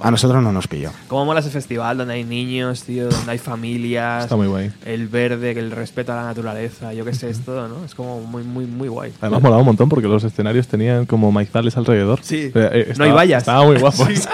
a 0.02 0.12
nosotros 0.12 0.42
no 0.42 0.52
nos 0.52 0.68
pilló. 0.68 0.92
¿Cómo 1.08 1.26
mola 1.26 1.40
ese 1.40 1.50
festival 1.50 1.98
donde 1.98 2.14
hay 2.14 2.24
niños, 2.24 2.84
tío? 2.84 3.10
Donde 3.10 3.32
hay 3.32 3.38
familias. 3.38 4.24
Está 4.24 4.36
muy 4.36 4.48
guay. 4.48 4.72
El 4.86 5.08
verde, 5.08 5.52
el 5.52 5.72
respeto 5.72 6.14
a 6.14 6.16
la 6.16 6.24
naturaleza. 6.24 6.94
Yo 6.94 7.04
qué 7.06 7.14
sé, 7.14 7.30
es 7.30 7.40
todo, 7.40 7.68
¿no? 7.68 7.84
Es 7.84 7.96
como 7.96 8.22
muy, 8.22 8.44
muy, 8.44 8.66
muy 8.66 8.88
guay. 8.88 9.12
Además 9.20 9.42
molaba 9.42 9.60
un 9.60 9.66
montón 9.66 9.90
porque 9.90 10.08
los 10.08 10.24
escenarios 10.24 10.68
tenían 10.68 11.06
como 11.06 11.32
maizales 11.32 11.76
alrededor. 11.78 12.20
Sí. 12.22 12.52
Eh, 12.54 12.70
eh, 12.90 12.94
No 12.98 13.06
hay 13.06 13.12
vallas. 13.12 13.44
Estaba 13.44 13.66
muy 13.66 13.78
guapo. 13.78 14.06
Sí. 14.06 14.14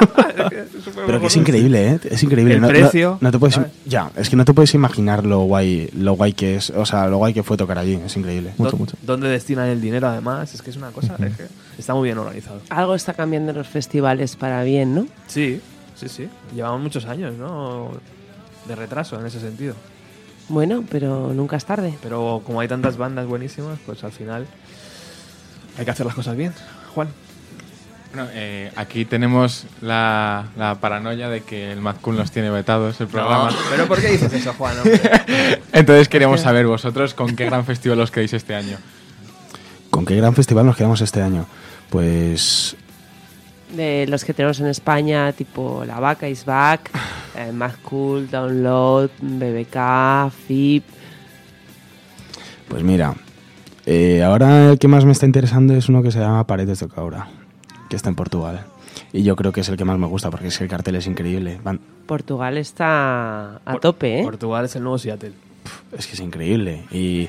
Pero 1.06 1.20
que 1.20 1.28
es 1.28 1.36
increíble, 1.36 1.88
¿eh? 1.88 2.00
Es 2.12 2.24
increíble. 2.24 2.56
El 2.56 2.62
no, 2.62 2.68
precio, 2.68 3.18
No, 3.22 3.32
te 3.32 3.40
puedes, 3.40 3.56
¿sabes? 3.56 3.72
ya, 3.86 4.12
es 4.16 4.30
que 4.30 4.36
no 4.36 4.46
te 4.46 4.54
puedes 4.54 4.74
imaginar 4.74 5.26
lo 5.26 5.40
guay, 5.42 5.90
lo 5.96 6.14
guay 6.14 6.34
que 6.34 6.56
es, 6.56 6.70
o 6.70 6.86
sea, 6.86 7.08
lo 7.08 7.18
guay 7.18 7.34
que 7.34 7.44
fue 7.44 7.58
tocar 7.58 7.78
allí. 7.78 8.00
Es 8.06 8.16
increíble. 8.16 8.54
Mucho, 8.58 8.78
mucho. 8.78 8.96
¿Dónde 9.02 9.28
destinan 9.28 9.68
el 9.68 9.82
dinero, 9.82 10.08
además? 10.08 10.54
Es 10.54 10.62
que 10.62 10.70
es 10.70 10.78
una 10.78 10.92
cosa. 10.92 11.16
es 11.20 11.36
que 11.36 11.48
está 11.80 11.94
muy 11.94 12.08
bien 12.08 12.18
organizado. 12.18 12.62
Algo 12.70 12.96
está 12.96 13.14
cambiando 13.14 13.52
en 13.52 13.58
los 13.58 13.68
festivales 13.68 14.36
para 14.36 14.64
bien, 14.64 14.94
¿no? 14.94 15.08
Sí, 15.28 15.62
sí, 15.96 16.10
sí. 16.10 16.30
Llevamos 16.54 16.82
muchos 16.82 17.06
años, 17.06 17.36
¿no? 17.36 17.92
De 18.68 18.76
retraso 18.76 19.20
en 19.20 19.26
ese 19.26 19.40
sentido. 19.40 19.76
Bueno, 20.50 20.84
pero 20.90 21.34
nunca 21.34 21.58
es 21.58 21.66
tarde. 21.66 21.96
Pero 22.02 22.42
como 22.46 22.60
hay 22.60 22.68
tantas 22.68 22.98
bandas 22.98 23.28
buenísimas, 23.28 23.80
pues 23.86 24.04
al 24.04 24.12
final 24.12 24.46
hay 25.78 25.86
que 25.86 25.92
hacer 25.92 26.06
las 26.06 26.16
cosas 26.16 26.36
bien. 26.36 26.54
Juan. 26.94 27.08
Bueno, 28.14 28.28
eh, 28.34 28.72
aquí 28.76 29.06
tenemos 29.06 29.66
la, 29.82 30.48
la 30.58 30.76
paranoia 30.76 31.30
de 31.30 31.42
que 31.42 31.72
el 31.72 31.80
Mad 31.80 31.98
Cool 32.02 32.18
nos 32.18 32.32
tiene 32.32 32.50
vetados 32.50 33.00
el 33.00 33.08
programa. 33.08 33.52
¿Pero 33.70 33.88
por 33.88 34.02
qué 34.02 34.08
dices 34.08 34.34
eso, 34.34 34.54
Juan? 34.54 34.76
Entonces 35.74 36.10
queríamos 36.10 36.42
saber 36.42 36.66
vosotros 36.66 37.14
con 37.14 37.36
qué 37.36 37.46
gran 37.46 37.66
festival 37.66 38.00
os 38.00 38.10
quedáis 38.10 38.34
este 38.34 38.56
año. 38.56 38.78
¿Con 39.92 40.06
qué 40.06 40.16
gran 40.16 40.34
festival 40.34 40.66
nos 40.66 40.76
quedamos 40.76 41.02
este 41.02 41.22
año? 41.22 41.46
Pues 41.90 42.76
De 43.76 44.06
los 44.08 44.24
que 44.26 44.34
tenemos 44.34 44.60
en 44.60 44.68
España, 44.68 45.32
tipo 45.34 45.84
La 45.86 46.00
Vaca 46.00 46.28
is 46.30 46.46
Back, 46.46 46.90
eh, 47.36 47.52
Mad 47.52 47.74
Cool, 47.84 48.30
Download, 48.30 49.10
BBK, 49.22 50.32
FIP. 50.48 50.84
Pues 52.68 52.84
mira, 52.84 53.16
eh, 53.86 54.22
ahora 54.24 54.72
el 54.72 54.80
que 54.80 54.88
más 54.88 55.06
me 55.06 55.12
está 55.12 55.26
interesando 55.26 55.74
es 55.74 55.90
uno 55.90 56.04
que 56.04 56.12
se 56.12 56.20
llama 56.20 56.46
Paredes 56.46 56.80
de 56.80 56.88
Caura, 56.88 57.28
que 57.90 57.96
está 57.96 58.10
en 58.10 58.16
Portugal. 58.16 58.66
Y 59.12 59.24
yo 59.24 59.36
creo 59.36 59.52
que 59.52 59.62
es 59.62 59.70
el 59.70 59.78
que 59.78 59.86
más 59.86 59.98
me 59.98 60.06
gusta 60.06 60.30
porque 60.30 60.48
es 60.48 60.58
que 60.58 60.66
el 60.66 60.70
cartel 60.70 60.96
es 60.96 61.08
increíble. 61.08 61.60
Van- 61.64 61.80
Portugal 62.06 62.58
está 62.58 63.56
a 63.66 63.78
tope, 63.82 64.20
¿eh? 64.20 64.24
Portugal 64.24 64.66
es 64.66 64.76
el 64.76 64.84
nuevo 64.84 65.00
Seattle. 65.00 65.32
es 65.98 66.06
que 66.06 66.14
es 66.14 66.20
increíble. 66.20 66.84
Y 66.92 67.28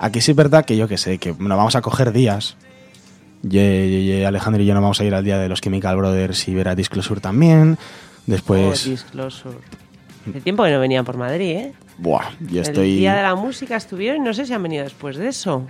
aquí 0.00 0.20
sí 0.20 0.32
es 0.32 0.36
verdad 0.36 0.64
que 0.64 0.76
yo 0.76 0.88
que 0.88 0.98
sé, 0.98 1.18
que 1.18 1.30
nos 1.38 1.56
vamos 1.56 1.76
a 1.76 1.82
coger 1.82 2.12
días. 2.12 2.56
Ye- 3.42 4.24
Alejandro 4.26 4.62
y 4.62 4.66
yo 4.66 4.74
nos 4.74 4.82
vamos 4.82 5.00
a 5.00 5.04
ir 5.04 5.14
al 5.14 5.24
día 5.24 5.38
de 5.38 5.48
los 5.48 5.60
Chemical 5.60 5.96
Brothers 5.96 6.46
y 6.48 6.54
ver 6.54 6.68
a 6.68 6.74
Disclosure 6.74 7.20
también. 7.20 7.78
Después, 8.26 8.86
Oh, 8.86 8.90
Disclosure. 8.90 9.56
Hace 10.28 10.40
tiempo 10.42 10.62
que 10.64 10.70
no 10.70 10.80
venían 10.80 11.04
por 11.04 11.16
Madrid, 11.16 11.50
¿eh? 11.56 11.72
buah, 11.98 12.30
yo 12.40 12.60
El 12.60 12.66
estoy... 12.68 12.96
Día 12.96 13.14
de 13.16 13.22
la 13.22 13.34
Música 13.34 13.76
estuvieron 13.76 14.18
y 14.22 14.24
no 14.24 14.34
sé 14.34 14.44
si 14.46 14.52
han 14.52 14.62
venido 14.62 14.84
después 14.84 15.16
de 15.16 15.28
eso. 15.28 15.66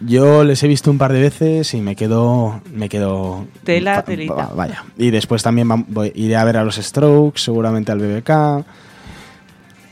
Yo 0.00 0.42
les 0.42 0.62
he 0.62 0.68
visto 0.68 0.90
un 0.90 0.98
par 0.98 1.12
de 1.12 1.20
veces 1.20 1.72
y 1.74 1.80
me 1.80 1.94
quedo. 1.94 2.60
Me 2.72 2.88
quedo. 2.88 3.46
Tela, 3.62 4.02
telita. 4.02 4.34
va- 4.34 4.46
Vaya. 4.54 4.82
Y 4.98 5.10
después 5.10 5.42
también 5.42 5.68
voy- 5.88 6.10
iré 6.16 6.34
a 6.36 6.42
ver 6.44 6.56
a 6.56 6.64
los 6.64 6.76
Strokes, 6.76 7.40
seguramente 7.40 7.92
al 7.92 7.98
BBK. 8.00 8.64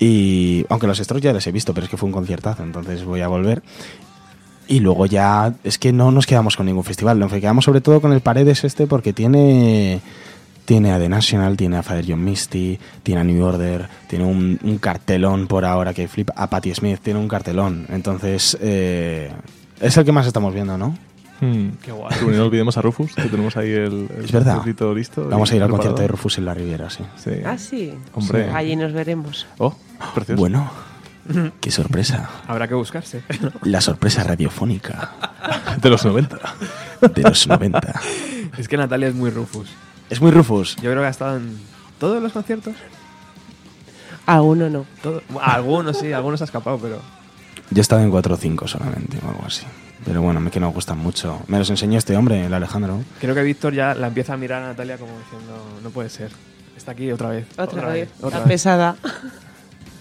Y. 0.00 0.64
Aunque 0.68 0.86
los 0.88 0.98
Strokes 0.98 1.22
ya 1.24 1.32
les 1.32 1.46
he 1.46 1.52
visto, 1.52 1.72
pero 1.72 1.84
es 1.84 1.90
que 1.90 1.96
fue 1.96 2.08
un 2.08 2.12
conciertazo, 2.12 2.62
entonces 2.64 3.04
voy 3.04 3.20
a 3.20 3.28
volver. 3.28 3.62
Y 4.68 4.80
luego 4.80 5.06
ya. 5.06 5.54
Es 5.64 5.78
que 5.78 5.92
no 5.92 6.10
nos 6.10 6.26
quedamos 6.26 6.56
con 6.56 6.66
ningún 6.66 6.84
festival, 6.84 7.18
nos 7.18 7.32
quedamos 7.32 7.64
sobre 7.64 7.80
todo 7.80 8.00
con 8.00 8.12
el 8.12 8.20
Paredes 8.20 8.64
este 8.64 8.86
porque 8.86 9.12
tiene. 9.12 10.00
Tiene 10.64 10.92
a 10.92 10.98
The 10.98 11.08
National, 11.08 11.56
tiene 11.56 11.76
a 11.76 11.82
Father 11.82 12.04
John 12.08 12.22
Misty, 12.22 12.78
tiene 13.02 13.20
a 13.20 13.24
New 13.24 13.44
Order, 13.44 13.88
tiene 14.06 14.24
un, 14.24 14.60
un 14.62 14.78
cartelón 14.78 15.48
por 15.48 15.64
ahora 15.64 15.92
que 15.92 16.06
flipa. 16.06 16.32
A 16.36 16.48
Patti 16.48 16.72
Smith 16.72 17.00
tiene 17.02 17.18
un 17.18 17.26
cartelón. 17.26 17.84
Entonces, 17.88 18.56
eh, 18.60 19.32
es 19.80 19.96
el 19.96 20.04
que 20.04 20.12
más 20.12 20.24
estamos 20.24 20.54
viendo, 20.54 20.78
¿no? 20.78 20.96
Hmm. 21.40 21.70
Qué 21.82 21.90
guay. 21.90 22.14
No 22.36 22.44
olvidemos 22.44 22.78
a 22.78 22.80
Rufus, 22.82 23.12
que 23.16 23.22
tenemos 23.22 23.56
ahí 23.56 23.70
el, 23.72 24.08
el 24.16 24.24
Es 24.24 24.30
verdad. 24.30 24.62
listo. 24.64 25.28
Vamos 25.28 25.50
a 25.50 25.56
ir 25.56 25.62
al 25.64 25.68
concierto 25.68 26.00
de 26.00 26.06
Rufus 26.06 26.38
en 26.38 26.44
la 26.44 26.54
Riviera, 26.54 26.88
sí. 26.88 27.02
Sí. 27.16 27.32
Ah, 27.44 27.58
sí. 27.58 27.92
Hombre. 28.14 28.48
Allí 28.50 28.76
nos 28.76 28.92
veremos. 28.92 29.48
Oh, 29.58 29.74
precioso. 30.14 30.38
Bueno, 30.38 30.70
qué 31.60 31.70
sorpresa. 31.70 32.28
Habrá 32.46 32.68
que 32.68 32.74
buscarse. 32.74 33.22
La 33.62 33.80
sorpresa 33.80 34.24
radiofónica 34.24 35.12
De 35.80 35.90
los 35.90 36.04
90. 36.04 36.38
de 37.14 37.22
los 37.22 37.46
90. 37.46 38.00
es 38.58 38.68
que 38.68 38.76
Natalia 38.76 39.08
es 39.08 39.14
muy 39.14 39.30
Rufus. 39.30 39.68
Es 40.10 40.20
muy 40.20 40.30
Rufus. 40.30 40.76
Yo 40.76 40.90
creo 40.90 41.00
que 41.00 41.06
ha 41.06 41.10
estado 41.10 41.36
en 41.36 41.58
todos 41.98 42.22
los 42.22 42.32
conciertos? 42.32 42.74
Alguno 44.26 44.68
no. 44.68 44.86
Todo- 45.02 45.22
algunos 45.40 45.98
sí, 45.98 46.12
algunos 46.12 46.40
ha 46.42 46.44
escapado, 46.44 46.78
pero. 46.78 47.00
Yo 47.70 47.78
he 47.78 47.80
estado 47.80 48.02
en 48.02 48.10
4 48.10 48.34
o 48.34 48.36
5 48.36 48.68
solamente 48.68 49.18
o 49.24 49.28
algo 49.28 49.44
así. 49.46 49.64
Pero 50.04 50.20
bueno, 50.20 50.40
me 50.40 50.50
que 50.50 50.60
no 50.60 50.70
gustan 50.72 50.98
mucho. 50.98 51.40
Me 51.46 51.58
los 51.58 51.70
enseñó 51.70 51.96
este 51.98 52.16
hombre, 52.16 52.44
el 52.46 52.52
Alejandro. 52.54 53.00
Creo 53.20 53.34
que 53.34 53.42
Víctor 53.42 53.72
ya 53.72 53.94
la 53.94 54.08
empieza 54.08 54.34
a 54.34 54.36
mirar 54.36 54.62
a 54.62 54.66
Natalia 54.68 54.98
como 54.98 55.12
diciendo, 55.18 55.80
no 55.82 55.90
puede 55.90 56.10
ser. 56.10 56.30
Está 56.76 56.92
aquí 56.92 57.10
otra 57.12 57.28
vez. 57.30 57.46
Otra 57.56 57.88
vez, 57.88 58.10
otra 58.20 58.38
la 58.40 58.44
vez". 58.44 58.52
pesada. 58.52 58.96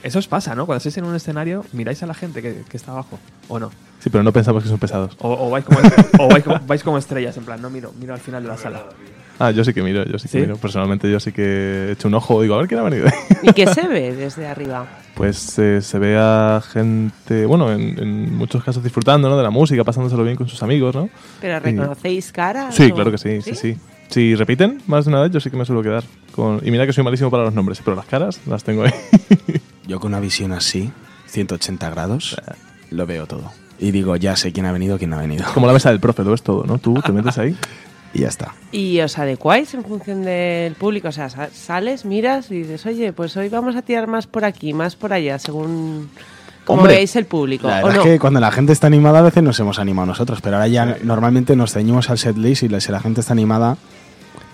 Eso 0.03 0.19
os 0.19 0.27
pasa, 0.27 0.55
¿no? 0.55 0.65
Cuando 0.65 0.77
estáis 0.77 0.97
en 0.97 1.03
un 1.05 1.15
escenario, 1.15 1.63
miráis 1.73 2.01
a 2.03 2.07
la 2.07 2.13
gente 2.13 2.41
que, 2.41 2.63
que 2.67 2.77
está 2.77 2.91
abajo, 2.91 3.19
¿o 3.47 3.59
no? 3.59 3.69
Sí, 3.99 4.09
pero 4.09 4.23
no 4.23 4.31
pensamos 4.33 4.63
que 4.63 4.69
son 4.69 4.79
pesados. 4.79 5.15
O, 5.19 5.47
o 5.47 5.49
vais, 5.51 5.63
como, 5.63 5.79
o 6.17 6.27
vais, 6.27 6.43
como, 6.43 6.59
vais 6.65 6.83
como 6.83 6.97
estrellas, 6.97 7.37
en 7.37 7.43
plan, 7.45 7.61
no 7.61 7.69
miro, 7.69 7.93
miro 7.99 8.13
al 8.15 8.19
final 8.19 8.41
de 8.41 8.49
la 8.49 8.57
sala. 8.57 8.83
Ah, 9.37 9.51
yo 9.51 9.63
sí 9.63 9.73
que 9.73 9.81
miro, 9.83 10.03
yo 10.05 10.17
sí 10.19 10.23
que 10.27 10.31
¿Sí? 10.33 10.37
miro. 10.39 10.57
Personalmente 10.57 11.09
yo 11.11 11.19
sí 11.19 11.31
que 11.31 11.43
he 11.43 11.91
hecho 11.93 12.07
un 12.07 12.13
ojo, 12.15 12.41
digo, 12.41 12.55
a 12.55 12.57
ver 12.59 12.67
quién 12.67 12.79
ha 12.79 12.83
venido. 12.83 13.07
¿Y 13.43 13.53
qué 13.53 13.67
se 13.67 13.87
ve 13.87 14.15
desde 14.15 14.47
arriba? 14.47 14.87
Pues 15.13 15.59
eh, 15.59 15.81
se 15.81 15.99
ve 15.99 16.17
a 16.17 16.61
gente, 16.67 17.45
bueno, 17.45 17.71
en, 17.71 17.99
en 17.99 18.33
muchos 18.35 18.63
casos 18.63 18.81
disfrutando 18.81 19.29
¿no? 19.29 19.37
de 19.37 19.43
la 19.43 19.49
música, 19.51 19.83
pasándoselo 19.83 20.23
bien 20.23 20.35
con 20.37 20.47
sus 20.47 20.63
amigos, 20.63 20.95
¿no? 20.95 21.09
¿Pero 21.41 21.59
reconocéis 21.59 22.31
caras? 22.31 22.73
Sí, 22.73 22.89
o- 22.91 22.95
claro 22.95 23.11
que 23.11 23.17
sí, 23.19 23.41
sí, 23.41 23.53
sí. 23.53 23.77
Si 24.09 24.33
repiten 24.35 24.81
más 24.87 25.05
de 25.05 25.09
una 25.11 25.21
vez, 25.21 25.31
yo 25.31 25.39
sí 25.39 25.51
que 25.51 25.57
me 25.57 25.65
suelo 25.65 25.83
quedar. 25.83 26.03
Con... 26.31 26.59
Y 26.65 26.71
mira 26.71 26.87
que 26.87 26.93
soy 26.93 27.03
malísimo 27.03 27.29
para 27.29 27.43
los 27.43 27.53
nombres, 27.53 27.81
pero 27.83 27.95
las 27.95 28.05
caras 28.05 28.39
las 28.47 28.63
tengo 28.63 28.83
ahí. 28.83 28.91
Yo 29.91 29.99
con 29.99 30.11
una 30.13 30.21
visión 30.21 30.53
así, 30.53 30.89
180 31.27 31.89
grados, 31.89 32.37
lo 32.91 33.05
veo 33.05 33.27
todo. 33.27 33.51
Y 33.77 33.91
digo, 33.91 34.15
ya 34.15 34.37
sé 34.37 34.53
quién 34.53 34.65
ha 34.65 34.71
venido, 34.71 34.97
quién 34.97 35.09
no 35.09 35.17
ha 35.17 35.21
venido. 35.21 35.43
Como 35.53 35.67
la 35.67 35.73
mesa 35.73 35.89
del 35.89 35.99
profe, 35.99 36.23
lo 36.23 36.31
ves 36.31 36.43
todo, 36.43 36.63
¿no? 36.63 36.77
Tú 36.77 36.93
te 37.05 37.11
metes 37.11 37.37
ahí. 37.37 37.55
Y 38.13 38.19
ya 38.19 38.27
está. 38.27 38.53
¿Y 38.73 38.99
os 38.99 39.17
adecuáis 39.17 39.73
en 39.73 39.83
función 39.85 40.23
del 40.23 40.75
público? 40.75 41.07
O 41.07 41.11
sea, 41.13 41.29
sa- 41.29 41.49
sales, 41.49 42.03
miras 42.05 42.51
y 42.51 42.63
dices, 42.63 42.85
oye, 42.85 43.11
pues 43.13 43.35
hoy 43.37 43.47
vamos 43.49 43.75
a 43.77 43.81
tirar 43.83 44.07
más 44.07 44.27
por 44.27 44.43
aquí, 44.45 44.73
más 44.73 44.97
por 44.97 45.13
allá, 45.13 45.39
según 45.39 46.09
como 46.65 46.79
Hombre, 46.81 46.95
veáis 46.95 47.15
el 47.15 47.23
público. 47.25 47.67
La 47.69 47.81
¿o 47.81 47.85
verdad 47.85 47.97
no? 47.99 48.03
es 48.03 48.07
que 48.11 48.19
cuando 48.19 48.39
la 48.41 48.51
gente 48.51 48.73
está 48.73 48.87
animada 48.87 49.19
a 49.19 49.21
veces 49.21 49.41
nos 49.43 49.57
hemos 49.61 49.79
animado 49.79 50.07
nosotros, 50.07 50.41
pero 50.41 50.57
ahora 50.57 50.67
ya 50.67 50.97
normalmente 51.03 51.55
nos 51.55 51.71
ceñimos 51.71 52.09
al 52.09 52.17
setlist 52.17 52.63
y 52.63 52.67
la- 52.69 52.81
si 52.81 52.91
la 52.91 52.99
gente 52.99 53.21
está 53.21 53.31
animada, 53.31 53.77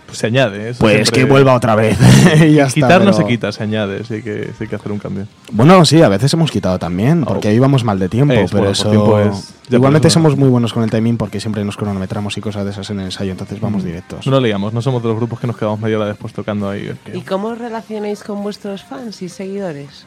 Pues 0.08 0.18
se 0.20 0.28
añade. 0.28 0.70
eso 0.70 0.80
pues 0.80 0.94
siempre- 0.96 1.22
que 1.22 1.26
vuelva 1.30 1.54
otra 1.54 1.76
vez. 1.76 1.98
y 2.42 2.54
ya 2.56 2.64
está, 2.64 2.74
Quitar 2.74 3.00
no 3.04 3.12
pero- 3.12 3.14
se 3.18 3.26
quita, 3.26 3.52
se 3.52 3.62
añade. 3.64 4.04
Sí 4.06 4.16
hay 4.16 4.22
que, 4.24 4.44
sí 4.58 4.64
hay 4.64 4.68
que 4.68 4.76
hacer 4.76 4.92
un 4.92 4.98
cambio. 5.00 5.28
Bueno, 5.52 5.84
sí, 5.86 6.02
a 6.02 6.10
veces 6.10 6.34
hemos 6.34 6.50
quitado 6.50 6.80
también, 6.80 7.24
porque 7.26 7.50
ahí 7.50 7.60
vamos 7.60 7.84
mal 7.84 8.00
de 8.00 8.10
tiempo, 8.10 8.34
Es, 8.34 8.50
pero 8.52 8.64
bueno, 8.64 8.72
eso... 8.72 8.84
por 8.86 8.92
tiempo 8.92 9.20
es- 9.20 9.54
ya 9.70 9.76
Igualmente 9.78 10.10
somos 10.10 10.38
muy 10.38 10.48
buenos 10.48 10.72
con 10.72 10.84
el 10.84 10.90
timing 10.90 11.18
porque 11.18 11.42
siempre 11.42 11.64
nos 11.66 11.76
cronometramos 11.76 12.38
y 12.38 12.42
cosas 12.42 12.64
de 12.64 12.72
esas 12.72 12.90
en 12.90 13.02
el 13.02 13.06
ensayo, 13.08 13.32
entonces 13.32 13.60
vamos 13.60 13.84
directos. 13.84 14.26
No 14.26 14.40
leíamos, 14.40 14.72
no 14.74 14.82
somos 14.82 15.04
de 15.04 15.10
los 15.10 15.18
grupos 15.18 15.42
que 15.42 15.48
nos 15.48 15.58
quedamos 15.58 15.80
media 15.82 15.98
hora 15.98 16.08
después 16.08 16.32
tocando 16.32 16.70
ahí. 16.70 16.90
¿Y 17.14 17.20
cómo 17.22 17.50
os 17.50 17.58
relacionáis 17.58 18.24
con 18.24 18.42
vuestros 18.44 18.84
fans 18.86 19.22
y 19.22 19.28
seguidores? 19.28 20.06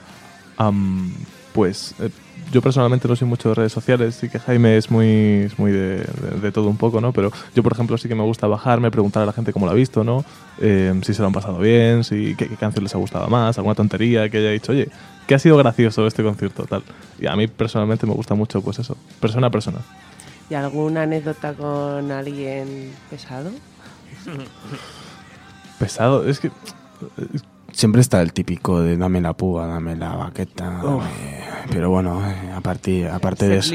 Pues 1.52 1.94
eh, 2.00 2.10
yo 2.52 2.60
personalmente 2.62 3.06
no 3.08 3.14
soy 3.16 3.28
mucho 3.28 3.48
de 3.50 3.54
redes 3.54 3.72
sociales, 3.72 4.14
sí 4.16 4.28
que 4.28 4.38
Jaime 4.38 4.76
es 4.76 4.90
muy, 4.90 5.06
es 5.46 5.58
muy 5.58 5.70
de, 5.72 5.98
de- 5.98 6.40
de 6.42 6.52
todo 6.52 6.68
un 6.68 6.76
poco, 6.76 7.00
¿no? 7.00 7.12
Pero 7.12 7.30
yo, 7.54 7.62
por 7.62 7.72
ejemplo, 7.72 7.96
sí 7.98 8.08
que 8.08 8.14
me 8.14 8.22
gusta 8.24 8.46
bajarme, 8.46 8.90
preguntar 8.90 9.22
a 9.22 9.26
la 9.26 9.32
gente 9.32 9.52
cómo 9.52 9.66
lo 9.66 9.72
ha 9.72 9.74
visto, 9.74 10.02
¿no? 10.04 10.24
Eh, 10.60 10.92
si 11.04 11.14
se 11.14 11.20
lo 11.22 11.28
han 11.28 11.32
pasado 11.32 11.58
bien, 11.58 12.02
si 12.04 12.34
qué, 12.36 12.48
qué 12.48 12.56
canción 12.56 12.82
les 12.84 12.94
ha 12.94 12.98
gustado 12.98 13.28
más, 13.28 13.56
alguna 13.58 13.74
tontería 13.74 14.28
que 14.28 14.38
haya 14.38 14.50
dicho, 14.50 14.72
oye, 14.72 14.88
¿qué 15.26 15.34
ha 15.34 15.38
sido 15.38 15.56
gracioso 15.56 16.06
este 16.06 16.22
concierto? 16.22 16.64
Tal. 16.64 16.82
Y 17.20 17.26
a 17.26 17.36
mí 17.36 17.46
personalmente 17.46 18.06
me 18.06 18.14
gusta 18.14 18.34
mucho, 18.34 18.60
pues 18.62 18.78
eso, 18.78 18.96
persona 19.20 19.46
a 19.46 19.50
persona. 19.50 19.78
¿Y 20.50 20.54
alguna 20.54 21.02
anécdota 21.02 21.54
con 21.54 22.10
alguien 22.10 22.92
pesado? 23.08 23.50
Pesado, 25.78 26.28
es 26.28 26.40
que 26.40 26.50
Siempre 27.72 28.00
está 28.00 28.20
el 28.22 28.32
típico 28.32 28.80
de 28.82 28.96
dame 28.96 29.20
la 29.20 29.32
púa, 29.32 29.66
dame 29.66 29.96
la 29.96 30.14
baqueta. 30.16 30.64
Dame- 30.82 31.00
Pero 31.70 31.90
bueno, 31.90 32.20
eh, 32.26 32.52
a 32.54 32.60
partir, 32.60 33.06
aparte 33.08 33.48
de 33.48 33.58
eso. 33.58 33.74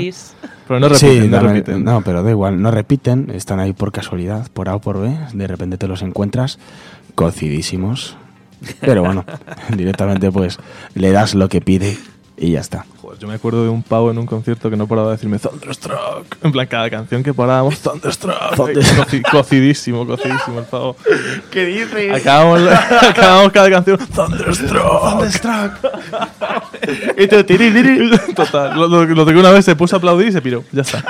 Pero 0.68 0.80
no 0.80 0.90
Sí, 0.96 1.06
repiten, 1.08 1.32
no 1.32 1.38
dame- 1.38 1.54
repiten. 1.54 1.84
no, 1.84 2.02
pero 2.02 2.24
da 2.24 2.30
igual, 2.32 2.62
no 2.62 2.72
repiten, 2.72 3.30
están 3.34 3.60
ahí 3.60 3.74
por 3.74 3.92
casualidad, 3.92 4.48
por 4.52 4.68
A 4.70 4.76
o 4.76 4.82
por 4.82 5.00
B, 5.00 5.16
de 5.34 5.48
repente 5.48 5.78
te 5.78 5.88
los 5.88 6.02
encuentras 6.02 6.60
cocidísimos. 7.16 8.16
Pero 8.82 9.02
bueno, 9.04 9.26
directamente 9.78 10.32
pues 10.32 10.58
le 10.96 11.12
das 11.12 11.36
lo 11.36 11.50
que 11.50 11.62
pide 11.62 11.98
y 12.38 12.52
ya 12.52 12.60
está. 12.60 12.86
Joder, 13.02 13.18
yo 13.20 13.28
me 13.28 13.36
acuerdo 13.36 13.64
de 13.64 13.70
un 13.70 13.82
pavo 13.82 14.12
en 14.12 14.18
un 14.18 14.26
concierto 14.26 14.70
que 14.70 14.76
no 14.76 14.88
paraba 14.88 15.10
de 15.10 15.14
decirme 15.16 15.40
Thunderstruck. 15.40 16.38
En 16.44 16.52
plan, 16.52 16.68
cada 16.68 16.90
canción 16.90 17.24
que 17.24 17.34
parábamos, 17.34 17.80
Thunderstruck. 17.80 18.36
Coci- 18.56 19.22
cocidísimo, 19.32 20.06
cocidísimo 20.06 20.60
el 20.60 20.66
pavo. 20.66 20.96
¿Qué 21.52 21.66
dices? 21.66 22.14
Acabamos, 22.14 22.62
acabamos 23.10 23.52
cada 23.52 23.70
canción, 23.70 23.98
Thunderstruck. 23.98 25.10
Thunderstruck. 25.12 25.72
y 27.18 27.28
tiri. 27.28 28.12
Total, 28.36 28.76
lo, 28.78 28.88
lo- 28.88 29.06
lo 29.06 29.26
que 29.26 29.32
una 29.34 29.52
vez 29.52 29.66
se 29.66 29.76
puso 29.76 29.96
a 29.96 29.98
aplaudir 29.98 30.28
y 30.28 30.32
se 30.32 30.42
piró. 30.42 30.64
Ya 30.72 30.82
está. 30.82 31.04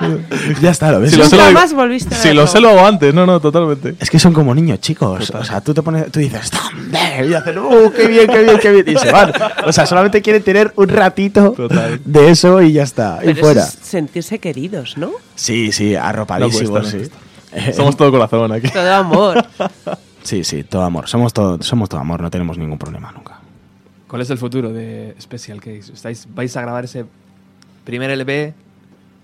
Ya 0.62 0.70
está, 0.70 0.90
lo 0.92 1.00
ves. 1.00 1.10
Si 1.12 1.16
lo 1.16 1.24
sé, 1.24 1.36
Nunca 1.36 1.50
más 1.52 1.72
volviste 1.72 2.14
a 2.14 2.18
Si 2.18 2.28
verlo. 2.28 2.42
lo 2.42 2.46
sé, 2.48 2.60
lo 2.60 2.68
hago 2.70 2.86
antes. 2.86 3.12
No, 3.14 3.26
no, 3.26 3.40
totalmente. 3.40 3.94
Es 3.98 4.10
que 4.10 4.18
son 4.18 4.32
como 4.32 4.54
niños 4.54 4.80
chicos. 4.80 5.30
O 5.30 5.44
sea, 5.44 5.60
tú 5.60 5.74
te 5.74 5.82
pones, 5.82 6.10
tú 6.12 6.20
dices, 6.20 6.50
"Thunder", 6.50 7.26
y 7.28 7.34
hacen, 7.34 7.58
¡uh, 7.58 7.90
qué 7.94 8.06
bien, 8.06 8.26
qué 8.26 8.42
bien, 8.42 8.58
qué 8.58 8.70
bien! 8.72 8.88
Y 8.88 8.96
se 8.98 9.10
van. 9.12 9.32
O 9.66 9.72
sea, 9.72 9.86
solamente 9.86 10.22
quieren 10.22 10.42
tener 10.42 10.72
un 10.76 10.88
ratito 10.88 11.54
de 12.04 12.30
eso 12.30 12.60
y 12.62 12.72
ya 12.72 12.82
está. 12.84 13.18
Pero 13.20 13.30
y 13.32 13.34
fuera. 13.34 13.62
es 13.64 13.78
sentirse 13.82 14.38
queridos, 14.38 14.96
¿no? 14.98 15.10
Sí, 15.34 15.72
sí, 15.72 15.92
No 15.94 16.02
arropadísimos, 16.02 16.70
cuesta, 16.70 16.96
no 16.98 17.04
sí. 17.04 17.10
cuesta. 17.50 17.72
Somos 17.76 17.96
todo 17.96 18.10
corazón 18.10 18.52
aquí. 18.52 18.68
Todo 18.68 18.92
amor. 18.94 19.44
Sí, 20.22 20.44
sí, 20.44 20.62
todo 20.64 20.82
amor. 20.82 21.08
Somos 21.08 21.32
todo, 21.32 21.62
somos 21.62 21.88
todo 21.88 22.00
amor, 22.00 22.20
no 22.20 22.30
tenemos 22.30 22.58
ningún 22.58 22.78
problema 22.78 23.10
nunca. 23.12 23.40
¿Cuál 24.06 24.22
es 24.22 24.30
el 24.30 24.38
futuro 24.38 24.72
de 24.72 25.14
Special 25.20 25.58
Case? 25.60 25.92
¿Estáis, 25.92 26.26
¿Vais 26.34 26.54
a 26.56 26.60
grabar 26.62 26.84
ese 26.84 27.04
primer 27.84 28.10
LP? 28.10 28.54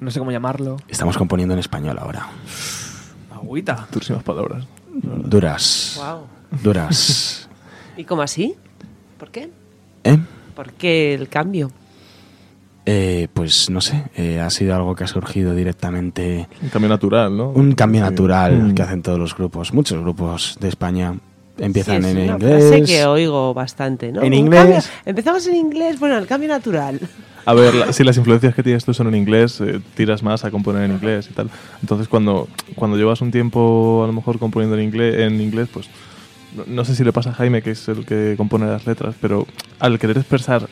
No 0.05 0.11
sé 0.11 0.19
cómo 0.19 0.31
llamarlo. 0.31 0.77
Estamos 0.87 1.17
componiendo 1.17 1.55
en 1.55 1.61
español 1.61 1.97
ahora. 1.99 2.29
Agüita. 3.35 3.87
Durísimas 3.91 4.23
palabras. 4.23 4.67
Duras. 4.93 5.95
Wow. 5.97 6.61
Duras. 6.63 7.49
¿Y 7.97 8.05
cómo 8.05 8.21
así? 8.21 8.55
¿Por 9.19 9.31
qué? 9.31 9.49
¿Eh? 10.05 10.19
¿Por 10.55 10.73
qué 10.75 11.15
el 11.15 11.31
cambio? 11.31 11.71
Eh, 12.85 13.29
pues 13.33 13.71
no 13.71 13.81
sé, 13.81 14.05
eh, 14.15 14.41
ha 14.41 14.51
sido 14.51 14.75
algo 14.77 14.95
que 14.95 15.05
ha 15.05 15.07
surgido 15.07 15.55
directamente. 15.55 16.49
Un 16.61 16.69
cambio 16.69 16.91
natural, 16.91 17.35
¿no? 17.35 17.49
Un 17.49 17.73
cambio 17.73 18.03
Sí. 18.05 18.11
natural 18.11 18.63
Mm. 18.63 18.75
que 18.75 18.83
hacen 18.83 19.03
todos 19.03 19.19
los 19.19 19.35
grupos. 19.35 19.73
Muchos 19.73 19.99
grupos 20.03 20.59
de 20.61 20.69
España 20.69 21.15
empiezan 21.57 22.03
Sí, 22.03 22.09
es 22.11 22.15
en 22.15 22.23
una 22.25 22.33
inglés. 22.35 22.69
frase 22.69 22.83
que 22.85 23.07
oigo 23.07 23.55
bastante, 23.55 24.13
¿no? 24.13 24.21
En 24.21 24.27
Un 24.27 24.35
inglés. 24.35 24.61
cambio- 24.61 24.81
empezamos 25.07 25.47
en 25.47 25.57
inglés, 25.57 25.99
bueno, 25.99 26.19
el 26.19 26.27
cambio 26.27 26.51
natural. 26.51 27.01
A 27.47 27.55
ver, 27.55 27.93
si 27.93 28.05
las 28.05 28.17
influencias 28.17 28.55
que 28.55 28.63
tienes 28.63 28.85
tú 28.85 28.95
son 28.95 29.09
en 29.09 29.15
inglés, 29.17 29.61
eh, 29.61 29.81
tiras 29.95 30.23
más 30.23 30.45
a 30.45 30.51
componer 30.51 30.85
en 30.85 30.93
inglés 30.93 31.29
y 31.31 31.35
tal. 31.35 31.51
Entonces, 31.83 32.09
cuando, 32.09 32.49
cuando 32.75 32.97
llevas 32.97 33.21
un 33.21 33.31
tiempo 33.31 34.03
a 34.03 34.07
lo 34.07 34.13
mejor 34.13 34.39
componiendo 34.39 34.77
en 34.77 34.85
inglés, 34.85 35.17
en 35.21 35.41
inglés 35.41 35.69
pues 35.73 35.89
no, 36.57 36.65
no 36.67 36.85
sé 36.85 36.95
si 36.95 37.05
le 37.05 37.13
pasa 37.13 37.31
a 37.31 37.35
Jaime, 37.35 37.63
que 37.63 37.73
es 37.73 37.89
el 37.89 38.07
que 38.07 38.35
compone 38.37 38.67
las 38.67 38.87
letras, 38.87 39.15
pero 39.21 39.47
al 39.79 39.99
querer 39.99 40.19
expresar 40.19 40.69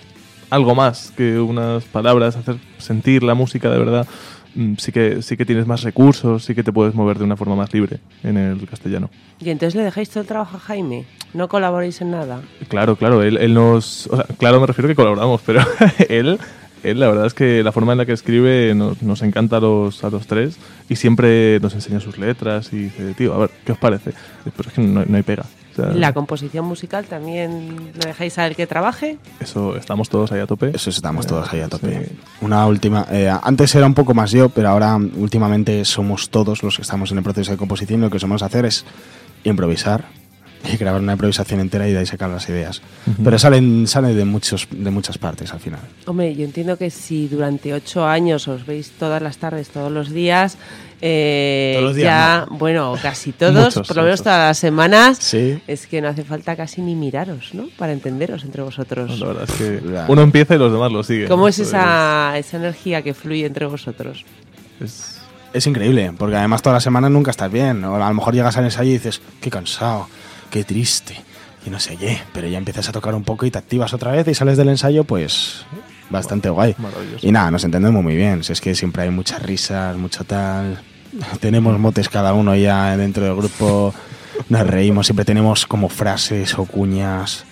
algo 0.53 0.75
más 0.75 1.13
que 1.17 1.39
unas 1.39 1.85
palabras, 1.85 2.37
hacer 2.37 2.57
sentir 2.79 3.23
la 3.23 3.35
música 3.35 3.71
de 3.71 3.79
verdad, 3.79 4.07
mm, 4.55 4.75
sí 4.77 4.93
que, 4.93 5.23
sí 5.23 5.37
que 5.37 5.47
tienes 5.47 5.67
más 5.67 5.83
recursos, 5.83 6.45
sí 6.45 6.55
que 6.55 6.63
te 6.63 6.73
puedes 6.73 6.95
mover 6.95 7.19
de 7.19 7.25
una 7.25 7.37
forma 7.37 7.57
más 7.57 7.73
libre 7.73 8.01
en 8.23 8.37
el 8.37 8.69
castellano. 8.69 9.09
Y 9.41 9.49
entonces 9.49 9.75
le 9.75 9.83
dejáis 9.83 10.11
todo 10.11 10.21
el 10.21 10.27
trabajo 10.27 10.59
a 10.59 10.61
Jaime. 10.61 11.07
No 11.33 11.49
colaboráis 11.49 12.01
en 12.03 12.11
nada. 12.11 12.43
Claro, 12.69 12.97
claro, 12.97 13.23
él, 13.23 13.39
él 13.39 13.55
nos... 13.55 14.07
O 14.09 14.17
sea, 14.17 14.27
claro, 14.37 14.61
me 14.61 14.67
refiero 14.67 14.89
que 14.89 14.95
colaboramos, 14.95 15.41
pero 15.45 15.63
él, 16.11 16.39
él, 16.83 17.01
la 17.01 17.09
verdad 17.09 17.27
es 17.27 17.35
que 17.35 17.63
la 17.63 17.73
forma 17.73 17.93
en 17.93 17.99
la 17.99 18.07
que 18.07 18.13
escribe 18.13 18.75
nos, 18.75 19.03
nos 19.03 19.23
encanta 19.23 19.59
a 19.59 19.61
los, 19.61 20.03
a 20.05 20.11
los 20.11 20.27
tres 20.27 20.57
y 20.89 20.97
siempre 20.97 21.59
nos 21.61 21.75
enseña 21.75 22.01
sus 22.01 22.19
letras 22.19 22.73
y 22.73 22.85
dice, 22.85 23.15
tío, 23.15 23.35
a 23.35 23.39
ver, 23.39 23.51
¿qué 23.65 23.73
os 23.73 23.79
parece? 23.79 24.13
Pero 24.57 24.69
es 24.69 24.75
que 24.75 24.83
no, 24.83 25.05
no 25.05 25.17
hay 25.17 25.23
pega. 25.23 25.45
O 25.73 25.75
sea, 25.75 25.93
¿Y 25.95 25.99
la 25.99 26.13
composición 26.13 26.67
musical 26.67 27.07
también 27.07 27.93
le 27.99 28.07
dejáis 28.09 28.37
a 28.39 28.47
él 28.47 28.55
que 28.55 28.67
trabaje? 28.67 29.17
eso, 29.41 29.75
estamos 29.77 30.11
todos 30.11 30.31
ahí 30.33 30.41
a 30.41 30.47
tope. 30.47 30.71
Eso 30.75 30.91
estamos 30.91 31.27
todos 31.27 31.51
ahí 31.53 31.61
a 31.61 31.69
tope. 31.69 32.11
Una 32.43 32.67
última. 32.67 33.07
eh, 33.11 33.33
antes 33.43 33.75
era 33.75 33.87
un 33.87 33.95
poco 33.95 34.13
más 34.13 34.33
yo, 34.33 34.51
pero 34.51 34.69
ahora 34.69 34.97
últimamente 34.97 35.83
somos 35.87 36.29
todos 36.29 36.63
los 36.63 36.77
que 36.77 36.83
estamos 36.83 37.11
en 37.13 37.19
el 37.19 37.25
proceso 37.25 37.53
de 37.53 37.57
composición. 37.57 38.03
Lo 38.03 38.11
que 38.11 38.19
somos 38.19 38.43
hacer 38.43 38.67
es 38.67 38.85
improvisar 39.45 40.05
y 40.65 40.77
grabar 40.77 41.01
una 41.01 41.13
improvisación 41.13 41.61
entera 41.61 41.89
y 41.89 41.93
de 41.93 41.99
ahí 41.99 42.07
sacar 42.07 42.31
las 42.31 42.49
ideas. 42.49 42.83
Pero 43.25 43.39
salen, 43.39 43.87
salen 43.87 44.17
de, 44.17 44.25
muchos, 44.25 44.69
de 44.71 44.91
muchas 44.91 45.19
partes 45.19 45.53
al 45.53 45.61
final. 45.61 45.81
Hombre, 46.07 46.35
yo 46.37 46.45
entiendo 46.45 46.77
que 46.79 46.91
si 46.91 47.27
durante 47.29 47.73
ocho 47.75 48.07
años 48.07 48.47
os 48.49 48.65
veis 48.65 48.93
todas 48.99 49.21
las 49.23 49.39
tardes, 49.39 49.69
todos 49.71 49.91
los 49.91 50.11
días, 50.11 50.57
eh, 51.01 51.73
Todos 51.75 51.89
los 51.89 51.97
días, 51.97 52.07
ya, 52.07 52.47
bueno, 52.51 52.95
casi 53.03 53.33
todos, 53.33 53.55
Muchos, 53.75 53.89
por 53.89 53.97
lo 53.97 54.03
menos 54.03 54.21
muchos. 54.21 54.25
todas 54.25 54.49
las 54.51 54.59
semanas, 54.59 55.19
Sí. 55.19 55.59
es 55.67 55.87
que 55.89 56.01
no 56.01 56.07
hace 56.09 56.23
falta 56.23 56.55
casi 56.55 56.81
ni 56.81 56.95
miraros, 56.95 57.55
¿no? 57.55 57.65
Para 57.77 57.93
entenderos 57.93 58.45
entre 58.45 58.63
vosotros. 58.63 59.19
La 59.19 59.27
verdad 59.27 59.45
es 59.49 59.53
que 59.57 59.81
uno 60.09 60.23
empieza 60.23 60.55
y 60.55 60.59
los 60.59 60.71
demás 60.71 60.93
lo 60.93 61.03
siguen. 61.03 61.27
¿Cómo 61.29 61.49
es 61.49 61.59
esa, 61.59 62.39
esa 62.39 62.57
energía 62.57 63.03
que 63.03 63.15
fluye 63.15 63.47
entre 63.47 63.67
vosotros? 63.67 64.25
es- 64.81 65.19
Es 65.53 65.67
increíble, 65.67 66.13
porque 66.17 66.37
además 66.37 66.63
todas 66.63 66.77
las 66.77 66.83
semanas 66.85 67.11
nunca 67.11 67.31
estás 67.31 67.53
bien. 67.53 67.85
O 67.85 67.97
a 68.03 68.09
lo 68.09 68.15
mejor 68.15 68.33
llegas 68.33 68.57
al 68.57 68.65
ensayo 68.65 68.89
y 68.89 68.95
dices, 68.95 69.21
qué 69.41 69.51
cansado, 69.51 70.07
qué 70.53 70.65
triste. 70.65 71.17
y 71.65 71.71
no 71.71 71.81
sé 71.81 71.97
qué, 71.97 72.19
pero 72.33 72.47
ya 72.47 72.59
empiezas 72.59 72.89
a 72.89 72.93
tocar 72.93 73.15
un 73.15 73.25
poco 73.25 73.47
y 73.47 73.51
te 73.51 73.59
activas 73.59 73.95
otra 73.95 74.13
vez 74.13 74.27
y 74.29 74.35
sales 74.35 74.57
del 74.57 74.69
ensayo, 74.69 75.05
pues 75.05 75.65
bastante 76.11 76.51
guay. 76.51 76.77
Y 77.23 77.33
nada, 77.33 77.51
nos 77.51 77.65
entendemos 77.65 78.03
muy 78.03 78.17
bien, 78.17 78.45
si 78.45 78.53
es 78.53 78.61
que 78.61 78.75
siempre 78.75 79.05
hay 79.05 79.11
muchas 79.11 79.43
risas, 79.43 79.97
mucho 79.97 80.25
tal. 80.25 80.83
Tenemos 81.41 81.79
motes 81.79 82.09
cada 82.09 82.35
uno 82.35 82.55
ya 82.55 82.97
dentro 82.97 83.25
del 83.25 83.35
grupo, 83.35 83.95
nos 84.49 84.67
reímos, 84.67 85.07
siempre 85.07 85.25
tenemos 85.25 85.67
como 85.67 85.89
frases 85.89 86.57
o 86.59 86.65
cuñas. 86.65 87.45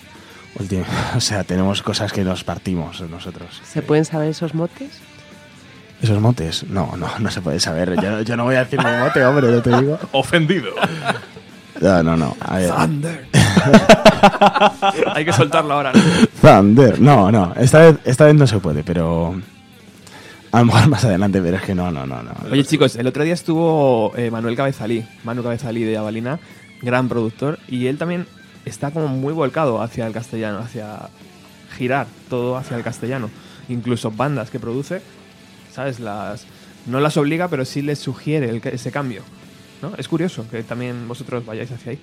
O 1.15 1.21
sea, 1.21 1.43
tenemos 1.45 1.81
cosas 1.81 2.11
que 2.11 2.23
nos 2.25 2.43
partimos 2.43 3.01
nosotros. 3.09 3.61
¿Se 3.63 3.81
pueden 3.81 4.03
saber 4.03 4.29
esos 4.29 4.53
motes? 4.53 4.99
¿Esos 6.01 6.19
motes? 6.19 6.65
No, 6.65 6.97
no, 6.97 7.07
no 7.19 7.31
se 7.31 7.41
puede 7.41 7.59
saber. 7.59 7.95
Yo, 8.01 8.21
yo 8.21 8.35
no 8.35 8.43
voy 8.43 8.55
a 8.55 8.65
decir 8.65 8.77
mi 8.77 8.91
mote, 8.99 9.23
hombre, 9.23 9.49
no 9.49 9.61
te 9.61 9.69
digo. 9.69 9.97
Ofendido. 10.11 10.73
No, 11.81 12.03
no, 12.03 12.15
no. 12.15 12.35
Thunder. 12.39 13.25
Hay 15.15 15.25
que 15.25 15.33
soltarlo 15.33 15.73
ahora. 15.73 15.91
¿no? 15.93 16.01
Thunder. 16.41 16.99
No, 17.01 17.31
no. 17.31 17.53
Esta 17.55 17.79
vez, 17.79 17.97
esta 18.05 18.25
vez 18.25 18.35
no 18.35 18.47
se 18.47 18.59
puede, 18.59 18.83
pero. 18.83 19.35
A 20.51 20.59
lo 20.59 20.65
mejor 20.65 20.87
más 20.89 21.05
adelante, 21.05 21.41
pero 21.41 21.55
es 21.57 21.63
que 21.63 21.73
no, 21.73 21.91
no, 21.91 22.05
no. 22.05 22.21
no. 22.21 22.31
Oye, 22.51 22.63
chicos, 22.65 22.97
el 22.97 23.07
otro 23.07 23.23
día 23.23 23.33
estuvo 23.33 24.11
eh, 24.17 24.29
Manuel 24.29 24.55
Cabezalí, 24.57 25.05
Manu 25.23 25.43
Cabezalí 25.43 25.83
de 25.85 25.97
Avalina, 25.97 26.39
gran 26.81 27.07
productor, 27.07 27.57
y 27.69 27.87
él 27.87 27.97
también 27.97 28.27
está 28.65 28.91
como 28.91 29.07
muy 29.07 29.31
volcado 29.33 29.81
hacia 29.81 30.05
el 30.05 30.11
castellano, 30.13 30.59
hacia 30.59 31.09
girar 31.77 32.05
todo 32.29 32.57
hacia 32.57 32.75
el 32.75 32.83
castellano. 32.83 33.29
Incluso 33.69 34.11
bandas 34.11 34.49
que 34.49 34.59
produce, 34.59 35.01
¿sabes? 35.73 36.01
Las 36.01 36.45
no 36.85 36.99
las 36.99 37.15
obliga, 37.15 37.47
pero 37.47 37.63
sí 37.63 37.81
les 37.81 37.99
sugiere 37.99 38.49
el- 38.49 38.61
ese 38.65 38.91
cambio. 38.91 39.21
¿No? 39.81 39.93
Es 39.97 40.07
curioso 40.07 40.45
que 40.49 40.63
también 40.63 41.07
vosotros 41.07 41.45
vayáis 41.45 41.71
hacia 41.71 41.91
ahí. 41.93 41.99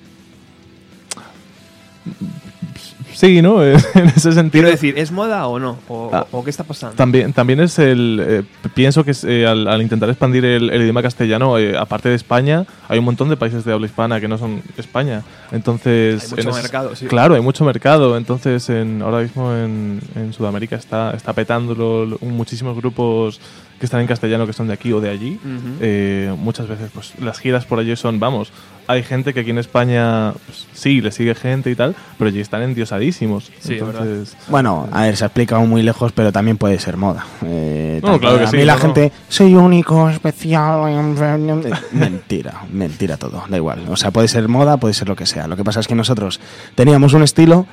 Sí, 3.19 3.43
¿no? 3.43 3.65
en 3.65 3.75
ese 4.15 4.31
sentido. 4.33 4.51
Quiero 4.63 4.69
decir, 4.69 4.95
¿es 4.97 5.11
moda 5.11 5.47
o 5.49 5.59
no? 5.59 5.77
¿O, 5.89 6.11
Ah. 6.13 6.25
o 6.31 6.45
qué 6.45 6.51
está 6.51 6.63
pasando? 6.63 6.95
También, 6.95 7.33
también 7.33 7.59
es 7.59 7.77
el. 7.81 8.21
eh, 8.25 8.43
pienso 8.75 9.05
que 9.05 9.11
es, 9.11 9.25
eh, 9.25 9.45
al, 9.45 9.67
al 9.67 9.83
intentar 9.83 10.09
expandir 10.09 10.45
el, 10.45 10.71
el 10.71 10.83
idioma 10.83 11.03
castellano, 11.03 11.59
eh, 11.59 11.77
aparte 11.77 12.09
de 12.09 12.15
España, 12.15 12.65
hay 12.89 13.01
un 13.01 13.05
montón 13.05 13.29
de 13.29 13.37
países 13.37 13.65
de 13.65 13.73
habla 13.73 13.87
hispana 13.87 14.21
que 14.21 14.29
no 14.29 14.39
son 14.39 14.63
España. 14.77 15.23
Entonces. 15.51 16.33
Hay 16.33 16.45
mucho 16.45 16.49
en 16.57 16.63
mercado, 16.63 16.95
sí. 16.95 17.07
Claro, 17.07 17.35
hay 17.35 17.41
mucho 17.41 17.65
mercado. 17.65 18.17
Entonces, 18.17 18.69
en, 18.71 19.03
ahora 19.03 19.19
mismo 19.23 19.53
en, 19.53 20.01
en 20.15 20.33
Sudamérica 20.33 20.77
está, 20.77 21.11
está 21.11 21.33
petándolo 21.33 22.07
lo- 22.07 22.19
muchísimos 22.21 22.77
grupos 22.77 23.41
que 23.81 23.87
están 23.87 24.01
en 24.01 24.07
castellano 24.07 24.47
que 24.47 24.53
son 24.53 24.69
de 24.69 24.75
aquí 24.75 24.93
o 24.93 25.01
de 25.01 25.11
allí. 25.11 25.41
Ujú. 25.45 25.77
Eh, 25.81 26.33
muchas 26.39 26.69
veces, 26.69 26.91
pues 26.95 27.13
las 27.21 27.39
giras 27.41 27.65
por 27.65 27.79
allí 27.81 27.95
son, 27.97 28.21
vamos, 28.21 28.53
hay 28.89 29.03
gente 29.05 29.33
que 29.35 29.41
aquí 29.41 29.51
en 29.51 29.59
España, 29.59 30.33
pues, 30.47 30.67
sí, 30.73 31.01
le 31.01 31.13
sigue 31.13 31.35
gente 31.35 31.71
y 31.71 31.77
tal, 31.77 31.95
pero 32.19 32.29
allí 32.31 32.41
están 32.41 32.63
endiosadísimos. 32.63 33.53
Sí. 33.61 33.75
Entonces, 33.75 34.37
Bueno, 34.49 34.89
a 34.91 35.03
ver, 35.03 35.17
se 35.17 35.25
ha 35.25 35.29
explicado 35.29 35.61
muy 35.67 35.83
lejos, 35.83 36.11
pero 36.13 36.33
también 36.33 36.57
puede 36.57 36.79
ser 36.81 36.97
moda. 36.97 37.25
Eh, 37.45 38.01
No, 38.03 38.19
claro 38.19 38.39
que 38.39 38.45
a 38.45 38.47
sí, 38.49 38.57
mí 38.57 38.65
la 38.65 38.75
no, 38.75 38.81
gente, 38.81 39.13
soy 39.29 39.55
único, 39.55 40.09
especial. 40.09 40.79
mentira, 41.93 42.63
mentira 42.73 43.17
todo, 43.17 43.45
da 43.49 43.57
igual. 43.57 43.85
O 43.89 43.97
sea, 43.97 44.11
puede 44.11 44.27
ser 44.29 44.49
moda, 44.49 44.77
puede 44.79 44.95
ser 44.95 45.09
lo 45.09 45.17
que 45.17 45.27
sea. 45.27 45.47
Lo 45.47 45.57
que 45.57 45.65
pasa 45.65 45.81
es 45.81 45.87
que 45.87 45.95
nosotros 45.95 46.41
teníamos 46.75 47.13
un 47.13 47.23
estilo 47.23 47.67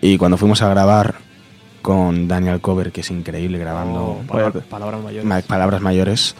y 0.00 0.18
cuando 0.18 0.36
fuimos 0.36 0.60
a 0.62 0.68
grabar 0.68 1.14
con 1.82 2.28
Daniel 2.28 2.60
Cover, 2.60 2.92
que 2.92 3.00
es 3.00 3.10
increíble 3.10 3.58
grabando 3.58 4.18
Oh, 4.20 4.22
palabra- 4.26 4.60
palabras 4.68 5.00
mayores. 5.02 5.24
ma- 5.24 5.40
palabras 5.40 5.80
mayores, 5.80 6.34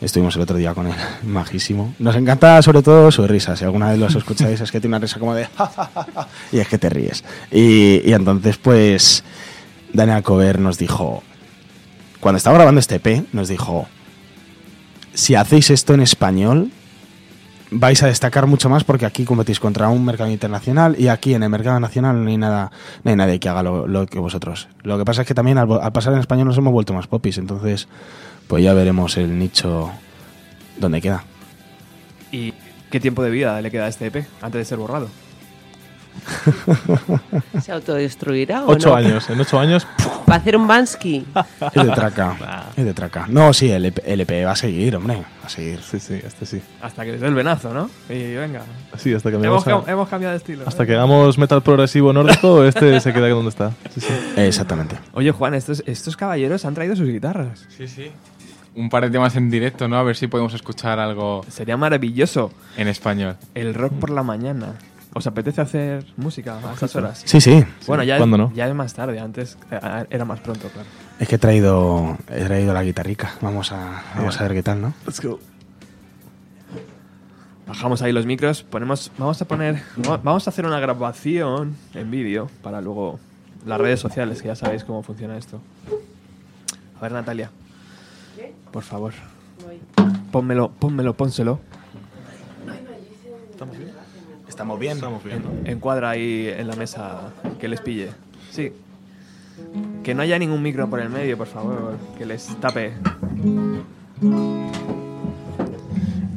estuvimos 0.00 0.34
el 0.36 0.42
otro 0.42 0.56
día 0.56 0.74
con 0.74 0.86
él, 0.86 0.94
majísimo. 1.24 1.94
Nos 1.98 2.16
encanta 2.16 2.60
sobre 2.62 2.82
todo 2.82 3.10
su 3.10 3.26
risa, 3.26 3.56
si 3.56 3.64
alguna 3.64 3.90
vez 3.90 3.98
los 3.98 4.14
escucháis 4.14 4.60
es 4.60 4.70
que 4.72 4.80
tiene 4.80 4.96
una 4.96 5.02
risa 5.02 5.18
como 5.18 5.34
de... 5.34 5.48
y 6.52 6.58
es 6.58 6.68
que 6.68 6.78
te 6.78 6.88
ríes. 6.88 7.24
Y, 7.50 8.02
y 8.08 8.12
entonces 8.12 8.56
pues 8.58 9.24
Daniel 9.92 10.22
Cover 10.22 10.58
nos 10.58 10.78
dijo, 10.78 11.22
cuando 12.20 12.38
estaba 12.38 12.56
grabando 12.56 12.80
este 12.80 12.96
EP, 12.96 13.26
nos 13.32 13.48
dijo, 13.48 13.88
si 15.14 15.34
hacéis 15.34 15.70
esto 15.70 15.94
en 15.94 16.00
español, 16.00 16.70
vais 17.70 18.02
a 18.02 18.06
destacar 18.06 18.46
mucho 18.46 18.68
más 18.68 18.84
porque 18.84 19.06
aquí 19.06 19.24
competís 19.24 19.60
contra 19.60 19.88
un 19.88 20.04
mercado 20.04 20.30
internacional 20.30 20.96
y 20.98 21.08
aquí 21.08 21.34
en 21.34 21.42
el 21.42 21.50
mercado 21.50 21.78
nacional 21.78 22.22
no 22.22 22.28
hay 22.28 22.36
nada 22.36 22.72
no 23.04 23.10
hay 23.10 23.16
nadie 23.16 23.38
que 23.38 23.48
haga 23.48 23.62
lo, 23.62 23.86
lo 23.86 24.06
que 24.06 24.18
vosotros. 24.18 24.68
Lo 24.82 24.98
que 24.98 25.04
pasa 25.04 25.22
es 25.22 25.28
que 25.28 25.34
también 25.34 25.58
al, 25.58 25.70
al 25.80 25.92
pasar 25.92 26.12
en 26.12 26.20
español 26.20 26.48
nos 26.48 26.58
hemos 26.58 26.72
vuelto 26.72 26.92
más 26.92 27.06
popis, 27.06 27.38
entonces 27.38 27.88
pues 28.50 28.64
ya 28.64 28.74
veremos 28.74 29.16
el 29.16 29.38
nicho 29.38 29.92
donde 30.76 31.00
queda. 31.00 31.22
¿Y 32.32 32.52
qué 32.90 32.98
tiempo 32.98 33.22
de 33.22 33.30
vida 33.30 33.60
le 33.62 33.70
queda 33.70 33.84
a 33.84 33.88
este 33.88 34.06
EP 34.08 34.26
antes 34.42 34.58
de 34.58 34.64
ser 34.64 34.76
borrado? 34.78 35.08
¿Se 37.62 37.70
autodestruirá 37.70 38.64
o 38.64 38.72
ocho 38.72 38.90
no? 38.90 38.96
años, 38.96 39.30
en 39.30 39.40
ocho 39.40 39.58
años. 39.60 39.86
¿Va 40.28 40.34
a 40.34 40.38
hacer 40.38 40.56
un 40.56 40.66
Bansky? 40.66 41.24
Es 41.74 41.84
de 41.86 41.90
traca, 41.92 42.66
es 42.76 42.84
de 42.84 42.92
traca. 42.94 43.26
No, 43.28 43.52
sí, 43.52 43.70
el 43.70 43.86
EP, 43.86 43.98
el 44.04 44.20
EP 44.20 44.44
va 44.46 44.52
a 44.52 44.56
seguir, 44.56 44.94
hombre, 44.96 45.16
va 45.16 45.46
a 45.46 45.48
seguir. 45.48 45.80
Sí, 45.82 45.98
sí, 46.00 46.14
este 46.14 46.46
sí. 46.46 46.60
Hasta 46.82 47.04
que 47.04 47.12
les 47.12 47.20
dé 47.20 47.26
el 47.28 47.34
venazo, 47.34 47.72
¿no? 47.72 47.88
Y 48.08 48.34
venga. 48.34 48.62
Sí, 48.96 49.12
hasta 49.14 49.30
que 49.30 49.36
hemos, 49.36 49.64
cam- 49.64 49.88
hemos 49.88 50.08
cambiado 50.08 50.32
de 50.32 50.38
estilo. 50.38 50.64
Hasta 50.66 50.84
que 50.86 50.94
hagamos 50.94 51.38
metal 51.38 51.62
progresivo 51.62 52.12
nórdico, 52.12 52.64
este 52.64 53.00
se 53.00 53.12
queda 53.12 53.28
donde 53.28 53.50
está. 53.50 53.72
Sí, 53.94 54.00
sí. 54.00 54.12
Exactamente. 54.36 54.98
Oye, 55.12 55.30
Juan, 55.32 55.54
estos, 55.54 55.82
estos 55.86 56.16
caballeros 56.16 56.64
han 56.64 56.74
traído 56.74 56.94
sus 56.96 57.08
guitarras. 57.08 57.66
Sí, 57.76 57.88
sí. 57.88 58.10
Un 58.74 58.88
par 58.88 59.02
de 59.04 59.10
temas 59.10 59.34
en 59.36 59.50
directo, 59.50 59.88
¿no? 59.88 59.96
A 59.96 60.02
ver 60.02 60.16
si 60.16 60.26
podemos 60.28 60.54
escuchar 60.54 60.98
algo 61.00 61.44
Sería 61.48 61.76
maravilloso. 61.76 62.52
en 62.76 62.88
español. 62.88 63.36
El 63.54 63.74
rock 63.74 63.92
por 63.94 64.10
la 64.10 64.22
mañana. 64.22 64.74
¿Os 65.12 65.26
apetece 65.26 65.60
hacer 65.60 66.06
música 66.16 66.58
a 66.64 66.72
estas 66.74 66.94
horas? 66.94 67.22
Sí, 67.24 67.40
sí. 67.40 67.64
Bueno, 67.88 68.04
ya, 68.04 68.16
¿Cuándo 68.16 68.36
es, 68.36 68.40
no? 68.42 68.52
ya 68.54 68.68
es 68.68 68.74
más 68.76 68.94
tarde. 68.94 69.18
Antes 69.18 69.58
eh, 69.72 69.80
era 70.08 70.24
más 70.24 70.38
pronto, 70.38 70.68
claro. 70.68 70.88
Es 71.18 71.26
que 71.26 71.34
he 71.34 71.38
traído, 71.38 72.16
he 72.28 72.44
traído 72.44 72.72
la 72.72 72.84
guitarrica. 72.84 73.32
Vamos 73.40 73.72
a, 73.72 74.04
vamos 74.14 74.40
a 74.40 74.44
ver 74.44 74.52
qué 74.54 74.62
tal, 74.62 74.80
¿no? 74.80 74.94
Let's 75.04 75.20
go. 75.20 75.40
Bajamos 77.66 78.02
ahí 78.02 78.12
los 78.12 78.26
micros, 78.26 78.62
ponemos, 78.64 79.12
vamos 79.16 79.40
a 79.42 79.44
poner, 79.46 79.82
vamos 80.24 80.46
a 80.46 80.50
hacer 80.50 80.66
una 80.66 80.80
grabación 80.80 81.76
en 81.94 82.10
vídeo 82.10 82.48
para 82.62 82.80
luego 82.80 83.20
las 83.64 83.80
redes 83.80 84.00
sociales, 84.00 84.42
que 84.42 84.48
ya 84.48 84.56
sabéis 84.56 84.82
cómo 84.82 85.02
funciona 85.04 85.36
esto. 85.36 85.60
A 86.98 87.02
ver, 87.02 87.12
Natalia, 87.12 87.50
por 88.72 88.82
favor, 88.82 89.12
pónmelo, 90.30 90.70
pónmelo, 90.70 91.14
pónselo. 91.14 91.60
¿Estamos 93.50 93.76
bien? 93.76 93.90
Estamos 94.48 94.78
bien. 94.78 94.92
Estamos 94.96 95.24
bien, 95.24 95.42
¿no? 95.42 95.70
Encuadra 95.70 96.10
ahí 96.10 96.48
en 96.48 96.66
la 96.66 96.76
mesa 96.76 97.32
que 97.60 97.68
les 97.68 97.80
pille. 97.80 98.10
Sí. 98.50 98.72
Que 100.02 100.14
no 100.14 100.22
haya 100.22 100.38
ningún 100.38 100.62
micro 100.62 100.88
por 100.88 101.00
el 101.00 101.10
medio, 101.10 101.36
por 101.36 101.46
favor, 101.46 101.98
que 102.16 102.24
les 102.26 102.46
tape. 102.60 102.94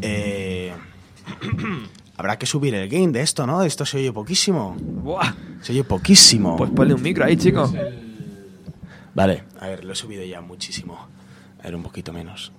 Eh, 0.01 0.73
habrá 2.17 2.37
que 2.37 2.45
subir 2.45 2.75
el 2.75 2.89
gain 2.89 3.11
de 3.11 3.21
esto, 3.21 3.47
¿no? 3.47 3.63
Esto 3.63 3.85
se 3.85 3.97
oye 3.97 4.11
poquísimo. 4.11 4.75
Buah. 4.79 5.33
Se 5.61 5.71
oye 5.71 5.83
poquísimo. 5.83 6.57
Pues 6.57 6.71
ponle 6.71 6.93
un 6.93 7.01
micro 7.01 7.23
ahí, 7.23 7.37
chico. 7.37 7.71
Vale, 9.15 9.43
a 9.59 9.67
ver, 9.67 9.85
lo 9.85 9.93
he 9.93 9.95
subido 9.95 10.23
ya 10.23 10.41
muchísimo. 10.41 11.07
A 11.63 11.67
ver, 11.67 11.75
un 11.75 11.83
poquito 11.83 12.11
menos. 12.13 12.51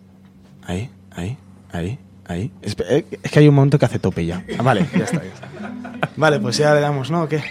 Ahí, 0.66 0.90
ahí, 1.10 1.36
ahí, 1.72 1.98
ahí. 2.26 2.51
Eh, 2.62 3.05
Es 3.22 3.31
que 3.31 3.39
hay 3.39 3.48
un 3.48 3.55
momento 3.55 3.78
que 3.78 3.85
hace 3.85 3.98
tope 3.98 4.24
ya. 4.24 4.43
Ah, 4.59 4.62
vale, 4.62 4.86
ya 4.97 5.05
está, 5.05 5.22
ya 5.22 5.32
está. 5.32 5.48
Vale, 6.16 6.40
pues 6.40 6.56
ya 6.56 6.74
le 6.74 6.81
damos, 6.81 7.10
¿no? 7.10 7.24
¿O 7.24 7.28
qué? 7.28 7.43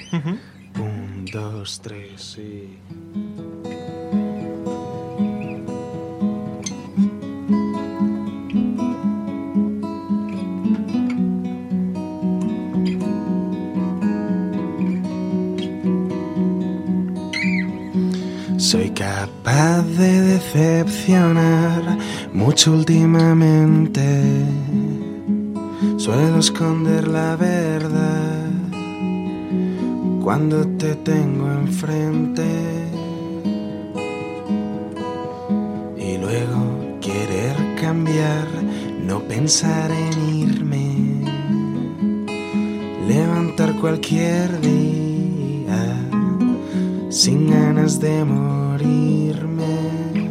Un, 0.79 1.25
dos, 1.31 1.79
tres 1.81 2.37
y... 2.39 2.77
Soy 18.73 18.89
capaz 18.89 19.83
de 19.83 20.21
decepcionar 20.33 21.95
mucho 22.33 22.71
últimamente. 22.71 24.23
Suelo 25.97 26.39
esconder 26.39 27.07
la 27.07 27.35
verdad 27.35 28.49
cuando 30.23 30.67
te 30.69 30.95
tengo 30.95 31.51
enfrente. 31.51 32.49
Y 35.95 36.17
luego 36.17 36.97
querer 36.99 37.55
cambiar, 37.79 38.47
no 39.05 39.19
pensar 39.19 39.91
en 39.91 40.35
irme. 40.35 40.95
Levantar 43.07 43.75
cualquier 43.75 44.59
día 44.61 45.13
sin 47.11 47.51
ganas 47.51 47.99
de 47.99 48.25
morirme, 48.83 50.29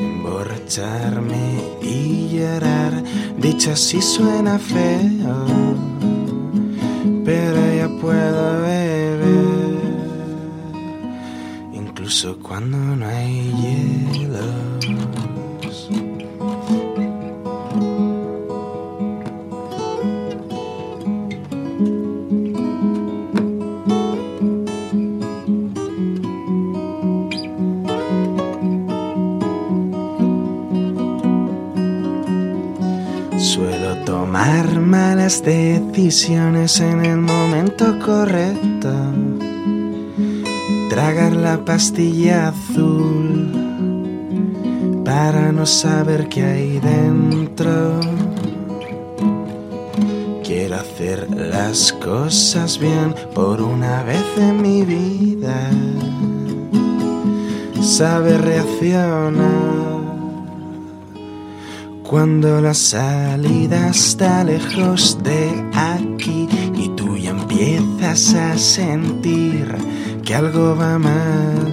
emborracharme 0.00 1.60
y 1.82 2.28
llorar, 2.28 3.02
dicho 3.38 3.72
así 3.72 4.00
suena 4.00 4.58
feo, 4.58 5.46
decisiones 36.10 36.80
en 36.80 37.04
el 37.04 37.18
momento 37.18 37.96
correcto. 38.04 38.92
Tragar 40.88 41.34
la 41.36 41.64
pastilla 41.64 42.48
azul 42.48 43.52
para 45.04 45.52
no 45.52 45.64
saber 45.66 46.28
qué 46.28 46.42
hay 46.42 46.80
dentro. 46.80 48.00
Quiero 50.42 50.74
hacer 50.78 51.30
las 51.30 51.92
cosas 51.92 52.80
bien 52.80 53.14
por 53.32 53.62
una 53.62 54.02
vez 54.02 54.26
en 54.36 54.62
mi 54.62 54.82
vida. 54.82 55.70
Saber 57.80 58.40
reaccionar 58.42 59.60
cuando 62.02 62.60
la 62.60 62.74
salida 62.74 63.90
está 63.90 64.42
lejos 64.42 65.16
de 65.22 65.70
ya 65.80 65.99
empiezas 68.00 68.34
a 68.34 68.56
sentir 68.56 69.66
que 70.24 70.34
algo 70.34 70.74
va 70.74 70.98
mal. 70.98 71.66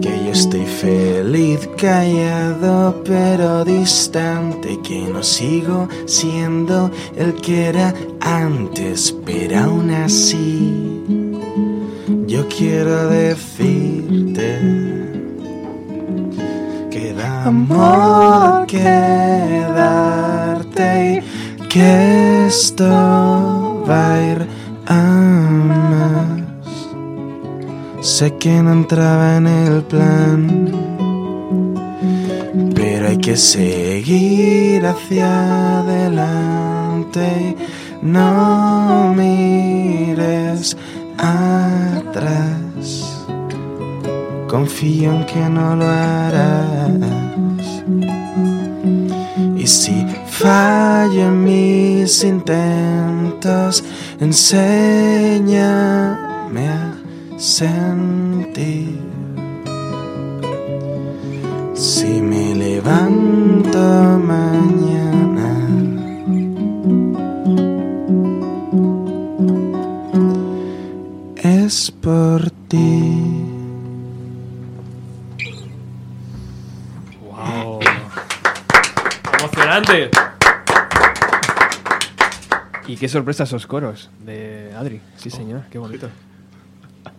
Que 0.00 0.24
yo 0.24 0.32
estoy 0.32 0.66
feliz, 0.66 1.68
callado 1.76 3.02
pero 3.04 3.64
distante, 3.64 4.78
que 4.82 5.00
no 5.12 5.22
sigo 5.22 5.88
siendo 6.06 6.90
el 7.16 7.34
que 7.34 7.66
era 7.66 7.92
antes, 8.20 9.14
pero 9.24 9.58
aún 9.58 9.90
así 9.90 11.02
yo 12.28 12.46
quiero 12.48 13.08
decirte 13.08 14.60
que 16.90 17.12
da 17.14 17.46
amor 17.46 18.66
y 18.68 19.35
que 21.76 22.46
esto 22.46 22.88
va 23.88 24.14
a 24.14 24.22
ir 24.32 24.46
a 24.86 25.02
más. 25.70 26.40
Sé 28.00 28.36
que 28.38 28.62
no 28.62 28.72
entraba 28.72 29.36
en 29.36 29.46
el 29.46 29.82
plan, 29.82 30.72
pero 32.74 33.08
hay 33.08 33.18
que 33.18 33.36
seguir 33.36 34.86
hacia 34.86 35.80
adelante. 35.80 37.56
No 38.00 39.12
mires 39.14 40.76
atrás. 41.18 42.84
Confío 44.48 45.12
en 45.12 45.26
que 45.26 45.46
no 45.50 45.76
lo 45.76 45.86
harás. 45.86 46.90
Y 49.58 49.66
si 49.66 50.05
fallo 50.38 51.30
mis 51.30 52.22
intentos, 52.22 53.82
enséñame 54.20 55.48
a 56.68 56.94
sentir. 57.38 59.00
Si 61.74 62.20
me 62.20 62.54
levanto 62.54 63.78
mañana. 64.22 65.52
Es 71.36 71.90
por 71.90 72.50
ti. 72.68 73.02
¡Wow! 77.22 77.80
Y 82.86 82.96
qué 82.96 83.08
sorpresa 83.08 83.44
esos 83.44 83.66
coros 83.66 84.10
de 84.24 84.72
Adri. 84.76 85.00
Sí, 85.16 85.30
señor, 85.30 85.62
qué 85.70 85.78
bonito. 85.78 86.08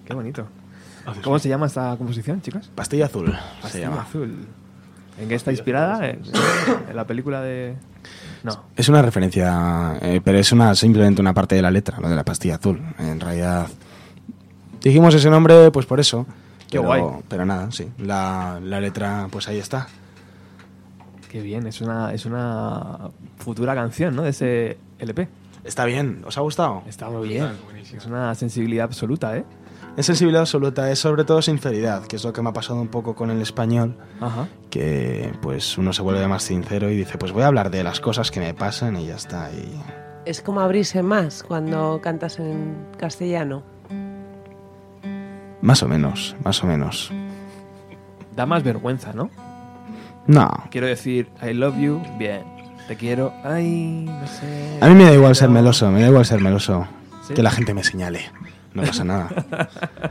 Qué 0.05 0.13
bonito. 0.13 0.47
¿Cómo 1.23 1.39
se 1.39 1.49
llama 1.49 1.67
esta 1.67 1.95
composición, 1.97 2.41
chicos? 2.41 2.69
Pastilla 2.75 3.05
azul 3.05 3.27
se 3.27 3.61
Pastilla 3.61 3.89
llama. 3.89 4.01
azul. 4.01 4.45
¿En 5.19 5.27
qué 5.27 5.35
está 5.35 5.51
inspirada? 5.51 6.07
¿En, 6.09 6.21
en 6.89 6.95
la 6.95 7.05
película 7.05 7.41
de.? 7.41 7.75
No. 8.43 8.63
Es 8.75 8.87
una 8.87 9.01
referencia, 9.01 9.97
eh, 10.01 10.21
pero 10.23 10.37
es 10.37 10.51
una 10.51 10.75
simplemente 10.75 11.21
una 11.21 11.33
parte 11.33 11.55
de 11.55 11.61
la 11.61 11.71
letra, 11.71 11.99
lo 11.99 12.07
de 12.09 12.15
la 12.15 12.23
pastilla 12.23 12.55
azul. 12.55 12.81
En 12.99 13.19
realidad, 13.19 13.67
dijimos 14.81 15.13
ese 15.15 15.29
nombre 15.29 15.71
pues 15.71 15.85
por 15.85 15.99
eso. 15.99 16.25
Qué 16.69 16.77
pero, 16.79 16.83
guay. 16.83 17.03
Pero 17.27 17.45
nada, 17.45 17.71
sí. 17.71 17.89
La, 17.97 18.59
la 18.61 18.79
letra, 18.79 19.27
pues 19.31 19.47
ahí 19.47 19.57
está. 19.57 19.87
Qué 21.29 21.41
bien, 21.41 21.67
es 21.67 21.81
una, 21.81 22.13
es 22.13 22.25
una 22.25 23.09
futura 23.37 23.73
canción, 23.75 24.15
¿no? 24.15 24.23
De 24.23 24.29
ese 24.29 24.77
LP. 24.99 25.27
Está 25.67 25.85
bien, 25.85 26.23
¿os 26.25 26.37
ha 26.37 26.41
gustado? 26.41 26.81
Está 26.87 27.09
muy 27.09 27.27
bien. 27.27 27.49
Es 27.95 28.05
una 28.05 28.33
sensibilidad 28.35 28.85
absoluta, 28.85 29.35
¿eh? 29.37 29.45
Es 29.97 30.05
sensibilidad 30.05 30.41
absoluta, 30.41 30.89
es 30.91 30.99
sobre 30.99 31.23
todo 31.25 31.41
sinceridad, 31.41 32.05
que 32.05 32.15
es 32.15 32.23
lo 32.23 32.31
que 32.31 32.41
me 32.41 32.49
ha 32.49 32.53
pasado 32.53 32.79
un 32.79 32.87
poco 32.87 33.15
con 33.15 33.31
el 33.31 33.41
español. 33.41 33.97
Ajá. 34.21 34.47
Que 34.69 35.33
pues 35.41 35.77
uno 35.77 35.91
se 35.91 36.01
vuelve 36.03 36.25
más 36.27 36.43
sincero 36.43 36.89
y 36.89 36.95
dice, 36.95 37.17
pues 37.17 37.31
voy 37.31 37.43
a 37.43 37.47
hablar 37.47 37.69
de 37.71 37.83
las 37.83 37.99
cosas 37.99 38.31
que 38.31 38.39
me 38.39 38.53
pasan 38.53 38.95
y 38.97 39.07
ya 39.07 39.15
está. 39.15 39.49
Y 39.51 39.81
Es 40.25 40.41
como 40.41 40.61
abrirse 40.61 41.03
más 41.03 41.43
cuando 41.43 41.99
cantas 42.01 42.39
en 42.39 42.77
castellano. 42.97 43.63
más 45.61 45.83
o 45.83 45.87
menos, 45.87 46.35
más 46.45 46.63
o 46.63 46.67
menos. 46.67 47.11
Da 48.35 48.45
más 48.45 48.63
vergüenza, 48.63 49.13
¿no? 49.13 49.29
No, 50.27 50.49
Quiero 50.71 50.87
decir, 50.87 51.29
I 51.41 51.53
love 51.53 51.77
you, 51.77 52.01
bien. 52.19 52.43
Te 52.87 52.95
quiero, 52.95 53.33
ay, 53.43 54.05
no 54.07 54.27
sé. 54.27 54.77
a 54.79 54.87
mí 54.87 54.95
me 54.95 55.03
da 55.03 55.13
igual 55.13 55.35
ser 55.35 55.49
meloso, 55.49 55.91
me 55.91 56.01
da 56.01 56.07
igual 56.07 56.25
ser 56.25 56.39
meloso. 56.41 56.87
¿Sí? 57.27 57.33
Que 57.33 57.43
la 57.43 57.51
gente 57.51 57.73
me 57.73 57.83
señale. 57.83 58.21
No 58.73 58.83
pasa 58.83 59.03
nada. 59.03 59.27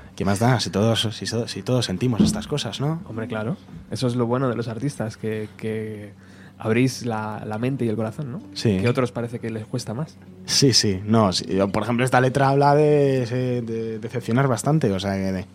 ¿Qué 0.16 0.24
más 0.24 0.40
da? 0.40 0.60
Si 0.60 0.70
todos, 0.70 1.08
si, 1.12 1.26
si 1.26 1.62
todos 1.62 1.84
sentimos 1.86 2.20
estas 2.20 2.46
cosas, 2.46 2.80
¿no? 2.80 3.00
Hombre, 3.08 3.28
claro. 3.28 3.56
Eso 3.90 4.06
es 4.08 4.16
lo 4.16 4.26
bueno 4.26 4.48
de 4.48 4.56
los 4.56 4.68
artistas, 4.68 5.16
que, 5.16 5.48
que 5.56 6.12
abrís 6.58 7.06
la, 7.06 7.44
la 7.46 7.58
mente 7.58 7.84
y 7.84 7.88
el 7.88 7.96
corazón, 7.96 8.32
¿no? 8.32 8.42
Sí. 8.54 8.78
Que 8.80 8.86
a 8.86 8.90
otros 8.90 9.12
parece 9.12 9.38
que 9.38 9.50
les 9.50 9.64
cuesta 9.66 9.94
más. 9.94 10.16
Sí, 10.46 10.72
sí. 10.72 11.00
No, 11.04 11.32
sí, 11.32 11.44
por 11.72 11.82
ejemplo, 11.84 12.04
esta 12.04 12.20
letra 12.20 12.48
habla 12.50 12.74
de, 12.74 13.24
de- 13.26 13.62
de 13.62 13.98
decepcionar 14.00 14.48
bastante, 14.48 14.90
o 14.92 14.98
sea 15.00 15.12
que... 15.14 15.32
de- 15.32 15.46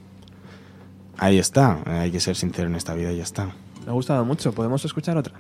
ahí 1.17 1.37
está, 1.37 1.79
hay 1.85 2.11
que 2.11 2.19
ser 2.19 2.35
sincero 2.35 2.67
en 2.69 2.75
esta 2.75 2.93
vida 2.95 3.11
y 3.11 3.17
ya 3.17 3.23
está. 3.23 3.45
Me 3.85 3.89
ha 3.89 3.93
gustado 3.93 4.23
mucho. 4.25 4.53
¿Podemos 4.53 4.83
escuchar 4.85 5.17
otra? 5.17 5.33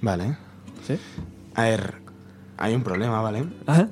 Vale. 0.00 0.36
¿Sí? 0.86 0.98
A 1.54 1.62
ver, 1.62 1.94
hay 2.58 2.74
un 2.74 2.82
problema, 2.82 3.20
¿vale? 3.20 3.44
Ajá. 3.66 3.88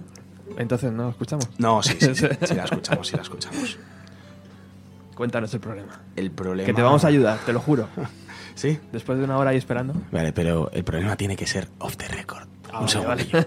Entonces, 0.58 0.92
¿no 0.92 1.10
escuchamos? 1.10 1.48
No, 1.58 1.82
sí, 1.82 1.96
sí, 1.98 2.14
sí, 2.14 2.26
sí 2.44 2.54
la 2.54 2.64
escuchamos, 2.70 3.06
sí 3.08 3.16
la 3.16 3.22
escuchamos. 3.22 3.78
Cuéntanos 5.14 5.52
el 5.54 5.60
problema. 5.60 6.00
El 6.16 6.30
problema... 6.30 6.66
Que 6.66 6.74
te 6.74 6.82
vamos 6.82 7.04
a 7.04 7.08
ayudar, 7.08 7.38
te 7.38 7.52
lo 7.52 7.60
juro. 7.60 7.88
¿Sí? 8.54 8.78
Después 8.92 9.18
de 9.18 9.24
una 9.24 9.38
hora 9.38 9.50
ahí 9.50 9.56
esperando. 9.56 9.94
Vale, 10.10 10.32
pero 10.32 10.70
el 10.72 10.84
problema 10.84 11.16
tiene 11.16 11.36
que 11.36 11.46
ser 11.46 11.68
off 11.78 11.96
the 11.96 12.08
record. 12.08 12.46
Ah, 12.72 12.80
un 12.80 13.06
vale. 13.06 13.26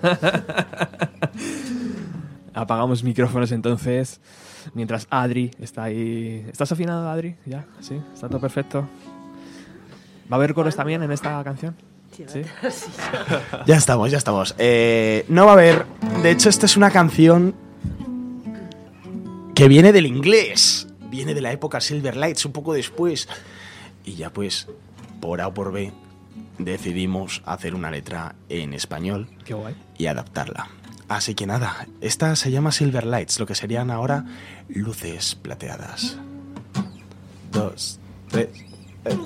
Apagamos 2.54 3.04
micrófonos 3.04 3.52
entonces. 3.52 4.20
Mientras 4.74 5.08
Adri 5.10 5.52
está 5.60 5.84
ahí. 5.84 6.46
¿Estás 6.52 6.72
afinado, 6.72 7.10
Adri? 7.10 7.36
¿Ya? 7.46 7.66
¿Sí? 7.82 8.02
¿Está 8.14 8.28
todo 8.30 8.40
perfecto? 8.40 8.88
¿Va 10.32 10.36
a 10.36 10.36
haber 10.36 10.54
coros 10.54 10.76
también 10.76 11.04
en 11.04 11.12
esta 11.12 11.44
canción? 11.44 11.76
¿Sí? 12.28 12.42
Ya 13.66 13.76
estamos, 13.76 14.12
ya 14.12 14.18
estamos. 14.18 14.56
Eh, 14.58 15.26
no 15.30 15.46
va 15.46 15.52
a 15.52 15.54
haber. 15.56 15.86
De 16.24 16.32
hecho, 16.32 16.50
esta 16.50 16.66
es 16.66 16.78
una 16.78 16.92
canción 16.92 17.56
que 19.54 19.68
viene 19.68 19.92
del 19.92 20.06
inglés. 20.06 20.88
Viene 21.10 21.34
de 21.34 21.42
la 21.42 21.52
época 21.52 21.80
Silver 21.82 22.18
Lights, 22.18 22.46
un 22.46 22.52
poco 22.52 22.74
después. 22.74 23.28
Y 24.04 24.16
ya 24.16 24.32
pues, 24.32 24.68
por 25.22 25.42
A 25.42 25.48
o 25.48 25.54
por 25.54 25.72
B, 25.72 25.92
decidimos 26.58 27.42
hacer 27.46 27.74
una 27.76 27.90
letra 27.92 28.36
en 28.50 28.74
español 28.74 29.30
Qué 29.46 29.54
guay. 29.54 29.76
y 29.98 30.08
adaptarla. 30.08 30.68
Así 31.08 31.36
que 31.36 31.46
nada, 31.46 31.88
esta 32.02 32.36
se 32.36 32.50
llama 32.52 32.72
Silver 32.72 33.06
Lights, 33.06 33.40
lo 33.40 33.46
que 33.46 33.54
serían 33.56 33.92
ahora 33.92 34.26
luces 34.70 35.36
plateadas. 35.36 36.18
Dos, 37.52 38.00
tres. 38.30 38.50
eh. 39.06 39.18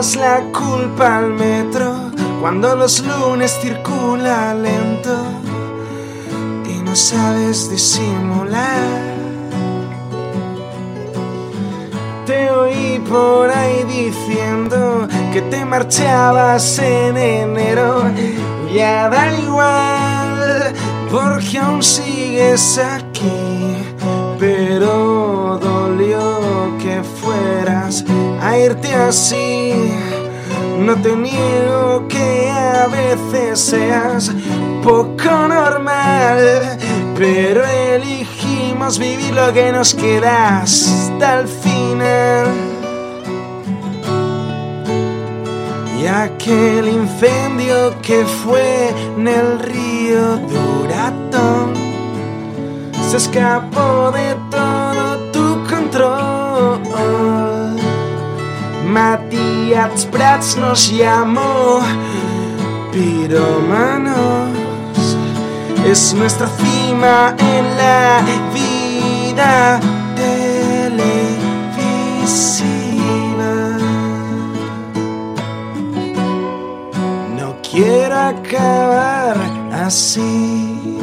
La 0.00 0.40
culpa 0.50 1.18
al 1.18 1.28
metro 1.28 2.10
cuando 2.40 2.74
los 2.74 3.04
lunes 3.04 3.58
circula 3.60 4.54
lento 4.54 5.14
y 6.64 6.82
no 6.82 6.96
sabes 6.96 7.70
disimular. 7.70 8.80
Te 12.24 12.50
oí 12.50 12.98
por 13.06 13.50
ahí 13.50 13.84
diciendo 13.84 15.06
que 15.34 15.42
te 15.42 15.66
marchabas 15.66 16.78
en 16.78 17.18
enero. 17.18 18.02
Ya 18.74 19.10
da 19.10 19.38
igual, 19.38 20.72
porque 21.10 21.58
aún 21.58 21.82
sigues 21.82 22.78
aquí. 22.78 23.76
Pero 24.38 25.60
dolió 25.62 26.40
que 26.82 27.02
fueras 27.20 28.02
a 28.40 28.58
irte 28.58 28.94
así. 28.94 29.89
No 30.80 30.96
te 30.96 31.14
niego 31.14 32.08
que 32.08 32.48
a 32.48 32.86
veces 32.86 33.60
seas 33.60 34.32
poco 34.82 35.30
normal, 35.46 36.78
pero 37.16 37.62
elegimos 37.66 38.98
vivir 38.98 39.34
lo 39.34 39.52
que 39.52 39.72
nos 39.72 39.94
queda 39.94 40.62
hasta 40.62 41.40
el 41.40 41.48
final. 41.48 42.46
Y 46.00 46.06
aquel 46.06 46.88
incendio 46.88 47.94
que 48.00 48.24
fue 48.24 48.88
en 49.18 49.28
el 49.28 49.58
río 49.58 50.38
Duratón 50.38 51.74
se 53.10 53.18
escapó 53.18 54.10
de 54.12 54.34
todo 54.50 54.89
Matías 58.90 60.04
Prats 60.06 60.56
nos 60.56 60.90
llamó 60.90 61.80
piromanos. 62.90 64.50
Es 65.86 66.12
nuestra 66.12 66.48
cima 66.48 67.36
en 67.38 67.76
la 67.76 68.20
vida 68.52 69.78
televisiva. 70.16 71.38
No 77.38 77.56
quiero 77.62 78.18
acabar 78.18 79.36
así. 79.72 80.98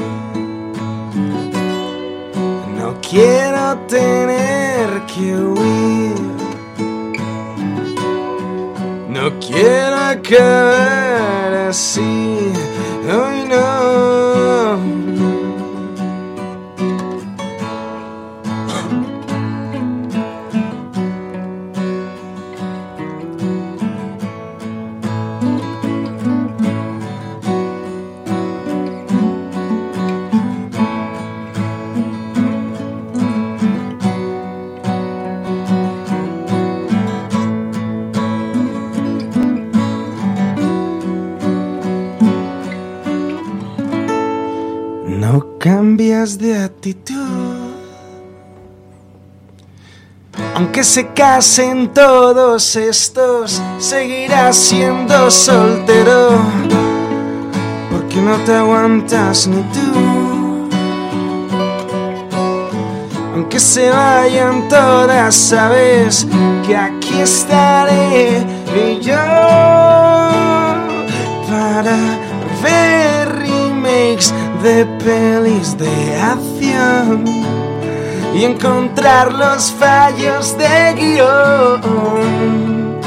No 2.78 2.96
quiero 3.02 3.78
tener 3.88 5.06
que 5.06 5.36
huir. 5.38 6.17
No 9.58 9.64
quiero 9.64 9.96
acabar 9.96 11.54
así. 11.70 12.00
Hoy 12.00 13.48
no. 13.50 14.47
Cambias 45.68 46.38
de 46.38 46.58
actitud. 46.58 47.74
Aunque 50.56 50.82
se 50.82 51.08
casen 51.08 51.90
todos 51.94 52.78
estos, 52.78 53.62
seguirás 53.78 54.56
siendo 54.56 55.30
soltero. 55.30 56.30
Porque 57.92 58.16
no 58.16 58.38
te 58.46 58.54
aguantas 58.54 59.46
ni 59.48 59.62
tú. 59.74 60.70
Aunque 63.36 63.60
se 63.60 63.90
vayan 63.90 64.70
todas, 64.70 65.36
sabes 65.36 66.26
que 66.66 66.78
aquí 66.78 67.20
estaré 67.20 68.46
y 68.74 69.02
yo 69.02 69.18
para 71.50 71.98
ver 72.64 73.36
remakes 73.36 74.34
de 74.64 74.86
pelis 75.04 75.78
de 75.78 76.22
acción 76.22 77.26
y 78.34 78.44
encontrar 78.44 79.34
los 79.34 79.72
fallos 79.72 80.58
de 80.58 80.94
guion. 80.94 82.98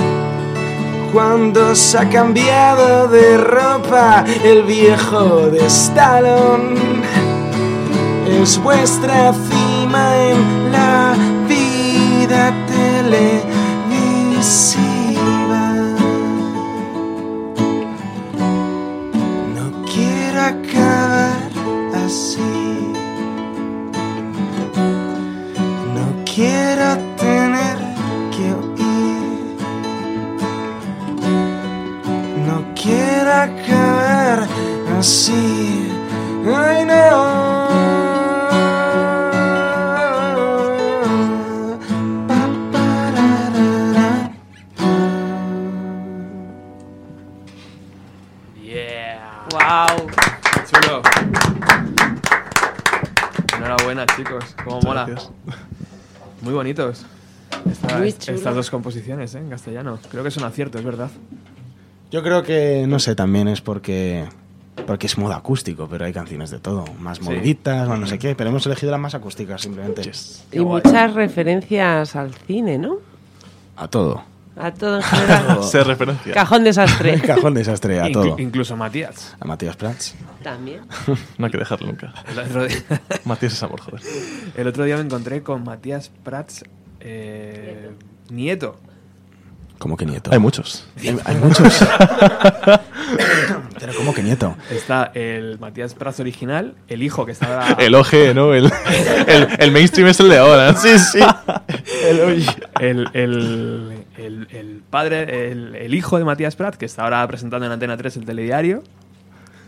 Cuando 1.12 1.74
se 1.74 1.98
ha 1.98 2.08
cambiado 2.08 3.08
de 3.08 3.36
ropa 3.36 4.24
el 4.44 4.62
viejo 4.62 5.50
de 5.50 5.66
Stallone, 5.66 6.78
es 8.40 8.62
vuestra 8.62 9.32
cima 9.32 10.16
en 10.16 10.72
la 10.72 11.16
vida 11.48 12.54
televisiva. 12.68 14.89
No 26.40 26.46
quiero 26.46 26.96
tener 27.18 27.76
que 28.34 28.44
oír. 28.54 29.58
No 32.46 32.64
quiero 32.74 33.30
acabar 33.30 34.48
así. 34.98 35.92
Ay, 36.46 36.86
no. 36.86 37.09
Bonitos. 56.86 57.06
Esta- 57.70 57.98
Muy 57.98 58.08
est- 58.08 58.22
chulo. 58.24 58.36
estas 58.38 58.54
dos 58.54 58.70
composiciones, 58.70 59.34
¿eh? 59.34 59.38
En 59.38 59.50
castellano. 59.50 59.98
Creo 60.10 60.22
que 60.22 60.28
es 60.28 60.36
un 60.36 60.44
acierto, 60.44 60.78
es 60.78 60.84
verdad. 60.84 61.10
Yo 62.10 62.22
creo 62.22 62.42
que, 62.42 62.86
no 62.88 62.98
sé, 62.98 63.14
también 63.14 63.48
es 63.48 63.60
porque 63.60 64.26
porque 64.86 65.06
es 65.06 65.18
modo 65.18 65.34
acústico, 65.34 65.86
pero 65.90 66.06
hay 66.06 66.12
canciones 66.12 66.50
de 66.50 66.58
todo, 66.58 66.84
más 67.00 67.18
Sí. 67.18 67.24
moviditas, 67.24 67.86
más 67.86 68.00
no 68.00 68.06
sé 68.06 68.18
qué, 68.18 68.34
pero 68.34 68.48
hemos 68.50 68.64
elegido 68.66 68.90
las 68.90 68.98
más 69.00 69.14
acústicas 69.14 69.60
simplemente. 69.60 70.10
Y 70.52 70.60
muchas 70.60 71.12
referencias 71.14 72.16
al 72.16 72.32
cine, 72.34 72.78
¿no? 72.78 72.96
A 73.76 73.88
todo. 73.88 74.22
A 74.62 74.72
todo 74.74 74.96
en 74.96 75.02
general. 75.02 75.64
Se 75.64 75.82
referencia. 75.82 76.34
Cajón 76.34 76.64
desastre. 76.64 77.20
Cajón 77.26 77.54
desastre, 77.54 78.00
a 78.00 78.12
todo. 78.12 78.38
Incluso 78.38 78.76
Matías. 78.76 79.36
A 79.40 79.44
Matías 79.44 79.76
Prats. 79.76 80.14
También. 80.42 80.80
No 81.38 81.46
hay 81.46 81.52
que 81.52 81.58
dejarlo 81.58 81.86
nunca. 81.86 82.12
El 82.30 82.38
otro 82.38 82.66
día, 82.66 82.78
Matías 83.24 83.52
es 83.54 83.62
amor, 83.62 83.80
joder. 83.80 84.00
el 84.56 84.66
otro 84.66 84.84
día 84.84 84.96
me 84.96 85.02
encontré 85.02 85.42
con 85.42 85.64
Matías 85.64 86.10
Prats 86.22 86.64
eh, 87.00 87.90
Nieto. 88.30 88.78
¿Cómo 89.80 89.96
que 89.96 90.04
nieto? 90.04 90.30
Hay 90.30 90.38
muchos. 90.38 90.86
Hay, 91.00 91.16
hay 91.24 91.36
muchos. 91.36 91.66
pero 93.80 93.94
¿cómo 93.96 94.12
que 94.12 94.22
nieto? 94.22 94.54
Está 94.70 95.10
el 95.14 95.58
Matías 95.58 95.94
Prats 95.94 96.20
original, 96.20 96.74
el 96.88 97.02
hijo 97.02 97.24
que 97.24 97.32
está 97.32 97.46
ahora... 97.46 97.76
El 97.84 97.94
OG, 97.94 98.34
¿no? 98.34 98.52
El, 98.52 98.66
el, 99.26 99.48
el 99.58 99.72
mainstream 99.72 100.08
es 100.08 100.20
el 100.20 100.28
de 100.28 100.36
ahora. 100.38 100.74
Sí, 100.80 100.98
sí. 100.98 101.18
el, 102.06 102.18
el, 102.80 103.08
el, 103.14 104.04
el- 104.18 104.48
el 104.50 104.82
padre, 104.90 105.50
el, 105.50 105.74
el 105.74 105.94
hijo 105.94 106.18
de 106.18 106.24
Matías 106.24 106.56
Prat, 106.56 106.74
que 106.76 106.84
está 106.84 107.04
ahora 107.04 107.26
presentando 107.26 107.64
en 107.64 107.72
Antena 107.72 107.96
3 107.96 108.16
el 108.18 108.24
telediario. 108.26 108.82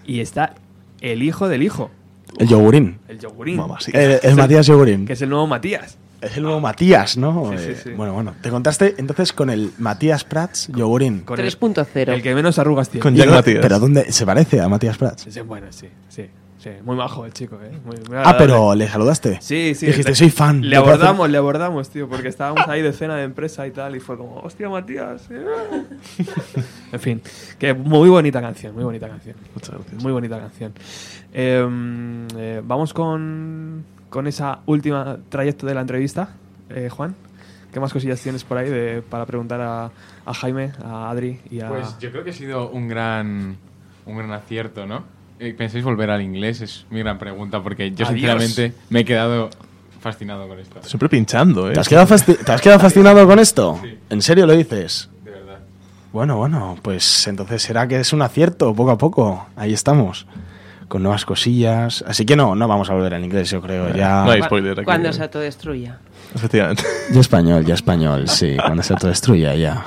Y 0.04 0.20
está 0.20 0.54
el 1.00 1.22
hijo 1.22 1.48
del 1.48 1.62
hijo, 1.62 1.90
El 2.38 2.48
yogurín. 2.48 2.98
el 3.08 3.18
yogurín. 3.18 3.56
Mamacita. 3.56 3.98
El, 4.00 4.20
el 4.22 4.34
Matías 4.36 4.66
yogurín. 4.66 5.06
Que 5.06 5.14
es 5.14 5.22
el 5.22 5.30
nuevo 5.30 5.46
Matías. 5.46 5.96
Es 6.22 6.36
el 6.36 6.44
nuevo 6.44 6.60
Matías, 6.60 7.16
¿no? 7.16 7.50
Sí, 7.52 7.58
sí, 7.58 7.70
Eh, 7.70 7.80
sí. 7.84 7.90
Bueno, 7.90 8.14
bueno. 8.14 8.34
Te 8.40 8.48
contaste 8.50 8.94
entonces 8.98 9.32
con 9.32 9.50
el 9.50 9.72
Matías 9.78 10.24
Prats 10.24 10.68
yogurín. 10.68 11.20
Con 11.20 11.38
el, 11.40 11.46
3.0. 11.46 12.08
el 12.12 12.22
que 12.22 12.34
menos 12.34 12.58
arrugas 12.58 12.88
tiene. 12.88 13.02
Con 13.02 13.14
¿Y 13.14 13.18
Jack 13.18 13.30
Matías. 13.30 13.58
¿Pero 13.60 13.78
dónde 13.78 14.10
se 14.12 14.24
parece 14.24 14.60
a 14.60 14.68
Matías 14.68 14.96
Prats? 14.96 15.26
Sí, 15.28 15.40
bueno, 15.40 15.66
sí, 15.70 15.88
sí. 16.08 16.26
Sí, 16.58 16.70
muy 16.84 16.94
majo 16.94 17.26
el 17.26 17.32
chico, 17.32 17.58
¿eh? 17.60 17.72
Muy, 17.84 17.96
muy 18.08 18.18
Ah, 18.22 18.36
pero 18.38 18.72
¿le 18.76 18.86
saludaste? 18.86 19.38
Sí, 19.40 19.74
sí. 19.74 19.86
Dijiste, 19.86 20.12
le- 20.12 20.14
soy 20.14 20.30
fan. 20.30 20.60
Le 20.60 20.68
¿le 20.68 20.76
puedo 20.76 20.92
hacer-?" 20.92 21.00
abordamos, 21.06 21.28
le 21.30 21.38
abordamos, 21.38 21.90
tío, 21.90 22.08
porque 22.08 22.28
estábamos 22.28 22.68
ahí 22.68 22.80
de 22.82 22.92
cena 22.92 23.16
de 23.16 23.24
empresa 23.24 23.66
y 23.66 23.72
tal, 23.72 23.96
y 23.96 23.98
fue 23.98 24.16
como, 24.16 24.36
hostia, 24.36 24.68
Matías. 24.68 25.22
eh". 25.32 25.44
en 26.92 27.00
fin, 27.00 27.20
que 27.58 27.74
muy 27.74 28.08
bonita 28.08 28.40
canción, 28.40 28.74
muy 28.76 28.84
bonita 28.84 29.08
canción. 29.08 29.34
Muchas 29.54 29.70
gracias. 29.74 30.02
Muy 30.04 30.12
bonita 30.12 30.38
canción. 30.38 30.72
Eh, 31.32 32.28
eh, 32.36 32.62
Vamos 32.64 32.94
con, 32.94 33.84
con 34.12 34.26
esa 34.26 34.58
última 34.66 35.16
trayecto 35.30 35.66
de 35.66 35.72
la 35.74 35.80
entrevista, 35.80 36.28
eh, 36.68 36.90
Juan. 36.90 37.14
¿Qué 37.72 37.80
más 37.80 37.90
cosillas 37.94 38.20
tienes 38.20 38.44
por 38.44 38.58
ahí 38.58 38.68
de- 38.68 39.00
para 39.00 39.24
preguntar 39.24 39.58
a, 39.62 39.90
a 40.26 40.34
Jaime, 40.34 40.72
a 40.84 41.08
Adri 41.10 41.40
y 41.50 41.60
a... 41.60 41.68
Pues 41.68 41.96
yo 41.98 42.10
creo 42.10 42.22
que 42.22 42.28
ha 42.30 42.34
sido 42.34 42.68
un 42.68 42.86
gran, 42.88 43.56
un 44.04 44.16
gran 44.18 44.30
acierto, 44.32 44.86
¿no? 44.86 45.02
Eh, 45.40 45.54
¿Pensáis 45.54 45.82
volver 45.82 46.10
al 46.10 46.20
inglés? 46.20 46.60
Es 46.60 46.84
mi 46.90 46.98
gran 46.98 47.18
pregunta, 47.18 47.62
porque 47.62 47.90
yo 47.92 48.04
Adiós. 48.06 48.10
sinceramente 48.10 48.74
me 48.90 49.00
he 49.00 49.04
quedado 49.06 49.48
fascinado 50.00 50.46
con 50.46 50.58
esto. 50.58 50.82
Siempre 50.82 51.08
pinchando, 51.08 51.70
¿eh? 51.70 51.72
¿Te 51.72 51.80
has, 51.80 51.88
quedado 51.88 52.06
fasti- 52.06 52.36
¿Te 52.44 52.52
has 52.52 52.60
quedado 52.60 52.78
fascinado 52.80 53.26
con 53.26 53.38
esto? 53.38 53.80
Sí. 53.82 53.98
¿En 54.10 54.20
serio 54.20 54.46
lo 54.46 54.52
dices? 54.52 55.08
De 55.24 55.30
verdad. 55.30 55.58
Bueno, 56.12 56.36
bueno, 56.36 56.76
pues 56.82 57.26
entonces 57.26 57.62
será 57.62 57.88
que 57.88 58.00
es 58.00 58.12
un 58.12 58.20
acierto, 58.20 58.74
poco 58.74 58.90
a 58.90 58.98
poco. 58.98 59.46
Ahí 59.56 59.72
estamos. 59.72 60.26
Con 60.92 61.02
nuevas 61.02 61.24
cosillas. 61.24 62.04
Así 62.06 62.26
que 62.26 62.36
no, 62.36 62.54
no 62.54 62.68
vamos 62.68 62.90
a 62.90 62.92
volver 62.92 63.14
al 63.14 63.24
inglés, 63.24 63.48
yo 63.48 63.62
creo. 63.62 63.94
Ya. 63.94 64.24
No 64.26 64.30
hay 64.32 64.42
spoiler 64.42 64.72
aquí. 64.72 64.84
Cuando 64.84 65.10
se 65.10 65.22
autodestruya. 65.22 65.98
Efectivamente. 66.34 66.82
Ya 67.10 67.18
español, 67.20 67.64
ya 67.64 67.72
español, 67.72 68.28
sí. 68.28 68.58
Cuando 68.62 68.82
se 68.82 68.92
autodestruya, 68.92 69.54
ya. 69.54 69.86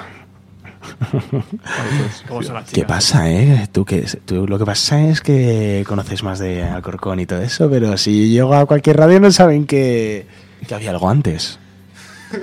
¿Cómo 2.28 2.42
son 2.42 2.56
las 2.56 2.72
¿Qué 2.72 2.86
pasa, 2.86 3.30
eh? 3.30 3.68
Tú, 3.72 3.86
que, 3.86 4.02
tú 4.26 4.48
lo 4.48 4.58
que 4.58 4.66
pasa 4.66 5.00
es 5.04 5.22
que 5.22 5.84
conoces 5.88 6.24
más 6.24 6.40
de 6.40 6.64
Alcorcón 6.64 7.20
y 7.20 7.28
todo 7.28 7.44
eso, 7.44 7.70
pero 7.70 7.98
si 7.98 8.30
llego 8.30 8.56
a 8.56 8.66
cualquier 8.66 8.98
radio 8.98 9.20
no 9.20 9.30
saben 9.32 9.68
que, 9.68 10.26
que 10.68 10.74
había 10.74 10.90
algo 10.90 11.08
antes. 11.08 11.60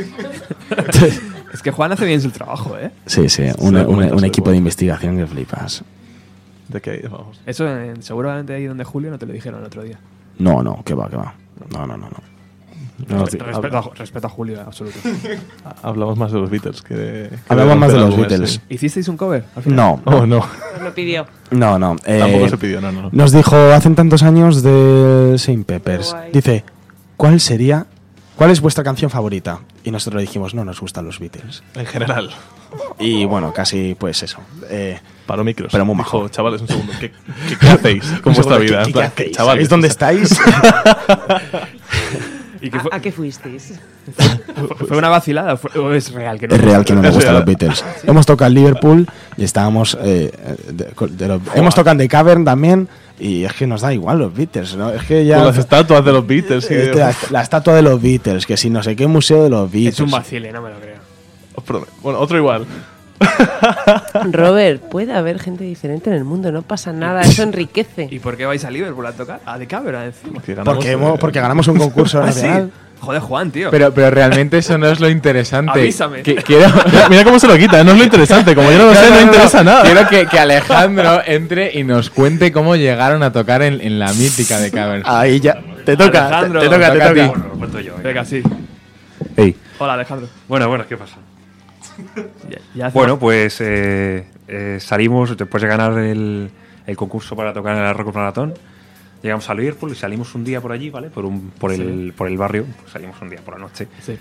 Es 1.53 1.61
que 1.61 1.71
Juan 1.71 1.93
hace 1.93 2.07
bien 2.07 2.21
su 2.21 2.31
trabajo, 2.31 2.79
¿eh? 2.79 2.91
Sí, 3.05 3.29
sí, 3.29 3.43
un, 3.59 3.77
un- 3.77 4.15
un 4.15 4.25
equipo 4.25 4.51
de 4.51 4.57
investigación 4.57 5.19
que 5.19 5.27
flipas. 5.27 5.83
¿De 6.69 6.81
qué? 6.81 7.07
Vamos. 7.11 7.41
Eso 7.47 7.69
en- 7.69 8.03
seguramente 8.03 8.55
ahí 8.55 8.67
donde 8.67 8.85
Julio 8.85 9.11
no 9.11 9.19
te 9.19 9.27
lo 9.27 9.33
dijeron 9.33 9.61
el 9.61 9.67
otro 9.67 9.83
día. 9.83 9.99
No, 10.39 10.63
no, 10.63 10.83
que 10.85 10.95
va, 10.95 11.09
que 11.09 11.17
va. 11.17 11.35
No, 11.71 11.87
no, 11.87 11.97
no, 11.97 12.09
no. 12.09 12.33
No, 13.09 13.25
Respeto, 13.25 13.45
respeto 13.47 13.77
a, 13.79 13.91
respeto 13.97 14.27
a 14.29 14.31
Julio, 14.31 14.61
en 14.61 14.67
absoluto. 14.67 14.99
Hablamos 15.83 16.17
más 16.19 16.31
de 16.31 16.39
los 16.39 16.51
Beatles 16.51 16.83
que 16.83 16.95
de. 16.95 17.29
que 17.31 17.37
Hablamos 17.49 17.77
más 17.77 17.93
de 17.93 17.99
los 17.99 18.07
álbumes, 18.11 18.29
Beatles. 18.29 18.51
sí. 18.53 18.61
¿Hicisteis 18.69 19.09
un 19.09 19.17
cover? 19.17 19.45
al 19.57 19.63
final? 19.63 19.77
No. 19.77 20.03
Oh, 20.05 20.27
no. 20.27 20.39
Nos 20.75 20.83
lo 20.83 20.95
pidió. 20.95 21.27
No, 21.51 21.79
no. 21.79 21.97
eh, 22.05 22.19
Tampoco 22.21 22.49
se 22.49 22.59
pidió, 22.59 22.81
no, 22.81 22.93
no, 22.93 23.03
no. 23.03 23.09
Nos 23.11 23.33
dijo 23.33 23.57
hace 23.57 23.91
tantos 23.91 24.23
años 24.23 24.63
de 24.63 25.35
Saint 25.39 25.67
Peppers. 25.67 26.13
Guay. 26.13 26.31
Dice, 26.33 26.65
¿cuál 27.17 27.41
sería, 27.41 27.87
cuál 28.37 28.51
es 28.51 28.61
vuestra 28.61 28.85
canción 28.85 29.11
favorita? 29.11 29.61
Y 29.85 29.91
nosotros 29.91 30.21
le 30.23 30.27
dijimos, 30.27 30.55
no 30.55 30.65
nos 30.65 30.81
gustan 30.81 31.05
los 31.05 31.19
Beatles. 31.19 31.65
En 31.75 31.87
general. 31.87 32.31
Y 33.01 33.25
bueno, 33.25 33.53
casi 33.53 33.97
pues 33.99 34.23
eso. 34.23 34.39
Eh, 34.71 34.99
Paró 35.33 35.45
micros. 35.45 35.73
Pero 35.73 35.87
muy 35.87 35.97
Dijo, 35.97 36.19
majo. 36.19 36.29
chavales, 36.29 36.61
un 36.61 36.69
segundo. 36.69 36.93
¿Qué, 37.01 37.11
qué, 37.49 37.57
qué 37.59 37.67
hacéis 37.71 38.05
con 38.23 38.35
vuestra 38.35 38.59
vida? 38.59 38.83
¿qué- 38.85 38.93
qué 38.93 39.03
hacéis? 39.03 39.33
Chavales. 39.35 39.55
¿Sabéis 39.67 39.69
dónde 39.71 39.89
estáis? 39.89 40.39
¿Y 42.61 42.69
qué 42.71 42.77
¿A, 42.77 42.97
a 42.97 43.01
qué 43.01 43.11
fuisteis? 43.11 43.81
fue- 44.87 44.99
una 44.99 45.09
vacilada? 45.09 45.57
¿Fue- 45.57 45.71
¿O 45.81 45.93
es 45.95 46.13
real 46.13 46.39
que 46.39 46.47
no? 46.49 46.55
es 46.55 46.61
real 46.61 46.85
que 46.85 46.93
no 46.95 47.03
Es 47.03 47.15
gustan 47.15 47.33
real. 47.35 47.45
los 47.47 47.47
Beatles. 47.47 47.85
Hemos 48.05 48.27
tocado 48.27 48.49
en 48.49 48.55
Liverpool 48.55 49.07
y 49.39 49.45
estábamos... 49.45 49.97
eh, 50.03 50.31
de- 50.71 50.93
de 51.09 51.29
los- 51.29 51.41
hemos 51.55 51.75
tocado 51.75 51.93
en 51.93 51.99
The 51.99 52.09
Cavern 52.09 52.45
también 52.45 52.89
y 53.19 53.45
es 53.45 53.55
que 53.55 53.67
nos 53.67 53.81
da 53.81 53.93
igual 53.95 54.19
los 54.19 54.35
Beatles, 54.35 54.77
¿no? 54.77 54.91
Es 54.91 55.03
que 55.05 55.25
ya... 55.25 55.37
Con 55.39 55.47
las 55.47 55.57
estatuas 55.57 56.05
de 56.05 56.13
los 56.13 56.27
Beatles. 56.27 56.71
y- 56.71 56.75
Este, 56.75 56.99
la, 56.99 57.15
la 57.31 57.41
estatua 57.43 57.75
de 57.75 57.81
los 57.83 58.01
Beatles, 58.03 58.45
que 58.47 58.59
si 58.59 58.69
no 58.69 58.83
sé 58.83 58.95
qué 58.97 59.07
museo 59.07 59.43
de 59.45 59.49
los 59.51 59.71
Beatles. 59.73 59.95
Es 59.95 60.01
un 60.01 60.11
vacile, 60.11 60.53
no 60.53 60.61
me 60.61 60.69
lo 60.71 60.79
creo. 60.79 61.01
Prometo. 61.65 61.91
Bueno, 62.03 62.19
otro 62.19 62.37
igual. 62.37 62.67
Robert, 64.33 64.83
puede 64.91 65.13
haber 65.15 65.39
gente 65.41 65.65
diferente 65.65 66.11
en 66.11 66.17
el 66.17 66.25
mundo, 66.25 66.53
no 66.53 66.63
pasa 66.63 66.93
nada, 66.93 67.23
eso 67.23 67.43
enriquece. 67.43 68.09
¿Y 68.11 68.19
por 68.19 68.37
qué 68.37 68.47
vais 68.47 68.65
a 68.65 68.71
Liverpool 68.71 69.07
a 69.07 69.13
tocar? 69.13 69.41
A 69.47 69.59
The 69.59 69.67
Cavern 69.67 70.03
encima. 70.03 70.33
Porque 70.35 70.55
ganamos, 70.55 70.75
Porque, 70.77 70.91
hemos- 70.93 71.19
porque 71.19 71.41
ganamos 71.41 71.69
un 71.69 71.79
concurso 71.79 72.21
Ah, 72.23 72.31
sí. 72.33 72.43
nacional. 72.43 72.71
Joder, 73.01 73.21
Juan, 73.21 73.51
tío. 73.51 73.69
Pero, 73.73 73.93
pero 73.93 74.13
realmente 74.13 74.59
eso 74.59 74.79
no 74.79 74.87
es 74.87 75.01
lo 75.01 75.09
interesante. 75.09 75.73
Avísame. 75.81 76.23
Que- 76.23 76.37
quiero, 76.37 76.69
Mira, 77.11 77.25
cómo 77.25 77.39
se 77.41 77.49
lo 77.49 77.57
quita, 77.59 77.83
no 77.83 77.91
es 77.93 77.99
lo 77.99 78.05
interesante. 78.05 78.55
Como 78.55 78.71
yo 78.71 78.79
no 78.79 78.87
lo 78.87 78.95
sé, 78.95 79.11
no, 79.11 79.21
interesa 79.21 79.65
nada. 79.65 79.83
Quiero 79.83 80.09
que, 80.09 80.27
que 80.27 80.39
Alejandro 80.39 81.21
entre 81.27 81.77
y 81.77 81.83
nos 81.83 82.11
cuente 82.11 82.53
cómo 82.53 82.77
llegaron 82.77 83.25
a 83.25 83.33
tocar 83.33 83.63
en, 83.63 83.81
en 83.81 83.99
la 83.99 84.13
mítica 84.13 84.61
de 84.61 84.71
Cavern. 84.71 85.03
Ahí 85.05 85.41
ya. 85.41 85.59
Te 85.85 85.97
toca, 85.97 86.13
te, 86.13 86.19
Alejandro, 86.19 86.61
te 86.61 86.67
toca, 86.67 86.79
te 86.79 86.93
toca 86.93 87.05
a 87.05 87.09
toca. 87.09 87.23
ti. 87.23 87.29
Bueno, 87.29 87.45
lo 87.49 87.59
cuento 87.59 87.81
yo. 87.81 87.95
Venga, 88.05 88.25
sí. 88.25 88.43
Hola, 89.79 89.95
Alejandro. 89.95 90.29
Bueno, 90.47 90.69
bueno, 90.69 90.85
¿qué 90.89 90.97
pasa? 90.97 91.17
Ya- 92.49 92.59
ya 92.75 92.87
hace- 92.87 92.99
Bueno, 92.99 93.19
pues 93.19 93.61
eh, 93.61 94.27
eh, 94.49 94.79
salimos 94.81 95.37
después 95.37 95.63
de 95.63 95.69
ganar 95.69 95.99
el, 95.99 96.51
el 96.87 96.97
concurso 96.97 97.35
para 97.37 97.53
tocar 97.53 97.77
en 97.77 97.85
el 97.85 97.95
Rock 97.95 98.15
Maratón. 98.15 98.55
Llegamos 99.23 99.49
a 99.51 99.55
Liverpool 99.55 99.93
y 99.93 99.95
salimos 99.95 100.35
un 100.35 100.43
día 100.45 100.61
por 100.61 100.73
allí, 100.73 100.91
¿vale? 100.91 101.09
Por, 101.11 101.25
un, 101.25 101.51
por, 101.51 101.73
el, 101.73 102.13
por 102.17 102.27
el 102.29 102.37
barrio. 102.37 102.67
Pues 102.81 102.93
salimos 102.93 103.21
un 103.23 103.31
día 103.31 103.41
por 103.45 103.55
la 103.55 103.61
noche. 103.61 103.87
Sí. 104.01 104.19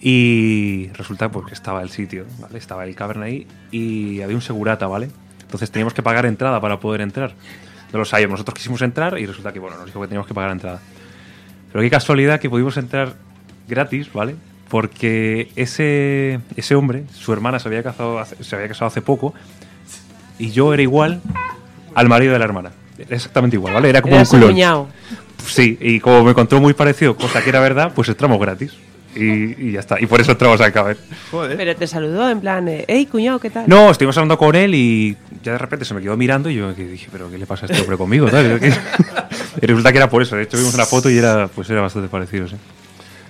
Y 0.00 0.90
resulta 0.94 1.28
pues, 1.30 1.46
que 1.46 1.54
estaba 1.54 1.82
el 1.82 1.90
sitio, 1.90 2.24
¿vale? 2.38 2.58
Estaba 2.58 2.84
el 2.84 2.94
cavern 2.94 3.22
ahí 3.22 3.46
y 3.72 4.20
había 4.20 4.36
un 4.36 4.42
segurata, 4.42 4.86
¿vale? 4.86 5.08
Entonces 5.42 5.70
teníamos 5.70 5.94
que 5.94 6.02
pagar 6.02 6.26
entrada 6.26 6.60
para 6.60 6.78
poder 6.78 7.00
entrar. 7.00 7.32
No 7.92 7.98
lo 8.00 8.04
sabíamos. 8.04 8.34
Nosotros 8.34 8.54
quisimos 8.56 8.82
entrar 8.82 9.18
y 9.18 9.26
resulta 9.26 9.52
que, 9.52 9.58
bueno, 9.60 9.76
nos 9.76 9.86
dijo 9.86 10.00
que 10.00 10.06
teníamos 10.08 10.26
que 10.26 10.34
pagar 10.34 10.50
entrada. 10.50 10.80
Pero 11.72 11.82
qué 11.82 11.90
casualidad 11.90 12.38
que 12.38 12.50
pudimos 12.50 12.76
entrar 12.76 13.14
gratis, 13.68 14.12
¿vale? 14.12 14.36
Porque 14.74 15.52
ese, 15.54 16.40
ese 16.56 16.74
hombre, 16.74 17.04
su 17.12 17.32
hermana 17.32 17.60
se 17.60 17.68
había, 17.68 17.84
casado 17.84 18.18
hace, 18.18 18.42
se 18.42 18.56
había 18.56 18.66
casado 18.66 18.88
hace 18.88 19.02
poco 19.02 19.32
y 20.36 20.50
yo 20.50 20.74
era 20.74 20.82
igual 20.82 21.20
al 21.94 22.08
marido 22.08 22.32
de 22.32 22.40
la 22.40 22.44
hermana. 22.44 22.72
Exactamente 23.08 23.54
igual, 23.54 23.74
¿vale? 23.74 23.90
Era 23.90 24.02
como 24.02 24.16
Era 24.16 24.24
un 24.28 24.40
cuñado. 24.40 24.88
Sí, 25.46 25.78
y 25.80 26.00
como 26.00 26.24
me 26.24 26.32
encontró 26.32 26.60
muy 26.60 26.74
parecido, 26.74 27.16
cosa 27.16 27.40
que 27.40 27.50
era 27.50 27.60
verdad, 27.60 27.92
pues 27.94 28.08
entramos 28.08 28.40
gratis. 28.40 28.72
Y, 29.14 29.68
y 29.68 29.72
ya 29.74 29.78
está. 29.78 30.00
Y 30.00 30.06
por 30.06 30.20
eso 30.20 30.32
entramos 30.32 30.60
al 30.60 30.72
caber. 30.72 30.96
Joder. 31.30 31.56
Pero 31.56 31.76
te 31.76 31.86
saludó 31.86 32.28
en 32.28 32.40
plan, 32.40 32.66
eh, 32.66 32.84
hey 32.88 33.06
cuñado, 33.06 33.38
¿qué 33.38 33.50
tal? 33.50 33.68
No, 33.68 33.92
estuvimos 33.92 34.16
hablando 34.18 34.36
con 34.38 34.56
él 34.56 34.74
y 34.74 35.16
ya 35.44 35.52
de 35.52 35.58
repente 35.58 35.84
se 35.84 35.94
me 35.94 36.02
quedó 36.02 36.16
mirando 36.16 36.50
y 36.50 36.56
yo 36.56 36.74
dije, 36.74 37.06
pero 37.12 37.30
¿qué 37.30 37.38
le 37.38 37.46
pasa 37.46 37.66
a 37.66 37.68
este 37.68 37.80
hombre 37.80 37.96
conmigo? 37.96 38.26
tal? 38.26 38.58
y 39.62 39.66
resulta 39.66 39.92
que 39.92 39.98
era 39.98 40.10
por 40.10 40.20
eso. 40.20 40.34
De 40.34 40.42
hecho, 40.42 40.56
vimos 40.56 40.74
una 40.74 40.84
foto 40.84 41.08
y 41.08 41.16
era, 41.16 41.46
pues 41.46 41.70
era 41.70 41.80
bastante 41.80 42.08
parecido, 42.08 42.48
sí. 42.48 42.56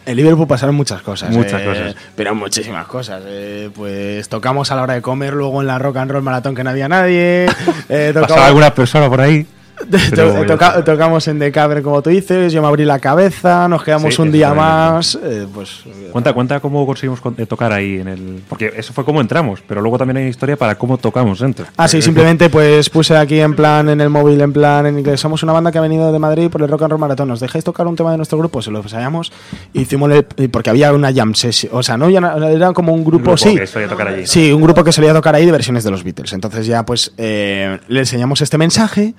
En 0.06 0.16
Liverpool 0.16 0.46
pasaron 0.46 0.74
muchas 0.74 1.02
cosas. 1.02 1.30
Muchas 1.30 1.62
eh, 1.62 1.64
cosas. 1.64 1.96
Pero 2.14 2.34
muchísimas 2.34 2.86
cosas. 2.86 3.22
eh, 3.26 3.70
pues 3.74 4.28
tocamos 4.28 4.70
a 4.70 4.76
la 4.76 4.82
hora 4.82 4.94
de 4.94 5.02
comer, 5.02 5.32
luego 5.32 5.60
en 5.62 5.66
la 5.66 5.78
Rock 5.78 5.96
and 5.96 6.10
Roll 6.10 6.22
Maratón 6.22 6.54
que 6.54 6.62
no 6.62 6.70
había 6.70 6.88
nadie. 6.88 7.46
eh, 7.88 8.10
Pasaba 8.14 8.26
tocamos, 8.26 8.46
alguna 8.48 8.74
persona 8.74 9.08
por 9.08 9.20
ahí. 9.20 9.46
pero 10.10 10.44
toca- 10.46 10.82
tocamos 10.84 11.26
en 11.28 11.38
The 11.38 11.50
Cavern, 11.52 11.82
como 11.82 12.00
tú 12.02 12.10
dices. 12.10 12.52
Yo 12.52 12.62
me 12.62 12.68
abrí 12.68 12.84
la 12.84 12.98
cabeza, 12.98 13.68
nos 13.68 13.82
quedamos 13.82 14.14
Sí, 14.14 14.22
un 14.22 14.30
día 14.32 14.54
más. 14.54 15.18
eh, 15.22 15.46
pues 15.52 15.82
Cuenta, 16.12 16.32
cuenta 16.32 16.60
cómo 16.60 16.86
conseguimos 16.86 17.20
con- 17.20 17.34
eh, 17.38 17.46
tocar 17.46 17.72
ahí 17.72 17.98
en 18.00 18.08
el. 18.08 18.42
Porque 18.48 18.72
eso 18.76 18.92
fue 18.92 19.04
cómo 19.04 19.20
entramos, 19.20 19.60
pero 19.66 19.80
luego 19.80 19.98
también 19.98 20.18
hay 20.18 20.28
historia 20.28 20.56
para 20.56 20.76
cómo 20.76 20.96
tocamos 20.98 21.40
dentro. 21.40 21.66
Ah, 21.76 21.88
sí, 21.88 22.00
simplemente 22.00 22.48
pues 22.50 22.88
puse 22.88 23.16
aquí 23.16 23.40
en 23.40 23.54
plan, 23.54 23.88
en 23.88 24.00
el 24.00 24.10
móvil, 24.10 24.40
en 24.40 24.52
plan, 24.52 24.86
en 24.86 24.98
inglés. 24.98 25.20
Somos 25.20 25.42
una 25.42 25.52
banda 25.52 25.72
que 25.72 25.78
ha 25.78 25.82
venido 25.82 26.12
de 26.12 26.18
Madrid 26.18 26.48
por 26.50 26.62
el 26.62 26.68
Rock 26.68 26.82
and 26.82 26.90
Roll 26.92 27.00
Maratón. 27.00 27.28
¿Nos 27.28 27.40
dejáis 27.40 27.64
tocar 27.64 27.86
un 27.86 27.96
tema 27.96 28.10
de 28.12 28.16
nuestro 28.16 28.38
grupo? 28.38 28.62
Se 28.62 28.70
lo 28.70 28.80
ensayamos. 28.80 29.32
Hicimos 29.72 30.10
el- 30.36 30.50
porque 30.50 30.70
había 30.70 30.92
una 30.92 31.12
jam 31.12 31.34
session. 31.34 31.72
O 31.74 31.82
sea, 31.82 31.96
no- 31.96 32.08
era 32.08 32.72
como 32.72 32.92
un 32.94 33.04
grupo, 33.04 33.24
grupo 33.24 33.36
sí. 33.36 33.54
que 33.56 33.66
solía 33.66 33.88
tocar 33.88 34.08
allí. 34.08 34.26
Sí, 34.26 34.52
un 34.52 34.62
grupo 34.62 34.84
que 34.84 34.92
solía 34.92 35.12
tocar 35.12 35.34
ahí 35.34 35.44
de 35.46 35.52
versiones 35.52 35.82
de 35.84 35.90
los 35.90 36.04
Beatles. 36.04 36.32
Entonces 36.32 36.66
ya 36.66 36.84
pues 36.84 37.12
eh, 37.18 37.78
le 37.88 38.00
enseñamos 38.00 38.40
este 38.40 38.56
mensaje. 38.58 39.14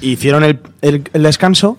Hicieron 0.00 0.44
el, 0.44 0.58
el- 0.82 1.04
el 1.12 1.22
descanso 1.22 1.76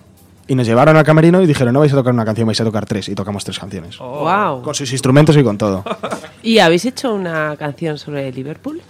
y 0.48 0.54
nos 0.54 0.66
llevaron 0.66 0.96
al 0.96 1.04
camerino 1.04 1.40
y 1.42 1.46
dijeron, 1.46 1.72
no 1.74 1.80
vais 1.80 1.92
a 1.92 1.96
tocar 1.96 2.12
una 2.12 2.24
canción, 2.24 2.46
vais 2.46 2.60
a 2.60 2.64
tocar 2.64 2.84
tres. 2.86 3.08
Y 3.08 3.14
tocamos 3.14 3.44
tres 3.44 3.58
canciones. 3.58 3.98
Wow. 3.98 4.62
Con 4.62 4.74
sus 4.74 4.90
instrumentos 4.92 5.36
y 5.36 5.42
con 5.42 5.56
todo. 5.58 5.84
¿Y 6.42 6.58
habéis 6.58 6.84
hecho 6.84 7.14
una 7.14 7.56
canción 7.56 7.98
sobre 7.98 8.30
Liverpool? 8.32 8.80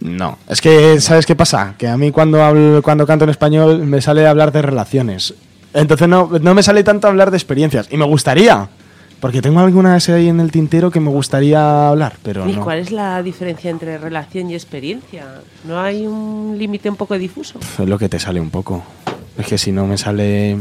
No, 0.00 0.38
es 0.48 0.60
que, 0.60 1.00
¿sabes 1.00 1.24
qué 1.26 1.34
pasa? 1.34 1.74
Que 1.78 1.88
a 1.88 1.96
mí 1.96 2.10
cuando, 2.12 2.42
hablo, 2.44 2.82
cuando 2.82 3.06
canto 3.06 3.24
en 3.24 3.30
español 3.30 3.78
me 3.86 4.00
sale 4.00 4.26
hablar 4.26 4.52
de 4.52 4.62
relaciones. 4.62 5.34
Entonces 5.72 6.06
no, 6.08 6.30
no 6.40 6.54
me 6.54 6.62
sale 6.62 6.84
tanto 6.84 7.08
hablar 7.08 7.30
de 7.30 7.36
experiencias. 7.36 7.88
Y 7.90 7.96
me 7.96 8.04
gustaría, 8.04 8.68
porque 9.20 9.40
tengo 9.42 9.60
algunas 9.60 10.08
ahí 10.08 10.28
en 10.28 10.40
el 10.40 10.50
tintero 10.50 10.90
que 10.90 11.00
me 11.00 11.10
gustaría 11.10 11.88
hablar, 11.88 12.16
pero 12.22 12.48
¿Y 12.48 12.52
no. 12.54 12.62
cuál 12.62 12.78
es 12.78 12.90
la 12.92 13.22
diferencia 13.22 13.70
entre 13.70 13.98
relación 13.98 14.50
y 14.50 14.54
experiencia? 14.54 15.26
¿No 15.64 15.80
hay 15.80 16.06
un 16.06 16.56
límite 16.58 16.90
un 16.90 16.96
poco 16.96 17.16
difuso? 17.18 17.58
Es 17.58 17.88
lo 17.88 17.98
que 17.98 18.08
te 18.08 18.18
sale 18.18 18.40
un 18.40 18.50
poco. 18.50 18.82
Es 19.38 19.46
que 19.46 19.58
si 19.58 19.72
no 19.72 19.86
me 19.86 19.98
sale 19.98 20.58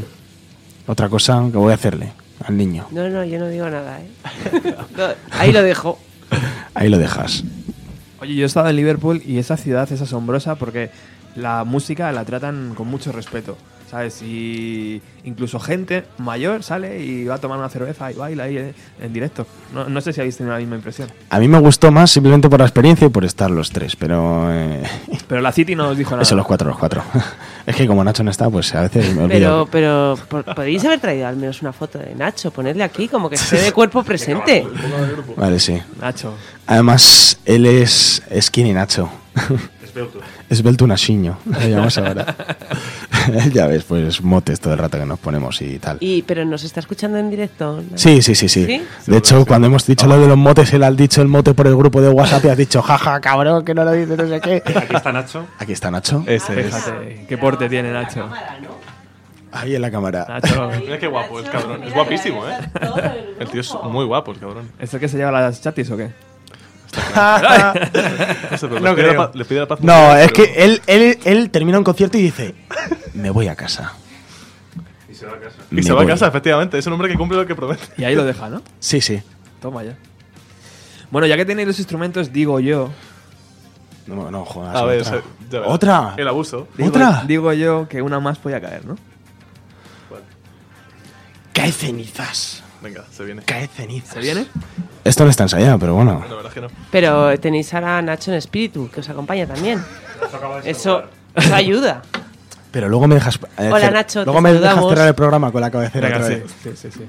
otra 0.88 1.10
cosa, 1.10 1.44
¿qué 1.52 1.58
voy 1.58 1.72
a 1.72 1.76
hacerle 1.76 2.14
al 2.46 2.58
niño? 2.58 2.88
No, 2.92 3.10
no, 3.10 3.24
yo 3.26 3.40
no 3.40 3.48
digo 3.48 3.70
nada, 3.70 4.00
¿eh? 4.00 4.08
No, 4.98 5.06
ahí 5.32 5.52
lo 5.52 5.62
dejo. 5.64 6.00
Ahí 6.74 6.90
lo 6.90 6.98
dejas. 6.98 7.44
Oye, 8.20 8.36
yo 8.36 8.44
he 8.44 8.46
estado 8.48 8.68
en 8.68 8.76
Liverpool 8.76 9.22
y 9.26 9.38
esa 9.38 9.56
ciudad 9.56 9.90
es 9.92 10.02
asombrosa 10.02 10.56
porque 10.56 10.90
la 11.36 11.64
música 11.64 12.12
la 12.12 12.26
tratan 12.26 12.74
con 12.76 12.88
mucho 12.88 13.12
respeto. 13.12 13.58
¿Sabes? 13.90 14.22
Y 14.24 15.00
incluso 15.26 15.60
gente 15.60 16.06
mayor 16.18 16.64
sale 16.64 17.00
y 17.04 17.26
va 17.26 17.36
a 17.36 17.38
tomar 17.38 17.60
una 17.60 17.70
cerveza 17.70 18.12
y 18.12 18.16
baila 18.16 18.44
ahí 18.46 18.74
en 19.00 19.14
directo. 19.14 19.46
No, 19.74 19.88
no 19.88 20.02
sé 20.02 20.12
si 20.12 20.20
habéis 20.22 20.38
tenido 20.38 20.54
la 20.54 20.60
misma 20.60 20.76
impresión. 20.76 21.08
A 21.30 21.40
mí 21.40 21.48
me 21.48 21.60
gustó 21.60 21.92
más 21.92 22.10
simplemente 22.10 22.50
por 22.50 22.60
la 22.60 22.66
experiencia 22.66 23.06
y 23.06 23.10
por 23.12 23.24
estar 23.26 23.52
los 23.52 23.70
tres, 23.70 23.96
pero... 23.96 24.52
eh, 24.52 24.84
Pero 25.28 25.42
la 25.42 25.52
City 25.52 25.76
no 25.76 25.90
os 25.90 25.98
dijo 25.98 26.12
nada. 26.12 26.24
eso, 26.24 26.36
los 26.36 26.48
cuatro, 26.48 26.70
los 26.70 26.80
cuatro. 26.80 27.04
es 27.68 27.76
que 27.76 27.86
como 27.86 28.04
Nacho 28.04 28.24
no 28.24 28.32
está, 28.32 28.50
pues 28.50 28.74
a 28.74 28.82
veces 28.82 29.16
me 29.16 29.24
olvido. 29.24 29.68
Pero, 29.72 30.18
pero 30.30 30.44
podéis 30.56 30.84
haber 30.84 31.00
traído 31.00 31.28
al 31.28 31.36
menos 31.38 31.62
una 31.62 31.72
foto 31.72 32.00
de 32.00 32.16
Nacho, 32.16 32.50
ponerle 32.50 32.84
aquí 32.84 33.08
como 33.08 33.30
que 33.30 33.36
esté 33.36 33.62
de 33.62 33.72
cuerpo 33.72 34.04
presente. 34.04 34.66
Vale, 35.38 35.60
sí. 35.60 35.80
Nacho. 36.02 36.34
Además, 36.66 37.40
él 37.46 37.68
es 37.68 38.24
skinny 38.42 38.74
Nacho. 38.74 39.10
Esbelto. 39.96 40.20
Esbelto 40.50 40.88
Nachiño, 40.88 41.38
le 41.58 41.70
llamamos 41.70 41.98
ahora. 41.98 42.36
ya 43.54 43.66
ves, 43.68 43.86
pues 43.86 44.22
motes 44.22 44.60
todo 44.60 44.74
el 44.74 44.80
rato 44.80 45.00
que 45.00 45.06
nos 45.06 45.20
ponemos 45.20 45.62
y 45.62 45.80
tal. 45.80 45.98
Y, 46.02 46.22
pero 46.24 46.44
nos 46.44 46.64
está 46.66 46.82
escuchando 46.82 47.18
en 47.18 47.30
directo. 47.30 47.82
¿no? 47.82 47.98
Sí, 47.98 48.22
sí, 48.22 48.36
sí, 48.36 48.50
sí. 48.50 48.66
¿Sí? 48.66 48.84
De 49.08 49.18
hecho, 49.18 49.46
cuando 49.46 49.68
hemos 49.68 49.88
dicho 49.88 50.06
lo 50.06 50.20
de 50.20 50.28
los 50.28 50.38
motes, 50.38 50.74
él 50.74 50.84
ha 50.84 50.92
dicho 50.92 51.22
el 51.22 51.30
mote 51.30 51.54
por 51.54 51.68
el 51.68 51.78
grupo 51.78 52.02
de 52.02 52.10
WhatsApp 52.10 52.44
y 52.44 52.50
has 52.50 52.58
dicho, 52.58 52.82
jaja, 52.82 53.22
cabrón, 53.22 53.64
que 53.64 53.74
no 53.74 53.86
lo 53.86 53.94
dice, 53.94 54.18
no 54.18 54.28
sé 54.28 54.42
qué. 54.42 54.62
Aquí 54.76 54.96
está 54.96 55.14
Nacho. 55.14 55.46
Aquí 55.60 55.72
está 55.72 55.90
Nacho. 55.90 56.24
Fíjate, 56.24 57.26
qué 57.30 57.38
porte 57.38 57.70
tiene 57.70 57.94
Nacho. 57.94 58.30
Ahí 59.54 59.76
en 59.76 59.82
la 59.82 59.90
cámara. 59.90 60.26
Nacho. 60.28 60.72
Mira 60.82 61.00
qué 61.00 61.08
guapo 61.08 61.40
el 61.40 61.50
cabrón. 61.50 61.84
Es 61.86 61.94
guapísimo, 61.94 62.46
¿eh? 62.50 62.58
El 63.40 63.48
tío 63.48 63.62
es 63.62 63.74
muy 63.86 64.04
guapo, 64.04 64.34
el 64.34 64.40
cabrón. 64.40 64.70
¿Es 64.78 64.94
el 64.94 65.00
que 65.00 65.08
se 65.08 65.16
lleva 65.16 65.32
las 65.32 65.62
chatis 65.62 65.90
o 65.92 65.96
qué? 65.96 66.35
Eso, 68.52 68.70
pero 68.70 68.80
No 68.80 68.90
le, 68.90 68.96
pide 68.96 69.08
la 69.08 69.10
creo. 69.14 69.18
pa- 69.18 69.32
le 69.38 69.46
pide 69.46 69.60
la 69.60 69.68
paz. 69.68 69.80
No, 69.82 69.94
mundial, 69.94 70.20
es 70.22 70.32
pero- 70.32 70.44
que 70.54 70.64
él, 70.66 70.82
él, 70.88 71.20
él 71.26 71.50
termina 71.50 71.78
un 71.78 71.84
concierto 71.84 72.18
y 72.18 72.22
dice, 72.22 72.56
me 73.14 73.30
voy 73.30 73.48
a 73.48 73.56
casa. 73.56 73.94
Y 75.10 75.14
se 75.14 75.26
va 75.26 75.34
a 75.34 75.40
casa. 75.40 75.56
Y 75.72 75.76
Me 75.76 75.84
se 75.84 75.94
va 75.94 76.04
a 76.04 76.06
casa, 76.08 76.28
efectivamente. 76.28 76.78
Es 76.78 76.86
un 76.88 76.94
hombre 76.94 77.10
que 77.10 77.16
cumple 77.16 77.38
lo 77.38 77.46
que 77.46 77.56
promete. 77.56 77.84
Y 77.98 78.04
ahí 78.04 78.16
lo 78.16 78.24
deja, 78.26 78.50
¿no? 78.50 78.62
Sí, 78.80 79.02
sí. 79.02 79.22
Toma 79.62 79.84
ya. 79.84 79.96
Bueno, 81.12 81.28
ya 81.28 81.38
que 81.38 81.46
tenéis 81.46 81.68
los 81.68 81.80
instrumentos, 81.80 82.32
digo 82.34 82.60
yo. 82.60 82.92
No, 84.08 84.30
no, 84.30 84.46
jodas. 84.46 84.76
A 84.76 84.84
ver, 84.86 85.04
otra. 85.66 86.14
El 86.18 86.28
abuso. 86.28 86.68
Digo, 86.78 86.90
¿Otra? 86.90 87.24
Digo 87.26 87.54
yo 87.54 87.88
que 87.88 88.02
una 88.02 88.20
más 88.20 88.38
podía 88.38 88.60
caer, 88.62 88.86
¿no? 88.86 88.98
Cae 91.54 91.72
cenizas. 91.72 92.62
Venga, 92.86 93.04
se 93.12 93.24
viene. 93.24 93.42
Cae 93.42 93.68
cenizas. 93.68 94.14
¿Se 94.14 94.20
viene? 94.20 94.46
Esto 95.04 95.24
no 95.24 95.32
está 95.32 95.42
ensayado, 95.44 95.80
pero 95.80 95.96
bueno. 95.96 96.24
La 96.30 96.36
verdad 96.36 96.48
es 96.50 96.54
que 96.54 96.62
no. 96.62 96.68
Pero 96.92 97.40
tenéis 97.40 97.74
ahora 97.74 97.98
a 97.98 98.02
Nacho 98.04 98.30
en 98.32 98.38
espíritu, 98.38 98.90
que 98.94 99.00
os 99.00 99.10
acompaña 99.10 99.48
también. 99.48 99.84
Eso, 100.64 101.04
eso 101.36 101.56
ayuda. 101.56 102.04
Pero 102.72 102.88
luego 102.88 103.08
me 103.08 103.16
dejas. 103.16 103.40
eh, 103.58 103.72
Hola, 103.74 103.90
cer- 103.90 103.94
Nacho, 103.94 104.20
te 104.20 104.26
Luego 104.26 104.40
me 104.42 104.54
dejas 104.54 104.68
saludamos. 104.70 104.92
cerrar 104.94 105.08
el 105.08 105.16
programa 105.16 105.52
con 105.52 105.62
la 105.62 105.72
cabecera 105.72 106.10
Venga, 106.10 106.24
otra 106.26 106.36
sí, 106.36 106.42
vez. 106.44 106.52
sí, 106.64 106.70
sí, 106.76 106.92
sí. 107.00 107.06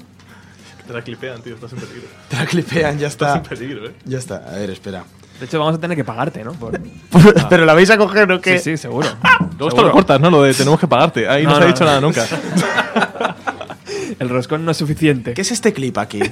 Te 0.87 0.93
la 0.93 1.01
clipean, 1.03 1.41
tío. 1.43 1.53
Estás 1.53 1.73
en 1.73 1.79
peligro. 1.79 2.07
Te 2.29 2.35
la 2.37 2.45
clipean, 2.47 2.97
ya 2.97 3.07
está. 3.07 3.35
Estás 3.35 3.51
en 3.51 3.57
peligro, 3.59 3.87
¿eh? 3.89 3.93
Ya 4.05 4.17
está. 4.17 4.37
A 4.37 4.51
ver, 4.55 4.71
espera. 4.71 5.03
De 5.39 5.45
hecho, 5.45 5.59
vamos 5.59 5.75
a 5.75 5.79
tener 5.79 5.95
que 5.95 6.03
pagarte, 6.03 6.43
¿no? 6.43 6.53
Por- 6.53 6.79
Pero 7.49 7.65
la 7.65 7.75
vais 7.75 7.89
a 7.91 7.97
coger 7.99 8.31
o 8.31 8.41
qué? 8.41 8.57
Sí, 8.57 8.71
sí, 8.71 8.77
seguro. 8.77 9.07
Luego 9.21 9.45
esto 9.51 9.69
Seguro. 9.69 9.87
lo 9.87 9.91
cortas, 9.93 10.19
¿no? 10.19 10.31
Lo 10.31 10.41
de 10.41 10.55
tenemos 10.55 10.79
que 10.79 10.87
pagarte. 10.87 11.27
Ahí 11.29 11.43
no, 11.43 11.51
No, 11.51 11.55
se 11.57 11.61
ha 11.61 11.65
no, 11.65 11.71
dicho 11.73 11.83
no. 11.83 11.89
nada 11.89 12.01
nunca. 12.01 12.25
El 14.19 14.29
roscón 14.29 14.65
no 14.65 14.71
es 14.71 14.77
suficiente. 14.77 15.33
¿Qué 15.33 15.41
es 15.41 15.51
este 15.51 15.73
clip 15.73 15.97
aquí? 15.97 16.19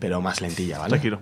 Pero 0.00 0.20
más 0.20 0.40
lentilla, 0.42 0.78
¿vale? 0.80 0.90
Tranquilo. 0.90 1.20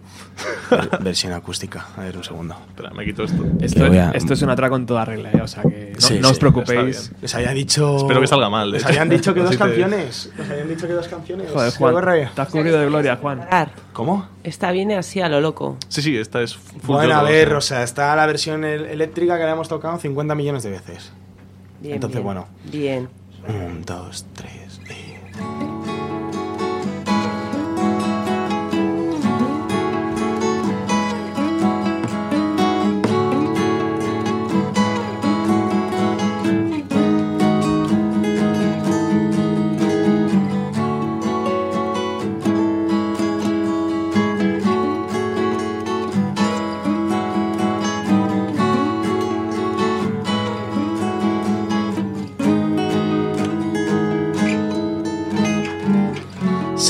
Ver- 0.68 0.98
Versión 1.02 1.32
acústica. 1.34 1.86
A 1.96 2.00
ver, 2.00 2.16
un 2.16 2.24
segundo. 2.24 2.56
Espera, 2.68 2.90
me 2.90 3.04
quito 3.04 3.22
esto. 3.22 3.44
Esto, 3.60 3.86
voy 3.86 3.98
a- 3.98 4.10
esto 4.10 4.34
es 4.34 4.42
una 4.42 4.56
track 4.56 4.70
con 4.70 4.86
toda 4.86 5.04
regla, 5.04 5.30
¿eh? 5.30 5.40
O 5.40 5.46
sea 5.46 5.62
que 5.62 5.92
no, 5.94 6.00
Sí, 6.00 6.18
no 6.18 6.30
os 6.30 6.38
preocupéis. 6.40 7.12
Les 7.22 7.32
había 7.36 7.52
dicho. 7.52 7.98
Espero 7.98 8.20
que 8.20 8.26
salga 8.26 8.50
mal, 8.50 8.72
Les 8.72 8.84
habían 8.84 9.08
dicho 9.08 9.32
que 9.34 9.40
dos 9.44 9.56
canciones. 9.56 10.32
Les 10.36 10.50
habían 10.50 10.68
dicho 10.68 10.88
que 10.88 10.94
dos 10.94 11.06
canciones. 11.06 11.48
Joder, 11.52 11.72
Juan. 11.74 12.30
Te 12.34 12.40
has 12.40 12.48
cubrido 12.48 12.80
de 12.80 12.86
gloria, 12.86 13.16
Juan. 13.16 13.46
¿Cómo? 13.92 14.26
Esta 14.42 14.72
viene 14.72 14.96
así 14.96 15.20
a 15.20 15.28
lo 15.28 15.40
loco. 15.40 15.76
Sí, 15.86 16.02
sí, 16.02 16.16
esta 16.16 16.42
es 16.42 16.56
full 16.56 16.96
Bueno, 16.96 17.14
a 17.14 17.22
ver, 17.22 17.54
o 17.54 17.60
sea, 17.60 17.84
está 17.84 18.16
la 18.16 18.26
versión 18.26 18.64
el- 18.64 18.86
eléctrica 18.86 19.38
que 19.38 19.44
la 19.44 19.52
hemos 19.52 19.68
tocado 19.68 19.96
50 19.98 20.34
millones 20.34 20.64
de 20.64 20.70
veces. 20.70 21.12
Bien, 21.82 21.94
Entonces, 21.96 22.16
bien. 22.16 22.24
bueno. 22.24 22.46
Bien. 22.70 23.08
Un, 23.48 23.82
dos, 23.82 24.24
tres. 24.34 24.61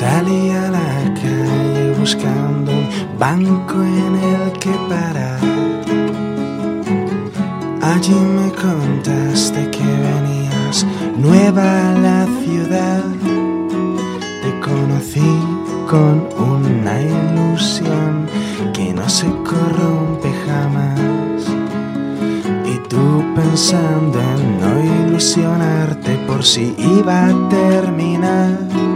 Salí 0.02 0.50
a 0.50 0.68
la 0.68 1.14
calle 1.14 1.94
buscando 1.96 2.72
un 2.72 2.88
banco 3.20 3.76
en 3.84 4.14
el 4.30 4.52
que 4.58 4.74
parar. 4.88 5.38
Allí 7.80 8.20
me 8.38 8.48
contaste 8.50 9.70
que 9.70 9.86
venías 10.08 10.84
nueva 11.16 11.90
a 11.90 11.92
la 12.06 12.26
ciudad. 12.42 13.04
Te 14.42 14.50
conocí 14.68 15.32
con 15.88 16.14
una 16.50 16.94
ilusión 17.00 18.26
que 18.74 18.92
no 18.92 19.08
se 19.08 19.28
corrompe 19.50 20.32
jamás. 20.46 21.42
Y 22.66 22.76
tú 22.88 23.22
pensando 23.36 24.18
en 24.20 24.60
no 24.60 25.06
ilusionarte 25.06 26.16
por 26.26 26.42
si 26.42 26.74
iba 26.76 27.28
a 27.28 27.48
terminar. 27.48 28.91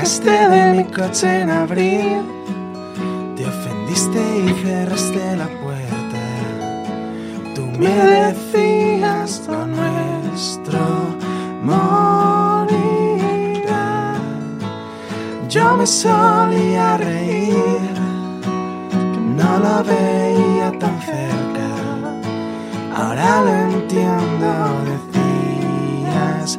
Bajaste 0.00 0.30
de 0.48 0.72
mi 0.72 0.84
coche 0.84 1.42
en 1.42 1.50
abril, 1.50 2.22
te 3.36 3.44
ofendiste 3.44 4.18
y 4.46 4.48
cerraste 4.62 5.36
la 5.36 5.46
puerta. 5.60 6.22
Tú 7.54 7.66
me 7.78 7.90
decías 7.90 9.42
lo 9.46 9.66
nuestro 9.66 10.80
morirá. 11.62 12.74
Yo 15.50 15.76
me 15.76 15.86
solía 15.86 16.96
reír, 16.96 17.92
no 19.36 19.58
lo 19.58 19.84
veía 19.84 20.72
tan 20.78 20.98
cerca. 21.02 21.68
Ahora 22.96 23.42
lo 23.42 23.52
entiendo, 23.74 24.48
decías 24.88 26.58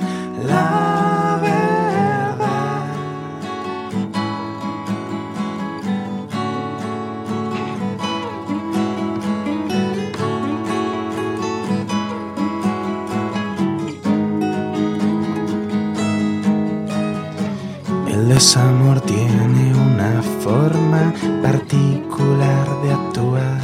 Desamor 18.42 19.00
tiene 19.02 19.72
una 19.76 20.20
forma 20.44 21.14
particular 21.44 22.68
de 22.82 22.92
actuar. 22.92 23.62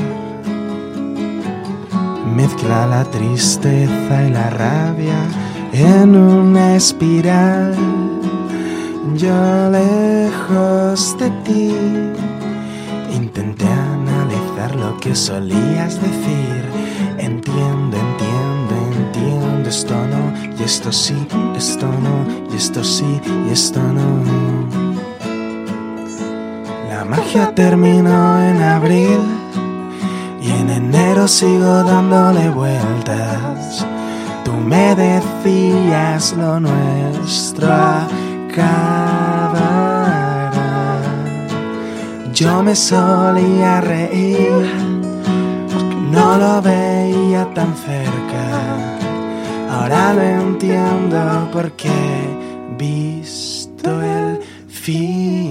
Mezcla 2.36 2.86
la 2.86 3.04
tristeza 3.06 4.24
y 4.24 4.30
la 4.30 4.52
rabia 4.52 5.18
en 5.74 6.16
una 6.16 6.76
espiral. 6.76 7.74
Yo 9.16 9.72
lejos 9.72 11.18
de 11.18 11.32
ti 11.44 11.74
intenté 13.16 13.66
analizar 13.66 14.76
lo 14.76 14.95
que 14.99 15.16
solías 15.16 15.99
decir. 15.99 16.64
Entiendo, 17.18 17.98
entiendo, 17.98 18.74
entiendo 18.95 19.68
esto 19.68 19.95
no, 19.95 20.56
y 20.56 20.64
esto 20.64 20.91
sí, 20.91 21.16
esto 21.56 21.88
no, 21.88 22.54
y 22.54 22.58
esto 22.58 22.84
sí, 22.84 23.20
y 23.48 23.52
esto 23.52 23.82
no. 23.82 24.56
Magia 27.18 27.53
terminó 27.56 28.39
en 28.44 28.61
abril 28.61 29.19
y 30.39 30.52
en 30.52 30.69
enero 30.69 31.27
sigo 31.27 31.84
dándole 31.84 32.48
vueltas. 32.52 33.84
Tú 34.45 34.53
me 34.53 34.94
decías 34.95 36.35
lo 36.38 36.60
nuestro 36.60 37.73
acabará. 37.73 38.91
yo 42.34 42.61
me 42.61 42.76
solía 42.76 43.81
reír, 43.81 44.68
porque 45.73 45.95
no 46.11 46.38
lo 46.38 46.61
veía 46.61 47.52
tan 47.56 47.73
cerca. 47.76 48.45
Ahora 49.72 50.14
lo 50.14 50.22
entiendo 50.22 51.49
porque 51.52 51.89
visto 52.77 54.03
el 54.03 54.39
final. 54.69 55.47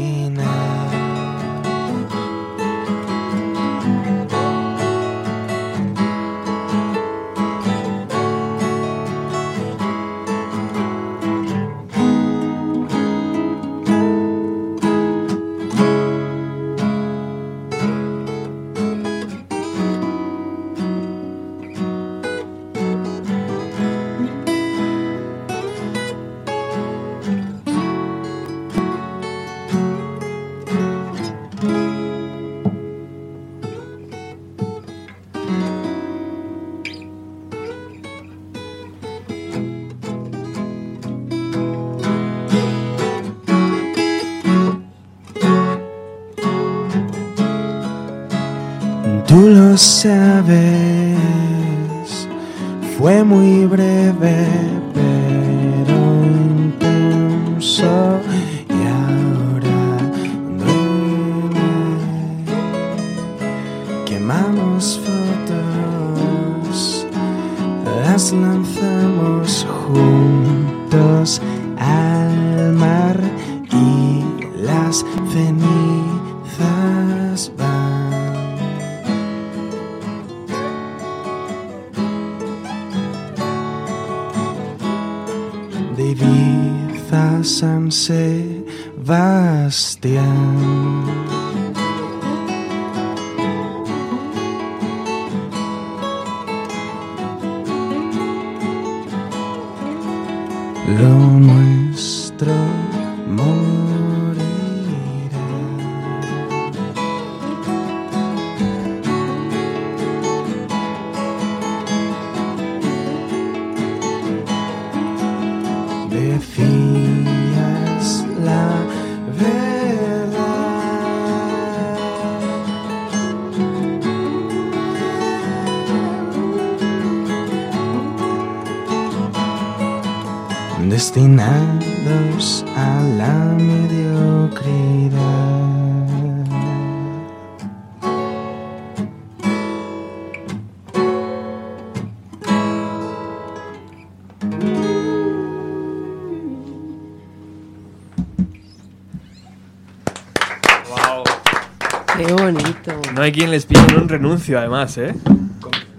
Quien 153.36 153.50
les 153.50 153.66
pille 153.66 153.84
en 153.90 154.00
un 154.00 154.08
renuncio, 154.08 154.58
además, 154.58 154.96
¿eh? 154.96 155.14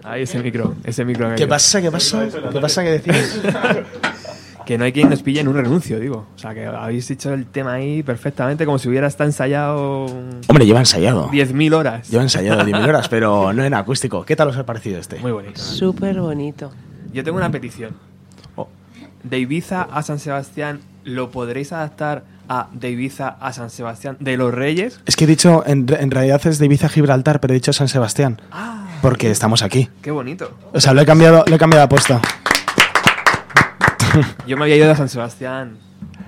Ahí 0.03 0.23
ese 0.23 0.41
micro, 0.41 0.73
ese 0.83 1.05
micro. 1.05 1.35
¿Qué 1.35 1.45
pasa? 1.45 1.79
¿Qué 1.79 1.91
pasa? 1.91 2.27
¿Qué 2.51 2.59
pasa? 2.59 2.83
¿Qué 2.83 2.91
decís? 2.99 3.41
Que 4.65 4.77
no 4.77 4.83
hay 4.83 4.91
quien 4.91 5.09
nos 5.09 5.23
pille 5.23 5.39
en 5.39 5.47
un 5.47 5.55
renuncio, 5.55 5.97
digo. 5.97 6.27
O 6.35 6.37
sea, 6.37 6.53
que 6.53 6.65
habéis 6.65 7.07
dicho 7.07 7.33
el 7.33 7.45
tema 7.45 7.75
ahí 7.75 8.03
perfectamente, 8.03 8.65
como 8.65 8.77
si 8.77 8.89
hubiera 8.89 9.07
estado 9.07 9.29
ensayado 9.29 10.07
Hombre, 10.45 10.65
lleva 10.65 10.79
ensayado. 10.79 11.29
10.000 11.29 11.73
horas. 11.73 12.09
Lleva 12.09 12.23
ensayado 12.23 12.63
10.000 12.63 12.85
horas, 12.85 13.07
pero 13.09 13.53
no 13.53 13.63
en 13.63 13.73
acústico. 13.73 14.25
¿Qué 14.25 14.35
tal 14.35 14.49
os 14.49 14.57
ha 14.57 14.65
parecido 14.65 14.99
este? 14.99 15.19
Muy 15.19 15.31
bonito. 15.31 15.57
Súper 15.57 16.19
bonito. 16.19 16.73
Yo 17.13 17.23
tengo 17.23 17.37
una 17.37 17.49
petición. 17.49 17.91
Oh. 18.57 18.67
De 19.23 19.39
Ibiza 19.39 19.83
a 19.83 20.03
San 20.03 20.19
Sebastián, 20.19 20.81
¿lo 21.05 21.31
podréis 21.31 21.71
adaptar 21.71 22.25
a 22.49 22.67
De 22.71 22.89
Ibiza 22.91 23.29
a 23.39 23.53
San 23.53 23.69
Sebastián 23.69 24.17
de 24.19 24.37
los 24.37 24.53
Reyes? 24.53 24.99
Es 25.05 25.15
que 25.15 25.25
he 25.25 25.27
dicho, 25.27 25.63
en, 25.65 25.85
en 25.99 26.11
realidad 26.11 26.45
es 26.47 26.59
de 26.59 26.65
Ibiza 26.65 26.87
a 26.87 26.89
Gibraltar, 26.89 27.39
pero 27.39 27.53
he 27.53 27.55
dicho 27.55 27.73
San 27.73 27.87
Sebastián. 27.87 28.39
porque 29.01 29.29
estamos 29.31 29.61
aquí. 29.63 29.89
Qué 30.01 30.11
bonito. 30.11 30.51
O 30.73 30.79
sea, 30.81 30.93
lo 30.93 31.01
he 31.01 31.05
cambiado, 31.05 31.43
lo 31.47 31.55
he 31.55 31.59
cambiado 31.59 31.81
de 31.81 31.85
aposta. 31.85 32.21
Yo 34.47 34.57
me 34.57 34.63
había 34.63 34.77
ido 34.77 34.91
a 34.91 34.95
San 34.95 35.09
Sebastián. 35.09 35.77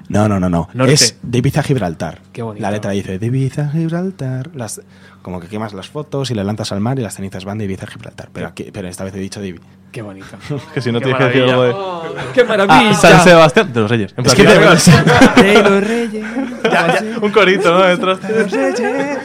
No, 0.10 0.28
no, 0.28 0.40
no, 0.40 0.50
no. 0.50 0.68
Norte. 0.74 0.94
Es 0.94 1.18
de 1.22 1.38
Ibiza 1.38 1.60
a 1.60 1.64
Gibraltar. 1.64 2.22
Qué 2.34 2.41
bonito. 2.41 2.62
La 2.64 2.72
letra 2.72 2.91
dice 2.91 3.20
de 3.20 3.26
Ibiza 3.26 3.64
a 3.64 3.70
Gibraltar. 3.70 4.50
Las, 4.56 4.82
como 5.22 5.40
que 5.40 5.48
quemas 5.48 5.74
las 5.74 5.90
fotos 5.90 6.32
y 6.32 6.36
las 6.36 6.46
lanzas 6.46 6.72
al 6.72 6.80
mar 6.80 6.98
y 7.00 7.04
las 7.04 7.16
cenizas 7.16 7.46
van 7.46 7.58
de 7.60 7.66
Ibiza 7.66 7.86
a 7.86 7.88
Gibraltar. 7.90 8.30
Pero, 8.34 8.48
aquí, 8.48 8.70
pero 8.74 8.88
esta 8.88 9.04
vez 9.04 9.14
he 9.16 9.20
dicho 9.20 9.40
de 9.40 9.50
Ibiza. 9.50 9.66
Qué 9.91 10.02
bonito. 10.03 10.28
que 10.74 10.82
si 10.82 10.91
no 10.91 10.99
Qué 10.99 11.06
tienes 11.06 11.20
que 11.20 11.26
decir 11.40 11.44
algo 11.49 11.64
de. 11.64 11.74
maravilla. 11.74 12.32
¡Qué 12.34 12.44
maravilla! 12.44 12.90
Ah, 12.91 12.94
San 12.94 13.24
Sebastián 13.24 13.74
de 13.74 13.80
los 13.82 13.90
Reyes. 13.90 14.14
En 14.18 14.26
Es 14.26 14.36
que 14.36 14.44
te- 14.44 14.60
De 15.44 15.64
los 15.64 15.88
Reyes. 15.88 16.26
Ya, 16.64 16.99
ya, 17.02 17.20
un 17.22 17.32
corito, 17.32 17.74
¿no? 17.74 17.82
Detrás. 17.84 18.22
De 18.22 18.44
los 18.44 18.52
Reyes. 18.52 19.20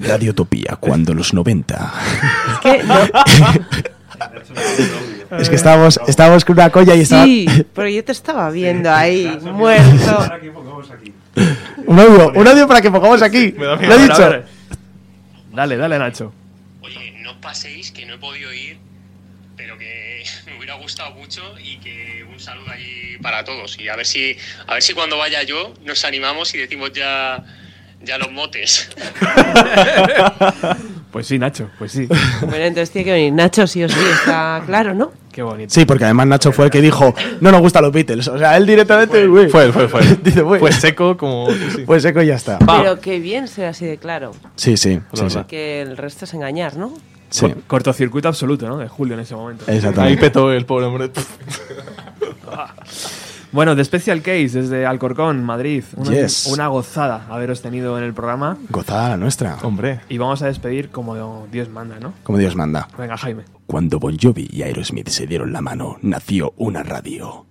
Radio 0.00 0.30
Utopía, 0.32 0.76
cuando 0.78 1.14
los 1.14 1.32
90. 1.34 1.92
Es 2.52 2.58
que 2.60 2.82
no- 2.84 2.94
es 5.38 5.48
que 5.48 5.56
estábamos, 5.56 5.98
estábamos 6.06 6.44
con 6.44 6.56
una 6.56 6.70
colla 6.70 6.94
y 6.94 7.00
estaba. 7.02 7.24
Sí, 7.24 7.46
pero 7.74 7.88
yo 7.88 8.04
te 8.04 8.12
estaba 8.12 8.50
viendo 8.50 8.90
ahí, 8.92 9.38
muerto. 9.52 10.28
un 11.86 11.98
audio, 11.98 12.32
un 12.34 12.48
audio 12.48 12.66
para 12.68 12.80
que 12.80 12.90
pongamos 12.90 13.22
aquí. 13.22 13.54
Me 13.56 13.64
da 13.64 13.76
Lo 13.76 13.94
he 13.94 13.98
dicho. 14.02 14.32
Dale, 15.52 15.76
dale, 15.76 15.98
Nacho. 15.98 16.32
no 17.22 17.40
paséis, 17.40 17.90
que 17.92 18.06
no 18.06 18.14
he 18.14 18.18
podido 18.18 18.52
ir, 18.52 18.78
pero 19.58 19.76
que 19.76 20.22
me 20.46 20.56
hubiera 20.56 20.74
gustado 20.76 21.10
mucho 21.10 21.42
y 21.62 21.76
que 21.78 22.24
un 22.32 22.40
saludo 22.40 22.70
allí 22.70 23.18
para 23.20 23.44
todos. 23.44 23.78
Y 23.78 23.88
a 23.88 23.96
ver 23.96 24.06
si, 24.06 24.34
a 24.66 24.74
ver 24.74 24.82
si 24.82 24.94
cuando 24.94 25.18
vaya 25.18 25.42
yo 25.42 25.74
nos 25.84 26.04
animamos 26.06 26.54
y 26.54 26.58
decimos 26.58 26.92
ya, 26.94 27.44
ya 28.02 28.16
los 28.16 28.32
motes. 28.32 28.88
Pues 31.10 31.26
sí, 31.26 31.38
Nacho, 31.38 31.70
pues 31.78 31.92
sí. 31.92 32.06
Bueno, 32.42 32.66
entonces 32.66 32.90
tiene 32.90 33.06
que 33.06 33.12
venir 33.12 33.32
Nacho, 33.32 33.66
sí 33.66 33.82
o 33.82 33.88
sí, 33.88 33.98
está 34.12 34.62
claro, 34.66 34.94
¿no? 34.94 35.10
Qué 35.32 35.42
bonito. 35.42 35.72
Sí, 35.72 35.86
porque 35.86 36.04
además 36.04 36.26
Nacho 36.26 36.52
fue 36.52 36.66
el 36.66 36.70
que 36.70 36.82
dijo, 36.82 37.14
no 37.40 37.50
nos 37.50 37.62
gustan 37.62 37.82
los 37.82 37.92
Beatles. 37.92 38.28
O 38.28 38.38
sea, 38.38 38.58
él 38.58 38.66
directamente, 38.66 39.26
güey. 39.26 39.48
Fue, 39.48 39.72
fue, 39.72 39.88
fue. 39.88 40.02
Dice, 40.22 40.42
güey. 40.42 40.60
Fue 40.60 40.70
seco 40.70 41.16
como. 41.16 41.48
sí. 41.74 41.84
Fue 41.86 41.98
seco 42.00 42.20
y 42.20 42.26
ya 42.26 42.34
está. 42.34 42.58
Pero 42.58 43.00
qué 43.00 43.20
bien 43.20 43.48
ser 43.48 43.66
así 43.66 43.86
de 43.86 43.96
claro. 43.96 44.32
Sí, 44.56 44.76
sí, 44.76 45.00
sí, 45.14 45.30
sí. 45.30 45.38
Que 45.48 45.80
el 45.80 45.96
resto 45.96 46.26
es 46.26 46.34
engañar, 46.34 46.76
¿no? 46.76 46.92
Cortocircuito 47.66 48.28
absoluto, 48.28 48.68
¿no? 48.68 48.78
De 48.78 48.88
Julio 48.88 49.14
en 49.14 49.20
ese 49.20 49.34
momento. 49.34 49.64
Exactamente. 49.66 50.14
Ahí 50.14 50.16
petó 50.16 50.52
el 50.52 50.64
pobre 50.66 50.86
hombre. 50.86 51.10
bueno, 53.52 53.74
de 53.74 53.84
Special 53.84 54.22
Case 54.22 54.48
desde 54.48 54.86
Alcorcón, 54.86 55.44
Madrid. 55.44 55.84
Una, 55.96 56.10
yes. 56.10 56.46
una, 56.46 56.68
gozada 56.68 57.26
haberos 57.28 57.60
tenido 57.62 57.98
en 57.98 58.04
el 58.04 58.14
programa. 58.14 58.56
Gozada 58.70 59.10
la 59.10 59.16
nuestra. 59.16 59.58
Hombre. 59.62 60.00
Y 60.08 60.18
vamos 60.18 60.42
a 60.42 60.46
despedir 60.46 60.90
como 60.90 61.46
Dios 61.50 61.68
manda, 61.68 61.98
¿no? 62.00 62.14
Como 62.22 62.38
Dios 62.38 62.56
manda. 62.56 62.88
Venga, 62.96 63.16
Jaime. 63.16 63.44
Cuando 63.66 63.98
Bon 63.98 64.16
Jovi 64.18 64.48
y 64.50 64.62
Aerosmith 64.62 65.08
se 65.08 65.26
dieron 65.26 65.52
la 65.52 65.60
mano, 65.60 65.98
nació 66.02 66.54
una 66.56 66.82
radio. 66.82 67.46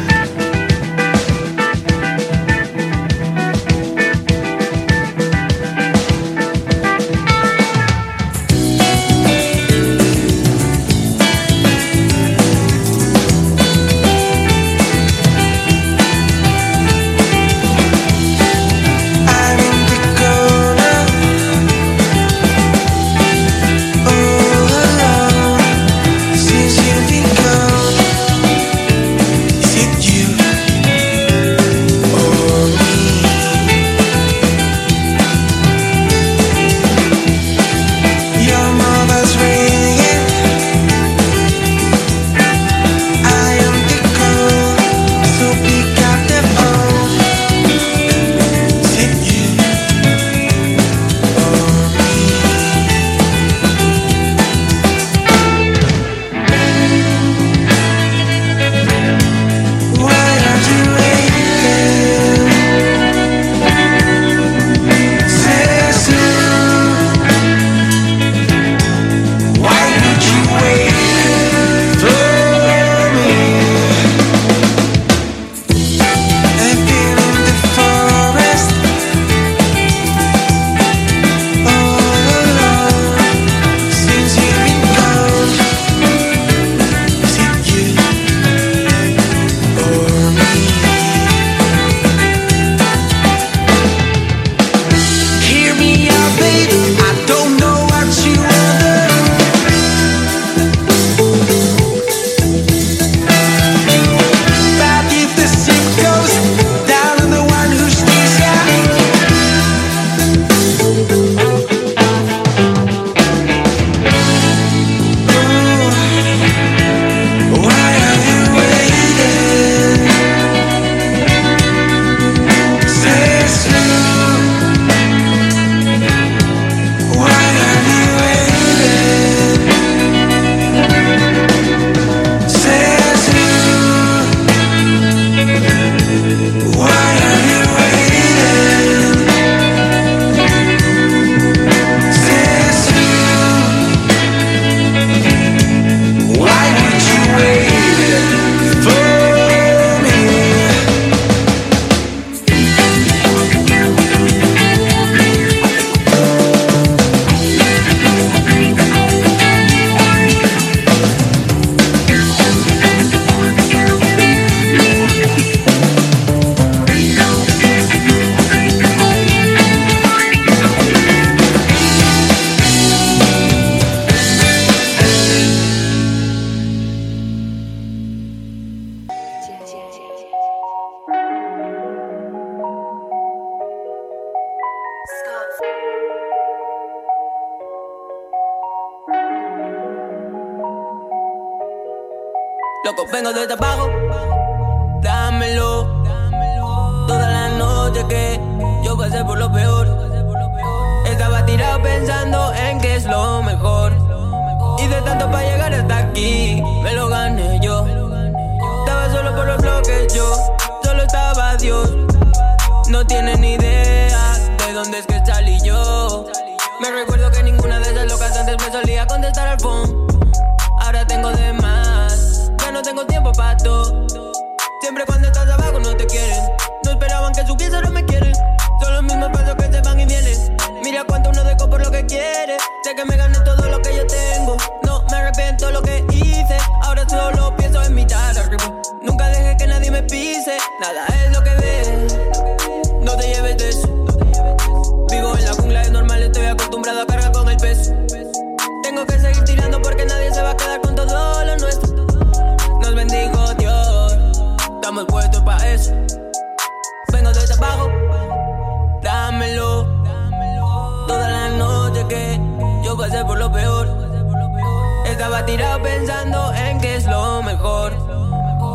Estaba 265.36 265.48
tirado 265.48 265.82
pensando 265.82 266.54
en 266.54 266.80
que 266.80 266.96
es 266.96 267.06
lo 267.08 267.44
mejor. 267.44 267.92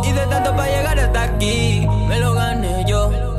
Y 0.04 0.12
de 0.12 0.26
tanto 0.26 0.54
para 0.54 0.68
llegar 0.70 0.98
hasta 0.98 1.22
aquí, 1.22 1.88
me 2.06 2.18
lo 2.18 2.34
gané 2.34 2.84
yo. 2.86 3.29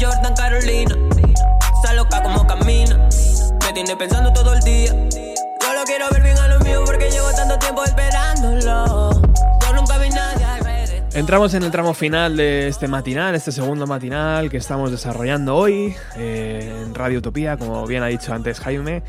Jordan 0.00 0.34
Carolina. 0.34 0.96
Esa 1.82 1.92
loca 1.94 2.22
como 2.22 2.46
camina. 2.46 3.08
Me 3.64 3.72
tiene 3.72 3.96
pensando 3.96 4.32
todo 4.32 4.54
el 4.54 4.60
día. 4.60 4.90
Solo 5.60 5.82
quiero 5.84 6.06
ver 6.10 6.22
bien 6.22 6.38
a 6.38 6.48
lo 6.48 6.60
mío 6.60 6.82
porque 6.84 7.10
llevo 7.10 7.28
tanto 7.34 7.58
tiempo 7.58 7.84
esperándolo. 7.84 9.10
Yo 9.60 9.72
nunca 9.74 9.98
vi 9.98 10.08
nadie 10.10 10.44
al 10.44 10.60
revés. 10.64 11.02
Entramos 11.14 11.54
en 11.54 11.64
el 11.64 11.70
tramo 11.70 11.94
final 11.94 12.36
de 12.36 12.68
este 12.68 12.86
matinal, 12.86 13.34
este 13.34 13.52
segundo 13.52 13.86
matinal 13.86 14.50
que 14.50 14.56
estamos 14.56 14.90
desarrollando 14.90 15.56
hoy 15.56 15.94
eh, 16.16 16.82
en 16.84 16.94
Radio 16.94 17.18
Utopía, 17.18 17.56
como 17.56 17.86
bien 17.86 18.02
ha 18.02 18.06
dicho 18.06 18.32
antes 18.32 18.60
Jaime. 18.60 19.02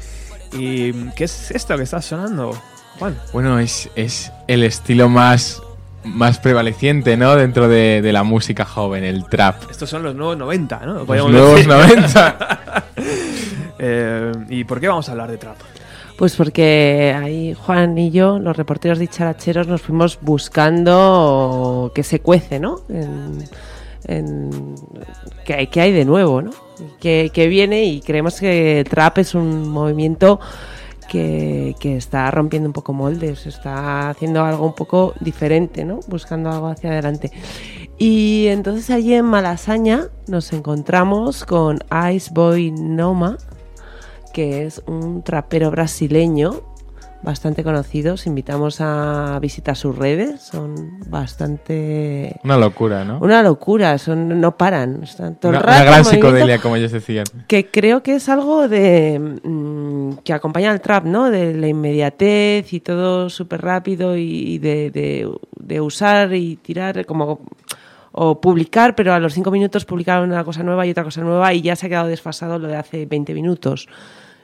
¿Y 0.52 0.94
qué 1.12 1.26
es 1.26 1.52
esto 1.52 1.78
que 1.78 1.84
está 1.84 2.02
sonando, 2.02 2.60
Juan? 2.98 3.18
Bueno, 3.32 3.60
es, 3.60 3.90
es 3.96 4.32
el 4.48 4.64
estilo 4.64 5.08
más, 5.08 5.62
más 6.04 6.40
prevaleciente, 6.40 7.18
¿no? 7.18 7.36
Dentro 7.36 7.68
de, 7.68 8.02
de 8.02 8.14
la 8.14 8.24
música 8.24 8.66
joven, 8.66 9.04
el 9.04 9.26
trap. 9.26 9.70
Estos 9.70 9.90
son 9.90 10.04
los 10.04 10.16
nuevos 10.16 10.38
90, 10.38 10.82
¿no? 10.86 10.94
Los 11.06 11.08
nuevos 11.08 11.56
decir. 11.56 11.68
90. 11.68 12.84
Eh, 13.82 14.34
¿Y 14.50 14.66
por 14.66 14.82
qué 14.82 14.90
vamos 14.90 15.08
a 15.08 15.14
hablar 15.14 15.32
de 15.32 15.38
trap? 15.38 15.56
Pues 16.18 16.36
porque 16.36 17.16
ahí 17.18 17.54
Juan 17.54 17.98
y 17.98 18.12
yo, 18.12 18.38
los 18.38 18.58
reporteros 18.58 19.00
dicharacheros, 19.00 19.68
nos 19.68 19.82
fuimos 19.82 20.20
buscando 20.20 21.92
que 21.96 22.04
se 22.04 22.20
cuece, 22.20 22.60
¿no? 22.60 22.82
En, 22.90 23.38
en- 24.06 24.76
que, 25.46 25.54
hay, 25.54 25.68
que 25.68 25.80
hay 25.80 25.92
de 25.94 26.04
nuevo, 26.04 26.42
¿no? 26.42 26.52
Que, 27.00 27.32
que 27.34 27.48
viene 27.48 27.86
y 27.86 28.02
creemos 28.02 28.40
que 28.40 28.86
trap 28.90 29.20
es 29.20 29.34
un 29.34 29.70
movimiento 29.70 30.42
que, 31.10 31.76
está 31.82 32.30
rompiendo 32.32 32.70
un 32.70 32.74
poco 32.74 32.94
moldes, 32.94 33.46
está 33.46 34.10
haciendo 34.10 34.44
algo 34.44 34.66
un 34.66 34.74
poco 34.74 35.14
diferente, 35.20 35.84
¿no? 35.84 36.00
Buscando 36.08 36.50
algo 36.50 36.68
hacia 36.68 36.92
adelante. 36.92 37.32
Y 37.98 38.48
entonces 38.48 38.90
allí 38.92 39.14
en 39.14 39.26
Malasaña 39.26 40.08
nos 40.28 40.54
encontramos 40.54 41.44
con 41.44 41.80
Ice 42.14 42.32
Boy 42.34 42.72
Noma, 42.72 43.38
que 44.34 44.66
es 44.66 44.82
un 44.88 45.24
trapero 45.24 45.72
brasileño 45.72 46.64
bastante 47.22 47.64
conocido. 47.64 48.14
Os 48.14 48.26
invitamos 48.28 48.80
a 48.82 49.38
visitar 49.42 49.76
sus 49.76 49.96
redes, 49.98 50.42
son 50.42 51.00
bastante... 51.10 52.40
Una 52.44 52.58
locura, 52.58 53.04
¿no? 53.04 53.20
Una 53.20 53.44
locura, 53.44 53.98
son, 53.98 54.40
no 54.40 54.58
paran. 54.58 55.04
Están 55.04 55.36
todo 55.36 55.52
el 55.52 55.58
Una, 55.58 55.66
rato 55.66 55.82
una 55.82 55.92
gran 55.92 56.06
psicodelia, 56.06 56.58
como 56.60 56.76
ellos 56.76 56.92
decían. 56.92 57.26
Que 57.48 57.70
creo 57.70 58.04
que 58.04 58.16
es 58.16 58.30
algo 58.30 58.68
de 58.68 59.40
mm, 59.44 60.18
que 60.24 60.34
acompaña 60.34 60.72
al 60.72 60.82
trap, 60.82 61.06
¿no? 61.06 61.30
De 61.30 61.54
la 61.54 61.68
inmediatez 61.68 62.72
y 62.74 62.80
todo 62.80 63.30
súper 63.30 63.62
rápido 63.62 64.16
y 64.18 64.58
de, 64.60 64.92
de- 64.92 65.30
de 65.60 65.82
usar 65.82 66.34
y 66.34 66.56
tirar 66.56 67.06
como 67.06 67.42
o 68.12 68.42
publicar, 68.42 68.96
pero 68.96 69.14
a 69.14 69.20
los 69.20 69.34
cinco 69.36 69.52
minutos 69.52 69.86
publicar 69.86 70.24
una 70.24 70.44
cosa 70.44 70.64
nueva 70.64 70.86
y 70.86 70.90
otra 70.92 71.04
cosa 71.04 71.22
nueva 71.22 71.54
y 71.54 71.62
ya 71.62 71.76
se 71.76 71.86
ha 71.86 71.90
quedado 71.90 72.08
desfasado 72.08 72.58
lo 72.58 72.68
de 72.68 72.76
hace 72.76 73.06
20 73.06 73.34
minutos. 73.36 73.88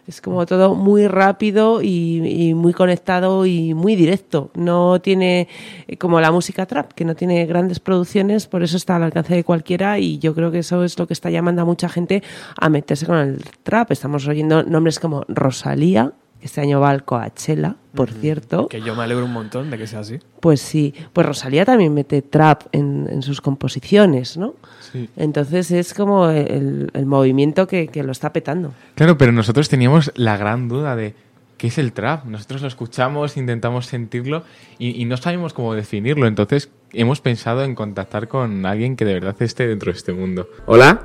Es 0.08 0.22
como 0.22 0.46
todo 0.46 0.76
muy 0.76 1.08
rápido 1.08 1.82
y, 1.82 2.22
y 2.24 2.54
muy 2.54 2.74
conectado 2.74 3.48
y 3.48 3.74
muy 3.74 3.96
directo. 3.96 4.52
No 4.54 5.02
tiene 5.02 5.48
eh, 5.88 5.98
como 5.98 6.22
la 6.22 6.32
música 6.32 6.68
trap, 6.68 6.94
que 6.94 7.06
no 7.06 7.16
tiene 7.16 7.44
grandes 7.48 7.80
producciones, 7.80 8.46
por 8.46 8.62
eso 8.62 8.78
está 8.78 8.98
al 8.98 9.04
alcance 9.04 9.34
de 9.34 9.44
cualquiera 9.44 9.98
y 9.98 10.20
yo 10.20 10.36
creo 10.36 10.52
que 10.52 10.60
eso 10.60 10.84
es 10.84 11.00
lo 11.00 11.08
que 11.08 11.14
está 11.14 11.32
llamando 11.32 11.64
a 11.64 11.66
mucha 11.66 11.90
gente 11.90 12.22
a 12.56 12.70
meterse 12.70 13.08
con 13.08 13.18
el 13.18 13.44
trap. 13.64 13.92
Estamos 13.92 14.28
oyendo 14.28 14.62
nombres 14.62 15.00
como 15.00 15.26
Rosalía, 15.28 16.14
que 16.40 16.46
este 16.46 16.62
año 16.62 16.80
va 16.80 16.92
al 16.92 17.04
Coachella, 17.04 17.76
por 17.96 18.12
cierto. 18.12 18.68
Que 18.68 18.82
yo 18.82 18.96
me 18.96 19.04
alegro 19.04 19.26
un 19.26 19.34
montón 19.34 19.72
de 19.72 19.78
que 19.80 19.88
sea 19.88 20.02
así. 20.02 20.20
Pues 20.40 20.62
sí, 20.62 20.94
pues 21.14 21.26
Rosalía 21.26 21.66
también 21.66 21.94
mete 21.96 22.22
trap 22.22 22.64
en, 22.74 23.08
en 23.10 23.24
sus 23.24 23.42
composiciones, 23.42 24.38
¿no? 24.38 24.54
Sí. 24.96 25.10
Entonces 25.18 25.72
es 25.72 25.94
como 25.94 26.30
el, 26.30 26.90
el 26.94 27.06
movimiento 27.06 27.68
que, 27.68 27.88
que 27.88 28.02
lo 28.02 28.14
está 28.14 28.32
petando. 28.32 28.74
Claro, 28.96 29.18
pero 29.18 29.34
nosotros 29.34 29.68
teníamos 29.68 30.14
la 30.16 30.38
gran 30.38 30.70
duda 30.70 30.96
de 30.96 31.14
qué 31.58 31.68
es 31.68 31.78
el 31.78 31.92
trap. 31.92 32.24
Nosotros 32.26 32.62
lo 32.62 32.70
escuchamos, 32.70 33.36
intentamos 33.36 33.88
sentirlo 33.88 34.44
y, 34.80 35.02
y 35.02 35.04
no 35.04 35.18
sabemos 35.18 35.54
cómo 35.54 35.74
definirlo. 35.74 36.28
Entonces 36.28 36.70
hemos 36.94 37.20
pensado 37.20 37.64
en 37.66 37.76
contactar 37.76 38.30
con 38.30 38.66
alguien 38.66 38.96
que 38.96 39.04
de 39.04 39.16
verdad 39.16 39.36
esté 39.40 39.68
dentro 39.68 39.92
de 39.92 39.98
este 39.98 40.14
mundo. 40.14 40.48
Hola. 40.66 41.02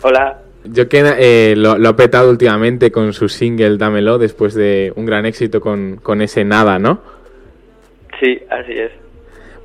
Hola. 0.00 0.38
Yo 0.64 0.88
que 0.88 1.02
eh, 1.18 1.54
lo, 1.56 1.76
lo 1.76 1.90
ha 1.90 1.96
petado 1.96 2.30
últimamente 2.30 2.90
con 2.90 3.12
su 3.12 3.28
single 3.28 3.76
Dámelo 3.76 4.16
después 4.18 4.54
de 4.54 4.92
un 4.96 5.04
gran 5.04 5.26
éxito 5.26 5.60
con, 5.60 5.96
con 6.02 6.22
ese 6.22 6.44
Nada, 6.44 6.78
¿no? 6.78 7.00
Sí, 8.18 8.40
así 8.50 8.72
es. 8.72 8.92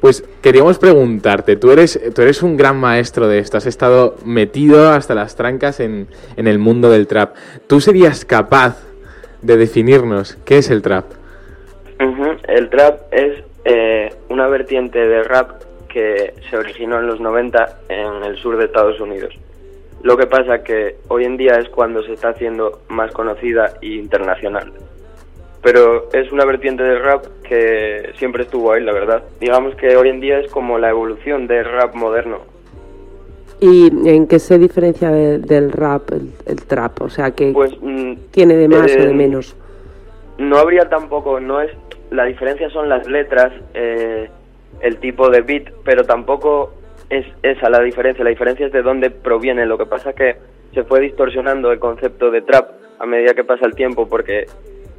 Pues 0.02 0.28
queríamos 0.42 0.80
preguntarte, 0.80 1.56
tú 1.56 1.72
eres, 1.72 2.00
tú 2.14 2.24
eres 2.24 2.42
un 2.42 2.58
gran 2.58 2.78
maestro 2.78 3.28
de 3.28 3.38
esto, 3.38 3.58
has 3.58 3.68
estado 3.68 4.16
metido 4.26 4.90
hasta 4.90 5.14
las 5.14 5.36
trancas 5.36 5.80
en, 5.80 6.08
en 6.36 6.48
el 6.48 6.58
mundo 6.58 6.90
del 6.90 7.06
trap. 7.08 7.36
¿Tú 7.68 7.80
serías 7.80 8.26
capaz 8.26 8.84
de 9.44 9.58
definirnos 9.58 10.38
qué 10.44 10.58
es 10.58 10.72
el 10.72 10.82
trap? 10.82 11.06
El 12.48 12.70
trap 12.70 13.02
es 13.12 13.44
eh, 13.64 14.14
una 14.30 14.48
vertiente 14.48 15.00
de 15.00 15.24
rap 15.24 15.62
que 15.88 16.34
se 16.50 16.58
originó 16.58 17.00
en 17.00 17.08
los 17.08 17.20
90 17.20 17.80
en 17.90 18.24
el 18.24 18.38
sur 18.38 18.58
de 18.58 18.66
Estados 18.66 19.00
Unidos. 19.00 19.34
Lo 20.04 20.18
que 20.18 20.26
pasa 20.26 20.64
que 20.64 20.98
hoy 21.10 21.26
en 21.26 21.38
día 21.38 21.54
es 21.60 21.70
cuando 21.70 22.04
se 22.04 22.14
está 22.14 22.30
haciendo 22.30 22.82
más 22.90 23.12
conocida 23.12 23.74
e 23.82 23.88
internacional. 23.88 24.74
Pero 25.62 26.10
es 26.12 26.32
una 26.32 26.44
vertiente 26.46 26.82
del 26.84 27.02
rap 27.04 27.26
que 27.48 28.12
siempre 28.18 28.44
estuvo 28.44 28.72
ahí, 28.72 28.84
la 28.84 28.94
verdad. 28.94 29.24
Digamos 29.40 29.76
que 29.76 29.96
hoy 29.96 30.10
en 30.10 30.20
día 30.20 30.40
es 30.40 30.52
como 30.52 30.80
la 30.80 30.90
evolución 30.90 31.46
del 31.48 31.66
rap 31.66 31.94
moderno. 31.94 32.40
¿Y 33.60 33.92
en 34.10 34.26
qué 34.28 34.40
se 34.40 34.58
diferencia 34.58 35.12
de- 35.12 35.38
del 35.38 35.72
rap, 35.72 36.12
el, 36.14 36.32
el 36.48 36.64
trap? 36.66 37.00
O 37.04 37.10
sea, 37.10 37.30
que 37.32 37.52
Pues 37.52 37.72
mm, 37.80 38.14
tiene 38.32 38.56
de 38.56 38.68
más 38.68 38.96
o 38.96 39.00
eh, 39.00 39.06
de 39.08 39.14
menos. 39.14 39.56
no 40.40 40.58
habría 40.58 40.90
tampoco, 40.90 41.40
no 41.40 41.62
es, 41.62 41.70
la 42.10 42.26
diferencia 42.26 42.70
son 42.72 42.90
las 42.90 43.06
letras, 43.08 43.54
eh, 43.76 44.30
el 44.82 44.98
tipo 44.98 45.30
de 45.30 45.42
beat, 45.42 45.70
pero 45.86 46.04
tampoco 46.06 46.74
es 47.12 47.28
esa 47.44 47.70
la 47.70 47.82
diferencia, 47.82 48.24
la 48.24 48.32
diferencia 48.32 48.66
es 48.66 48.72
de 48.72 48.82
dónde 48.82 49.12
proviene, 49.12 49.68
lo 49.68 49.78
que 49.78 49.86
pasa 49.86 50.10
es 50.10 50.16
que 50.16 50.36
se 50.74 50.84
fue 50.86 51.02
distorsionando 51.02 51.72
el 51.72 51.78
concepto 51.78 52.32
de 52.32 52.42
trap 52.42 52.68
a 52.98 53.06
medida 53.06 53.36
que 53.36 53.44
pasa 53.44 53.68
el 53.68 53.76
tiempo, 53.76 54.08
porque 54.10 54.46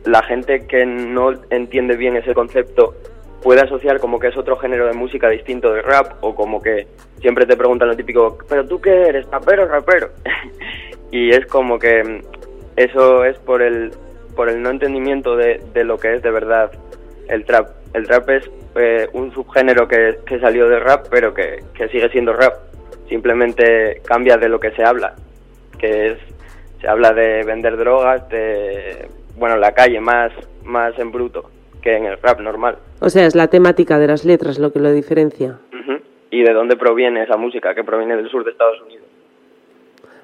la 0.05 0.23
gente 0.23 0.67
que 0.67 0.85
no 0.85 1.33
entiende 1.51 1.97
bien 1.97 2.17
ese 2.17 2.35
concepto 2.35 2.95
puede 3.43 3.61
asociar 3.61 3.99
como 3.99 4.19
que 4.19 4.29
es 4.29 4.37
otro 4.37 4.57
género 4.57 4.87
de 4.87 4.93
música 4.93 5.29
distinto 5.29 5.73
del 5.73 5.83
rap, 5.83 6.13
o 6.21 6.35
como 6.35 6.61
que 6.61 6.87
siempre 7.21 7.45
te 7.47 7.57
preguntan 7.57 7.89
lo 7.89 7.97
típico, 7.97 8.39
pero 8.49 8.67
tú 8.67 8.81
qué 8.81 9.09
eres, 9.09 9.29
rapero 9.31 9.65
o 9.65 9.67
rapero, 9.67 10.11
y 11.11 11.31
es 11.31 11.47
como 11.47 11.79
que 11.79 12.03
mm, 12.05 12.21
eso 12.77 13.25
es 13.25 13.39
por 13.39 13.63
el 13.63 13.93
por 14.37 14.49
el 14.49 14.63
no 14.63 14.71
entendimiento 14.71 15.37
de, 15.37 15.61
de 15.75 15.85
lo 15.85 15.99
que 15.99 16.15
es 16.15 16.23
de 16.23 16.31
verdad 16.31 16.73
el 17.29 17.45
trap. 17.45 17.69
El 17.93 18.07
trap 18.07 18.31
es 18.31 18.51
eh, 18.77 19.07
un 19.13 19.31
subgénero 19.33 19.87
que, 19.87 20.19
que 20.25 20.41
salió 20.41 20.69
del 20.69 20.81
rap, 20.81 21.07
pero 21.11 21.35
que, 21.35 21.63
que 21.75 21.89
sigue 21.89 22.09
siendo 22.09 22.33
rap. 22.33 22.55
Simplemente 23.09 24.01
cambia 24.07 24.39
de 24.39 24.49
lo 24.49 24.59
que 24.59 24.71
se 24.71 24.83
habla, 24.83 25.15
que 25.79 26.13
es 26.13 26.19
se 26.81 26.89
habla 26.89 27.13
de 27.13 27.45
vender 27.45 27.77
drogas, 27.77 28.29
de 28.29 29.07
bueno 29.37 29.57
la 29.57 29.73
calle 29.73 30.01
más 30.01 30.33
más 30.65 30.99
en 30.99 31.11
bruto 31.11 31.51
que 31.83 31.97
en 31.97 32.07
el 32.07 32.17
rap 32.19 32.41
normal. 32.41 32.79
O 33.01 33.11
sea, 33.11 33.27
es 33.27 33.35
la 33.35 33.49
temática 33.49 33.99
de 33.99 34.07
las 34.07 34.25
letras 34.25 34.59
lo 34.59 34.73
que 34.73 34.79
lo 34.79 34.93
diferencia. 34.93 35.59
Y 36.31 36.43
de 36.43 36.55
dónde 36.55 36.77
proviene 36.77 37.25
esa 37.25 37.37
música, 37.37 37.75
que 37.75 37.85
proviene 37.85 38.17
del 38.17 38.31
sur 38.31 38.43
de 38.43 38.53
Estados 38.53 38.81
Unidos. 38.81 39.05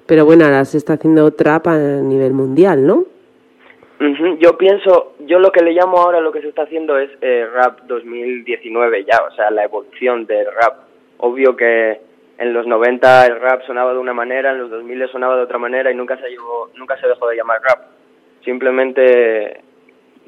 Pero 0.07 0.25
bueno, 0.25 0.47
ahora 0.47 0.65
se 0.65 0.79
está 0.79 0.95
haciendo 0.95 1.31
trap 1.33 1.67
a 1.67 1.77
nivel 1.77 2.33
mundial, 2.33 2.87
¿no? 2.87 3.05
Yo 4.39 4.57
pienso, 4.57 5.17
yo 5.27 5.39
lo 5.39 5.51
que 5.51 5.63
le 5.63 5.73
llamo 5.73 5.99
ahora 5.99 6.21
lo 6.21 6.33
que 6.33 6.41
se 6.41 6.49
está 6.49 6.63
haciendo 6.63 6.97
es 6.97 7.11
eh, 7.21 7.47
rap 7.53 7.81
2019 7.83 9.05
ya, 9.05 9.19
o 9.29 9.35
sea, 9.35 9.51
la 9.51 9.65
evolución 9.65 10.25
del 10.25 10.47
rap. 10.47 10.85
Obvio 11.19 11.57
que 11.57 12.01
en 12.39 12.55
los 12.55 12.67
90 12.67 13.27
el 13.27 13.41
rap 13.41 13.67
sonaba 13.67 13.93
de 13.93 13.99
una 13.99 14.15
manera, 14.15 14.53
en 14.53 14.61
los 14.61 14.71
2000 14.71 15.09
sonaba 15.11 15.37
de 15.37 15.43
otra 15.43 15.59
manera 15.59 15.91
y 15.91 15.95
nunca 15.95 16.17
se 16.17 16.31
llevó, 16.31 16.71
nunca 16.77 16.97
se 16.99 17.09
dejó 17.09 17.29
de 17.29 17.37
llamar 17.37 17.61
rap. 17.61 17.98
Simplemente 18.49 19.61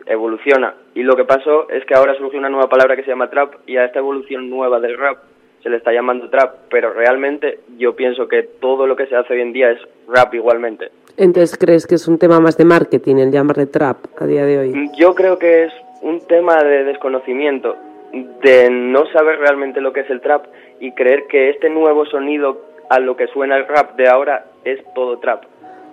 evoluciona. 0.05 0.75
Y 0.95 1.03
lo 1.03 1.17
que 1.17 1.25
pasó 1.25 1.71
es 1.71 1.83
que 1.87 1.95
ahora 1.95 2.15
surgió 2.19 2.39
una 2.39 2.51
nueva 2.51 2.69
palabra 2.69 2.95
que 2.95 3.03
se 3.03 3.09
llama 3.09 3.31
trap 3.31 3.55
y 3.67 3.79
a 3.79 3.87
esta 3.87 3.99
evolución 3.99 4.51
nueva 4.51 4.79
del 4.79 4.99
rap 4.99 5.17
se 5.63 5.71
le 5.71 5.79
está 5.79 5.91
llamando 5.91 6.29
trap, 6.29 6.55
pero 6.71 6.93
realmente 6.93 7.61
yo 7.79 7.97
pienso 7.97 8.29
que 8.29 8.43
todo 8.43 8.87
lo 8.87 8.95
que 8.95 9.07
se 9.07 9.17
hace 9.17 9.33
hoy 9.33 9.41
en 9.41 9.55
día 9.55 9.71
es 9.71 9.79
rap 10.07 10.35
igualmente. 10.35 10.91
Entonces, 11.17 11.57
¿crees 11.57 11.87
que 11.87 11.95
es 11.95 12.07
un 12.09 12.19
tema 12.19 12.41
más 12.41 12.59
de 12.59 12.67
marketing 12.67 13.17
el 13.17 13.33
llamarle 13.33 13.65
trap 13.65 13.97
a 14.19 14.27
día 14.27 14.45
de 14.45 14.59
hoy? 14.59 14.91
Yo 14.99 15.15
creo 15.15 15.39
que 15.39 15.65
es 15.65 15.73
un 16.03 16.21
tema 16.27 16.63
de 16.63 16.85
desconocimiento, 16.85 17.75
de 18.13 18.69
no 18.69 19.07
saber 19.13 19.39
realmente 19.39 19.81
lo 19.81 19.95
que 19.95 20.01
es 20.01 20.11
el 20.11 20.21
trap 20.21 20.45
y 20.79 20.93
creer 20.93 21.25
que 21.27 21.49
este 21.49 21.71
nuevo 21.71 22.05
sonido 22.05 22.61
a 22.91 22.99
lo 22.99 23.17
que 23.17 23.29
suena 23.29 23.57
el 23.57 23.67
rap 23.67 23.97
de 23.97 24.11
ahora 24.11 24.45
es 24.65 24.79
todo 24.95 25.19
trap. 25.21 25.45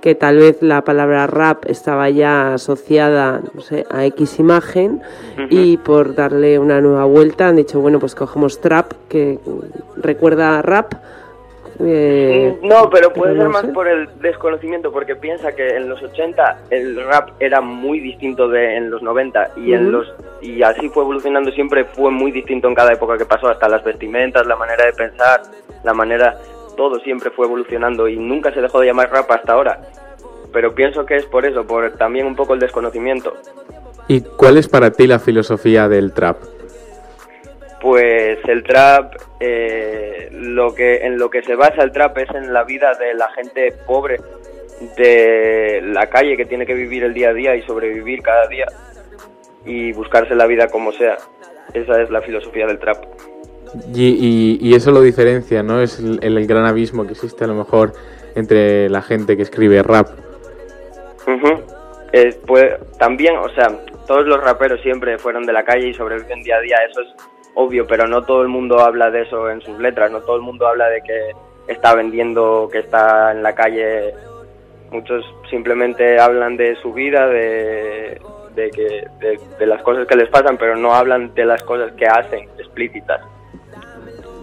Que 0.01 0.15
tal 0.15 0.37
vez 0.37 0.61
la 0.61 0.83
palabra 0.83 1.27
rap 1.27 1.65
estaba 1.67 2.09
ya 2.09 2.53
asociada 2.53 3.41
no 3.53 3.61
sé, 3.61 3.85
a 3.89 4.05
X 4.05 4.39
imagen 4.39 5.01
y 5.49 5.77
por 5.77 6.15
darle 6.15 6.59
una 6.59 6.81
nueva 6.81 7.05
vuelta 7.05 7.47
han 7.47 7.55
dicho, 7.55 7.79
bueno, 7.79 7.99
pues 7.99 8.15
cogemos 8.15 8.61
trap, 8.61 8.93
que 9.09 9.39
recuerda 9.95 10.59
a 10.59 10.61
rap. 10.61 10.93
eh, 11.79 12.57
No, 12.63 12.89
pero 12.89 13.13
puede 13.13 13.33
pero 13.33 13.43
ser 13.43 13.51
más 13.51 13.65
por 13.73 13.87
el 13.87 14.09
desconocimiento, 14.19 14.91
porque 14.91 15.15
piensa 15.15 15.51
que 15.53 15.75
en 15.75 15.89
los 15.89 16.01
80 16.01 16.57
el 16.69 17.03
rap 17.05 17.29
era 17.39 17.61
muy 17.61 17.99
distinto 17.99 18.47
de 18.47 18.77
en 18.77 18.89
los 18.89 19.01
90 19.01 19.51
y 19.57 19.73
en 19.73 19.91
los 19.91 20.13
y 20.41 20.61
así 20.61 20.89
fue 20.89 21.03
evolucionando 21.03 21.51
siempre 21.51 21.85
fue 21.85 22.11
muy 22.11 22.31
distinto 22.31 22.67
en 22.67 22.75
cada 22.75 22.93
época 22.93 23.17
que 23.17 23.25
pasó, 23.25 23.47
hasta 23.47 23.67
las 23.67 23.83
vestimentas, 23.83 24.45
la 24.45 24.55
manera 24.55 24.85
de 24.85 24.93
pensar, 24.93 25.41
la 25.83 25.93
manera 25.93 26.37
todo 26.77 26.99
siempre 26.99 27.31
fue 27.31 27.45
evolucionando 27.45 28.07
y 28.07 28.15
nunca 28.15 28.53
se 28.53 28.61
dejó 28.61 28.79
de 28.79 28.87
llamar 28.87 29.11
rap 29.11 29.29
hasta 29.29 29.51
ahora. 29.51 29.81
Pero 30.53 30.73
pienso 30.73 31.05
que 31.05 31.15
es 31.15 31.25
por 31.25 31.45
eso, 31.45 31.67
por 31.67 31.91
también 31.97 32.25
un 32.25 32.35
poco 32.37 32.53
el 32.53 32.61
desconocimiento. 32.61 33.33
¿Y 34.07 34.21
cuál 34.21 34.57
es 34.57 34.69
para 34.69 34.91
ti 34.91 35.05
la 35.05 35.19
filosofía 35.19 35.89
del 35.89 36.13
trap? 36.13 36.37
Pues 37.81 38.39
el 38.47 38.63
trap, 38.63 39.15
eh, 39.41 40.29
lo 40.31 40.73
que 40.73 41.05
en 41.05 41.17
lo 41.17 41.29
que 41.29 41.43
se 41.43 41.55
basa 41.55 41.83
el 41.83 41.91
trap 41.91 42.17
es 42.19 42.29
en 42.33 42.53
la 42.53 42.63
vida 42.63 42.93
de 42.93 43.13
la 43.13 43.29
gente 43.31 43.73
pobre 43.85 44.17
de 44.95 45.81
la 45.83 46.07
calle 46.07 46.37
que 46.37 46.45
tiene 46.45 46.65
que 46.65 46.73
vivir 46.73 47.03
el 47.03 47.13
día 47.13 47.29
a 47.29 47.33
día 47.33 47.55
y 47.55 47.63
sobrevivir 47.63 48.21
cada 48.21 48.47
día 48.47 48.67
y 49.65 49.91
buscarse 49.91 50.35
la 50.35 50.45
vida 50.45 50.67
como 50.67 50.91
sea. 50.91 51.17
Esa 51.73 52.01
es 52.01 52.09
la 52.09 52.21
filosofía 52.21 52.65
del 52.65 52.79
trap. 52.79 53.03
Y, 53.93 54.57
y- 54.61 54.75
eso 54.75 54.91
lo 54.91 55.01
diferencia, 55.01 55.63
¿no? 55.63 55.81
Es 55.81 55.99
el, 55.99 56.19
el 56.21 56.47
gran 56.47 56.65
abismo 56.65 57.05
que 57.05 57.13
existe 57.13 57.43
a 57.43 57.47
lo 57.47 57.55
mejor 57.55 57.93
entre 58.35 58.89
la 58.89 59.01
gente 59.01 59.35
que 59.35 59.43
escribe 59.43 59.83
rap. 59.83 60.07
Eh, 62.13 62.39
pues, 62.45 62.65
también, 62.97 63.37
o 63.37 63.49
sea, 63.49 63.67
todos 64.07 64.25
los 64.25 64.41
raperos 64.41 64.79
siempre 64.81 65.17
fueron 65.17 65.45
de 65.45 65.53
la 65.53 65.63
calle 65.65 65.89
y 65.89 65.93
sobreviven 65.93 66.41
día 66.43 66.55
a 66.57 66.61
día, 66.61 66.77
eso 66.89 67.01
es 67.01 67.09
obvio, 67.55 67.85
pero 67.85 68.07
no 68.07 68.21
todo 68.23 68.41
el 68.43 68.47
mundo 68.47 68.79
habla 68.79 69.11
de 69.11 69.23
eso 69.23 69.49
en 69.49 69.61
sus 69.61 69.77
letras, 69.79 70.11
no 70.11 70.21
todo 70.21 70.37
el 70.37 70.41
mundo 70.43 70.67
habla 70.67 70.87
de 70.89 71.01
que 71.01 71.31
está 71.67 71.95
vendiendo, 71.95 72.69
que 72.71 72.79
está 72.79 73.31
en 73.31 73.43
la 73.43 73.53
calle. 73.53 74.13
Muchos 74.91 75.25
simplemente 75.49 76.17
hablan 76.17 76.55
de 76.55 76.75
su 76.81 76.93
vida, 76.93 77.27
de, 77.27 78.21
de, 78.55 78.69
que, 78.71 79.07
de 79.59 79.65
las 79.65 79.81
cosas 79.81 80.07
que 80.07 80.15
les 80.15 80.29
pasan, 80.29 80.57
pero 80.57 80.77
no 80.77 80.93
hablan 80.93 81.33
de 81.35 81.45
las 81.45 81.61
cosas 81.63 81.91
que 81.93 82.05
hacen 82.05 82.47
explícitas. 82.57 83.19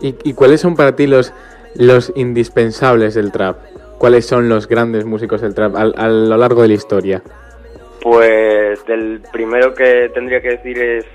¿Y, 0.07 0.35
cuáles 0.35 0.61
son 0.61 0.77
para 0.77 0.95
ti 0.97 1.07
los, 1.07 1.33
los 1.77 2.13
indispensables 2.15 3.15
del 3.15 3.33
trap? 3.33 3.57
¿Cuáles 3.99 4.27
son 4.27 4.49
los 4.51 4.69
grandes 4.69 5.07
músicos 5.07 5.41
del 5.41 5.55
trap 5.55 5.75
al- 5.77 5.95
a 5.97 6.09
lo 6.09 6.37
largo 6.37 6.61
de 6.63 6.69
la 6.69 6.75
historia? 6.75 7.23
Pues 8.03 8.85
del 8.85 9.23
primero 9.33 9.73
que 9.75 10.11
tendría 10.13 10.43
que 10.43 10.51
decir 10.51 10.79
es 10.79 11.07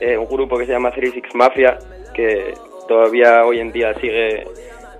eh, 0.00 0.18
un 0.18 0.26
grupo 0.26 0.58
que 0.58 0.66
se 0.66 0.72
llama 0.72 0.90
36 0.90 1.32
Mafia, 1.34 1.78
que 2.12 2.54
todavía 2.88 3.44
hoy 3.44 3.60
en 3.60 3.70
día 3.70 3.94
sigue 4.00 4.44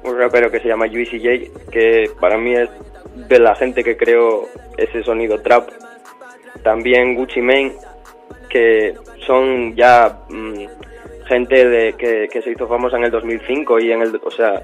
un 0.05 0.17
rapero 0.17 0.49
que 0.51 0.61
se 0.61 0.69
llama 0.69 0.87
Juicy 0.89 1.19
J, 1.19 1.71
que 1.73 2.11
para 2.21 2.39
mí 2.39 2.55
es 2.55 2.69
de 3.17 3.39
la 3.41 3.57
gente 3.57 3.83
que 3.83 3.97
creó 3.97 4.47
ese 4.77 5.03
sonido 5.03 5.41
trap. 5.41 5.71
También 6.63 7.17
Gucci 7.17 7.41
Mane, 7.41 7.73
que 8.49 8.95
son 9.27 9.75
ya 9.75 10.21
mm, 10.29 10.67
gente 11.27 11.69
de, 11.69 11.93
que, 11.95 12.43
se 12.43 12.51
hizo 12.51 12.67
famosa 12.69 12.97
en 12.97 13.05
el 13.05 13.11
2005 13.11 13.81
y 13.81 13.93
en 13.93 14.03
el, 14.03 14.21
o 14.23 14.31
sea, 14.31 14.63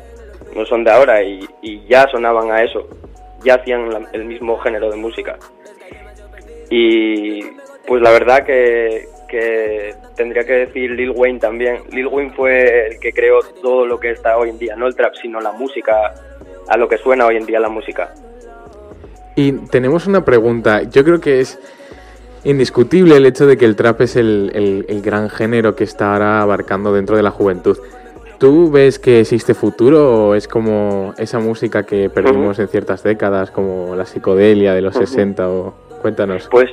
no 0.54 0.64
son 0.66 0.84
de 0.84 0.90
ahora 0.90 1.22
y, 1.22 1.48
ya 1.88 2.06
sonaban 2.08 2.50
a 2.50 2.62
eso, 2.62 2.88
ya 3.44 3.54
hacían 3.54 3.90
la- 3.90 4.08
el 4.12 4.24
mismo 4.24 4.58
género 4.58 4.90
de 4.90 4.96
música. 4.96 5.38
Y 6.70 7.42
pues 7.86 8.00
la 8.02 8.10
verdad 8.10 8.44
que 8.44 9.06
tendría 10.20 10.44
que 10.44 10.52
decir 10.52 10.90
Lil 10.90 11.12
Wayne 11.12 11.38
también. 11.38 11.78
Lil 11.92 12.06
Wayne 12.08 12.32
fue 12.36 12.88
el 12.88 13.00
que 13.00 13.10
creó 13.10 13.40
todo 13.62 13.86
lo 13.86 13.98
que 13.98 14.10
está 14.10 14.36
hoy 14.36 14.50
en 14.50 14.58
día, 14.58 14.76
no 14.76 14.86
el 14.86 14.94
trap, 14.94 15.14
sino 15.14 15.40
la 15.40 15.52
música, 15.52 16.12
a 16.68 16.76
lo 16.76 16.86
que 16.86 16.98
suena 16.98 17.24
hoy 17.24 17.36
en 17.36 17.46
día 17.46 17.58
la 17.58 17.70
música. 17.70 18.12
Y 19.34 19.52
tenemos 19.68 20.06
una 20.06 20.22
pregunta. 20.24 20.82
Yo 20.82 21.04
creo 21.04 21.20
que 21.22 21.40
es 21.40 21.58
indiscutible 22.44 23.16
el 23.16 23.26
hecho 23.26 23.46
de 23.46 23.56
que 23.56 23.64
el 23.64 23.76
trap 23.76 24.00
es 24.02 24.16
el, 24.16 24.50
el- 24.54 24.86
el 24.88 25.02
gran 25.02 25.28
género 25.30 25.74
que 25.76 25.84
está 25.84 26.12
ahora 26.12 26.40
abarcando 26.42 26.92
dentro 26.92 27.16
de 27.16 27.22
la 27.22 27.30
juventud. 27.30 27.78
¿Tú 28.38 28.70
ves 28.70 28.98
que 28.98 29.20
existe 29.20 29.52
futuro 29.52 30.28
o 30.28 30.34
es 30.34 30.48
como 30.48 31.12
esa 31.18 31.38
música 31.40 31.84
que 31.84 32.08
perdimos 32.08 32.58
en 32.58 32.68
ciertas 32.68 33.02
décadas, 33.02 33.50
como 33.50 33.94
la 33.94 34.06
psicodelia 34.06 34.72
de 34.72 34.80
los 34.80 34.96
Ujú. 34.96 35.06
60? 35.06 35.48
O... 35.48 35.74
Cuéntanos. 36.00 36.48
Pues 36.50 36.70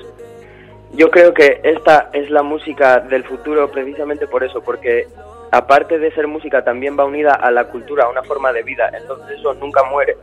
yo 0.93 1.11
creo 1.11 1.33
que 1.33 1.59
esta 1.63 2.09
es 2.13 2.29
la 2.29 2.41
música 2.43 2.99
del 3.01 3.25
futuro 3.25 3.69
precisamente 3.69 4.27
por 4.27 4.45
eso, 4.45 4.61
porque 4.61 5.07
aparte 5.51 5.99
de 5.99 6.09
ser 6.13 6.27
música 6.27 6.63
también 6.63 6.97
va 6.97 7.03
unida 7.03 7.33
a 7.33 7.51
la 7.51 7.65
cultura, 7.65 8.05
a 8.05 8.09
una 8.09 8.23
forma 8.23 8.53
de 8.53 8.63
vida, 8.63 8.89
entonces 8.97 9.37
eso 9.37 9.53
nunca 9.55 9.83
muere, 9.91 10.15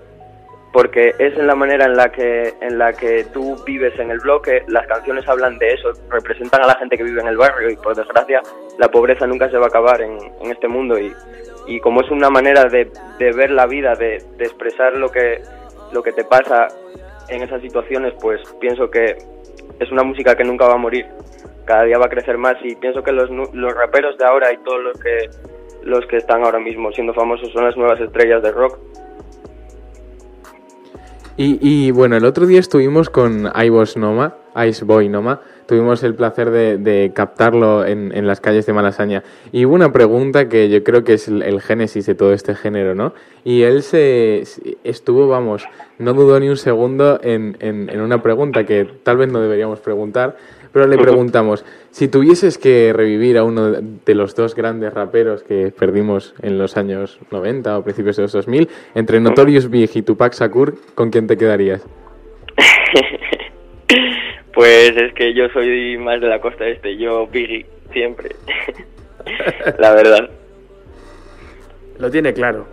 porque 0.74 1.14
es 1.20 1.38
en 1.38 1.46
la 1.46 1.54
manera 1.54 1.86
en 1.86 1.96
la 1.96 2.10
que 2.10 2.52
en 2.60 2.78
la 2.78 2.92
que 2.92 3.24
tú 3.32 3.54
vives 3.64 3.96
en 3.96 4.10
el 4.10 4.18
bloque, 4.18 4.64
las 4.66 4.84
canciones 4.88 5.26
hablan 5.28 5.56
de 5.58 5.68
eso, 5.68 5.92
representan 6.10 6.64
a 6.64 6.66
la 6.66 6.74
gente 6.74 6.96
que 6.96 7.04
vive 7.04 7.20
en 7.20 7.28
el 7.28 7.36
barrio 7.36 7.70
y 7.70 7.76
por 7.76 7.94
desgracia 7.94 8.42
la 8.76 8.88
pobreza 8.88 9.24
nunca 9.24 9.48
se 9.48 9.56
va 9.56 9.66
a 9.66 9.68
acabar 9.68 10.02
en, 10.02 10.18
en 10.42 10.50
este 10.50 10.66
mundo 10.66 10.98
y, 10.98 11.14
y 11.68 11.78
como 11.78 12.00
es 12.00 12.10
una 12.10 12.28
manera 12.28 12.64
de, 12.64 12.90
de 13.20 13.30
ver 13.30 13.52
la 13.52 13.66
vida, 13.66 13.94
de, 13.94 14.16
expresar 14.40 14.96
lo 14.96 15.10
que 15.10 15.42
lo 15.92 16.02
que 16.02 16.10
te 16.10 16.24
pasa 16.24 16.66
en 17.28 17.42
esas 17.42 17.62
situaciones, 17.62 18.12
pues 18.20 18.40
pienso 18.60 18.90
que 18.90 19.16
es 19.78 19.92
una 19.92 20.02
música 20.02 20.34
que 20.34 20.42
nunca 20.42 20.66
va 20.66 20.74
a 20.74 20.78
morir. 20.78 21.06
Cada 21.66 21.84
día 21.84 21.98
va 21.98 22.06
a 22.06 22.10
crecer 22.10 22.36
más 22.36 22.56
y 22.64 22.74
pienso 22.74 23.00
que 23.04 23.12
los, 23.12 23.30
los 23.30 23.74
raperos 23.74 24.18
de 24.18 24.26
ahora 24.26 24.52
y 24.52 24.56
todos 24.58 24.82
los 24.82 25.00
que 25.00 25.30
los 25.84 26.04
que 26.06 26.16
están 26.16 26.42
ahora 26.42 26.58
mismo 26.58 26.90
siendo 26.90 27.14
famosos 27.14 27.52
son 27.52 27.64
las 27.64 27.76
nuevas 27.76 28.00
estrellas 28.00 28.42
de 28.42 28.50
rock. 28.50 28.76
Y, 31.36 31.90
bueno, 31.90 32.16
el 32.16 32.24
otro 32.26 32.46
día 32.46 32.60
estuvimos 32.60 33.10
con 33.10 33.50
Ivos 33.60 33.96
Noma, 33.96 34.36
Ice 34.68 34.84
Boy 34.84 35.08
Noma. 35.08 35.40
Tuvimos 35.66 36.04
el 36.04 36.14
placer 36.14 36.50
de, 36.52 37.10
captarlo 37.12 37.84
en, 37.84 38.26
las 38.26 38.40
calles 38.40 38.66
de 38.66 38.72
Malasaña. 38.72 39.24
Y 39.50 39.64
hubo 39.64 39.74
una 39.74 39.92
pregunta 39.92 40.48
que 40.48 40.68
yo 40.68 40.84
creo 40.84 41.02
que 41.02 41.14
es 41.14 41.26
el, 41.26 41.60
génesis 41.60 42.06
de 42.06 42.14
todo 42.14 42.32
este 42.32 42.54
género, 42.54 42.94
¿no? 42.94 43.14
Y 43.42 43.62
él 43.62 43.82
se 43.82 44.44
estuvo, 44.84 45.26
vamos, 45.26 45.66
no 45.98 46.14
dudó 46.14 46.38
ni 46.38 46.48
un 46.48 46.56
segundo 46.56 47.18
en 47.20 48.00
una 48.00 48.22
pregunta 48.22 48.64
que 48.64 48.88
tal 49.02 49.16
vez 49.16 49.32
no 49.32 49.40
deberíamos 49.40 49.80
preguntar, 49.80 50.36
pero 50.74 50.88
le 50.88 50.98
preguntamos, 50.98 51.64
si 51.92 52.08
tuvieses 52.08 52.58
que 52.58 52.92
revivir 52.92 53.38
a 53.38 53.44
uno 53.44 53.70
de 53.70 54.14
los 54.16 54.34
dos 54.34 54.56
grandes 54.56 54.92
raperos 54.92 55.44
que 55.44 55.70
perdimos 55.70 56.34
en 56.42 56.58
los 56.58 56.76
años 56.76 57.20
90 57.30 57.78
o 57.78 57.84
principios 57.84 58.16
de 58.16 58.22
los 58.22 58.32
2000, 58.32 58.68
entre 58.96 59.20
Notorious 59.20 59.70
Big 59.70 59.90
y 59.94 60.02
Tupac 60.02 60.34
Shakur, 60.34 60.74
¿con 60.96 61.10
quién 61.10 61.28
te 61.28 61.38
quedarías? 61.38 61.86
Pues 64.52 64.96
es 64.96 65.12
que 65.14 65.34
yo 65.34 65.48
soy 65.48 65.98
más 65.98 66.20
de 66.20 66.28
la 66.28 66.40
costa 66.40 66.64
este, 66.68 66.96
yo 66.96 67.26
Biggie, 67.26 67.66
siempre. 67.92 68.36
la 69.80 69.92
verdad. 69.92 70.30
Lo 71.98 72.08
tiene 72.08 72.32
claro. 72.32 72.64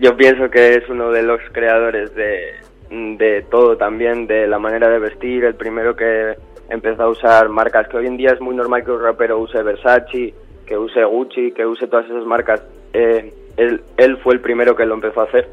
Yo 0.00 0.16
pienso 0.16 0.50
que 0.50 0.74
es 0.74 0.88
uno 0.88 1.12
de 1.12 1.22
los 1.22 1.40
creadores 1.52 2.12
de, 2.16 2.54
de 2.90 3.46
todo 3.48 3.76
también, 3.76 4.26
de 4.26 4.48
la 4.48 4.58
manera 4.58 4.88
de 4.88 4.98
vestir, 4.98 5.44
el 5.44 5.54
primero 5.54 5.94
que 5.94 6.34
empezó 6.68 7.04
a 7.04 7.08
usar 7.08 7.48
marcas 7.48 7.88
que 7.88 7.96
hoy 7.96 8.06
en 8.06 8.16
día 8.16 8.30
es 8.30 8.40
muy 8.40 8.54
normal 8.54 8.84
que 8.84 8.90
un 8.90 9.02
rapero 9.02 9.38
use 9.38 9.62
Versace, 9.62 10.34
que 10.66 10.76
use 10.76 11.04
Gucci, 11.04 11.52
que 11.52 11.64
use 11.64 11.86
todas 11.86 12.06
esas 12.06 12.24
marcas. 12.24 12.62
Eh, 12.92 13.32
él, 13.56 13.82
él 13.96 14.18
fue 14.18 14.34
el 14.34 14.40
primero 14.40 14.74
que 14.74 14.84
lo 14.84 14.94
empezó 14.94 15.20
a 15.20 15.24
hacer. 15.24 15.48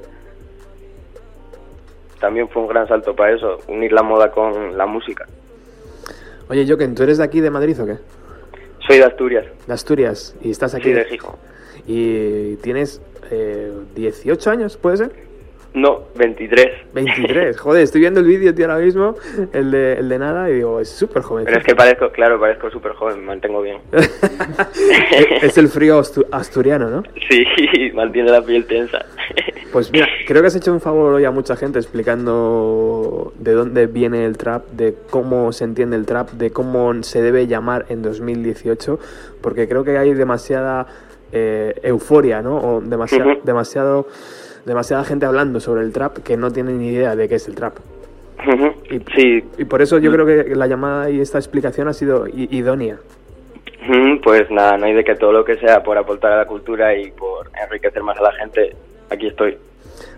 También 2.20 2.48
fue 2.50 2.62
un 2.62 2.70
gran 2.70 2.88
salto 2.88 3.16
para 3.16 3.36
eso, 3.36 3.60
unir 3.68 3.92
la 3.92 4.02
moda 4.02 4.32
con 4.32 4.78
la 4.78 4.86
música. 4.86 5.28
Oye, 6.50 6.66
Joken, 6.68 6.96
¿tú 6.96 7.04
eres 7.04 7.18
de 7.18 7.24
aquí, 7.24 7.42
de 7.42 7.50
Madrid 7.50 7.80
o 7.82 7.86
qué? 7.86 7.98
Soy 8.88 8.98
de 8.98 9.06
Asturias. 9.06 9.46
De 9.68 9.74
Asturias. 9.74 10.36
¿Y 10.42 10.52
estás 10.52 10.74
aquí? 10.76 10.86
Sí, 10.86 10.94
de 10.94 11.06
Gijón. 11.06 11.36
¿Y 11.88 12.56
tienes 12.58 13.02
eh, 13.32 13.72
18 13.96 14.50
años, 14.50 14.78
puede 14.78 14.98
ser? 14.98 15.12
No, 15.74 16.04
23. 16.16 16.68
23. 16.94 17.60
Joder, 17.60 17.82
estoy 17.84 18.02
viendo 18.02 18.20
el 18.20 18.28
vídeo, 18.28 18.54
tío, 18.54 18.66
ahora 18.70 18.84
mismo, 18.84 19.16
el 19.54 19.72
de, 19.72 19.94
el 19.94 20.08
de 20.08 20.20
nada, 20.20 20.48
y 20.50 20.54
digo, 20.56 20.80
es 20.80 20.90
súper 20.90 21.24
joven. 21.24 21.46
Pero 21.46 21.58
es 21.58 21.64
que 21.64 21.74
parezco, 21.76 22.12
claro, 22.12 22.40
parezco 22.40 22.70
súper 22.70 22.94
joven, 22.94 23.20
me 23.22 23.26
mantengo 23.26 23.60
bien. 23.62 23.78
es 25.42 25.58
el 25.58 25.68
frío 25.70 26.00
astu- 26.00 26.28
asturiano, 26.32 26.90
¿no? 26.90 27.04
Sí, 27.30 27.44
mantiene 27.94 28.32
la 28.32 28.42
piel 28.42 28.66
tensa. 28.66 29.04
Pues 29.72 29.92
mira, 29.92 30.08
creo 30.28 30.42
que 30.42 30.48
has 30.48 30.56
hecho 30.56 30.72
un 30.72 30.80
favor 30.82 31.14
hoy 31.14 31.26
a 31.26 31.32
mucha 31.32 31.56
gente 31.56 31.80
explicando 31.80 33.34
de 33.40 33.54
dónde 33.54 33.88
viene 33.88 34.26
el 34.26 34.38
trap, 34.38 34.68
de 34.72 34.96
cómo 35.10 35.52
se 35.52 35.64
entiende 35.64 35.96
el 35.96 36.06
trap, 36.06 36.30
de 36.32 36.52
cómo 36.52 36.94
se 37.02 37.22
debe 37.24 37.48
llamar 37.48 37.86
en 37.90 38.04
2018, 38.04 39.00
porque 39.42 39.68
creo 39.68 39.84
que 39.84 39.98
hay 39.98 40.14
demasiada 40.14 40.86
eh, 41.32 41.74
euforia, 41.82 42.44
¿no? 42.44 42.58
O 42.58 42.82
demasiado, 42.82 43.32
demasiado, 43.44 44.08
demasiada 44.66 45.04
gente 45.04 45.26
hablando 45.26 45.60
sobre 45.60 45.82
el 45.82 45.92
trap 45.92 46.18
que 46.20 46.38
no 46.38 46.52
tiene 46.52 46.74
ni 46.74 46.90
idea 46.90 47.16
de 47.16 47.28
qué 47.28 47.36
es 47.36 47.48
el 47.48 47.56
trap. 47.56 47.78
Y, 48.90 49.00
Sí, 49.16 49.44
y 49.58 49.66
por 49.66 49.82
eso 49.82 50.00
yo 50.00 50.12
creo 50.12 50.26
que 50.26 50.56
la 50.56 50.68
llamada 50.68 51.10
y 51.10 51.20
esta 51.22 51.38
explicación 51.38 51.88
ha 51.88 51.94
sido 51.94 52.28
idónea. 52.28 52.98
Pues 54.24 54.50
nada, 54.50 54.78
no 54.78 54.86
hay 54.86 54.94
de 54.94 55.04
que 55.04 55.16
todo 55.16 55.32
lo 55.32 55.44
que 55.44 55.58
sea 55.58 55.84
por 55.84 55.98
aportar 55.98 56.32
a 56.32 56.38
la 56.38 56.46
cultura 56.46 56.96
y 56.96 57.12
por 57.12 57.50
enriquecer 57.62 58.02
más 58.02 58.18
a 58.18 58.24
la 58.24 58.32
gente, 58.34 58.76
aquí 59.10 59.28
estoy. 59.28 59.58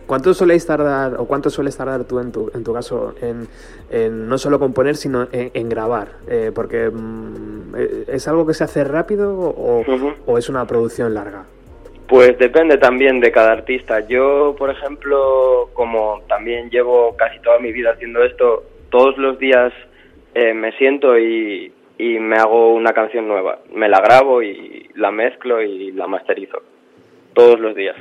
¿Cuánto 0.06 0.35
soléis 0.35 0.65
tardar, 0.67 1.15
o 1.17 1.25
cuánto 1.25 1.49
sueles 1.49 1.75
tardar 1.75 2.03
tú 2.03 2.19
en 2.19 2.32
tu, 2.32 2.51
en 2.53 2.64
tu 2.64 2.74
caso, 2.74 3.15
en, 3.22 3.48
en 3.90 4.30
no 4.30 4.38
solo 4.38 4.59
componer, 4.59 4.95
sino 4.95 5.27
en, 5.32 5.49
en 5.53 5.67
grabar? 5.67 6.09
Eh, 6.27 6.51
porque 6.53 6.91
mm, 6.91 7.75
eh, 7.75 8.03
¿es 8.09 8.27
algo 8.27 8.45
que 8.45 8.53
se 8.53 8.64
hace 8.64 8.83
rápido 8.83 9.33
o, 9.33 9.83
o 10.27 10.38
es 10.38 10.48
una 10.48 10.65
producción 10.67 11.15
larga? 11.15 11.45
Pues 12.08 12.38
depende 12.38 12.77
también 12.77 13.19
de 13.19 13.32
cada 13.32 13.51
artista. 13.51 14.00
Yo, 14.08 14.56
por 14.58 14.69
ejemplo, 14.69 15.69
como 15.74 16.22
también 16.27 16.69
llevo 16.69 17.16
casi 17.17 17.40
toda 17.40 17.59
mi 17.59 17.72
vida 17.72 17.92
haciendo 17.92 18.24
esto, 18.24 18.64
todos 18.90 19.17
los 19.17 19.40
días 19.40 19.74
eh, 20.35 20.53
me 20.53 20.72
siento 20.74 21.17
y, 21.17 21.72
y 21.98 22.19
me 22.19 22.38
hago 22.38 22.74
una 22.74 22.93
canción 22.93 23.27
nueva. 23.27 23.59
Me 23.74 23.90
la 23.90 24.01
grabo 24.01 24.43
y 24.43 24.90
la 24.95 25.11
mezclo 25.11 25.61
y 25.61 25.92
la 25.93 26.08
masterizo. 26.08 26.61
Todos 27.34 27.59
los 27.59 27.75
días. 27.75 27.95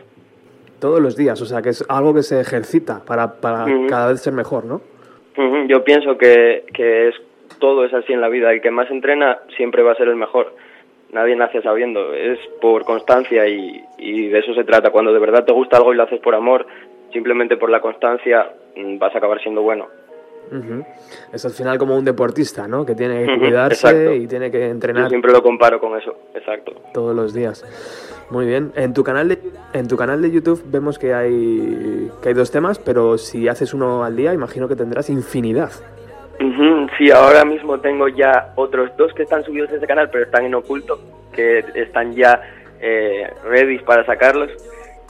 Todos 0.80 1.00
los 1.00 1.16
días, 1.16 1.40
o 1.40 1.46
sea 1.46 1.62
que 1.62 1.70
es 1.70 1.84
algo 1.88 2.12
que 2.12 2.22
se 2.22 2.40
ejercita 2.40 3.02
para, 3.06 3.40
para 3.40 3.64
cada 3.88 4.08
vez 4.08 4.20
ser 4.20 4.34
mejor, 4.34 4.66
¿no? 4.66 4.82
Yo 5.66 5.82
pienso 5.82 6.18
que, 6.18 6.64
que 6.74 7.08
es 7.08 7.14
todo 7.58 7.84
es 7.84 7.94
así 7.94 8.12
en 8.12 8.20
la 8.20 8.28
vida. 8.28 8.52
El 8.52 8.60
que 8.60 8.70
más 8.70 8.90
entrena 8.90 9.38
siempre 9.56 9.82
va 9.82 9.92
a 9.92 9.96
ser 9.96 10.08
el 10.08 10.16
mejor. 10.16 10.54
Nadie 11.12 11.36
nace 11.36 11.62
sabiendo. 11.62 12.12
Es 12.12 12.38
por 12.60 12.84
constancia 12.84 13.46
y, 13.46 13.84
y 13.98 14.28
de 14.28 14.38
eso 14.38 14.54
se 14.54 14.64
trata. 14.64 14.90
Cuando 14.90 15.12
de 15.12 15.20
verdad 15.20 15.44
te 15.44 15.52
gusta 15.52 15.76
algo 15.76 15.92
y 15.92 15.96
lo 15.96 16.02
haces 16.02 16.20
por 16.20 16.34
amor, 16.34 16.66
simplemente 17.12 17.56
por 17.56 17.70
la 17.70 17.80
constancia, 17.80 18.52
mm, 18.76 18.98
vas 18.98 19.14
a 19.14 19.18
acabar 19.18 19.40
siendo 19.40 19.62
bueno. 19.62 19.86
Es 21.32 21.44
al 21.44 21.52
final 21.52 21.78
como 21.78 21.96
un 21.96 22.04
deportista, 22.04 22.68
¿no? 22.68 22.84
Que 22.84 22.94
tiene 22.94 23.26
que 23.26 23.38
cuidarse 23.38 24.16
y 24.16 24.26
tiene 24.26 24.50
que 24.50 24.60
Yo 24.60 24.64
entrenar 24.66 25.08
siempre 25.08 25.32
lo 25.32 25.42
comparo 25.42 25.80
con 25.80 25.98
eso. 25.98 26.16
Exacto. 26.34 26.72
todos 26.92 27.14
los 27.14 27.32
días. 27.32 27.64
Muy 28.30 28.46
bien. 28.46 28.72
En 28.74 28.94
tu 28.94 29.02
canal 29.04 29.28
de, 29.28 29.38
en 29.72 29.88
tu 29.88 29.96
canal 29.96 30.22
de 30.22 30.30
YouTube 30.30 30.62
vemos 30.66 30.98
que 30.98 31.14
hay 31.14 32.10
que 32.22 32.28
hay 32.28 32.34
dos 32.34 32.50
temas, 32.50 32.78
pero 32.78 33.18
si 33.18 33.48
haces 33.48 33.74
uno 33.74 34.04
al 34.04 34.16
día, 34.16 34.32
imagino 34.32 34.68
que 34.68 34.76
tendrás 34.76 35.10
infinidad. 35.10 35.70
Ujú, 36.40 36.86
Sí, 36.98 37.10
ahora 37.10 37.44
mismo 37.44 37.80
tengo 37.80 38.08
ya 38.08 38.52
otros 38.56 38.96
dos 38.96 39.12
que 39.14 39.22
están 39.22 39.44
subidos 39.44 39.70
en 39.70 39.76
ese 39.76 39.86
canal, 39.86 40.10
pero 40.10 40.24
están 40.24 40.44
en 40.44 40.54
oculto, 40.54 40.98
que 41.32 41.64
están 41.74 42.12
ya 42.14 42.40
eh, 42.80 43.30
ready 43.44 43.78
para 43.78 44.04
sacarlos. 44.04 44.50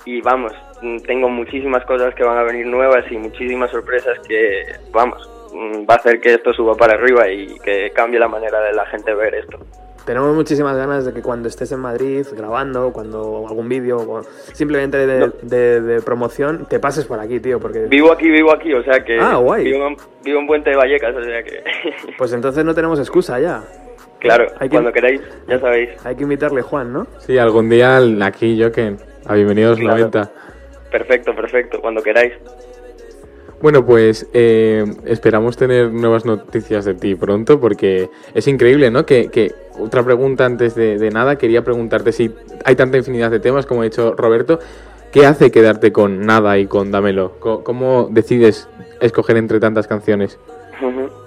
Y 0.04 0.20
vamos, 0.20 0.52
mm, 0.82 0.98
tengo 0.98 1.28
muchísimas 1.28 1.84
cosas 1.86 2.14
que 2.14 2.24
van 2.24 2.38
a 2.38 2.42
venir 2.42 2.66
nuevas 2.66 3.10
y 3.10 3.16
muchísimas 3.16 3.70
sorpresas 3.70 4.18
que, 4.28 4.64
vamos, 4.92 5.28
mm, 5.54 5.88
va 5.88 5.94
a 5.94 5.96
hacer 5.96 6.20
que 6.20 6.34
esto 6.34 6.52
suba 6.52 6.74
para 6.74 6.94
arriba 6.94 7.28
y 7.28 7.58
que 7.60 7.90
cambie 7.90 8.20
la 8.20 8.28
manera 8.28 8.60
de 8.60 8.74
la 8.74 8.84
gente 8.86 9.14
ver 9.14 9.34
esto. 9.34 9.58
Tenemos 10.04 10.34
muchísimas 10.34 10.76
ganas 10.76 11.06
de 11.06 11.14
que 11.14 11.22
cuando 11.22 11.48
estés 11.48 11.72
en 11.72 11.80
Madrid 11.80 12.26
grabando, 12.36 12.92
cuando 12.92 13.46
algún 13.48 13.68
vídeo, 13.70 13.96
o 13.98 14.22
simplemente 14.52 14.98
de, 15.06 15.30
de- 15.42 15.80
de 15.80 16.02
promoción, 16.02 16.66
te 16.68 16.78
pases 16.78 17.06
por 17.06 17.18
aquí, 17.20 17.40
tío, 17.40 17.58
porque 17.58 17.86
Vivo 17.86 18.12
aquí, 18.12 18.28
vivo 18.30 18.52
aquí, 18.52 18.72
o 18.74 18.82
sea 18.84 19.02
que 19.02 19.18
Ah, 19.18 19.36
guay. 19.36 19.64
Vivo, 19.64 19.86
en, 19.86 19.96
vivo 20.22 20.40
en 20.40 20.46
Puente 20.46 20.70
de 20.70 20.76
Vallecas, 20.76 21.16
o 21.16 21.22
sea 21.24 21.42
que 21.42 21.62
pues 22.18 22.32
entonces 22.34 22.64
no 22.66 22.74
tenemos 22.74 22.98
excusa 22.98 23.40
ya. 23.40 23.62
claro, 24.20 24.46
Hay 24.58 24.68
que- 24.68 24.74
cuando 24.74 24.92
queráis, 24.92 25.22
ya 25.48 25.58
sabéis. 25.58 25.90
Hay 26.04 26.16
que 26.16 26.22
invitarle 26.24 26.60
Juan, 26.60 26.92
¿no? 26.92 27.06
Sí, 27.20 27.38
algún 27.38 27.70
día 27.70 27.98
aquí, 28.22 28.62
Joken. 28.62 28.98
A 29.26 29.34
bienvenidos 29.34 29.78
Claro. 29.78 29.96
90. 29.96 30.30
Perfecto, 30.90 31.34
perfecto, 31.34 31.80
cuando 31.80 32.02
queráis. 32.02 32.34
Bueno, 33.64 33.86
pues 33.86 34.28
eh, 34.34 34.84
esperamos 35.06 35.56
tener 35.56 35.90
nuevas 35.90 36.26
noticias 36.26 36.84
de 36.84 36.92
ti 36.92 37.14
pronto 37.14 37.58
porque 37.58 38.10
es 38.34 38.46
increíble, 38.46 38.90
¿no? 38.90 39.06
Que, 39.06 39.52
otra 39.80 40.02
pregunta 40.02 40.44
antes 40.44 40.74
de, 40.74 41.08
nada, 41.10 41.38
quería 41.38 41.64
preguntarte 41.64 42.12
si 42.12 42.30
hay 42.62 42.76
tanta 42.76 42.98
infinidad 42.98 43.30
de 43.30 43.40
temas, 43.40 43.64
como 43.64 43.80
ha 43.80 43.84
dicho 43.84 44.14
Roberto, 44.18 44.58
¿qué 45.14 45.24
hace 45.24 45.50
quedarte 45.50 45.92
con 45.92 46.26
nada 46.26 46.58
y 46.58 46.66
con 46.66 46.92
Dámelo? 46.92 47.40
¿Cómo, 47.40 48.08
decides 48.10 48.68
escoger 49.00 49.38
entre 49.38 49.60
tantas 49.60 49.88
canciones? 49.88 50.38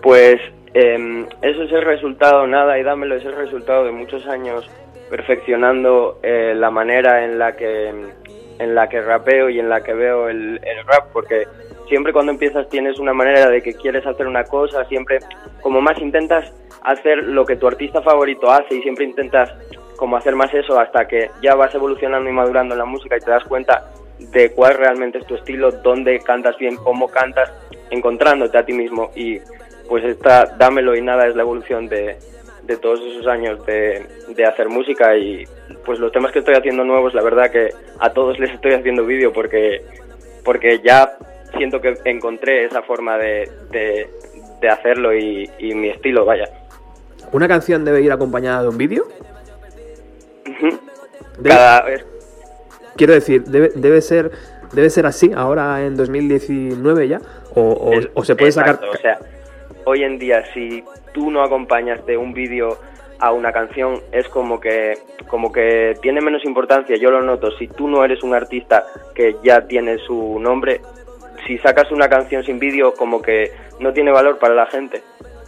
Pues 0.04 0.40
eso 0.76 1.64
es 1.64 1.72
el 1.72 1.82
resultado, 1.86 2.46
nada, 2.46 2.78
y 2.78 2.84
dámelo, 2.84 3.16
es 3.16 3.26
el 3.26 3.36
resultado 3.36 3.84
de 3.84 3.92
muchos 3.92 4.28
años 4.28 4.70
perfeccionando 5.10 6.20
eh, 6.22 6.54
la 6.56 6.70
manera 6.70 7.26
en 7.26 7.40
la 7.40 7.56
que 7.56 7.92
en 8.60 8.76
la 8.76 8.90
que 8.90 9.02
rapeo 9.02 9.50
y 9.50 9.60
en 9.60 9.70
la 9.70 9.82
que 9.82 9.94
veo 9.94 10.30
el 10.30 10.60
rap, 10.86 11.12
porque 11.14 11.48
siempre 11.88 12.14
cuando 12.14 12.32
empiezas 12.32 12.70
tienes 12.70 13.00
una 13.00 13.14
manera 13.14 13.50
de 13.50 13.62
que 13.62 13.74
quieres 13.74 14.06
hacer 14.06 14.28
una 14.28 14.44
cosa, 14.44 14.86
siempre 14.86 15.20
como 15.62 15.82
más 15.82 16.00
intentas 16.00 16.54
hacer 16.84 17.18
lo 17.24 17.46
que 17.46 17.56
tu 17.56 17.68
artista 17.68 18.02
favorito 18.02 18.52
hace 18.52 18.76
y 18.76 18.82
siempre 18.82 19.06
intentas 19.06 19.54
como 19.98 20.16
hacer 20.16 20.36
más 20.36 20.54
eso 20.54 20.80
hasta 20.80 21.08
que 21.08 21.32
ya 21.42 21.56
vas 21.56 21.74
evolucionando 21.74 22.30
y 22.30 22.34
madurando 22.34 22.76
en 22.76 22.80
la 22.80 22.86
música 22.86 23.18
y 23.18 23.20
te 23.20 23.32
das 23.32 23.44
cuenta 23.46 23.92
de 24.20 24.52
cuál 24.52 24.76
realmente 24.76 25.20
es 25.20 25.28
tu 25.28 25.36
estilo, 25.36 25.72
dónde 25.72 26.20
cantas 26.20 26.58
bien, 26.58 26.76
cómo 26.78 27.08
cantas, 27.08 27.52
encontrándote 27.90 28.58
a 28.58 28.66
ti 28.66 28.74
mismo. 28.74 29.12
Y 29.16 29.40
pues 29.88 30.04
esta 30.04 30.46
Dámelo 30.58 30.96
y 30.96 31.02
Nada 31.02 31.28
es 31.28 31.36
la 31.36 31.44
evolución 31.44 31.88
de, 31.88 32.18
de 32.64 32.78
todos 32.78 33.00
esos 33.02 33.28
años 33.28 33.66
de, 33.66 34.06
de 34.30 34.46
hacer 34.46 34.70
música 34.70 35.18
y 35.18 35.44
pues 35.86 36.00
los 36.00 36.12
temas 36.12 36.32
que 36.32 36.40
estoy 36.40 36.56
haciendo 36.56 36.84
nuevos, 36.84 37.14
la 37.14 37.24
verdad 37.24 37.52
que 37.52 37.70
a 38.00 38.12
todos 38.12 38.38
les 38.40 38.52
estoy 38.52 38.74
haciendo 38.74 39.06
vídeo 39.06 39.32
porque, 39.32 39.82
porque 40.44 40.80
ya 40.84 41.18
siento 41.58 41.82
que 41.82 41.96
encontré 42.06 42.66
esa 42.66 42.82
forma 42.84 43.18
de, 43.18 43.50
de, 43.72 44.10
de 44.62 44.70
hacerlo 44.70 45.16
y, 45.16 45.50
y 45.60 45.74
mi 45.74 45.90
estilo, 45.90 46.26
vaya. 46.26 46.46
¿Una 47.32 47.48
canción 47.48 47.84
debe 47.84 48.02
ir 48.02 48.12
acompañada 48.12 48.62
de 48.64 48.70
un 48.70 48.78
vídeo? 48.78 49.06
Debe- 51.40 51.50
Cada 51.50 51.82
vez 51.84 52.06
Quiero 52.96 53.14
decir, 53.14 53.44
debe, 53.44 53.72
debe 53.76 54.02
ser 54.02 54.32
debe 54.72 54.90
ser 54.90 55.06
así 55.06 55.32
ahora 55.36 55.86
en 55.86 55.96
2019 55.96 57.08
ya 57.08 57.22
o, 57.54 57.62
o- 57.62 57.92
o 58.16 58.24
se 58.26 58.36
puede 58.36 58.52
sacar 58.52 58.80
o 58.92 58.98
sea, 58.98 59.18
hoy 59.86 60.04
en 60.04 60.18
día 60.20 60.44
si 60.54 60.84
tú 61.14 61.32
no 61.32 61.42
acompañas 61.44 62.06
de 62.06 62.18
un 62.18 62.34
vídeo 62.34 62.78
a 63.20 63.32
una 63.32 63.52
canción 63.52 64.02
es 64.12 64.28
como 64.28 64.60
que 64.60 64.98
como 65.28 65.52
que 65.52 65.96
tiene 66.02 66.22
menos 66.22 66.44
importancia, 66.46 66.96
yo 66.98 67.12
lo 67.12 67.22
noto, 67.22 67.52
si 67.58 67.68
tú 67.68 67.88
no 67.88 68.04
eres 68.04 68.24
un 68.24 68.34
artista 68.34 68.86
que 69.16 69.36
ya 69.44 69.62
tiene 69.68 69.98
su 70.00 70.40
nombre, 70.40 70.82
si 71.48 71.58
sacas 71.60 71.92
una 71.92 72.10
canción 72.10 72.44
sin 72.44 72.60
vídeo 72.60 72.94
como 72.94 73.22
que 73.22 73.52
no 73.80 73.94
tiene 73.94 74.12
valor 74.12 74.38
para 74.38 74.54
la 74.54 74.66
gente. 74.68 75.02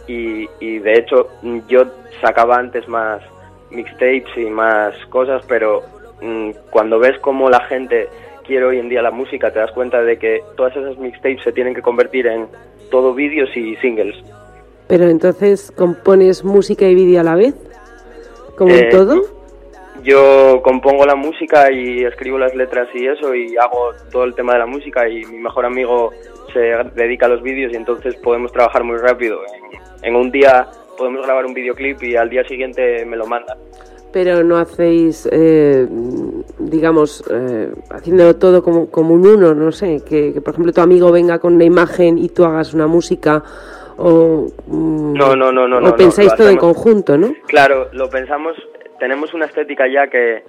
Y, 0.06 0.48
y 0.58 0.78
de 0.78 0.94
hecho 0.94 1.28
yo 1.68 1.84
sacaba 2.20 2.56
antes 2.56 2.88
más 2.88 3.22
mixtapes 3.70 4.36
y 4.36 4.46
más 4.46 4.94
cosas, 5.10 5.44
pero 5.46 5.82
mm, 6.20 6.50
cuando 6.70 6.98
ves 6.98 7.18
cómo 7.20 7.48
la 7.48 7.60
gente 7.66 8.08
quiere 8.44 8.64
hoy 8.64 8.78
en 8.78 8.88
día 8.88 9.02
la 9.02 9.12
música, 9.12 9.52
te 9.52 9.60
das 9.60 9.70
cuenta 9.72 10.02
de 10.02 10.18
que 10.18 10.42
todas 10.56 10.74
esas 10.76 10.98
mixtapes 10.98 11.44
se 11.44 11.52
tienen 11.52 11.74
que 11.74 11.82
convertir 11.82 12.26
en 12.26 12.48
todo 12.90 13.14
vídeos 13.14 13.48
y 13.56 13.76
singles. 13.76 14.16
Pero 14.88 15.08
entonces, 15.08 15.70
¿compones 15.70 16.42
música 16.42 16.84
y 16.86 16.96
vídeo 16.96 17.20
a 17.20 17.22
la 17.22 17.36
vez? 17.36 17.54
¿Como 18.56 18.74
Eh, 18.74 18.80
en 18.80 18.90
todo? 18.90 19.22
Yo 20.02 20.60
compongo 20.62 21.04
la 21.04 21.14
música 21.14 21.70
y 21.70 22.04
escribo 22.04 22.38
las 22.38 22.54
letras 22.54 22.88
y 22.94 23.06
eso 23.06 23.34
y 23.34 23.56
hago 23.56 23.92
todo 24.10 24.24
el 24.24 24.34
tema 24.34 24.54
de 24.54 24.60
la 24.60 24.66
música 24.66 25.08
y 25.08 25.24
mi 25.26 25.38
mejor 25.38 25.66
amigo 25.66 26.10
se 26.52 26.60
dedica 26.94 27.26
a 27.26 27.28
los 27.28 27.42
vídeos 27.42 27.72
y 27.72 27.76
entonces 27.76 28.16
podemos 28.16 28.50
trabajar 28.52 28.82
muy 28.82 28.96
rápido. 28.96 29.40
En, 30.02 30.08
en 30.08 30.16
un 30.16 30.30
día 30.30 30.66
podemos 30.96 31.24
grabar 31.24 31.46
un 31.46 31.54
videoclip 31.54 32.02
y 32.02 32.16
al 32.16 32.30
día 32.30 32.44
siguiente 32.44 33.04
me 33.04 33.16
lo 33.16 33.26
manda. 33.26 33.56
Pero 34.12 34.42
no 34.42 34.56
hacéis, 34.56 35.28
eh, 35.30 35.86
digamos, 36.58 37.22
eh, 37.30 37.72
haciéndolo 37.90 38.34
todo 38.36 38.62
como, 38.62 38.90
como 38.90 39.14
un 39.14 39.24
uno, 39.26 39.54
no 39.54 39.70
sé, 39.70 40.02
que, 40.04 40.32
que, 40.32 40.40
por 40.40 40.54
ejemplo 40.54 40.72
tu 40.72 40.80
amigo 40.80 41.12
venga 41.12 41.38
con 41.38 41.54
una 41.54 41.64
imagen 41.64 42.18
y 42.18 42.28
tú 42.28 42.44
hagas 42.44 42.74
una 42.74 42.88
música 42.88 43.42
o... 43.98 44.48
mm, 44.66 45.12
No, 45.14 45.36
no, 45.36 45.52
no, 45.52 45.68
no, 45.68 45.76
o 45.76 45.80
no, 45.80 45.94
pensáis 45.94 46.34
todo 46.34 46.48
en 46.48 46.56
conjunto, 46.56 47.16
¿no? 47.16 47.32
Claro, 47.46 47.88
lo 47.92 48.10
pensamos, 48.10 48.56
tenemos 49.00 49.34
una 49.34 49.46
estética 49.46 49.88
ya 49.88 50.06
que, 50.06 50.44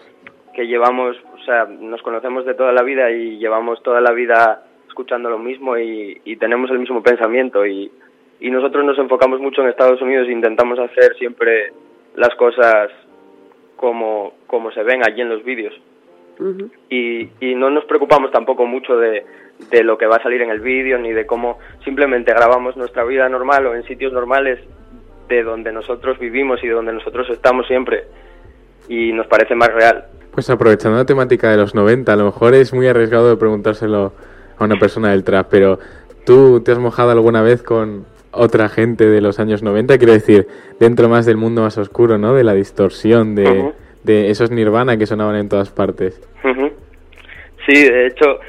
que 0.53 0.67
llevamos, 0.67 1.17
o 1.33 1.43
sea, 1.43 1.65
nos 1.65 2.03
conocemos 2.03 2.45
de 2.45 2.53
toda 2.53 2.71
la 2.71 2.83
vida 2.83 3.09
y 3.09 3.39
llevamos 3.39 3.81
toda 3.81 4.01
la 4.01 4.11
vida 4.11 4.63
escuchando 4.88 5.30
lo 5.30 5.39
mismo 5.39 5.77
y, 5.77 6.21
y 6.25 6.35
tenemos 6.35 6.69
el 6.69 6.77
mismo 6.77 7.01
pensamiento 7.01 7.65
y, 7.65 7.89
y 8.41 8.51
nosotros 8.51 8.85
nos 8.85 8.99
enfocamos 8.99 9.39
mucho 9.39 9.61
en 9.61 9.69
Estados 9.69 10.01
Unidos 10.01 10.27
e 10.27 10.33
intentamos 10.33 10.77
hacer 10.77 11.15
siempre 11.17 11.71
las 12.15 12.35
cosas 12.35 12.91
como, 13.77 14.33
como 14.47 14.71
se 14.71 14.83
ven 14.83 15.01
allí 15.03 15.21
en 15.21 15.30
los 15.30 15.43
vídeos. 15.43 15.73
Y, 16.89 17.30
y 17.39 17.53
no 17.53 17.69
nos 17.69 17.85
preocupamos 17.85 18.31
tampoco 18.31 18.65
mucho 18.65 18.97
de, 18.97 19.23
de 19.69 19.83
lo 19.83 19.95
que 19.97 20.07
va 20.07 20.15
a 20.15 20.23
salir 20.23 20.41
en 20.41 20.49
el 20.49 20.59
vídeo 20.59 20.97
ni 20.97 21.11
de 21.11 21.27
cómo 21.27 21.59
simplemente 21.83 22.33
grabamos 22.33 22.75
nuestra 22.75 23.03
vida 23.03 23.30
normal 23.30 23.67
o 23.67 23.75
en 23.75 23.83
sitios 23.83 24.11
normales 24.11 24.59
de 25.30 25.43
donde 25.43 25.71
nosotros 25.71 26.17
vivimos 26.17 26.63
y 26.63 26.67
de 26.67 26.73
donde 26.73 26.93
nosotros 26.93 27.30
estamos 27.30 27.67
siempre 27.67 28.05
y 28.87 29.11
nos 29.13 29.27
parece 29.27 29.55
más 29.55 29.73
real. 29.73 30.05
Pues 30.31 30.49
aprovechando 30.49 30.97
la 30.97 31.05
temática 31.05 31.51
de 31.51 31.57
los 31.57 31.75
90, 31.75 32.13
a 32.13 32.15
lo 32.15 32.25
mejor 32.25 32.53
es 32.53 32.73
muy 32.73 32.87
arriesgado 32.87 33.29
de 33.29 33.37
preguntárselo 33.37 34.13
a 34.57 34.63
una 34.63 34.77
persona 34.77 35.11
del 35.11 35.23
trap, 35.23 35.47
pero 35.49 35.79
¿Tú 36.25 36.61
te 36.63 36.71
has 36.71 36.79
mojado 36.79 37.11
alguna 37.11 37.41
vez 37.41 37.63
con 37.63 38.05
otra 38.31 38.69
gente 38.69 39.05
de 39.05 39.21
los 39.21 39.39
años 39.39 39.63
90? 39.63 39.97
Quiero 39.97 40.13
decir, 40.13 40.47
dentro 40.79 41.09
más 41.09 41.25
del 41.25 41.37
mundo 41.37 41.63
más 41.63 41.77
oscuro, 41.77 42.17
¿no? 42.17 42.35
De 42.35 42.43
la 42.43 42.53
distorsión, 42.53 43.35
de, 43.35 43.73
esos 44.05 44.51
Nirvana 44.51 44.97
que 44.97 45.07
sonaban 45.07 45.35
en 45.35 45.49
todas 45.49 45.71
partes. 45.71 46.21
Sí, 47.65 47.83
de 47.89 48.07
hecho, 48.07 48.39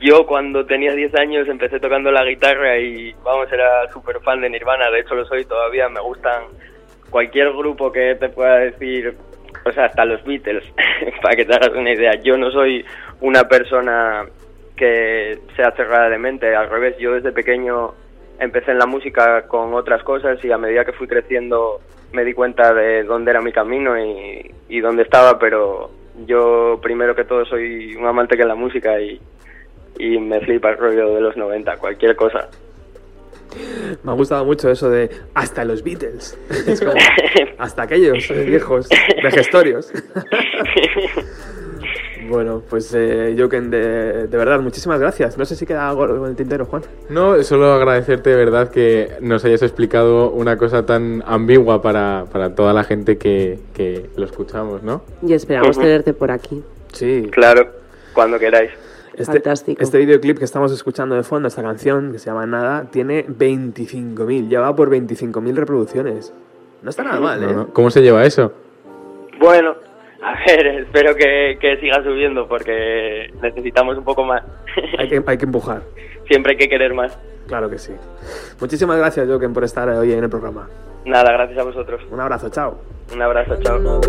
yo 0.00 0.26
cuando 0.26 0.66
tenía 0.66 0.92
10 0.92 1.14
años 1.16 1.48
empecé 1.48 1.80
tocando 1.80 2.10
la 2.10 2.24
guitarra 2.24 2.78
y, 2.78 3.12
vamos, 3.24 3.52
era 3.52 3.90
súper 3.92 4.20
fan 4.20 4.40
de 4.40 4.50
Nirvana, 4.50 4.90
de 4.90 5.00
hecho 5.00 5.14
lo 5.14 5.24
soy 5.24 5.44
todavía, 5.44 5.88
me 5.88 6.00
gustan 6.00 6.44
cualquier 7.10 7.52
grupo 7.52 7.92
que 7.92 8.16
te 8.16 8.28
pueda 8.28 8.58
decir, 8.58 9.16
o 9.64 9.72
sea, 9.72 9.86
hasta 9.86 10.04
los 10.04 10.22
Beatles, 10.24 10.64
para 11.22 11.36
que 11.36 11.44
te 11.44 11.54
hagas 11.54 11.70
una 11.70 11.92
idea. 11.92 12.14
Yo 12.22 12.36
no 12.36 12.50
soy 12.50 12.84
una 13.20 13.44
persona 13.48 14.24
que 14.76 15.38
sea 15.56 15.70
cerrada 15.72 16.08
de 16.08 16.18
mente, 16.18 16.54
al 16.54 16.68
revés, 16.68 16.96
yo 16.98 17.12
desde 17.12 17.32
pequeño 17.32 17.94
empecé 18.40 18.72
en 18.72 18.78
la 18.78 18.86
música 18.86 19.46
con 19.46 19.74
otras 19.74 20.02
cosas 20.02 20.44
y 20.44 20.50
a 20.50 20.58
medida 20.58 20.84
que 20.84 20.92
fui 20.92 21.06
creciendo 21.06 21.80
me 22.12 22.24
di 22.24 22.32
cuenta 22.32 22.72
de 22.72 23.04
dónde 23.04 23.30
era 23.30 23.40
mi 23.40 23.52
camino 23.52 23.98
y, 23.98 24.80
dónde 24.80 25.02
estaba, 25.02 25.38
pero 25.38 25.90
yo 26.26 26.78
primero 26.82 27.14
que 27.14 27.24
todo 27.24 27.44
soy 27.44 27.96
un 27.96 28.06
amante 28.06 28.36
que 28.36 28.44
la 28.44 28.54
música 28.54 29.00
y, 29.00 29.20
y 29.98 30.18
me 30.18 30.40
flipa 30.40 30.70
el 30.70 30.78
rollo 30.78 31.14
de 31.14 31.20
los 31.20 31.36
90, 31.36 31.76
cualquier 31.78 32.14
cosa. 32.14 32.48
Me 34.02 34.12
ha 34.12 34.14
gustado 34.14 34.44
mucho 34.44 34.70
eso 34.70 34.90
de 34.90 35.10
hasta 35.34 35.64
los 35.64 35.82
Beatles. 35.82 36.36
Es 36.66 36.80
como, 36.80 36.94
hasta 37.58 37.82
aquellos 37.82 38.28
viejos 38.28 38.88
vejestorios. 39.22 39.92
bueno, 42.28 42.62
pues 42.68 42.92
eh, 42.94 43.34
Joken, 43.38 43.70
de, 43.70 44.26
de 44.26 44.36
verdad, 44.36 44.60
muchísimas 44.60 45.00
gracias. 45.00 45.38
No 45.38 45.44
sé 45.44 45.56
si 45.56 45.66
queda 45.66 45.88
algo 45.88 46.04
en 46.04 46.30
el 46.30 46.36
tintero, 46.36 46.66
Juan. 46.66 46.82
No, 47.08 47.42
solo 47.42 47.72
agradecerte 47.72 48.30
de 48.30 48.36
verdad 48.36 48.70
que 48.70 49.12
nos 49.20 49.44
hayas 49.44 49.62
explicado 49.62 50.30
una 50.30 50.56
cosa 50.56 50.86
tan 50.86 51.22
ambigua 51.26 51.82
para, 51.82 52.24
para 52.32 52.54
toda 52.54 52.72
la 52.72 52.84
gente 52.84 53.18
que, 53.18 53.58
que 53.74 54.06
lo 54.16 54.24
escuchamos, 54.24 54.82
¿no? 54.82 55.02
Y 55.22 55.32
esperamos 55.32 55.78
tenerte 55.78 56.12
por 56.12 56.30
aquí. 56.30 56.62
Sí. 56.92 57.28
Claro, 57.30 57.68
cuando 58.12 58.38
queráis. 58.38 58.70
Este, 59.16 59.32
Fantástico. 59.34 59.82
Este 59.82 59.98
videoclip 59.98 60.38
que 60.38 60.44
estamos 60.44 60.72
escuchando 60.72 61.14
de 61.14 61.22
fondo, 61.22 61.48
esta 61.48 61.62
canción 61.62 62.12
que 62.12 62.18
se 62.18 62.26
llama 62.26 62.46
Nada, 62.46 62.86
tiene 62.90 63.26
25.000, 63.26 64.48
ya 64.48 64.60
va 64.60 64.74
por 64.74 64.90
25.000 64.90 65.54
reproducciones. 65.54 66.32
No 66.82 66.90
está 66.90 67.02
nada 67.04 67.20
mal, 67.20 67.40
No, 67.40 67.50
¿eh? 67.50 67.54
no. 67.54 67.66
¿Cómo 67.68 67.90
se 67.90 68.02
lleva 68.02 68.24
eso? 68.24 68.52
Bueno, 69.40 69.74
a 70.22 70.34
ver, 70.46 70.66
espero 70.66 71.14
que, 71.14 71.58
que 71.60 71.76
siga 71.78 72.02
subiendo 72.02 72.46
porque 72.48 73.32
necesitamos 73.42 73.96
un 73.98 74.04
poco 74.04 74.24
más. 74.24 74.42
Hay 74.98 75.08
que, 75.08 75.22
hay 75.24 75.38
que 75.38 75.44
empujar. 75.44 75.82
Siempre 76.26 76.52
hay 76.52 76.58
que 76.58 76.68
querer 76.68 76.94
más. 76.94 77.18
Claro 77.46 77.68
que 77.70 77.78
sí. 77.78 77.92
Muchísimas 78.60 78.96
gracias, 78.96 79.28
Joken, 79.28 79.52
por 79.52 79.62
estar 79.64 79.88
hoy 79.90 80.12
en 80.12 80.24
el 80.24 80.30
programa. 80.30 80.68
Nada, 81.04 81.32
gracias 81.32 81.58
a 81.58 81.62
vosotros. 81.64 82.00
Un 82.10 82.18
abrazo, 82.20 82.48
chao. 82.48 82.78
Un 83.12 83.20
abrazo, 83.22 83.56
chao. 83.62 84.00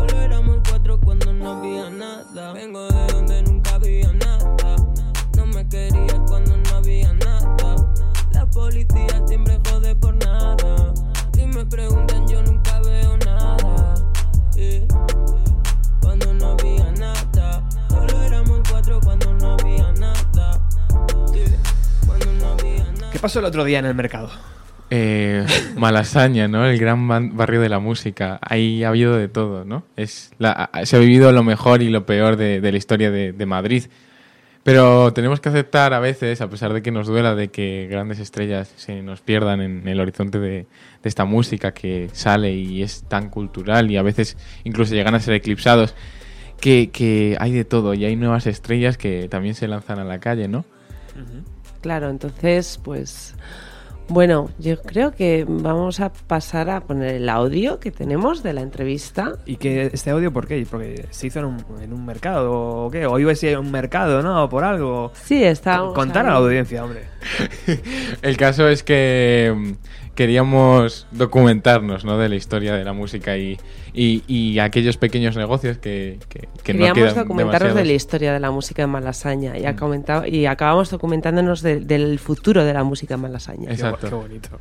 Solo 0.00 0.22
éramos 0.22 0.60
cuatro 0.66 0.98
cuando 0.98 1.30
no 1.30 1.58
había 1.58 1.90
nada. 1.90 2.54
Vengo 2.54 2.88
de 2.88 3.06
donde 3.12 3.42
nunca 3.42 3.74
había 3.74 4.10
nada. 4.14 4.76
No 5.36 5.44
me 5.44 5.68
querías 5.68 6.20
cuando 6.26 6.56
no 6.56 6.76
había 6.76 7.12
nada. 7.12 7.76
La 8.32 8.46
policía 8.46 9.22
siempre 9.26 9.60
jode 9.68 9.94
por 9.96 10.14
nada. 10.24 10.94
Si 11.34 11.44
me 11.44 11.66
preguntan, 11.66 12.26
yo 12.26 12.42
nunca 12.42 12.80
veo 12.80 13.18
nada. 13.18 13.94
Cuando 16.00 16.32
no 16.32 16.52
había 16.52 16.90
nada. 16.92 17.68
Solo 17.90 18.22
éramos 18.22 18.60
cuatro 18.70 19.00
cuando 19.00 19.34
no 19.34 19.52
había 19.52 19.92
nada. 19.92 20.66
Cuando 22.06 22.32
no 22.32 22.52
había 22.52 22.90
nada. 22.92 23.10
¿Qué 23.12 23.18
pasó 23.18 23.40
el 23.40 23.44
otro 23.44 23.64
día 23.64 23.80
en 23.80 23.84
el 23.84 23.94
mercado? 23.94 24.30
Eh, 24.90 25.46
Malasaña, 25.76 26.48
¿no? 26.48 26.66
El 26.66 26.78
gran 26.78 27.06
barrio 27.36 27.60
de 27.60 27.68
la 27.68 27.78
música. 27.78 28.38
Ahí 28.42 28.82
ha 28.82 28.88
habido 28.88 29.16
de 29.16 29.28
todo, 29.28 29.64
¿no? 29.64 29.84
Se 29.96 30.96
ha 30.96 30.98
vivido 30.98 31.30
lo 31.32 31.44
mejor 31.44 31.82
y 31.82 31.90
lo 31.90 32.04
peor 32.06 32.36
de, 32.36 32.60
la 32.60 32.76
historia 32.76 33.10
de, 33.10 33.46
Madrid. 33.46 33.84
Pero 34.62 35.12
tenemos 35.12 35.40
que 35.40 35.48
aceptar 35.48 35.94
a 35.94 36.00
veces, 36.00 36.40
a 36.40 36.50
pesar 36.50 36.74
de 36.74 36.82
que 36.82 36.90
nos 36.90 37.06
duela 37.06 37.34
de 37.34 37.48
que 37.48 37.88
grandes 37.90 38.18
estrellas 38.18 38.70
se 38.76 39.00
nos 39.00 39.22
pierdan 39.22 39.62
en 39.62 39.88
el 39.88 40.00
horizonte 40.00 40.38
de, 40.38 40.66
de 41.02 41.08
esta 41.08 41.24
música 41.24 41.72
que 41.72 42.10
sale 42.12 42.52
y 42.52 42.82
es 42.82 43.04
tan 43.08 43.30
cultural 43.30 43.90
y 43.90 43.96
a 43.96 44.02
veces 44.02 44.36
incluso 44.64 44.94
llegan 44.94 45.14
a 45.14 45.20
ser 45.20 45.32
eclipsados, 45.32 45.94
que, 46.60 46.90
que 46.90 47.36
hay 47.40 47.52
de 47.52 47.64
todo 47.64 47.94
y 47.94 48.04
hay 48.04 48.16
nuevas 48.16 48.46
estrellas 48.46 48.98
que 48.98 49.28
también 49.28 49.54
se 49.54 49.66
lanzan 49.66 49.98
a 49.98 50.04
la 50.04 50.20
calle, 50.20 50.46
¿no? 50.46 50.66
Claro, 51.80 52.10
entonces, 52.10 52.78
pues. 52.82 53.34
Bueno, 54.10 54.50
yo 54.58 54.82
creo 54.82 55.12
que 55.12 55.46
vamos 55.46 56.00
a 56.00 56.12
pasar 56.12 56.68
a 56.68 56.80
poner 56.80 57.14
el 57.14 57.28
audio 57.28 57.78
que 57.78 57.92
tenemos 57.92 58.42
de 58.42 58.52
la 58.52 58.60
entrevista. 58.60 59.34
¿Y 59.46 59.54
que 59.54 59.88
este 59.92 60.10
audio 60.10 60.32
por 60.32 60.48
qué? 60.48 60.66
Porque 60.68 61.06
se 61.10 61.28
hizo 61.28 61.38
en 61.38 61.44
un, 61.44 61.64
en 61.80 61.92
un 61.92 62.04
mercado 62.04 62.50
o 62.50 62.90
qué? 62.90 63.06
O 63.06 63.20
iba 63.20 63.30
a 63.30 63.36
ser 63.36 63.56
un 63.56 63.70
mercado, 63.70 64.20
¿no? 64.20 64.42
O 64.42 64.48
por 64.48 64.64
algo. 64.64 65.12
Sí, 65.14 65.44
está. 65.44 65.78
Contar 65.94 66.26
a 66.26 66.30
la 66.30 66.36
audiencia, 66.38 66.84
hombre. 66.84 67.04
El 68.22 68.36
caso 68.36 68.66
es 68.66 68.82
que 68.82 69.76
queríamos 70.20 71.06
documentarnos 71.12 72.04
¿no? 72.04 72.18
de 72.18 72.28
la 72.28 72.34
historia 72.34 72.74
de 72.74 72.84
la 72.84 72.92
música 72.92 73.38
y, 73.38 73.56
y, 73.94 74.22
y 74.28 74.58
aquellos 74.58 74.98
pequeños 74.98 75.34
negocios 75.34 75.78
que, 75.78 76.18
que, 76.28 76.40
que 76.62 76.74
no 76.74 76.80
Queríamos 76.80 76.98
quedan 77.14 77.14
documentarnos 77.24 77.74
de 77.74 77.84
la 77.86 77.92
historia 77.94 78.30
de 78.34 78.38
la 78.38 78.50
música 78.50 78.82
en 78.82 78.90
Malasaña 78.90 79.54
Mm. 79.54 80.24
y, 80.26 80.36
y 80.36 80.44
acabamos 80.46 80.90
documentándonos 80.90 81.62
de- 81.62 81.80
del 81.80 82.18
futuro 82.18 82.64
de 82.66 82.74
la 82.74 82.84
música 82.84 83.14
en 83.14 83.20
Malasaña. 83.22 83.70
Exacto. 83.70 84.10
Qué 84.10 84.14
bonito. 84.14 84.60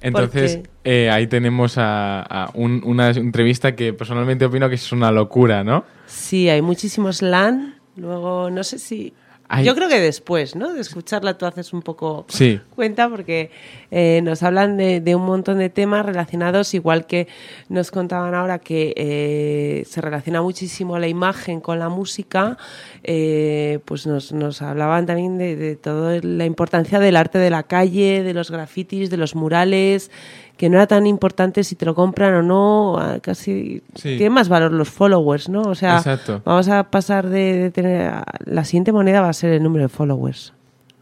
Entonces, 0.00 0.60
eh, 0.84 1.10
ahí 1.10 1.26
tenemos 1.26 1.78
a, 1.78 2.20
a 2.22 2.50
un- 2.54 2.82
una 2.84 3.10
entrevista 3.10 3.74
que 3.74 3.92
personalmente 3.92 4.44
opino 4.44 4.68
que 4.68 4.76
es 4.76 4.92
una 4.92 5.10
locura, 5.10 5.64
¿no? 5.64 5.84
Sí, 6.06 6.48
hay 6.48 6.62
muchísimos 6.62 7.22
LAN. 7.22 7.74
Luego, 7.96 8.50
no 8.50 8.62
sé 8.62 8.78
si. 8.78 9.14
Yo 9.62 9.74
creo 9.74 9.88
que 9.88 10.00
después, 10.00 10.56
¿no? 10.56 10.72
De 10.72 10.80
escucharla 10.80 11.38
tú 11.38 11.46
haces 11.46 11.72
un 11.72 11.82
poco 11.82 12.24
Sí. 12.28 12.60
cuenta 12.74 13.08
porque 13.08 13.50
eh, 13.90 14.20
nos 14.24 14.42
hablan 14.42 14.76
de, 14.76 15.00
de 15.00 15.14
un 15.14 15.24
montón 15.24 15.58
de 15.58 15.70
temas 15.70 16.04
relacionados, 16.04 16.74
igual 16.74 17.06
que 17.06 17.28
nos 17.68 17.90
contaban 17.90 18.34
ahora 18.34 18.58
que 18.58 18.92
eh, 18.96 19.84
se 19.88 20.00
relaciona 20.00 20.42
muchísimo 20.42 20.98
la 20.98 21.08
imagen 21.08 21.60
con 21.60 21.78
la 21.78 21.88
música, 21.88 22.58
eh, 23.04 23.78
pues 23.84 24.06
nos, 24.06 24.32
nos 24.32 24.62
hablaban 24.62 25.06
también 25.06 25.38
de, 25.38 25.56
de 25.56 25.76
toda 25.76 26.18
la 26.22 26.44
importancia 26.44 26.98
del 26.98 27.16
arte 27.16 27.38
de 27.38 27.50
la 27.50 27.62
calle, 27.62 28.22
de 28.22 28.34
los 28.34 28.50
grafitis, 28.50 29.10
de 29.10 29.16
los 29.16 29.34
murales, 29.34 30.10
que 30.56 30.68
no 30.70 30.76
era 30.76 30.86
tan 30.86 31.06
importante 31.06 31.62
si 31.64 31.74
te 31.76 31.84
lo 31.84 31.94
compran 31.94 32.34
o 32.34 32.42
no, 32.42 33.18
casi 33.22 33.82
Sí. 33.94 34.16
tiene 34.16 34.30
más 34.30 34.48
valor 34.48 34.72
los 34.72 34.88
followers, 34.88 35.48
¿no? 35.48 35.62
O 35.62 35.74
sea, 35.74 35.98
Exacto. 35.98 36.40
vamos 36.44 36.68
a 36.68 36.84
pasar 36.90 37.28
de, 37.28 37.58
de 37.58 37.70
tener... 37.70 38.08
a- 38.08 38.24
La 38.44 38.64
siguiente 38.64 38.90
moneda 38.92 39.20
va 39.20 39.28
a 39.28 39.32
ser 39.34 39.52
el 39.52 39.62
número 39.62 39.84
de 39.84 39.88
followers. 39.88 40.52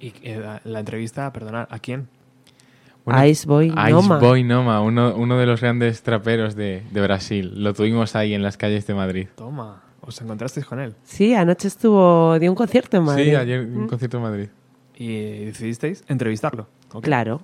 Y 0.01 0.13
eh, 0.23 0.43
la, 0.65 0.81
entrevista, 0.81 1.33
perdonad, 1.33 1.67
¿a 1.71 1.79
quién? 1.79 2.09
Ice 3.27 3.47
Boy 3.47 3.69
Noma. 3.69 3.91
Ice 3.91 4.27
Boy 4.27 4.43
Noma, 4.45 4.81
uno, 4.81 5.15
uno 5.15 5.39
de 5.39 5.47
los 5.47 5.61
grandes 5.61 6.03
traperos 6.03 6.55
de, 6.57 6.83
de 6.91 7.01
Brasil. 7.03 7.53
Lo 7.63 7.75
tuvimos 7.75 8.17
ahí 8.17 8.35
en 8.35 8.43
las 8.43 8.57
calles 8.57 8.87
de 8.87 8.95
Madrid. 8.95 9.29
Toma, 9.37 9.83
¿os 10.01 10.21
encontrasteis 10.21 10.65
con 10.67 10.81
él? 10.81 10.95
Sí, 11.05 11.35
anoche 11.35 11.69
estuvo, 11.69 12.39
dio 12.39 12.51
un 12.51 12.57
concierto 12.57 12.97
en 12.97 13.05
Madrid. 13.05 13.25
Sí, 13.31 13.35
ayer 13.37 13.61
un 13.61 13.85
Mm. 13.85 13.89
concierto 13.89 14.17
en 14.17 14.23
Madrid. 14.23 14.49
Y 14.97 15.45
decidisteis 15.45 16.03
entrevistarlo. 16.09 16.67
¿ok? 16.93 17.05
Claro. 17.05 17.41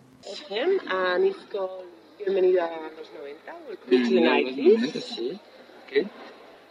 Bienvenido 2.25 2.63
a 2.63 2.71
los 2.97 3.11
90, 3.13 3.53
o 3.55 5.01
Sí. 5.01 5.39
¿Qué? 5.89 6.07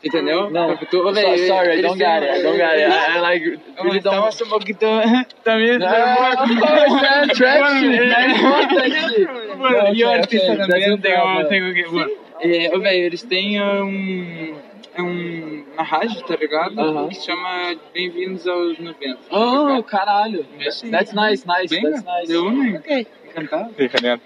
Entendeu? 0.01 0.49
Não. 0.49 0.67
Porque 0.69 0.85
tu- 0.85 0.97
So- 1.03 1.11
velho, 1.11 1.37
sorry, 1.47 1.69
I 1.69 1.71
eles 1.79 1.81
don't 1.83 1.97
get 1.99 2.23
it, 2.23 2.39
I 2.39 2.41
don't 2.43 2.55
get 2.57 2.77
it. 2.79 2.87
I- 2.87 3.17
I 3.17 3.19
like- 3.19 3.59
Não, 3.75 3.83
really 3.83 3.99
don't- 3.99 4.29
Estamos 4.29 4.41
um 4.41 4.49
poquito 4.49 4.85
también. 5.43 5.79
No, 5.79 5.85
of 5.87 6.57
course, 6.57 6.93
man, 7.01 7.27
trash 7.29 7.79
shit, 7.81 8.07
man. 8.07 8.35
Fuck 8.35 8.75
that 8.75 8.91
shit. 8.91 9.27
Bueno, 9.57 9.83
No, 9.83 9.93
e 9.93 10.03
o 10.03 10.07
okay, 10.07 10.19
artista 10.19 10.45
okay, 10.53 10.57
também 10.57 10.67
that's 10.67 10.89
no 10.89 10.97
tenho, 10.99 11.21
problem. 11.21 11.47
tenho 11.49 11.73
que. 11.73 11.83
Bueno, 11.89 12.11
é, 12.39 12.71
ô, 12.73 12.79
velho, 12.79 13.03
eles 13.07 13.23
têm 13.23 13.61
um, 13.61 14.55
é 14.95 15.01
um, 15.01 15.65
uma 15.73 15.83
rádio, 15.83 16.21
tá 16.23 16.35
ligado? 16.37 16.79
Aham. 16.79 17.09
Que 17.09 17.15
se 17.15 17.25
chama 17.25 17.75
Bem-vindos 17.93 18.47
aos 18.47 18.79
90. 18.79 19.19
Oh, 19.31 19.83
caralho. 19.83 20.45
É 20.61 20.67
assim. 20.69 20.89
That's 20.91 21.11
nice, 21.13 21.45
nice, 21.45 21.67
Bem, 21.75 21.83
that's 21.91 22.05
nice. 22.05 22.31
Eu, 22.31 22.49
né? 22.49 22.77
Okay. 22.79 23.05
Encantado. 23.29 23.73
Sí, 23.77 23.87
genial. 23.89 24.19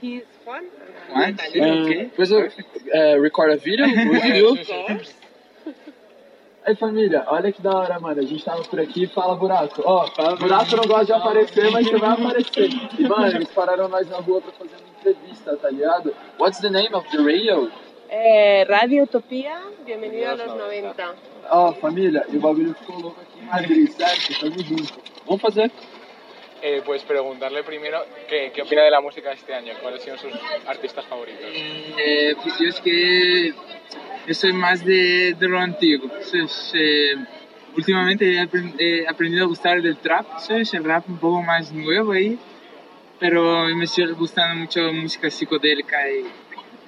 He's 0.00 0.24
fun. 0.44 0.64
What? 1.10 1.32
Uh, 1.32 1.86
Depois 2.10 2.30
eu 2.30 2.40
uh, 2.46 3.20
record 3.22 3.52
a 3.52 3.56
video 3.56 3.86
with 3.86 4.36
you. 4.36 4.56
Aí 6.64 6.76
família, 6.76 7.24
olha 7.26 7.50
que 7.50 7.60
da 7.60 7.76
hora, 7.76 7.98
mano. 7.98 8.20
A 8.20 8.24
gente 8.24 8.44
tava 8.44 8.62
por 8.62 8.78
aqui, 8.78 9.08
fala 9.08 9.34
buraco. 9.34 9.82
Ó, 9.84 10.06
buraco 10.36 10.76
não 10.76 10.84
gosta 10.84 11.06
de 11.06 11.12
aparecer, 11.12 11.70
mas 11.72 11.88
você 11.88 11.98
vai 11.98 12.10
aparecer. 12.12 12.70
E 12.98 13.02
mano, 13.02 13.26
eles 13.26 13.48
pararam 13.48 13.88
nós 13.88 14.08
na 14.08 14.18
rua 14.18 14.40
pra 14.40 14.52
fazer 14.52 14.76
uma 14.76 14.94
entrevista, 15.00 15.56
tá 15.56 15.70
ligado? 15.70 16.14
What's 16.38 16.60
the 16.60 16.70
name 16.70 16.94
of 16.94 17.08
the 17.10 17.18
radio? 17.18 17.68
Eh, 18.08 18.64
Radio 18.68 19.04
Utopía, 19.04 19.58
bienvenido 19.84 20.28
a 20.30 20.34
los 20.34 20.54
90. 20.54 21.14
Ó, 21.50 21.72
família, 21.72 22.24
e 22.28 22.36
o 22.36 22.40
bagulho 22.40 22.74
ficou 22.74 23.00
louco 23.00 23.20
aqui 23.20 23.40
em 23.40 23.46
Madrid, 23.46 23.90
certo? 23.90 24.38
Tamo 24.38 24.62
junto. 24.62 25.00
Vamos 25.26 25.42
fazer? 25.42 25.72
Eh, 26.64 26.80
pues 26.84 27.02
preguntarle 27.02 27.64
primero 27.64 27.98
qué, 28.28 28.52
qué 28.54 28.62
opina 28.62 28.82
de 28.82 28.90
la 28.90 29.00
música 29.00 29.30
de 29.30 29.34
este 29.34 29.52
año, 29.52 29.72
cuáles 29.82 30.02
son 30.04 30.16
sus 30.16 30.30
artistas 30.66 31.04
favoritos. 31.06 31.44
Eh, 31.52 32.36
pues 32.40 32.54
yo 32.60 32.68
es 32.68 32.80
que 32.80 33.52
yo 34.28 34.34
soy 34.34 34.52
más 34.52 34.84
de, 34.84 35.34
de 35.38 35.48
lo 35.48 35.58
antiguo. 35.58 36.08
¿sabes? 36.20 36.70
Eh, 36.74 37.16
últimamente 37.76 38.32
he, 38.34 38.38
apren- 38.40 38.74
he 38.78 39.08
aprendido 39.08 39.44
a 39.44 39.48
gustar 39.48 39.82
del 39.82 39.96
trap, 39.96 40.38
¿sabes? 40.38 40.72
el 40.74 40.84
rap 40.84 41.08
un 41.08 41.18
poco 41.18 41.42
más 41.42 41.72
nuevo 41.72 42.12
ahí, 42.12 42.38
pero 43.18 43.64
me 43.74 43.86
sigue 43.88 44.12
gustando 44.12 44.60
mucho 44.60 44.92
música 44.92 45.28
psicodélica 45.30 45.98
y 46.08 46.24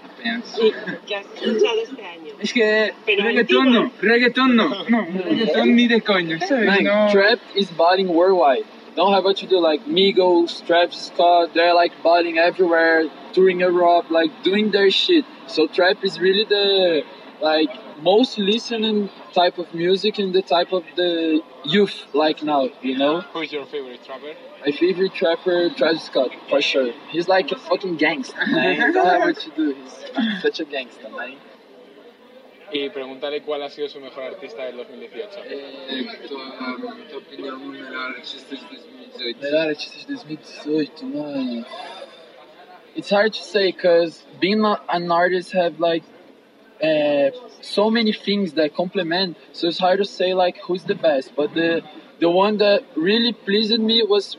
apenas. 0.05 0.57
¿Qué 1.05 1.17
has 1.17 1.27
escuchado 1.35 1.81
este 1.83 2.05
año? 2.07 2.33
Es 2.39 2.53
que 2.53 2.95
Pero 3.05 3.25
reggaetón 3.25 3.73
no, 3.73 3.93
reggaetón 4.01 4.55
no, 4.55 4.69
no, 4.89 5.05
reggaetón 5.25 5.75
ni 5.75 5.89
de 5.89 6.01
coño, 6.01 6.39
¿sabes? 6.47 6.65
Man, 6.67 6.85
No. 6.85 7.09
trap 7.11 7.41
is 7.57 7.77
balling 7.77 8.09
worldwide. 8.09 8.65
Don't 8.97 9.13
have 9.13 9.25
what 9.25 9.39
to 9.39 9.47
do 9.47 9.59
like 9.59 9.85
Migos, 9.87 10.65
Travis 10.65 11.07
Scott, 11.07 11.53
they're 11.53 11.75
like 11.75 11.93
balling 12.03 12.39
everywhere, 12.39 13.11
touring 13.33 13.59
Europe, 13.59 14.09
like 14.09 14.31
doing 14.45 14.71
their 14.71 14.91
shit. 14.91 15.25
So 15.49 15.67
trap 15.67 16.05
is 16.05 16.21
really 16.21 16.45
the 16.45 17.03
like 17.41 17.71
most 18.01 18.39
listening 18.39 19.11
type 19.33 19.59
of 19.59 19.73
music 19.75 20.19
and 20.19 20.33
the 20.33 20.43
type 20.43 20.73
of 20.73 20.85
the 20.95 21.43
youth 21.65 22.05
like 22.13 22.45
now, 22.45 22.69
you 22.83 22.97
know? 22.97 23.23
Who's 23.33 23.53
your 23.53 23.67
favorite 23.67 24.05
trapper? 24.05 24.35
My 24.65 24.71
favorite 24.71 25.13
trapper, 25.13 25.71
Travis 25.71 26.05
Scott, 26.05 26.31
for 26.49 26.63
sure. 26.63 26.93
He's 27.11 27.27
like 27.27 27.51
a 27.51 27.59
fucking 27.59 27.97
gangster, 27.97 28.47
man. 28.47 28.93
Don't 28.93 29.07
have 29.07 29.23
what 29.23 29.41
to 29.41 29.51
do. 29.51 29.75
He's 29.75 30.43
such 30.43 30.61
a 30.61 30.65
gangster, 30.65 31.09
man. 31.11 31.37
Y 32.73 32.89
pregúntale 32.91 33.43
cuál 33.43 33.63
ha 33.63 33.71
sido 33.71 33.89
su 33.89 34.01
mejor 34.01 34.25
artista 34.25 34.65
del 34.65 34.77
2018. 34.77 35.41
Eh, 35.45 36.07
tua, 36.29 36.77
tua 37.09 37.19
opinião 37.19 37.59
no 37.59 37.67
melhor 37.67 38.17
artista 38.17 38.55
de 38.55 38.63
2018? 38.63 39.41
Melhor 39.41 39.69
artista 39.69 39.99
de 39.99 40.15
2018, 40.15 41.05
mano. 41.05 41.67
It's 42.97 43.11
hard 43.11 43.33
to 43.35 43.43
say 43.43 43.73
because 43.73 44.25
being 44.41 44.65
an 44.65 45.11
artist 45.11 45.53
have 45.53 45.81
like 45.81 46.05
uh, 46.83 47.31
so 47.61 47.91
many 47.91 48.13
things 48.13 48.55
that 48.55 48.75
complement. 48.75 49.37
So 49.53 49.69
it's 49.69 49.79
hard 49.79 49.99
to 49.99 50.05
say 50.05 50.35
like 50.35 50.59
who's 50.59 50.85
the 50.85 50.95
best. 50.95 51.35
But 51.37 51.55
the 51.55 51.83
the 52.21 52.31
one 52.31 52.59
that 52.59 52.85
really 52.97 53.33
pleased 53.33 53.79
me 53.81 54.03
was 54.03 54.37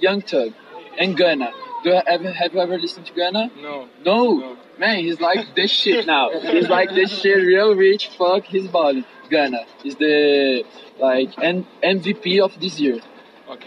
Young 0.00 0.22
Thug 0.22 0.52
and 0.98 1.16
Gunna. 1.16 1.50
Do 1.82 1.90
you 1.90 2.00
ever 2.06 2.32
have 2.32 2.54
you 2.54 2.60
ever 2.60 2.78
listened 2.78 3.06
to 3.06 3.12
Gunna? 3.12 3.50
No. 3.60 3.88
No, 4.04 4.56
man, 4.78 4.98
he's 5.04 5.20
like 5.20 5.54
this 5.54 5.70
shit 5.70 6.06
now. 6.06 6.30
he's 6.30 6.68
like 6.68 6.94
this 6.94 7.10
shit, 7.20 7.36
real 7.38 7.74
rich. 7.74 8.08
Fuck 8.16 8.44
his 8.44 8.68
body. 8.68 9.04
Gunna 9.30 9.64
is 9.84 9.96
the 9.96 10.64
like 10.98 11.30
N- 11.42 11.66
MVP 11.82 12.40
of 12.40 12.58
this 12.60 12.78
year. 12.80 13.00
Ok. 13.48 13.66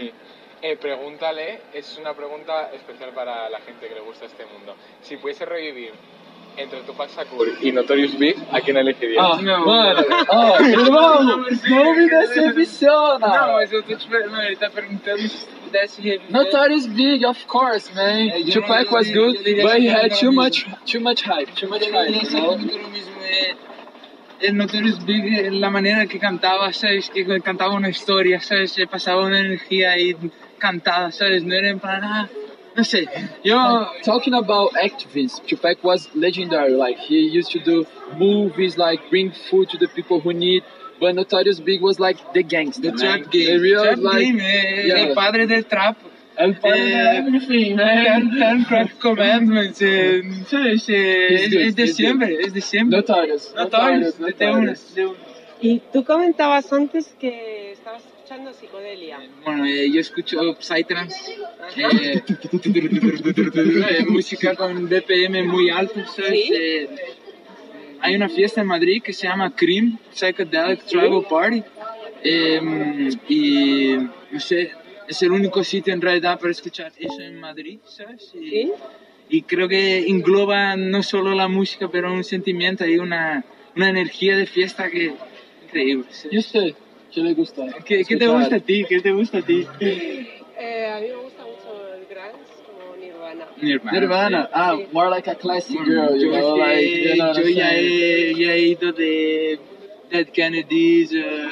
Eh, 0.64 0.77
pregúntale, 0.77 1.61
es 1.73 1.98
una 1.98 2.14
pregunta 2.14 2.69
especial 2.73 3.11
para 3.15 3.49
la 3.49 3.59
gente 3.61 3.88
que 3.88 3.95
le 3.95 4.01
gusta 4.01 4.25
este 4.25 4.45
mundo. 4.45 4.75
Si 5.01 5.17
pudiese 5.17 5.43
revivir 5.45 5.91
entre 6.56 6.81
Tupac 6.81 7.09
Shakur 7.09 7.48
y 7.61 7.72
Notorious 7.72 8.15
Big, 8.17 8.35
¿a 8.51 8.61
quién 8.61 8.77
elegirías? 8.77 9.25
Ah, 9.25 9.40
mano, 9.41 10.03
ó, 10.30 10.61
irmão, 10.61 11.23
não 11.23 11.95
me 11.95 12.09
decepciona. 12.09 13.27
Não, 13.27 13.53
mas 13.53 13.72
eu 13.72 13.81
tô 13.81 13.95
te 13.95 14.07
perguntando, 14.07 14.43
ele 14.43 14.56
tá 14.56 14.69
perguntando 14.69 15.23
tu 15.72 16.01
pudesse. 16.01 16.30
Notorious 16.30 16.88
Big, 16.88 17.24
of 17.25 17.48
course, 17.48 17.93
man. 17.95 18.30
Eu 18.30 18.51
Tupac 18.51 18.91
was 18.91 19.09
good, 19.09 19.38
but 19.64 19.80
he 19.80 19.88
had 19.88 20.14
too 20.14 20.32
much, 20.32 20.66
too 20.85 21.00
much 21.00 21.22
hype, 21.24 21.56
too 21.56 21.67
much 21.67 21.85
hype. 21.90 22.24
You 22.24 22.30
know? 22.30 22.53
un 22.53 22.59
futuro 22.59 22.88
mismo. 22.90 23.11
el 24.41 24.58
Notorious 24.58 25.06
Big, 25.06 25.51
la 25.51 25.69
manera 25.69 26.08
que 26.08 26.19
cantaba, 26.19 26.74
¿sabes? 26.74 27.09
Que 27.09 27.25
cantaba 27.41 27.75
una 27.75 27.90
historia, 27.90 28.41
¿sabes? 28.41 28.75
Pasaba 28.90 29.25
una 29.25 29.40
energía 29.40 29.91
ahí 29.91 30.16
cantada, 30.58 31.11
¿sabes? 31.11 31.43
No 31.43 31.53
era 31.53 31.69
en 31.69 31.80
plan, 31.80 32.03
ah, 32.03 32.30
no 32.75 32.83
sé. 32.83 33.08
Yo, 33.43 33.56
Man, 33.56 33.88
talking 34.03 34.33
about 34.33 34.74
activists, 34.74 35.45
Tupac 35.45 35.83
was 35.83 36.09
legendary. 36.16 36.72
Like 36.72 36.98
he 36.98 37.19
used 37.19 37.51
to 37.51 37.59
do 37.59 37.85
movies, 38.17 38.77
like 38.77 39.09
bring 39.09 39.32
food 39.32 39.69
to 39.69 39.77
the 39.77 39.88
people 39.88 40.19
who 40.19 40.33
need. 40.33 40.64
But 41.01 41.15
Notorious 41.15 41.59
Big 41.59 41.81
was 41.81 41.99
like 41.99 42.17
the 42.31 42.43
gangster, 42.43 42.91
the. 42.91 42.97
Trap 42.97 43.31
Game. 43.31 43.47
The 43.47 43.57
real 43.57 43.83
Trap 43.83 43.97
like, 43.97 44.23
Game, 44.23 44.39
eh, 44.39 44.85
yeah. 44.85 45.07
el 45.07 45.15
padre 45.15 45.47
del 45.47 45.65
trap. 45.65 45.97
El 46.38 46.53
padre 46.59 46.80
Eh, 46.80 46.95
de 46.95 47.17
everything, 47.17 47.75
man. 47.75 48.30
Ten, 48.39 48.63
Crack 48.65 48.99
Commandments, 48.99 49.81
eh, 49.81 50.21
¿sabes? 50.47 50.88
Eh, 50.89 51.45
es, 51.45 51.53
es 51.53 51.75
de 51.75 51.88
siempre, 51.88 52.38
es 52.39 52.53
de 52.53 52.61
siempre. 52.61 52.99
Notorious, 52.99 53.51
Notorious, 53.55 54.19
Notorious, 54.19 54.95
de. 54.95 55.09
Y 55.61 55.81
tú 55.91 56.03
comentabas 56.03 56.71
antes 56.73 57.15
que 57.19 57.71
estabas 57.71 58.03
escuchando 58.05 58.53
psicodelia. 58.53 59.19
Bueno, 59.43 59.65
eh, 59.65 59.91
yo 59.91 59.99
escucho 59.99 60.39
Psytrance, 60.59 61.33
eh, 61.77 62.23
eh, 62.63 64.05
música 64.07 64.55
con 64.55 64.88
BPM 64.88 65.47
muy 65.47 65.69
alto, 65.69 66.03
¿sabes? 66.05 66.31
¿Sí? 66.31 66.88
Hay 68.01 68.15
una 68.15 68.30
fiesta 68.30 68.61
en 68.61 68.67
Madrid 68.67 69.01
que 69.03 69.13
se 69.13 69.27
llama 69.27 69.55
Cream, 69.55 69.97
Psychedelic 70.11 70.85
Tribal 70.85 71.23
Party, 71.30 71.63
eh, 72.23 73.09
y 73.30 73.95
no 74.31 74.39
sé, 74.39 74.71
es 75.07 75.21
el 75.21 75.31
único 75.31 75.63
sitio 75.63 75.93
en 75.93 76.01
realidad 76.01 76.39
para 76.39 76.51
escuchar 76.51 76.91
eso 76.97 77.21
en 77.21 77.39
Madrid, 77.39 77.80
¿sabes? 77.85 78.33
Y, 78.33 78.71
y 79.30 79.41
creo 79.43 79.67
que 79.67 80.07
engloba 80.07 80.75
no 80.75 81.03
solo 81.03 81.33
la 81.35 81.47
música, 81.47 81.89
pero 81.89 82.13
un 82.13 82.23
sentimiento 82.23 82.85
y 82.85 82.97
una, 82.97 83.45
una 83.75 83.89
energía 83.89 84.35
de 84.35 84.45
fiesta 84.45 84.89
que 84.89 85.13
increíble. 85.63 86.05
¿sabes? 86.11 86.33
¿Y 86.33 86.38
usted? 86.38 86.73
¿Qué 87.13 87.21
le 87.21 87.33
gusta? 87.33 87.65
¿Qué, 87.85 88.05
qué 88.05 88.17
te 88.17 88.27
gusta 88.27 88.55
a 88.55 88.59
ti? 88.59 88.85
¿Qué 88.88 88.99
te 89.01 89.11
gusta 89.11 89.39
a 89.39 89.41
ti? 89.41 89.67
Eh, 89.80 90.91
a 90.93 90.99
mí 90.99 91.07
me 91.07 91.15
gusta 91.15 91.31
Nirvana. 93.61 93.99
Nirvana. 93.99 94.49
Ah, 94.53 94.77
more 94.91 95.09
like 95.09 95.27
a 95.27 95.35
classic 95.35 95.77
girl, 95.85 96.15
you 96.15 96.31
yo, 96.31 96.40
know, 96.40 96.56
like, 96.56 96.81
you 96.81 97.15
know 97.17 97.33
yo 97.33 97.43
ya 97.48 97.69
he, 97.69 98.31
ya 98.33 98.53
he 98.53 98.72
ido 98.72 98.91
de 98.91 99.59
Dead 100.09 100.27
Kennedys, 100.33 101.14
eh, 101.14 101.49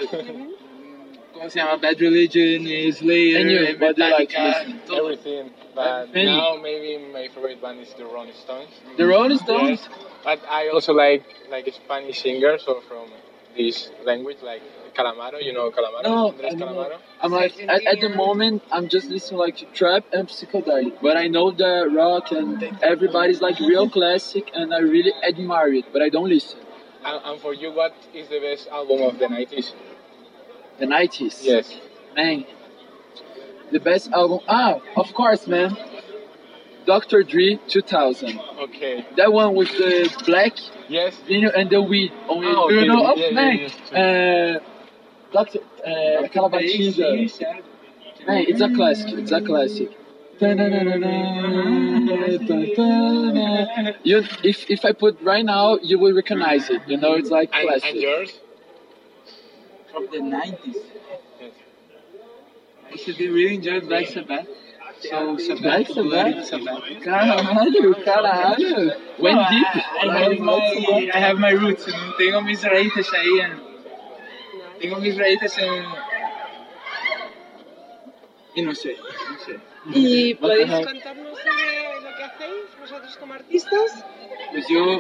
¿cómo 1.33 1.49
se 1.49 1.59
llama? 1.59 1.77
Bad 1.77 1.99
Religion, 1.99 2.67
eh, 2.67 2.91
Slayer, 2.91 3.41
And 3.41 3.51
you, 3.51 3.57
eh, 3.59 3.75
what 3.79 3.95
do 3.95 4.03
you 4.03 4.09
like 4.11 4.29
to 4.29 4.37
Metallica, 4.37 4.85
todo. 4.87 5.03
Everything, 5.05 5.51
but 5.75 6.13
Many. 6.13 6.25
now 6.37 6.55
maybe 6.61 6.97
my 7.13 7.27
favorite 7.33 7.61
band 7.61 7.79
is 7.79 7.93
the 7.93 8.03
Rolling 8.05 8.33
Stones. 8.33 8.69
The 8.97 9.05
Rolling 9.05 9.37
Stones? 9.37 9.79
Yes, 9.81 9.89
but 10.23 10.39
I 10.49 10.69
also 10.69 10.93
like 10.93 11.23
like 11.49 11.71
Spanish 11.73 12.21
singers 12.21 12.65
or 12.67 12.81
from 12.81 13.07
this 13.55 13.89
language, 14.03 14.37
like 14.43 14.61
Calamaro. 14.99 15.43
You 15.43 15.53
know 15.53 15.71
Calamaro? 15.71 16.03
No, 16.03 16.31
Andrés 16.31 16.45
I 16.45 16.49
don't 16.49 16.59
know. 16.59 16.65
Calamaro. 16.67 16.97
I'm 17.21 17.31
like 17.31 17.59
at, 17.61 17.83
at 17.85 18.01
the 18.01 18.09
moment 18.09 18.63
I'm 18.71 18.87
just 18.89 19.07
listening 19.09 19.39
like 19.39 19.57
to 19.57 19.65
trap 19.65 20.03
and 20.13 20.27
psychedelic, 20.27 21.01
but 21.01 21.17
I 21.17 21.27
know 21.27 21.51
the 21.51 21.89
rock 21.93 22.31
and 22.31 22.63
everybody's 22.81 23.41
like 23.41 23.59
real 23.59 23.89
classic, 23.89 24.51
and 24.53 24.73
I 24.73 24.79
really 24.79 25.13
admire 25.27 25.73
it, 25.73 25.85
but 25.93 26.01
I 26.01 26.09
don't 26.09 26.29
listen. 26.29 26.59
And, 27.05 27.21
and 27.23 27.41
for 27.41 27.53
you, 27.53 27.71
what 27.71 27.93
is 28.13 28.27
the 28.27 28.39
best 28.39 28.67
album 28.67 29.01
of 29.03 29.19
the 29.19 29.25
90s? 29.25 29.73
The 30.79 30.85
90s. 30.85 31.39
Yes. 31.43 31.77
Man, 32.15 32.45
the 33.71 33.79
best 33.79 34.11
album. 34.11 34.39
Ah, 34.47 34.79
of 34.97 35.13
course, 35.13 35.47
man. 35.47 35.77
Dr. 36.85 37.23
Dre 37.23 37.59
2000. 37.67 38.39
Okay. 38.59 39.05
That 39.15 39.31
one 39.31 39.53
with 39.55 39.69
the 39.77 40.09
black 40.25 40.53
Yes. 40.87 41.15
vinyl 41.27 41.51
and 41.55 41.69
the 41.69 41.81
weed 41.81 42.11
on 42.27 42.43
it. 42.43 42.47
Ah, 42.47 42.63
okay. 42.63 42.79
You 42.79 42.85
know, 42.87 43.05
oh, 43.05 43.15
Yeah, 43.15 43.27
yeah, 43.27 43.33
man. 43.33 43.69
yeah, 43.91 44.55
Uh, 44.57 44.59
Dr. 45.31 45.59
Uh, 45.85 46.23
aquela 46.23 46.49
batida. 46.49 47.29
Man, 48.27 48.45
it's 48.47 48.61
a 48.61 48.69
classic. 48.69 49.13
It's 49.19 49.31
a 49.31 49.41
classic. 49.41 49.91
You, 54.03 54.23
if 54.43 54.69
if 54.69 54.85
I 54.85 54.93
put 54.93 55.21
right 55.21 55.43
now, 55.43 55.77
you 55.81 55.99
will 55.99 56.13
recognize 56.13 56.69
it. 56.69 56.81
You 56.87 56.97
know, 56.97 57.13
it's 57.13 57.29
like 57.29 57.51
classic. 57.51 57.89
and 57.89 57.99
yours? 57.99 58.39
From 59.91 60.07
the 60.11 60.19
90s. 60.19 60.77
I 62.91 62.95
should 62.95 63.17
be 63.17 63.27
really 63.27 63.55
enjoyed 63.55 63.87
Black 63.87 64.07
Sabbath. 64.07 64.47
So 65.01 65.37
Sabbath, 65.37 65.61
Black 65.61 65.87
Bloody 65.87 66.43
Sabbath? 66.43 66.47
Sabbath. 66.47 67.03
Caralho, 67.03 67.93
caralho. 68.03 69.19
Went 69.19 69.39
deep. 69.49 69.67
I, 69.75 70.07
I, 70.07 70.19
have 70.19 70.39
my, 70.39 71.11
I 71.13 71.19
have 71.19 71.37
my 71.37 71.51
roots. 71.51 71.87
¿no? 71.87 72.13
Tengo 72.17 72.41
mis 72.41 72.63
raíces 72.63 73.09
ahí. 73.13 73.68
En, 74.79 74.89
tengo 74.89 74.97
mis 74.97 75.17
raíces 75.17 75.57
en... 75.57 75.83
Y 78.55 78.61
no 78.61 78.73
sé, 78.75 78.95
no 78.97 79.39
sé. 79.45 79.59
¿Y 79.93 80.33
podéis 80.35 80.69
contarnos 80.85 81.37
sobre 81.37 82.01
lo 82.01 82.17
que 82.17 82.23
hacéis 82.23 82.79
vosotros 82.79 83.17
como 83.17 83.33
artistas? 83.35 84.05
Pues 84.51 84.65
yo 84.67 84.99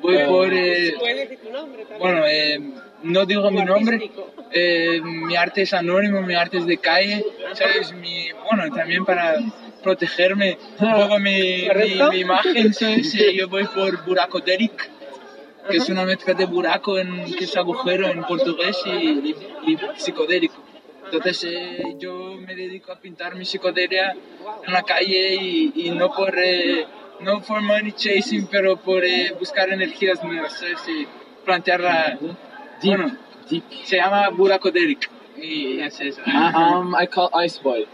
voy 0.00 0.18
por... 0.26 0.52
eh, 0.52 0.94
Puedes 0.98 1.16
decir 1.16 1.38
tu 1.38 1.50
nombre 1.50 1.82
también. 1.84 2.00
bueno, 2.00 2.22
eh, 2.26 2.60
no 3.04 3.24
digo 3.26 3.50
mi 3.50 3.64
nombre. 3.64 4.10
Eh, 4.52 5.00
mi 5.02 5.36
arte 5.36 5.62
es 5.62 5.72
anónimo, 5.72 6.20
mi 6.22 6.34
arte 6.34 6.58
es 6.58 6.66
de 6.66 6.78
calle. 6.78 7.24
¿Sabes? 7.54 7.92
Mi, 7.92 8.26
bueno, 8.50 8.74
también 8.74 9.04
para 9.04 9.36
protegerme 9.82 10.58
un 10.80 10.92
poco 10.92 11.18
mi, 11.20 11.68
mi, 11.68 12.02
mi 12.10 12.18
imagen, 12.18 12.74
¿sabes? 12.74 13.14
Eh, 13.20 13.34
yo 13.34 13.48
voy 13.48 13.64
por 13.66 14.04
Buraco 14.04 14.40
Derek. 14.40 14.90
Que 15.70 15.76
es 15.78 15.88
una 15.88 16.04
mezcla 16.04 16.34
de 16.34 16.44
buraco, 16.46 16.98
en, 16.98 17.24
que 17.34 17.44
es 17.44 17.56
agujero 17.56 18.08
en 18.08 18.22
portugués, 18.24 18.76
y, 18.86 18.90
y- 18.90 19.34
y 19.66 19.78
psicodélico. 19.96 20.56
Entonces 21.04 21.44
eh, 21.44 21.96
yo 21.98 22.36
me 22.36 22.54
dedico 22.54 22.92
a 22.92 23.00
pintar 23.00 23.34
mi 23.34 23.44
psicodelia 23.44 24.14
en 24.66 24.72
la 24.72 24.82
calle 24.82 25.34
y, 25.34 25.72
y 25.74 25.90
no 25.90 26.12
por 26.12 26.32
eh, 26.38 26.86
no 27.20 27.40
por 27.42 27.60
money 27.62 27.92
chasing, 27.92 28.46
pero 28.46 28.76
por 28.76 29.04
eh, 29.04 29.34
buscar 29.38 29.68
energías 29.70 30.22
nuevas, 30.22 30.52
¿sabes? 30.58 30.78
Y 30.88 31.06
plantearla. 31.44 32.18
Bueno, 32.82 33.16
se 33.84 33.96
llama 33.96 34.28
buracodelic. 34.30 35.10
Y 35.36 35.80
es 35.80 36.00
eso. 36.00 36.20
I, 36.26 36.52
um, 36.76 36.94
I 36.94 37.06
call 37.06 37.30
Ice 37.44 37.58
Boy. 37.62 37.86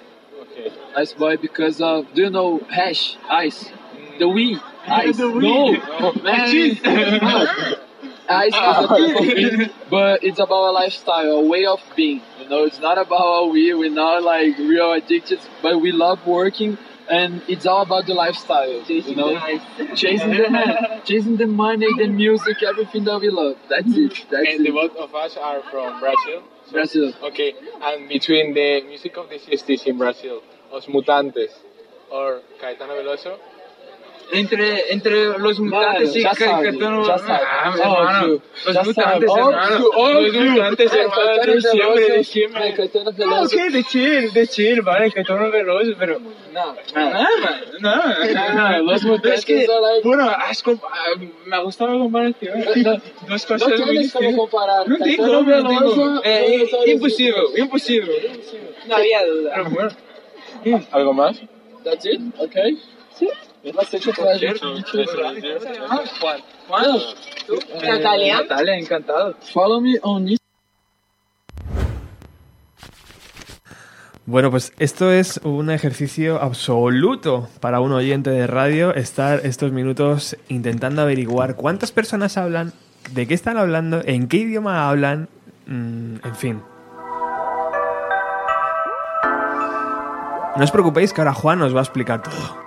Okay. 0.43 0.73
Ice 1.03 1.15
Boy 1.17 1.37
because 1.39 1.81
of, 1.83 2.07
do 2.15 2.23
you 2.23 2.31
know 2.31 2.61
hash? 2.69 3.17
Ice. 3.47 3.71
The 4.19 4.25
Wii. 4.27 4.61
Ice. 4.89 5.17
The. 5.17 5.29
No, 5.29 5.77
oh, 6.01 6.13
man. 6.23 6.51
Cheese. 6.51 6.81
Ice 8.29 8.55
is 8.55 8.59
a 8.59 8.87
type 8.89 9.69
of 9.69 9.91
but 9.91 10.25
it's 10.25 10.39
about 10.39 10.71
a 10.71 10.73
lifestyle, 10.73 11.31
a 11.31 11.47
way 11.47 11.65
of 11.67 11.81
being. 11.95 12.23
You 12.41 12.49
know, 12.49 12.65
it's 12.65 12.81
not 12.81 12.99
about 12.99 13.45
a 13.45 13.47
we. 13.49 13.73
We're 13.75 13.91
not 13.91 14.23
like 14.23 14.59
real 14.59 14.93
addicted, 14.93 15.41
but 15.63 15.81
we 15.81 15.93
love 15.93 16.27
working, 16.27 16.77
and 17.09 17.43
it's 17.49 17.67
all 17.67 17.83
about 17.83 18.07
the 18.07 18.15
lifestyle. 18.15 18.83
you 18.89 19.15
know, 19.15 19.39
chasing 19.95 20.31
the 20.31 20.51
man, 20.51 21.03
chasing 21.05 21.37
the 21.37 21.47
money, 21.47 21.87
the 21.97 22.09
music, 22.09 22.63
everything 22.63 23.05
that 23.05 23.21
we 23.21 23.31
love. 23.31 23.57
That's 23.69 23.97
it. 23.97 24.27
That's 24.31 24.49
and 24.49 24.61
it. 24.61 24.65
the 24.65 24.71
both 24.73 24.97
of 24.97 25.15
us 25.15 25.37
are 25.37 25.63
from 25.71 26.01
Brazil. 26.01 26.43
So- 26.67 26.73
Brazil. 26.73 27.13
Okay, 27.23 27.55
and 27.81 28.09
between 28.09 28.55
the 28.55 28.83
music 28.83 29.17
of 29.17 29.29
the 29.29 29.39
60s 29.39 29.87
in 29.87 29.99
Brazil, 29.99 30.43
Os 30.73 30.87
Mutantes 30.87 31.53
or 32.11 32.41
Caetano 32.61 32.95
Veloso, 33.01 33.39
Entre, 34.33 34.93
entre 34.93 35.39
los 35.39 35.61
mutantes 35.61 36.17
y 36.17 36.23
ya 36.23 36.31
Ca- 36.31 36.47
sabe, 36.47 36.71
Caetano- 36.73 37.07
ya 37.07 37.17
sabe. 37.19 37.45
Ah, 37.47 37.73
hermano, 37.77 38.27
los 38.65 38.75
Ya 38.75 38.83
mutantes, 38.83 39.31
sabe. 39.33 39.43
hermano. 39.55 39.85
Oh, 39.95 40.21
you, 40.21 40.33
los 40.33 40.45
mutantes, 40.51 40.93
Eh, 40.93 40.99
hermano, 41.01 41.53
de 41.53 41.63
siempre, 41.63 42.09
de 42.09 42.25
siempre. 42.25 42.75
Veloso. 43.17 43.57
ok, 43.57 43.63
de 43.73 43.85
chill, 43.85 44.33
de 44.33 44.47
chill, 44.49 44.83
vale, 44.83 45.13
Caetano 45.13 45.49
Veloso, 45.51 45.93
pero... 45.97 46.19
No, 46.53 46.75
No, 46.95 47.27
no, 47.81 48.55
No, 48.55 48.83
los 48.83 49.05
mutantes 49.05 49.41
Es 49.41 49.45
que, 49.45 49.67
bueno, 50.03 50.29
has 50.29 50.65
ah, 50.67 51.09
me 51.45 51.57
ha 51.57 51.61
gustado 51.61 51.93
la 51.93 51.99
comparación. 51.99 52.65
Dos 53.29 53.47
cosas 53.47 53.69
No 53.79 53.87
muy 53.87 53.99
distintas. 53.99 54.35
comparar. 54.37 54.89
No 54.89 54.99
tengo, 54.99 55.27
no 55.43 55.69
tengo. 55.69 56.15
y 56.17 56.21
Eh, 56.25 56.57
los 56.59 56.73
otros- 56.73 56.89
imposible, 56.89 57.43
imposible. 57.59 58.13
No 58.89 58.97
había 58.97 59.25
duda. 59.25 59.53
Pero 59.55 59.71
bueno. 59.71 60.87
¿algo 60.91 61.13
más? 61.13 61.41
That's 61.85 62.05
it? 62.07 62.21
Okay. 62.39 62.77
Sí. 63.17 63.29
Pleasure 63.73 64.55
to 64.55 64.75
meet 64.75 64.87
you. 64.93 65.05
Juan. 66.21 66.41
Juan. 66.69 67.01
Natalia. 67.83 68.43
Natalia, 68.43 68.79
encantado. 68.79 69.35
Follow 69.53 69.81
me 69.81 69.99
on 70.03 70.29
Instagram. 70.29 70.47
Bueno, 74.27 74.51
pues 74.51 74.73
esto 74.79 75.13
es 75.13 75.41
un 75.45 75.71
ejercicio 75.71 76.43
absoluto 76.43 77.49
para 77.61 77.81
un 77.81 77.93
oyente 77.93 78.31
de 78.31 78.47
radio 78.47 78.93
estar 78.95 79.41
estos 79.45 79.71
minutos 79.71 80.37
intentando 80.49 81.03
averiguar 81.03 81.55
cuántas 81.55 81.93
personas 81.93 82.37
hablan, 82.37 82.73
de 83.13 83.29
qué 83.29 83.35
están 83.35 83.57
hablando, 83.57 84.03
en 84.05 84.27
qué 84.27 84.39
idioma 84.39 84.89
hablan, 84.89 85.29
mm, 85.67 86.17
en 86.25 86.37
fin. 86.37 86.63
No 90.57 90.65
os 90.65 90.71
preocupéis 90.73 91.13
que 91.13 91.21
ahora 91.21 91.35
Juan 91.35 91.63
os 91.63 91.75
va 91.75 91.81
a 91.81 91.83
explicar 91.83 92.23
todo. 92.23 92.66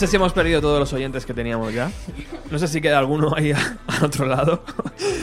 Sé 0.00 0.06
si 0.06 0.16
hemos 0.16 0.32
perdido 0.32 0.60
todos 0.60 0.80
los 0.80 0.92
oyentes 0.92 1.26
que 1.26 1.34
teníamos 1.34 1.72
ya. 1.74 1.90
No 2.50 2.58
sé 2.58 2.66
si 2.68 2.80
queda 2.80 2.98
alguno 2.98 3.34
ahí 3.36 3.52
a- 3.52 3.78
al 3.86 4.04
otro 4.04 4.26
lado. 4.26 4.62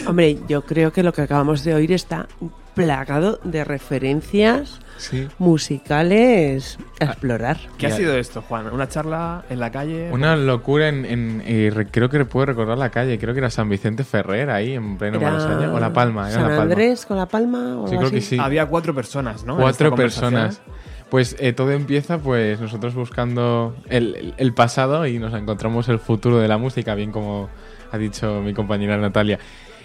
Hombre, 0.07 0.37
yo 0.47 0.61
creo 0.61 0.93
que 0.93 1.03
lo 1.03 1.11
que 1.13 1.21
acabamos 1.23 1.63
de 1.63 1.73
oír 1.73 1.91
está 1.91 2.27
plagado 2.75 3.39
de 3.43 3.63
referencias 3.63 4.79
Sí. 4.97 5.27
musicales 5.39 6.77
a 6.99 7.05
explorar. 7.05 7.57
¿Qué 7.77 7.87
ha 7.87 7.91
sido 7.91 8.15
esto, 8.17 8.41
Juan? 8.43 8.71
¿Una 8.71 8.87
charla 8.87 9.43
en 9.49 9.59
la 9.59 9.71
calle? 9.71 10.09
Una 10.11 10.35
locura 10.35 10.87
en, 10.89 11.05
en- 11.05 11.43
eh, 11.45 11.71
re- 11.73 11.87
creo 11.87 12.09
que 12.09 12.23
puedo 12.25 12.45
recordar 12.45 12.77
la 12.77 12.89
calle, 12.91 13.17
creo 13.17 13.33
que 13.33 13.39
era 13.39 13.49
San 13.49 13.67
Vicente 13.69 14.03
Ferrer 14.03 14.49
ahí 14.51 14.73
en 14.73 14.97
pleno 14.97 15.17
Era 15.17 15.31
Malasaña, 15.31 15.73
o 15.73 15.79
La 15.79 15.91
Palma, 15.91 16.27
era 16.29 16.33
San 16.33 16.41
La 16.43 16.47
Palma. 16.49 16.63
Andrés 16.63 17.05
con 17.05 17.17
la 17.17 17.25
palma 17.25 17.79
o 17.81 17.87
Sí, 17.87 17.95
algo 17.95 18.01
creo 18.09 18.11
que 18.11 18.21
sí. 18.21 18.37
Había 18.39 18.65
cuatro 18.67 18.93
personas, 18.93 19.43
¿no? 19.43 19.57
Cuatro 19.57 19.93
personas. 19.95 20.61
Pues 21.09 21.37
eh, 21.39 21.53
todo 21.53 21.71
empieza, 21.71 22.17
pues 22.17 22.59
nosotros 22.59 22.93
buscando 22.93 23.75
el, 23.89 24.53
pasado 24.53 25.07
y 25.07 25.19
nos 25.19 25.33
encontramos 25.33 25.87
el 25.87 25.99
futuro 25.99 26.39
de 26.39 26.47
la 26.49 26.57
música, 26.57 26.95
bien 26.95 27.11
como 27.11 27.49
ha 27.91 27.97
dicho 27.97 28.41
mi 28.41 28.53
compañera 28.53 28.97
Natalia. 28.97 29.39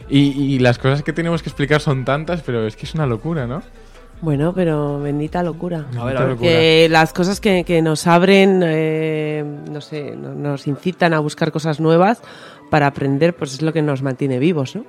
Y, 0.08 0.30
y 0.30 0.58
las 0.58 0.78
cosas 0.78 1.04
que 1.04 1.12
tenemos 1.12 1.42
que 1.42 1.48
explicar 1.48 1.80
son 1.80 2.04
tantas, 2.04 2.42
pero 2.42 2.66
es 2.66 2.74
que 2.74 2.86
es 2.86 2.94
una 2.94 3.06
locura, 3.06 3.46
¿no? 3.46 3.62
Bueno, 4.20 4.52
pero 4.52 5.00
bendita 5.00 5.44
locura. 5.44 5.86
A 5.96 6.04
ver, 6.04 6.16
a 6.16 6.20
ver. 6.24 6.36
Porque 6.36 6.88
las 6.90 7.12
cosas 7.12 7.40
que, 7.40 7.62
que 7.64 7.82
nos 7.82 8.06
abren, 8.08 8.60
eh, 8.64 9.44
no 9.70 9.80
sé, 9.80 10.16
no- 10.16 10.34
nos 10.34 10.66
incitan 10.66 11.14
a 11.14 11.20
buscar 11.20 11.52
cosas 11.52 11.78
nuevas 11.78 12.20
para 12.68 12.88
aprender, 12.88 13.34
pues 13.34 13.54
es 13.54 13.62
lo 13.62 13.72
que 13.72 13.82
nos 13.82 14.02
mantiene 14.02 14.40
vivos, 14.40 14.74
¿no? 14.74 14.84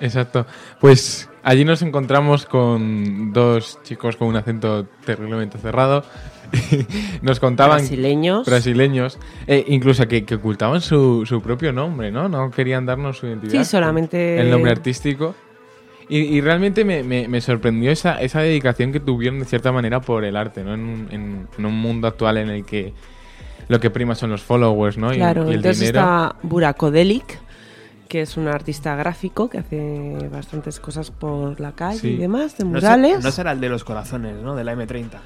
Exacto. 0.00 0.46
Pues 0.78 1.28
allí 1.42 1.64
nos 1.64 1.82
encontramos 1.82 2.46
con 2.46 3.32
dos 3.32 3.78
chicos 3.82 4.16
con 4.16 4.28
un 4.28 4.36
acento 4.36 4.86
terriblemente 5.04 5.58
cerrado. 5.58 6.04
nos 7.22 7.38
contaban... 7.38 7.78
Brasileños. 7.78 8.46
Brasileños. 8.46 9.18
eh, 9.46 9.64
incluso 9.68 10.06
que, 10.08 10.24
que 10.24 10.34
ocultaban 10.36 10.80
su, 10.80 11.24
su 11.26 11.40
propio 11.40 11.72
nombre, 11.72 12.10
¿no? 12.10 12.28
No 12.28 12.50
querían 12.50 12.86
darnos 12.86 13.18
su 13.18 13.26
identidad. 13.26 13.52
Sí, 13.52 13.64
solamente- 13.64 14.40
El 14.40 14.50
nombre 14.50 14.72
artístico. 14.72 15.34
Y, 16.08 16.18
y 16.18 16.40
realmente 16.40 16.84
me, 16.84 17.04
me- 17.04 17.28
me 17.28 17.40
sorprendió 17.40 17.92
esa, 17.92 18.20
esa 18.20 18.40
dedicación 18.40 18.90
que 18.90 18.98
tuvieron 18.98 19.38
de 19.38 19.44
cierta 19.44 19.70
manera 19.70 20.00
por 20.00 20.24
el 20.24 20.36
arte, 20.36 20.64
¿no? 20.64 20.74
En, 20.74 20.80
un- 20.80 21.08
en- 21.12 21.48
en 21.56 21.64
un 21.66 21.74
mundo 21.74 22.08
actual 22.08 22.38
en 22.38 22.48
el 22.50 22.64
que 22.64 22.92
lo 23.68 23.78
que 23.78 23.90
prima 23.90 24.16
son 24.16 24.30
los 24.30 24.42
followers, 24.42 24.98
¿no? 24.98 25.12
Y- 25.12 25.18
Claro, 25.18 25.44
y, 25.46 25.50
el 25.50 25.54
entonces 25.56 25.78
dinero. 25.80 26.00
está 26.00 26.34
Burakodelic, 26.42 27.38
que 28.10 28.22
es 28.22 28.36
un 28.36 28.48
artista 28.48 28.96
gráfico 28.96 29.48
que 29.48 29.58
hace 29.58 30.28
bastantes 30.32 30.80
cosas 30.80 31.10
por 31.12 31.58
la 31.60 31.72
calle 31.72 32.00
Sí. 32.00 32.08
y 32.08 32.16
demás, 32.16 32.58
de 32.58 32.64
No 32.64 32.70
murales. 32.72 33.22
No 33.22 33.30
será 33.30 33.52
el 33.52 33.60
de 33.60 33.68
los 33.68 33.84
corazones, 33.84 34.34
¿no? 34.42 34.56
De 34.56 34.64
la 34.64 34.74
M30. 34.74 35.18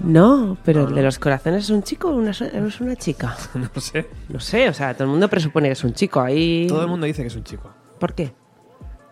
No, 0.00 0.56
pero 0.64 0.82
No, 0.84 0.88
el 0.88 0.94
de 0.94 1.02
los 1.02 1.18
corazones 1.18 1.64
es 1.64 1.70
un 1.70 1.82
chico 1.82 2.08
o 2.08 2.16
una, 2.16 2.30
es 2.30 2.80
una 2.80 2.96
chica. 2.96 3.36
no 3.54 3.80
sé. 3.80 4.08
No 4.30 4.40
sé, 4.40 4.68
o 4.68 4.72
sea, 4.72 4.94
todo 4.94 5.04
el 5.04 5.10
mundo 5.10 5.28
presupone 5.28 5.68
que 5.68 5.72
es 5.74 5.84
un 5.84 5.92
chico. 5.92 6.20
Ahí... 6.22 6.66
Todo 6.68 6.80
el 6.82 6.88
mundo 6.88 7.06
dice 7.06 7.20
que 7.22 7.28
es 7.28 7.36
un 7.36 7.44
chico. 7.44 7.70
¿Por 8.00 8.14
qué? 8.14 8.32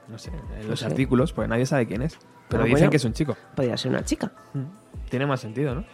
No 0.09 0.19
sé, 0.19 0.33
en 0.61 0.69
los 0.69 0.81
sé. 0.81 0.87
artículos, 0.87 1.33
pues 1.35 1.47
nadie 1.49 1.67
sabe 1.67 1.87
quién 1.87 2.03
es. 2.03 2.19
Pero 2.49 2.63
Ah, 2.63 2.65
dicen 2.65 2.79
bueno. 2.81 2.91
que 2.91 2.97
es 2.97 3.05
un 3.05 3.13
chico. 3.13 3.37
Podría 3.55 3.77
ser 3.77 3.93
una 3.93 4.03
chica. 4.05 4.33
Tiene 5.11 5.27
más 5.27 5.41
sentido, 5.41 5.75
¿no? 5.75 5.85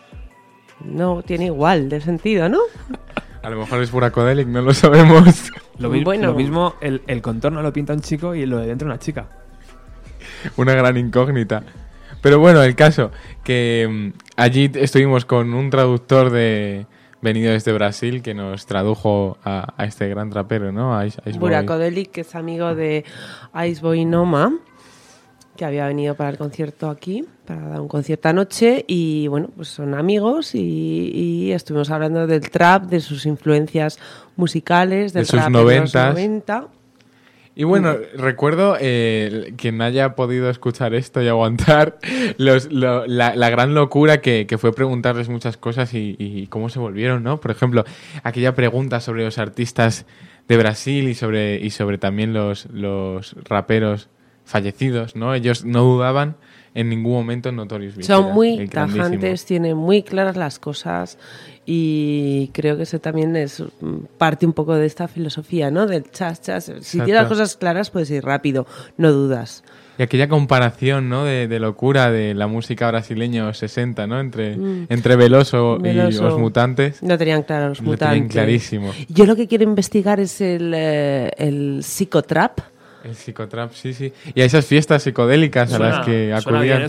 No 0.85 1.23
tiene 1.23 1.47
igual 1.47 1.89
de 1.89 2.01
sentido, 2.01 2.49
¿no? 2.49 2.61
A 3.47 3.51
lo 3.51 3.61
mejor 3.61 3.81
es 3.81 3.93
Buracodelic, 3.93 4.49
no 4.49 4.61
lo 4.61 4.75
sabemos. 4.75 5.53
Lo, 5.79 5.89
mi- 5.91 6.03
Bueno. 6.03 6.29
lo 6.29 6.35
mismo, 6.35 6.75
el, 6.81 7.03
el 7.07 7.23
contorno 7.23 7.63
lo 7.63 7.73
pinta 7.73 7.93
un 7.93 8.01
chico 8.01 8.35
y 8.35 8.45
lo 8.47 8.59
de 8.59 8.67
dentro 8.67 8.87
una 8.87 8.99
chica. 8.99 9.29
Una 10.57 10.75
gran 10.75 10.97
incógnita. 10.97 11.63
Pero 12.23 12.41
bueno, 12.41 12.63
el 12.63 12.75
caso, 12.75 13.13
que 13.45 13.87
mm, 13.89 14.19
allí 14.37 14.71
estuvimos 14.75 15.25
con 15.27 15.55
un 15.55 15.71
traductor 15.71 16.31
de 16.31 16.87
venido 17.23 17.53
desde 17.53 17.73
Brasil 17.73 18.21
que 18.23 18.35
nos 18.35 18.67
tradujo 18.67 19.39
a, 19.45 19.75
a 19.77 19.85
este 19.85 20.09
gran 20.09 20.31
trapero, 20.31 20.73
¿no? 20.73 20.97
A 20.97 21.07
Ice, 21.07 21.21
Ice 21.27 21.39
Boy. 21.39 21.51
Burakodelic, 21.51 22.11
que 22.11 22.23
es 22.23 22.35
amigo 22.35 22.75
de 22.75 23.05
Iceboy 23.55 24.05
Noma, 24.07 24.55
que 25.57 25.65
había 25.65 25.87
venido 25.87 26.15
para 26.15 26.31
el 26.31 26.39
concierto 26.39 26.89
aquí, 26.91 27.25
para 27.47 27.69
dar 27.69 27.81
un 27.81 27.89
concierto 27.89 28.29
anoche, 28.29 28.85
y 28.87 29.27
bueno, 29.29 29.51
pues 29.57 29.69
son 29.69 29.95
amigos 29.95 30.55
y, 30.55 31.11
y 31.15 31.53
estuvimos 31.53 31.91
hablando 31.91 32.27
del 32.27 32.49
trap, 32.51 32.85
de 32.85 33.01
sus 33.01 33.27
influencias 33.27 33.99
musicales, 34.37 35.13
del 35.13 35.23
De 35.23 35.27
sus 35.27 35.41
de 35.41 35.51
los 35.51 35.51
noventas. 35.51 36.13
90. 36.15 36.69
Y 37.59 37.65
bueno, 37.65 37.97
recuerdo, 38.19 38.77
eh, 38.79 39.55
quien 39.57 39.81
haya 39.81 40.15
podido 40.15 40.51
escuchar 40.51 40.93
esto 40.93 41.23
y 41.23 41.29
aguantar, 41.29 41.99
los- 42.37 42.71
lo- 42.71 43.07
la, 43.07 43.35
la 43.35 43.49
gran 43.49 43.73
locura 43.75 44.21
que, 44.21 44.47
que 44.47 44.59
fue 44.59 44.75
preguntarles 44.75 45.31
muchas 45.31 45.57
cosas 45.57 45.95
y, 45.95 46.17
y 46.19 46.49
cómo 46.49 46.69
se 46.69 46.79
volvieron, 46.79 47.23
¿no? 47.23 47.41
Por 47.41 47.51
ejemplo, 47.51 47.85
aquella 48.23 48.55
pregunta 48.55 49.01
sobre 49.01 49.25
los 49.25 49.39
artistas 49.39 50.05
de 50.49 50.57
Brasil 50.59 51.09
y 51.09 51.15
sobre, 51.15 51.57
y 51.59 51.71
sobre 51.71 51.97
también 51.97 52.35
los, 52.35 52.67
los 52.67 53.35
raperos 53.49 54.11
fallecidos, 54.47 55.15
¿no? 55.17 55.35
Ellos 55.35 55.65
no 55.67 55.83
dudaban 55.83 56.37
en 56.75 56.89
ningún 56.89 57.13
momento 57.13 57.49
en 57.51 57.57
Notorious. 57.57 57.95
Son 58.07 58.25
Era 58.27 58.35
muy 58.35 58.69
tajantes, 58.69 59.45
tienen 59.45 59.77
muy 59.77 60.03
claras 60.03 60.37
las 60.37 60.59
cosas 60.59 61.19
y 61.65 62.51
creo 62.53 62.77
que 62.77 62.85
ese 62.85 62.99
también 62.99 63.35
es 63.37 63.63
mm, 63.81 63.97
parte 64.19 64.47
un 64.47 64.53
poco 64.53 64.75
de 64.77 64.87
esta 64.87 65.09
filosofía, 65.09 65.71
¿no? 65.71 65.87
Del 65.87 66.11
chas, 66.11 66.41
chas. 66.43 66.71
Si 66.81 66.99
tienes 66.99 67.15
las 67.23 67.27
cosas 67.29 67.57
claras, 67.57 67.91
puedes 67.91 68.11
ir 68.11 68.25
rápido, 68.25 68.67
no 68.97 69.11
dudas. 69.13 69.65
Y 69.99 70.03
aquella 70.03 70.29
comparación, 70.29 71.09
¿no? 71.09 71.25
De, 71.25 71.49
de 71.49 71.59
locura 71.59 72.11
de 72.11 72.35
la 72.35 72.47
música 72.47 72.87
brasileña 72.91 73.53
60, 73.55 74.07
¿no? 74.07 74.21
Entre, 74.21 74.55
Mm. 74.57 74.87
entre 74.91 75.17
Veloso, 75.17 75.79
y 75.83 75.93
los 75.95 76.39
mutantes. 76.39 77.03
No 77.03 77.17
tenían 77.17 77.43
claro 77.43 77.71
los 77.71 77.81
Lo 77.81 77.97
tenían 77.97 78.17
mutantes. 78.17 78.33
clarísimo. 78.33 78.93
Yo 79.09 79.25
lo 79.25 79.35
que 79.35 79.49
quiero 79.49 79.65
investigar 79.65 80.21
es 80.21 80.43
el, 80.43 80.73
eh, 80.77 81.31
el 81.39 81.79
psicotrap. 81.83 82.61
El 83.07 83.15
psicotrap, 83.15 83.73
sí, 83.73 83.95
sí. 83.95 84.13
Y 84.35 84.41
a 84.41 84.45
esas 84.45 84.67
fiestas 84.67 85.03
psicodélicas 85.05 85.73
a 85.73 85.79
las 85.79 86.05
que 86.05 86.35
acudían. 86.35 86.83
¿eh? 86.83 86.89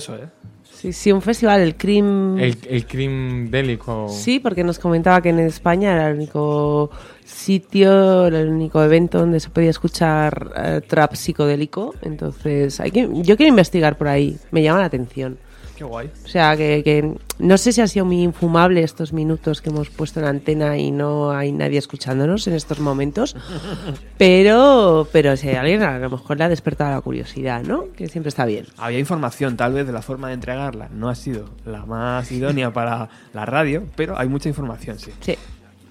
Sí, 0.63 0.93
sí, 0.93 1.11
un 1.11 1.21
festival, 1.21 1.61
el 1.61 1.75
Cream... 1.75 2.39
El, 2.39 2.57
el 2.69 2.85
crimen 2.85 3.49
délico. 3.49 4.07
Sí, 4.09 4.39
porque 4.39 4.63
nos 4.63 4.79
comentaba 4.79 5.21
que 5.21 5.29
en 5.29 5.39
España 5.39 5.93
era 5.93 6.09
el 6.09 6.15
único 6.15 6.91
sitio, 7.23 8.27
el 8.27 8.49
único 8.49 8.83
evento 8.83 9.19
donde 9.19 9.39
se 9.39 9.49
podía 9.49 9.69
escuchar 9.69 10.51
eh, 10.55 10.81
trap 10.87 11.13
psicodélico. 11.13 11.93
Entonces, 12.01 12.79
hay 12.79 12.91
que, 12.91 13.07
yo 13.11 13.37
quiero 13.37 13.49
investigar 13.49 13.97
por 13.97 14.07
ahí. 14.07 14.37
Me 14.51 14.63
llama 14.63 14.79
la 14.79 14.85
atención. 14.85 15.37
Qué 15.77 15.83
guay. 15.83 16.09
O 16.25 16.27
sea, 16.27 16.57
que, 16.57 16.81
que 16.83 17.13
no 17.37 17.57
sé 17.59 17.71
si 17.71 17.81
ha 17.81 17.87
sido 17.87 18.03
muy 18.03 18.23
infumable 18.23 18.81
estos 18.81 19.13
minutos 19.13 19.61
que 19.61 19.69
hemos 19.69 19.91
puesto 19.91 20.19
en 20.19 20.25
antena 20.25 20.75
y 20.75 20.89
no 20.89 21.29
hay 21.29 21.51
nadie 21.51 21.77
escuchándonos 21.77 22.47
en 22.47 22.55
estos 22.55 22.79
momentos. 22.79 23.35
Pero, 24.17 25.07
pero 25.11 25.37
si 25.37 25.49
hay 25.49 25.55
alguien, 25.55 25.83
a 25.83 25.99
lo 25.99 26.09
mejor 26.09 26.39
le 26.39 26.45
ha 26.45 26.49
despertado 26.49 26.95
la 26.95 27.01
curiosidad, 27.01 27.61
¿no? 27.61 27.91
Que 27.95 28.07
siempre 28.07 28.29
está 28.29 28.45
bien. 28.45 28.65
Había 28.77 28.97
información, 28.97 29.55
tal 29.55 29.73
vez, 29.73 29.85
de 29.85 29.93
la 29.93 30.01
forma 30.01 30.29
de 30.29 30.33
entregarla. 30.33 30.89
No 30.91 31.09
ha 31.09 31.13
sido 31.13 31.51
la 31.65 31.85
más 31.85 32.31
idónea 32.31 32.73
para 32.73 33.09
la 33.33 33.45
radio, 33.45 33.83
pero 33.95 34.17
hay 34.17 34.27
mucha 34.27 34.49
información, 34.49 34.97
sí. 34.97 35.11
Sí. 35.19 35.35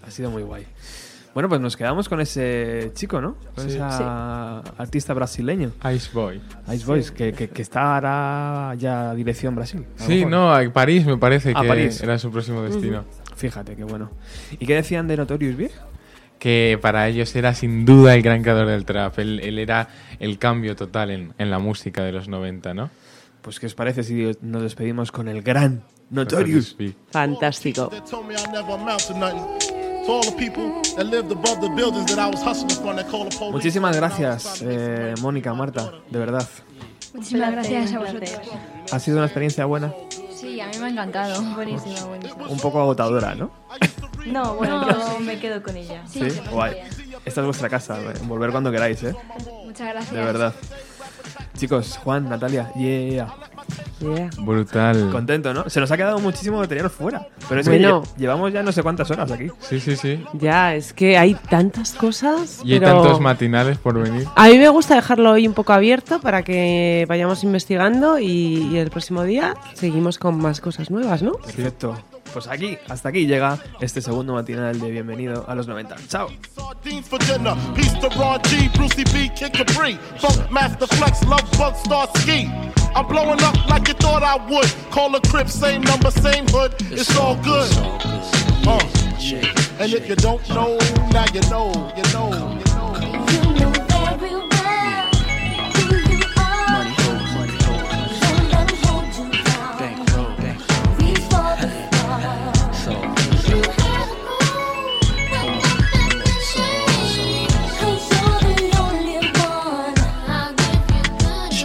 Ha 0.04 0.10
sido 0.10 0.30
muy 0.30 0.42
guay. 0.42 0.66
Bueno, 1.36 1.50
pues 1.50 1.60
nos 1.60 1.76
quedamos 1.76 2.08
con 2.08 2.18
ese 2.22 2.92
chico, 2.94 3.20
¿no? 3.20 3.36
Con 3.54 3.68
Sí. 3.68 3.76
esa 3.76 4.60
artista 4.78 5.12
brasileño. 5.12 5.70
Ice 5.94 6.08
Boy. 6.14 6.40
Ice 6.72 6.86
Boys, 6.86 7.10
que, 7.10 7.34
que, 7.34 7.50
que 7.50 7.60
estará 7.60 8.74
ya 8.78 9.12
dirección 9.14 9.54
Brasil. 9.54 9.84
Sí, 9.96 10.24
mejor. 10.24 10.30
no, 10.30 10.54
a 10.54 10.62
París 10.72 11.04
me 11.04 11.18
parece 11.18 11.52
Ah, 11.54 11.60
que 11.60 11.68
París. 11.68 12.02
era 12.02 12.18
su 12.18 12.30
próximo 12.30 12.62
destino. 12.62 13.04
Fíjate, 13.36 13.76
qué 13.76 13.84
bueno. 13.84 14.10
¿Y 14.58 14.64
qué 14.64 14.76
decían 14.76 15.08
de 15.08 15.18
Notorious 15.18 15.56
Big? 15.58 15.72
Que 16.38 16.78
para 16.80 17.06
ellos 17.06 17.36
era 17.36 17.52
sin 17.52 17.84
duda 17.84 18.14
el 18.14 18.22
gran 18.22 18.40
creador 18.40 18.68
del 18.68 18.86
trap. 18.86 19.18
Él, 19.18 19.38
él 19.44 19.58
era 19.58 19.88
el 20.18 20.38
cambio 20.38 20.74
total 20.74 21.10
en, 21.10 21.34
en 21.36 21.50
la 21.50 21.58
música 21.58 22.02
de 22.02 22.12
los 22.12 22.28
90, 22.28 22.72
¿no? 22.72 22.88
Pues, 23.42 23.60
¿qué 23.60 23.66
os 23.66 23.74
parece 23.74 24.02
si 24.04 24.32
nos 24.40 24.62
despedimos 24.62 25.12
con 25.12 25.28
el 25.28 25.42
gran 25.42 25.82
Notorious 26.08 26.74
Big? 26.78 26.96
Fantástico. 27.10 27.90
Told 30.06 30.38
me 30.38 30.46
I 30.46 30.48
never 30.48 30.60
amount 30.60 30.84
to 30.84 30.92
nothing. 30.92 30.92
To 30.92 30.92
all 30.92 30.92
the 30.92 30.92
people 30.92 30.96
that 30.96 31.06
lived 31.06 31.32
above 31.32 31.60
the 31.60 31.68
buildings 31.68 32.06
that 32.06 32.18
I 32.18 32.30
was 32.30 32.42
hustling 32.42 32.70
from 32.82 32.96
that 32.96 33.08
called 33.10 33.32
the 33.32 33.38
police. 33.38 33.52
Muchísimas 33.52 33.96
gracias, 33.96 34.62
eh, 34.62 35.14
Mónica, 35.20 35.54
Marta, 35.54 35.92
de 36.10 36.18
verdad. 36.18 36.48
Muchísimas 37.14 37.52
gracias 37.52 37.92
a 37.92 37.98
vosotros. 37.98 38.30
Ha 38.92 38.98
sido 38.98 39.16
una 39.18 39.26
experiencia 39.26 39.64
buena, 39.66 39.92
Sí, 40.34 40.60
a 40.60 40.66
mí 40.68 40.78
me 40.78 40.86
ha 40.86 40.90
encantado. 40.90 41.42
Buenísima, 41.54 42.04
buenísima. 42.04 42.46
un 42.48 42.58
poco 42.60 42.80
agotadora, 42.80 43.34
¿no? 43.34 43.50
No, 44.26 44.54
bueno, 44.54 44.82
No. 44.82 45.14
yo 45.14 45.20
me 45.20 45.38
quedo 45.38 45.62
con 45.62 45.76
ella. 45.76 46.02
Sí, 46.06 46.20
guay. 46.50 46.76
Esta 47.24 47.40
es 47.40 47.44
vuestra 47.46 47.68
casa, 47.70 47.98
eh, 48.00 48.14
volver 48.24 48.50
cuando 48.50 48.70
queráis, 48.70 49.02
¿eh? 49.02 49.14
Muchas 49.64 49.88
gracias. 49.88 50.12
De 50.12 50.20
verdad. 50.24 50.54
Chicos, 51.56 51.96
Juan, 52.04 52.28
Natalia, 52.28 52.72
yeah. 52.74 53.34
Brutal. 54.38 55.10
Contento, 55.10 55.52
¿no? 55.54 55.68
Se 55.70 55.80
nos 55.80 55.90
ha 55.90 55.96
quedado 55.96 56.18
muchísimo 56.18 56.58
material 56.58 56.90
fuera. 56.90 57.26
Pero 57.48 57.60
es 57.60 57.66
Bueno. 57.68 58.02
que 58.02 58.08
lle- 58.08 58.16
llevamos 58.18 58.52
ya 58.52 58.62
no 58.62 58.72
sé 58.72 58.82
cuántas 58.82 59.10
horas 59.10 59.30
aquí. 59.30 59.48
Sí, 59.60 59.80
sí, 59.80 59.96
sí. 59.96 60.22
Ya, 60.34 60.74
es 60.74 60.92
que 60.92 61.16
hay 61.18 61.34
tantas 61.48 61.92
cosas. 61.92 62.60
Y 62.64 62.74
hay 62.74 62.80
tantos 62.80 63.20
matinales 63.20 63.78
por 63.78 63.98
venir. 64.00 64.26
A 64.34 64.48
mí 64.48 64.58
me 64.58 64.68
gusta 64.68 64.94
dejarlo 64.94 65.32
hoy 65.32 65.46
un 65.48 65.54
poco 65.54 65.72
abierto 65.72 66.20
para 66.20 66.42
que 66.42 67.06
vayamos 67.08 67.42
investigando 67.44 68.18
y, 68.18 68.68
y 68.72 68.76
el 68.78 68.90
próximo 68.90 69.22
día 69.24 69.54
seguimos 69.74 70.18
con 70.18 70.38
más 70.38 70.60
cosas 70.60 70.90
nuevas, 70.90 71.22
¿no? 71.22 71.32
Perfecto. 71.32 71.96
Pues 72.36 72.48
aquí, 72.48 72.76
hasta 72.90 73.08
aquí 73.08 73.26
llega 73.26 73.58
este 73.80 74.02
segundo 74.02 74.34
matinal 74.34 74.78
de 74.78 74.90
Bienvenido 74.90 75.48
a 75.48 75.54
los 75.54 75.66
90. 75.66 75.96
Chao. 76.06 76.28
I'm 82.94 83.06
blowing 83.08 83.42
up 83.42 83.56
like 83.70 83.88
you 83.88 83.94
thought 83.94 84.22
I 84.22 84.36
would. 84.50 84.70
Call 84.90 85.16
a 85.16 85.20
crib, 85.22 85.48
same 85.48 85.80
number, 85.80 86.10
same 86.10 86.46
hood. 86.48 86.74
It's, 86.92 87.16
all 87.16 87.36
good. 87.36 87.70
Uh. 88.66 88.80
And 89.80 89.94
if 89.94 90.06
you 90.06 90.16
don't 90.16 90.46
know, 90.50 90.76
now 91.12 91.24
you 91.32 91.40
know, 91.48 91.72
you 91.96 92.02
know, 92.12 92.30
you 92.32 92.75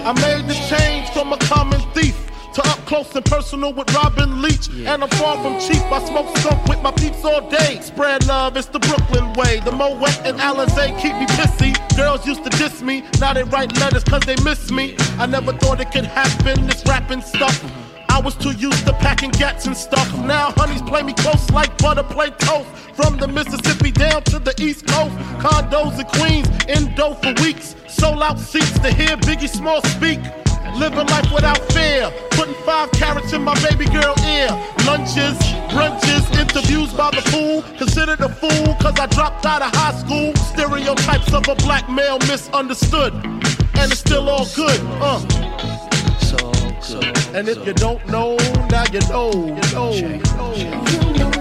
I 0.04 0.14
made 0.14 0.48
the 0.48 0.56
change 0.68 1.10
from 1.10 1.32
a 1.32 1.38
common 1.38 1.80
thief 1.94 2.18
to 2.54 2.62
up 2.70 2.80
close 2.86 3.16
and 3.16 3.24
personal 3.24 3.72
with 3.72 3.94
Robin 3.94 4.42
Leach. 4.42 4.68
And 4.70 5.04
I'm 5.04 5.10
far 5.10 5.36
from 5.42 5.60
cheap. 5.60 5.84
I 5.92 6.04
smoke 6.06 6.36
skunk 6.38 6.66
with 6.66 6.82
my 6.82 6.92
peeps 6.92 7.24
all 7.24 7.48
day. 7.50 7.80
Spread 7.82 8.26
love, 8.28 8.58
it's 8.58 8.68
the 8.68 8.80
Brooklyn 8.80 9.32
way. 9.34 9.60
The 9.60 9.72
Moet 9.72 10.20
and 10.26 10.40
Alizé 10.40 11.00
keep 11.00 11.16
me 11.16 11.26
pissy. 11.38 11.72
Girls 11.96 12.26
used 12.26 12.44
to 12.44 12.50
diss 12.58 12.82
me, 12.82 13.04
now 13.20 13.34
they 13.34 13.44
write 13.44 13.78
letters 13.80 14.04
cause 14.04 14.22
they 14.22 14.36
miss 14.44 14.72
me. 14.72 14.96
I 15.20 15.28
never 15.28 15.54
thought 15.54 15.80
it 15.80 15.92
could 15.92 16.06
happen, 16.06 16.68
this 16.68 16.84
rapping 16.86 17.22
stuff. 17.22 17.64
I 18.12 18.20
was 18.20 18.36
too 18.36 18.52
used 18.52 18.86
to 18.86 18.94
packing 18.94 19.32
gats 19.32 19.68
and 19.68 19.76
stuff. 19.76 20.08
Now 20.26 20.52
honeys 20.58 20.82
play 20.82 21.02
me 21.02 21.14
close 21.14 21.50
like 21.52 21.76
butter 21.78 22.04
play 22.04 22.30
toast. 22.32 22.68
From 22.94 23.18
the 23.18 23.28
Mississippi 23.28 23.90
down 23.92 24.22
to 24.24 24.38
the 24.38 24.54
East 24.62 24.86
Coast, 24.86 25.16
condos 25.40 25.98
in 25.98 26.06
Queens, 26.20 26.50
indo 26.68 27.14
for 27.16 27.34
weeks. 27.42 27.74
Sold 27.88 28.22
out 28.22 28.38
seats 28.38 28.78
to 28.80 28.92
hear 28.94 29.16
Biggie 29.28 29.48
Small 29.48 29.82
speak. 29.96 30.20
Living 30.76 31.08
life 31.08 31.32
without 31.34 31.60
fear, 31.72 32.12
putting 32.32 32.54
five 32.66 32.92
carrots 32.92 33.32
in 33.32 33.44
my 33.44 33.56
baby 33.64 33.86
girl 33.86 34.14
ear. 34.28 34.50
Lunches, 34.86 35.38
brunches, 35.72 36.24
interviews 36.38 36.94
by 36.94 37.12
the 37.12 37.24
pool. 37.32 37.64
Considered 37.78 38.20
a 38.20 38.30
fool 38.30 38.76
cause 38.76 39.00
I 39.00 39.08
dropped 39.08 39.46
out 39.46 39.62
of 39.62 39.74
high 39.74 39.96
school. 39.96 40.36
Stereotypes 40.52 41.34
of 41.34 41.48
a 41.48 41.56
black 41.56 41.90
male 41.90 42.20
misunderstood. 42.28 43.14
And 43.14 43.90
it's 43.90 44.02
still 44.02 44.30
all 44.30 44.46
good, 44.54 44.80
uh. 45.02 45.81
And 46.94 47.48
if 47.48 47.66
you 47.66 47.74
don't 47.74 48.06
know, 48.08 48.36
now 48.70 48.84
you 48.92 49.00
know, 49.10 49.32
you 49.32 49.74
know, 49.74 49.94
you 49.94 51.20
know. 51.20 51.41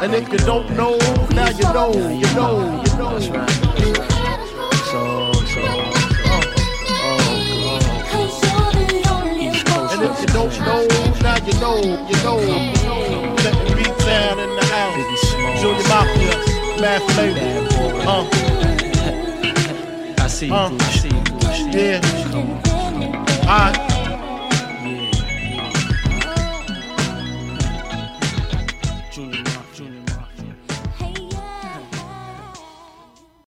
And 0.00 0.14
if 0.14 0.28
you 0.32 0.38
don't 0.38 0.70
know, 0.76 0.96
now 1.30 1.48
you 1.50 1.64
know, 1.74 1.92
you 1.92 2.24
know, 2.34 2.82
you 2.84 2.96
know. 2.98 3.18
So, 3.18 3.32
so, 5.32 5.42
And 9.90 10.02
if 10.02 10.20
you 10.20 10.26
don't 10.28 10.56
know, 10.60 10.86
now 11.20 11.36
you 11.44 11.52
know, 11.60 11.78
you 11.82 12.16
know. 12.22 12.36
Let 13.42 13.54
the 13.66 13.74
beat 13.76 13.98
down 14.06 14.38
in 14.38 14.50
the 14.54 14.64
house. 14.66 15.32
Junior 15.60 15.88
Mafia, 15.88 16.36
Mad 16.80 17.02
Flavor. 17.12 17.66
Uh. 18.06 18.24
I 20.22 20.24
see 20.28 20.46
you, 20.46 20.54
Uh. 20.54 20.70
Gucci, 20.70 21.10
Gucci. 21.40 21.72
Yeah. 21.74 22.00
Alright. 23.48 23.97